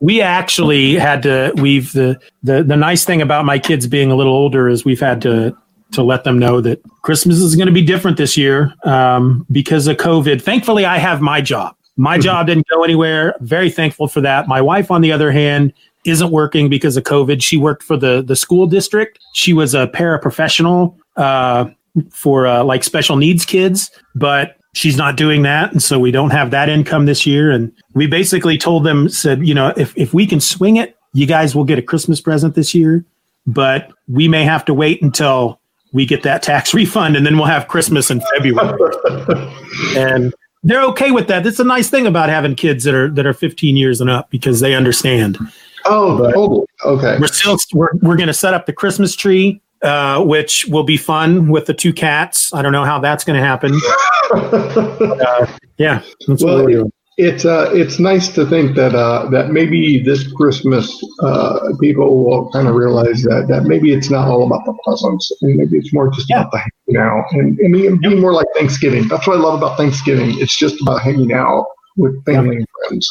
we 0.00 0.20
actually 0.20 0.94
had 0.94 1.22
to. 1.24 1.52
We've 1.56 1.92
the, 1.92 2.18
the 2.42 2.62
the 2.62 2.76
nice 2.76 3.04
thing 3.04 3.22
about 3.22 3.44
my 3.44 3.58
kids 3.58 3.86
being 3.86 4.10
a 4.10 4.14
little 4.16 4.32
older 4.34 4.68
is 4.68 4.84
we've 4.84 5.00
had 5.00 5.20
to 5.22 5.56
to 5.92 6.02
let 6.02 6.22
them 6.24 6.38
know 6.38 6.60
that 6.60 6.80
Christmas 7.02 7.38
is 7.38 7.56
going 7.56 7.66
to 7.66 7.72
be 7.72 7.82
different 7.82 8.16
this 8.16 8.36
year 8.36 8.72
um, 8.84 9.44
because 9.50 9.88
of 9.88 9.96
COVID. 9.96 10.40
Thankfully, 10.40 10.84
I 10.84 10.98
have 10.98 11.20
my 11.20 11.40
job. 11.40 11.74
My 11.96 12.16
Mhm. 12.16 12.22
job 12.22 12.46
didn't 12.46 12.66
go 12.68 12.84
anywhere. 12.84 13.34
Very 13.40 13.68
thankful 13.70 14.06
for 14.06 14.20
that. 14.20 14.46
My 14.46 14.60
wife, 14.60 14.90
on 14.92 15.00
the 15.00 15.10
other 15.10 15.32
hand, 15.32 15.72
isn't 16.04 16.30
working 16.30 16.68
because 16.68 16.96
of 16.96 17.02
COVID. 17.04 17.42
She 17.42 17.56
worked 17.56 17.82
for 17.82 17.96
the 17.96 18.22
the 18.22 18.36
school 18.36 18.66
district. 18.66 19.18
She 19.34 19.52
was 19.52 19.74
a 19.74 19.88
paraprofessional 19.88 20.94
uh, 21.16 21.66
for 22.10 22.46
uh, 22.46 22.64
like 22.64 22.84
special 22.84 23.16
needs 23.16 23.44
kids, 23.44 23.90
but 24.14 24.56
she's 24.74 24.96
not 24.96 25.16
doing 25.16 25.42
that, 25.42 25.72
and 25.72 25.82
so 25.82 25.98
we 25.98 26.10
don't 26.10 26.30
have 26.30 26.50
that 26.50 26.68
income 26.68 27.06
this 27.06 27.26
year. 27.26 27.50
And 27.50 27.72
we 27.94 28.06
basically 28.06 28.56
told 28.58 28.84
them, 28.84 29.08
said, 29.08 29.46
you 29.46 29.54
know, 29.54 29.72
if 29.76 29.96
if 29.96 30.14
we 30.14 30.26
can 30.26 30.40
swing 30.40 30.76
it, 30.76 30.96
you 31.12 31.26
guys 31.26 31.54
will 31.54 31.64
get 31.64 31.78
a 31.78 31.82
Christmas 31.82 32.20
present 32.20 32.54
this 32.54 32.74
year, 32.74 33.04
but 33.46 33.90
we 34.08 34.28
may 34.28 34.44
have 34.44 34.64
to 34.66 34.74
wait 34.74 35.02
until 35.02 35.60
we 35.92 36.06
get 36.06 36.22
that 36.22 36.42
tax 36.42 36.72
refund, 36.74 37.16
and 37.16 37.26
then 37.26 37.36
we'll 37.36 37.46
have 37.46 37.68
Christmas 37.68 38.10
in 38.10 38.20
February 38.34 38.78
and 39.96 40.34
they're 40.62 40.82
okay 40.84 41.10
with 41.10 41.26
that. 41.28 41.42
That's 41.44 41.58
a 41.58 41.64
nice 41.64 41.88
thing 41.88 42.06
about 42.06 42.28
having 42.28 42.54
kids 42.54 42.84
that 42.84 42.94
are 42.94 43.10
that 43.10 43.26
are 43.26 43.32
15 43.32 43.76
years 43.76 44.00
and 44.00 44.10
up 44.10 44.30
because 44.30 44.60
they 44.60 44.74
understand. 44.74 45.38
Oh, 45.86 46.18
But- 46.18 46.34
totally. 46.34 46.66
Okay. 46.84 47.16
We're 47.18 47.26
still 47.28 47.56
we're, 47.72 47.90
we're 48.02 48.16
going 48.16 48.26
to 48.26 48.34
set 48.34 48.54
up 48.54 48.66
the 48.66 48.72
Christmas 48.72 49.14
tree, 49.14 49.60
uh, 49.82 50.22
which 50.24 50.66
will 50.66 50.84
be 50.84 50.96
fun 50.96 51.48
with 51.48 51.66
the 51.66 51.74
two 51.74 51.92
cats. 51.92 52.52
I 52.52 52.62
don't 52.62 52.72
know 52.72 52.84
how 52.84 52.98
that's 52.98 53.24
going 53.24 53.38
to 53.40 53.46
happen. 53.46 53.78
Uh, 54.32 55.46
yeah, 55.76 56.02
that's 56.28 56.44
Well, 56.44 56.88
it's 57.16 57.44
uh, 57.44 57.70
it's 57.74 57.98
nice 57.98 58.28
to 58.28 58.46
think 58.46 58.76
that 58.76 58.94
uh, 58.94 59.28
that 59.30 59.50
maybe 59.50 60.02
this 60.02 60.32
Christmas 60.32 60.88
uh, 61.22 61.58
people 61.80 62.24
will 62.24 62.50
kind 62.52 62.68
of 62.68 62.74
realize 62.74 63.22
that 63.24 63.46
that 63.48 63.64
maybe 63.64 63.92
it's 63.92 64.08
not 64.08 64.28
all 64.28 64.46
about 64.46 64.64
the 64.64 64.74
presents, 64.84 65.30
and 65.42 65.56
maybe 65.56 65.76
it's 65.78 65.92
more 65.92 66.08
just 66.08 66.30
Yeah. 66.30 66.40
about 66.40 66.52
the 66.52 66.58
hanging 66.58 67.02
out, 67.02 67.24
and 67.32 67.58
I 67.64 67.68
mean, 67.68 67.84
it'd 67.86 68.00
be 68.00 68.14
more 68.14 68.32
like 68.32 68.46
Thanksgiving. 68.56 69.08
That's 69.08 69.26
what 69.26 69.36
I 69.36 69.40
love 69.40 69.58
about 69.58 69.76
Thanksgiving. 69.76 70.38
It's 70.38 70.56
just 70.56 70.80
about 70.80 71.02
hanging 71.02 71.32
out 71.32 71.66
with 71.96 72.24
family 72.24 72.56
and 72.56 72.66
friends, 72.86 73.06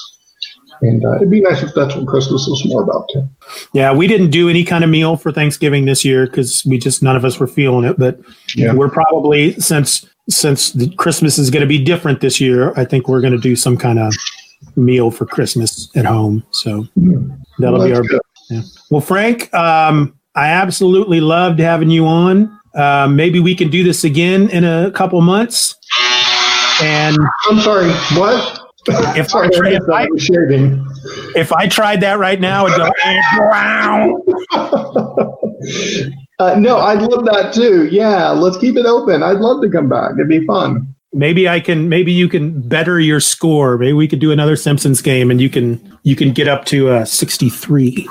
and 0.81 1.06
uh, 1.06 1.15
it'd 1.18 1.30
be 1.30 1.41
nice 1.41 1.61
if 1.64 1.73
that's 1.76 1.95
what 1.95 2.07
Christmas 2.07 2.47
was 2.47 2.64
more 2.65 2.84
about 2.84 3.07
too. 3.14 3.27
Yeah, 3.73 3.93
we 3.93 4.07
didn't 4.07 4.30
do 4.30 4.49
any 4.49 4.64
kind 4.64 4.84
of 4.84 4.89
meal 4.89 5.18
for 5.18 5.31
Thanksgiving 5.31 5.85
this 5.85 6.03
year 6.06 6.26
because 6.26 6.64
we 6.65 6.77
just 6.77 7.03
none 7.03 7.15
of 7.15 7.26
us 7.26 7.39
were 7.39 7.47
feeling 7.47 7.85
it. 7.85 7.97
But 7.99 8.19
Yeah. 8.56 8.73
we're 8.73 8.89
probably 8.89 9.53
since 9.60 10.06
since 10.30 10.72
the 10.73 10.89
Christmas 10.95 11.38
is 11.39 11.49
going 11.49 11.61
to 11.61 11.68
be 11.68 11.84
different 11.84 12.22
this 12.22 12.39
year. 12.39 12.72
I 12.77 12.85
think 12.85 13.07
we're 13.07 13.22
going 13.22 13.34
to 13.34 13.39
do 13.39 13.56
some 13.56 13.76
kind 13.77 13.97
of 13.99 14.14
meal 14.76 15.10
for 15.11 15.26
Christmas 15.26 15.89
at 15.95 16.06
home. 16.06 16.43
So 16.51 16.88
that'll 17.57 17.80
Well, 17.80 17.88
be 17.88 17.93
our. 17.95 18.03
Yeah. 18.49 18.61
Well, 18.91 19.01
Frank, 19.01 19.51
um, 19.53 20.14
I 20.35 20.47
absolutely 20.49 21.19
loved 21.19 21.60
having 21.60 21.89
you 21.89 22.06
on. 22.06 22.56
Uh, 22.76 23.07
maybe 23.10 23.39
we 23.39 23.56
can 23.56 23.69
do 23.69 23.84
this 23.84 24.03
again 24.03 24.49
in 24.49 24.64
a 24.64 24.91
couple 24.91 25.19
months. 25.22 25.76
And 26.81 27.18
I'm 27.49 27.60
sorry. 27.60 27.89
What? 28.18 28.59
If 29.18 29.30
Sorry, 29.30 29.49
I, 29.56 29.70
I 29.70 29.72
if. 29.74 29.90
I, 29.90 30.03
I 30.03 30.07
was 30.07 30.24
shaving. 30.24 30.86
if 31.36 31.52
I 31.52 31.68
tried 31.68 32.02
that 32.02 32.20
right 32.20 32.40
now, 32.40 32.66
it'd 32.68 32.78
go, 32.78 32.91
"Eh, 33.03 33.22
wow." 33.40 34.24
uh, 36.40 36.56
no, 36.60 36.78
I'd 36.78 37.02
love 37.02 37.26
that 37.26 37.52
too. 37.53 37.88
Yeah, 37.91 38.30
let's 38.30 38.57
keep 38.57 38.76
it 38.78 38.86
open. 38.86 39.24
I'd 39.24 39.38
love 39.38 39.61
to 39.61 39.70
come 39.70 39.90
back. 39.90 40.11
It'd 40.14 40.28
be 40.30 40.45
fun. 40.45 40.94
maybe 41.14 41.49
I 41.49 41.60
can, 41.60 41.90
maybe 41.90 42.11
you 42.11 42.30
can 42.30 42.61
better 42.68 42.99
your 42.99 43.20
score. 43.20 43.78
Maybe 43.78 43.94
we 43.94 44.07
could 44.07 44.20
do 44.20 44.32
another 44.32 44.56
Simpsons 44.56 45.02
game 45.02 45.32
and 45.32 45.41
you 45.41 45.49
can, 45.49 45.98
you 46.03 46.16
can 46.16 46.32
get 46.34 46.48
up 46.48 46.66
to 46.66 46.90
uh, 46.90 47.06
63. 47.06 48.07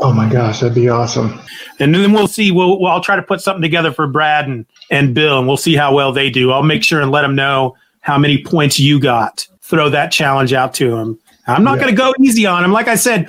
Oh 0.00 0.12
my 0.12 0.30
gosh, 0.30 0.60
that'd 0.60 0.74
be 0.74 0.88
awesome. 0.88 1.40
And 1.80 1.94
then 1.94 2.12
we'll 2.12 2.26
see. 2.28 2.50
We'll, 2.50 2.80
well, 2.80 2.92
I'll 2.92 3.02
try 3.02 3.16
to 3.16 3.22
put 3.22 3.40
something 3.40 3.62
together 3.62 3.92
for 3.92 4.06
Brad 4.06 4.46
and, 4.48 4.64
and 4.90 5.14
Bill, 5.14 5.38
and 5.38 5.46
we'll 5.46 5.56
see 5.56 5.74
how 5.76 5.94
well 5.94 6.12
they 6.12 6.30
do. 6.30 6.50
I'll 6.52 6.62
make 6.62 6.82
sure 6.82 7.00
and 7.00 7.10
let 7.10 7.22
them 7.22 7.34
know 7.34 7.76
how 8.00 8.16
many 8.18 8.42
points 8.42 8.80
you 8.80 8.98
got. 8.98 9.46
Throw 9.68 9.88
that 9.90 10.10
challenge 10.10 10.52
out 10.52 10.74
to 10.74 10.96
him. 10.96 11.18
I'm 11.46 11.64
not 11.64 11.76
Yeah. 11.78 11.84
going 11.84 11.94
to 11.94 12.02
go 12.02 12.14
easy 12.20 12.44
on 12.46 12.62
him. 12.64 12.72
Like 12.72 12.88
I 12.88 12.94
said, 12.94 13.28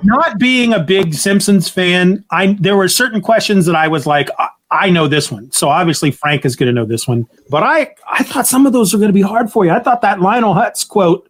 not 0.04 0.40
being 0.40 0.74
a 0.74 0.80
big 0.80 1.14
Simpsons 1.14 1.68
fan, 1.70 2.24
I 2.32 2.56
there 2.60 2.76
were 2.78 2.88
certain 2.88 3.22
questions 3.22 3.66
that 3.66 3.76
I 3.76 3.88
was 3.88 4.06
like, 4.06 4.30
I, 4.40 4.50
I 4.72 4.90
know 4.90 5.08
this 5.08 5.32
one. 5.32 5.52
So 5.52 5.70
obviously 5.70 6.12
Frank 6.12 6.46
is 6.46 6.56
going 6.56 6.68
to 6.68 6.74
know 6.74 6.86
this 6.86 7.08
one. 7.08 7.26
But 7.50 7.64
I 7.64 7.94
I 8.10 8.24
thought 8.24 8.48
some 8.48 8.66
of 8.66 8.74
those 8.74 8.94
were 8.94 9.00
going 9.00 9.10
to 9.10 9.14
be 9.14 9.22
hard 9.22 9.52
for 9.52 9.66
you. 9.66 9.72
I 9.72 9.80
thought 9.80 10.02
that 10.02 10.20
Lionel 10.22 10.54
Hutz 10.54 10.88
quote. 10.88 11.28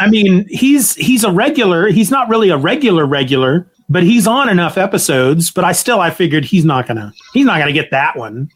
I 0.00 0.08
mean, 0.10 0.46
he's 0.48 0.94
he's 0.94 1.24
a 1.24 1.30
regular. 1.32 1.88
He's 1.88 2.10
not 2.10 2.28
really 2.28 2.48
a 2.50 2.56
regular 2.56 3.06
regular, 3.06 3.66
but 3.88 4.02
he's 4.02 4.26
on 4.26 4.48
enough 4.48 4.76
episodes. 4.78 5.50
But 5.50 5.64
I 5.64 5.72
still 5.72 6.00
I 6.00 6.10
figured 6.10 6.44
he's 6.44 6.64
not 6.64 6.86
gonna 6.86 7.12
he's 7.32 7.46
not 7.46 7.58
gonna 7.58 7.72
get 7.72 7.90
that 7.92 8.16
one. 8.16 8.50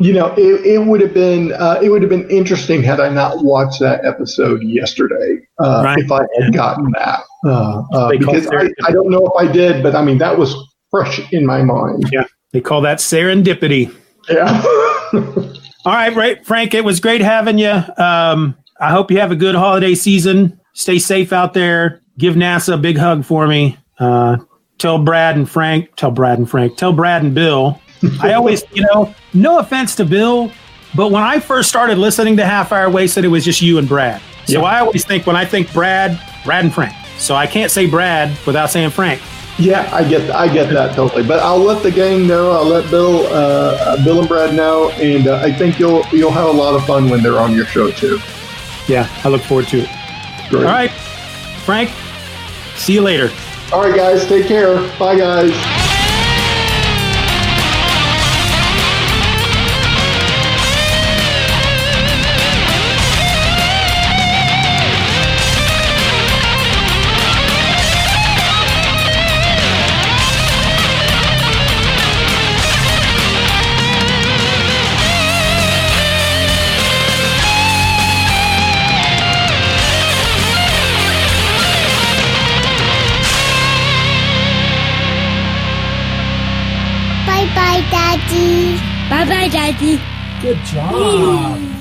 You 0.00 0.12
know, 0.12 0.34
it, 0.36 0.66
it 0.66 0.78
would 0.78 1.00
have 1.00 1.14
been 1.14 1.52
uh, 1.52 1.78
it 1.82 1.88
would 1.88 2.02
have 2.02 2.08
been 2.08 2.28
interesting 2.28 2.82
had 2.82 3.00
I 3.00 3.08
not 3.08 3.44
watched 3.44 3.78
that 3.80 4.04
episode 4.04 4.62
yesterday. 4.62 5.46
Uh, 5.60 5.82
Right. 5.84 5.98
If 5.98 6.10
I 6.10 6.22
had 6.40 6.52
gotten 6.52 6.90
that, 6.96 7.20
uh, 7.44 7.82
uh, 7.92 8.08
because 8.10 8.48
I, 8.48 8.68
I 8.86 8.90
don't 8.90 9.08
know 9.10 9.24
if 9.26 9.32
I 9.38 9.50
did, 9.50 9.82
but 9.82 9.94
I 9.94 10.02
mean 10.02 10.18
that 10.18 10.36
was 10.36 10.54
fresh 10.90 11.20
in 11.32 11.46
my 11.46 11.62
mind. 11.62 12.08
Yeah, 12.12 12.24
They 12.52 12.60
call 12.60 12.80
that 12.82 12.98
serendipity. 12.98 13.94
Yeah. 14.28 14.62
All 15.84 15.92
right, 15.92 16.14
right, 16.16 16.44
Frank. 16.44 16.74
It 16.74 16.84
was 16.84 16.98
great 16.98 17.20
having 17.20 17.58
you. 17.58 17.82
Um, 17.98 18.56
I 18.80 18.90
hope 18.90 19.10
you 19.10 19.20
have 19.20 19.30
a 19.30 19.36
good 19.36 19.54
holiday 19.54 19.94
season. 19.94 20.58
Stay 20.72 20.98
safe 20.98 21.32
out 21.32 21.52
there. 21.54 22.00
Give 22.18 22.34
NASA 22.34 22.74
a 22.74 22.78
big 22.78 22.96
hug 22.96 23.24
for 23.24 23.46
me. 23.46 23.76
Uh, 23.98 24.38
tell 24.78 24.98
Brad 24.98 25.36
and 25.36 25.48
Frank. 25.48 25.94
Tell 25.96 26.10
Brad 26.10 26.38
and 26.38 26.48
Frank. 26.48 26.76
Tell 26.76 26.92
Brad 26.92 27.22
and 27.22 27.34
Bill. 27.34 27.80
I 28.20 28.34
always, 28.34 28.64
you 28.72 28.84
know, 28.92 29.14
no 29.32 29.58
offense 29.58 29.94
to 29.96 30.04
Bill, 30.04 30.52
but 30.94 31.10
when 31.10 31.22
I 31.22 31.40
first 31.40 31.68
started 31.68 31.98
listening 31.98 32.36
to 32.36 32.44
Half 32.44 32.72
Hour 32.72 32.90
Wasted, 32.90 33.24
it 33.24 33.28
was 33.28 33.44
just 33.44 33.60
you 33.62 33.78
and 33.78 33.88
Brad. 33.88 34.20
So 34.46 34.64
I 34.64 34.80
always 34.80 35.04
think 35.04 35.26
when 35.26 35.36
I 35.36 35.44
think 35.44 35.72
Brad, 35.72 36.20
Brad 36.44 36.64
and 36.64 36.72
Frank. 36.74 36.94
So 37.18 37.34
I 37.34 37.46
can't 37.46 37.70
say 37.70 37.86
Brad 37.86 38.36
without 38.46 38.70
saying 38.70 38.90
Frank. 38.90 39.22
Yeah, 39.58 39.88
I 39.92 40.06
get 40.08 40.30
I 40.32 40.52
get 40.52 40.70
that 40.72 40.96
totally. 40.96 41.26
But 41.26 41.40
I'll 41.40 41.58
let 41.58 41.82
the 41.82 41.90
gang 41.90 42.26
know. 42.26 42.50
I'll 42.50 42.64
let 42.66 42.90
Bill, 42.90 43.26
uh, 43.28 44.02
Bill 44.04 44.18
and 44.18 44.28
Brad 44.28 44.54
know, 44.54 44.90
and 44.90 45.28
uh, 45.28 45.36
I 45.36 45.52
think 45.52 45.78
you'll 45.78 46.04
you'll 46.12 46.32
have 46.32 46.48
a 46.48 46.52
lot 46.52 46.74
of 46.74 46.84
fun 46.86 47.08
when 47.08 47.22
they're 47.22 47.38
on 47.38 47.52
your 47.52 47.66
show 47.66 47.90
too. 47.90 48.18
Yeah, 48.88 49.08
I 49.22 49.28
look 49.28 49.42
forward 49.42 49.68
to 49.68 49.78
it. 49.78 49.88
Great. 50.50 50.66
All 50.66 50.72
right, 50.72 50.90
Frank. 51.64 51.90
See 52.74 52.94
you 52.94 53.02
later. 53.02 53.30
All 53.72 53.80
right, 53.80 53.94
guys. 53.94 54.26
Take 54.26 54.46
care. 54.46 54.76
Bye, 54.98 55.16
guys. 55.16 55.93
Bye 89.10 89.24
bye, 89.26 89.48
Daddy. 89.48 90.00
Good 90.42 90.58
job. 90.64 91.73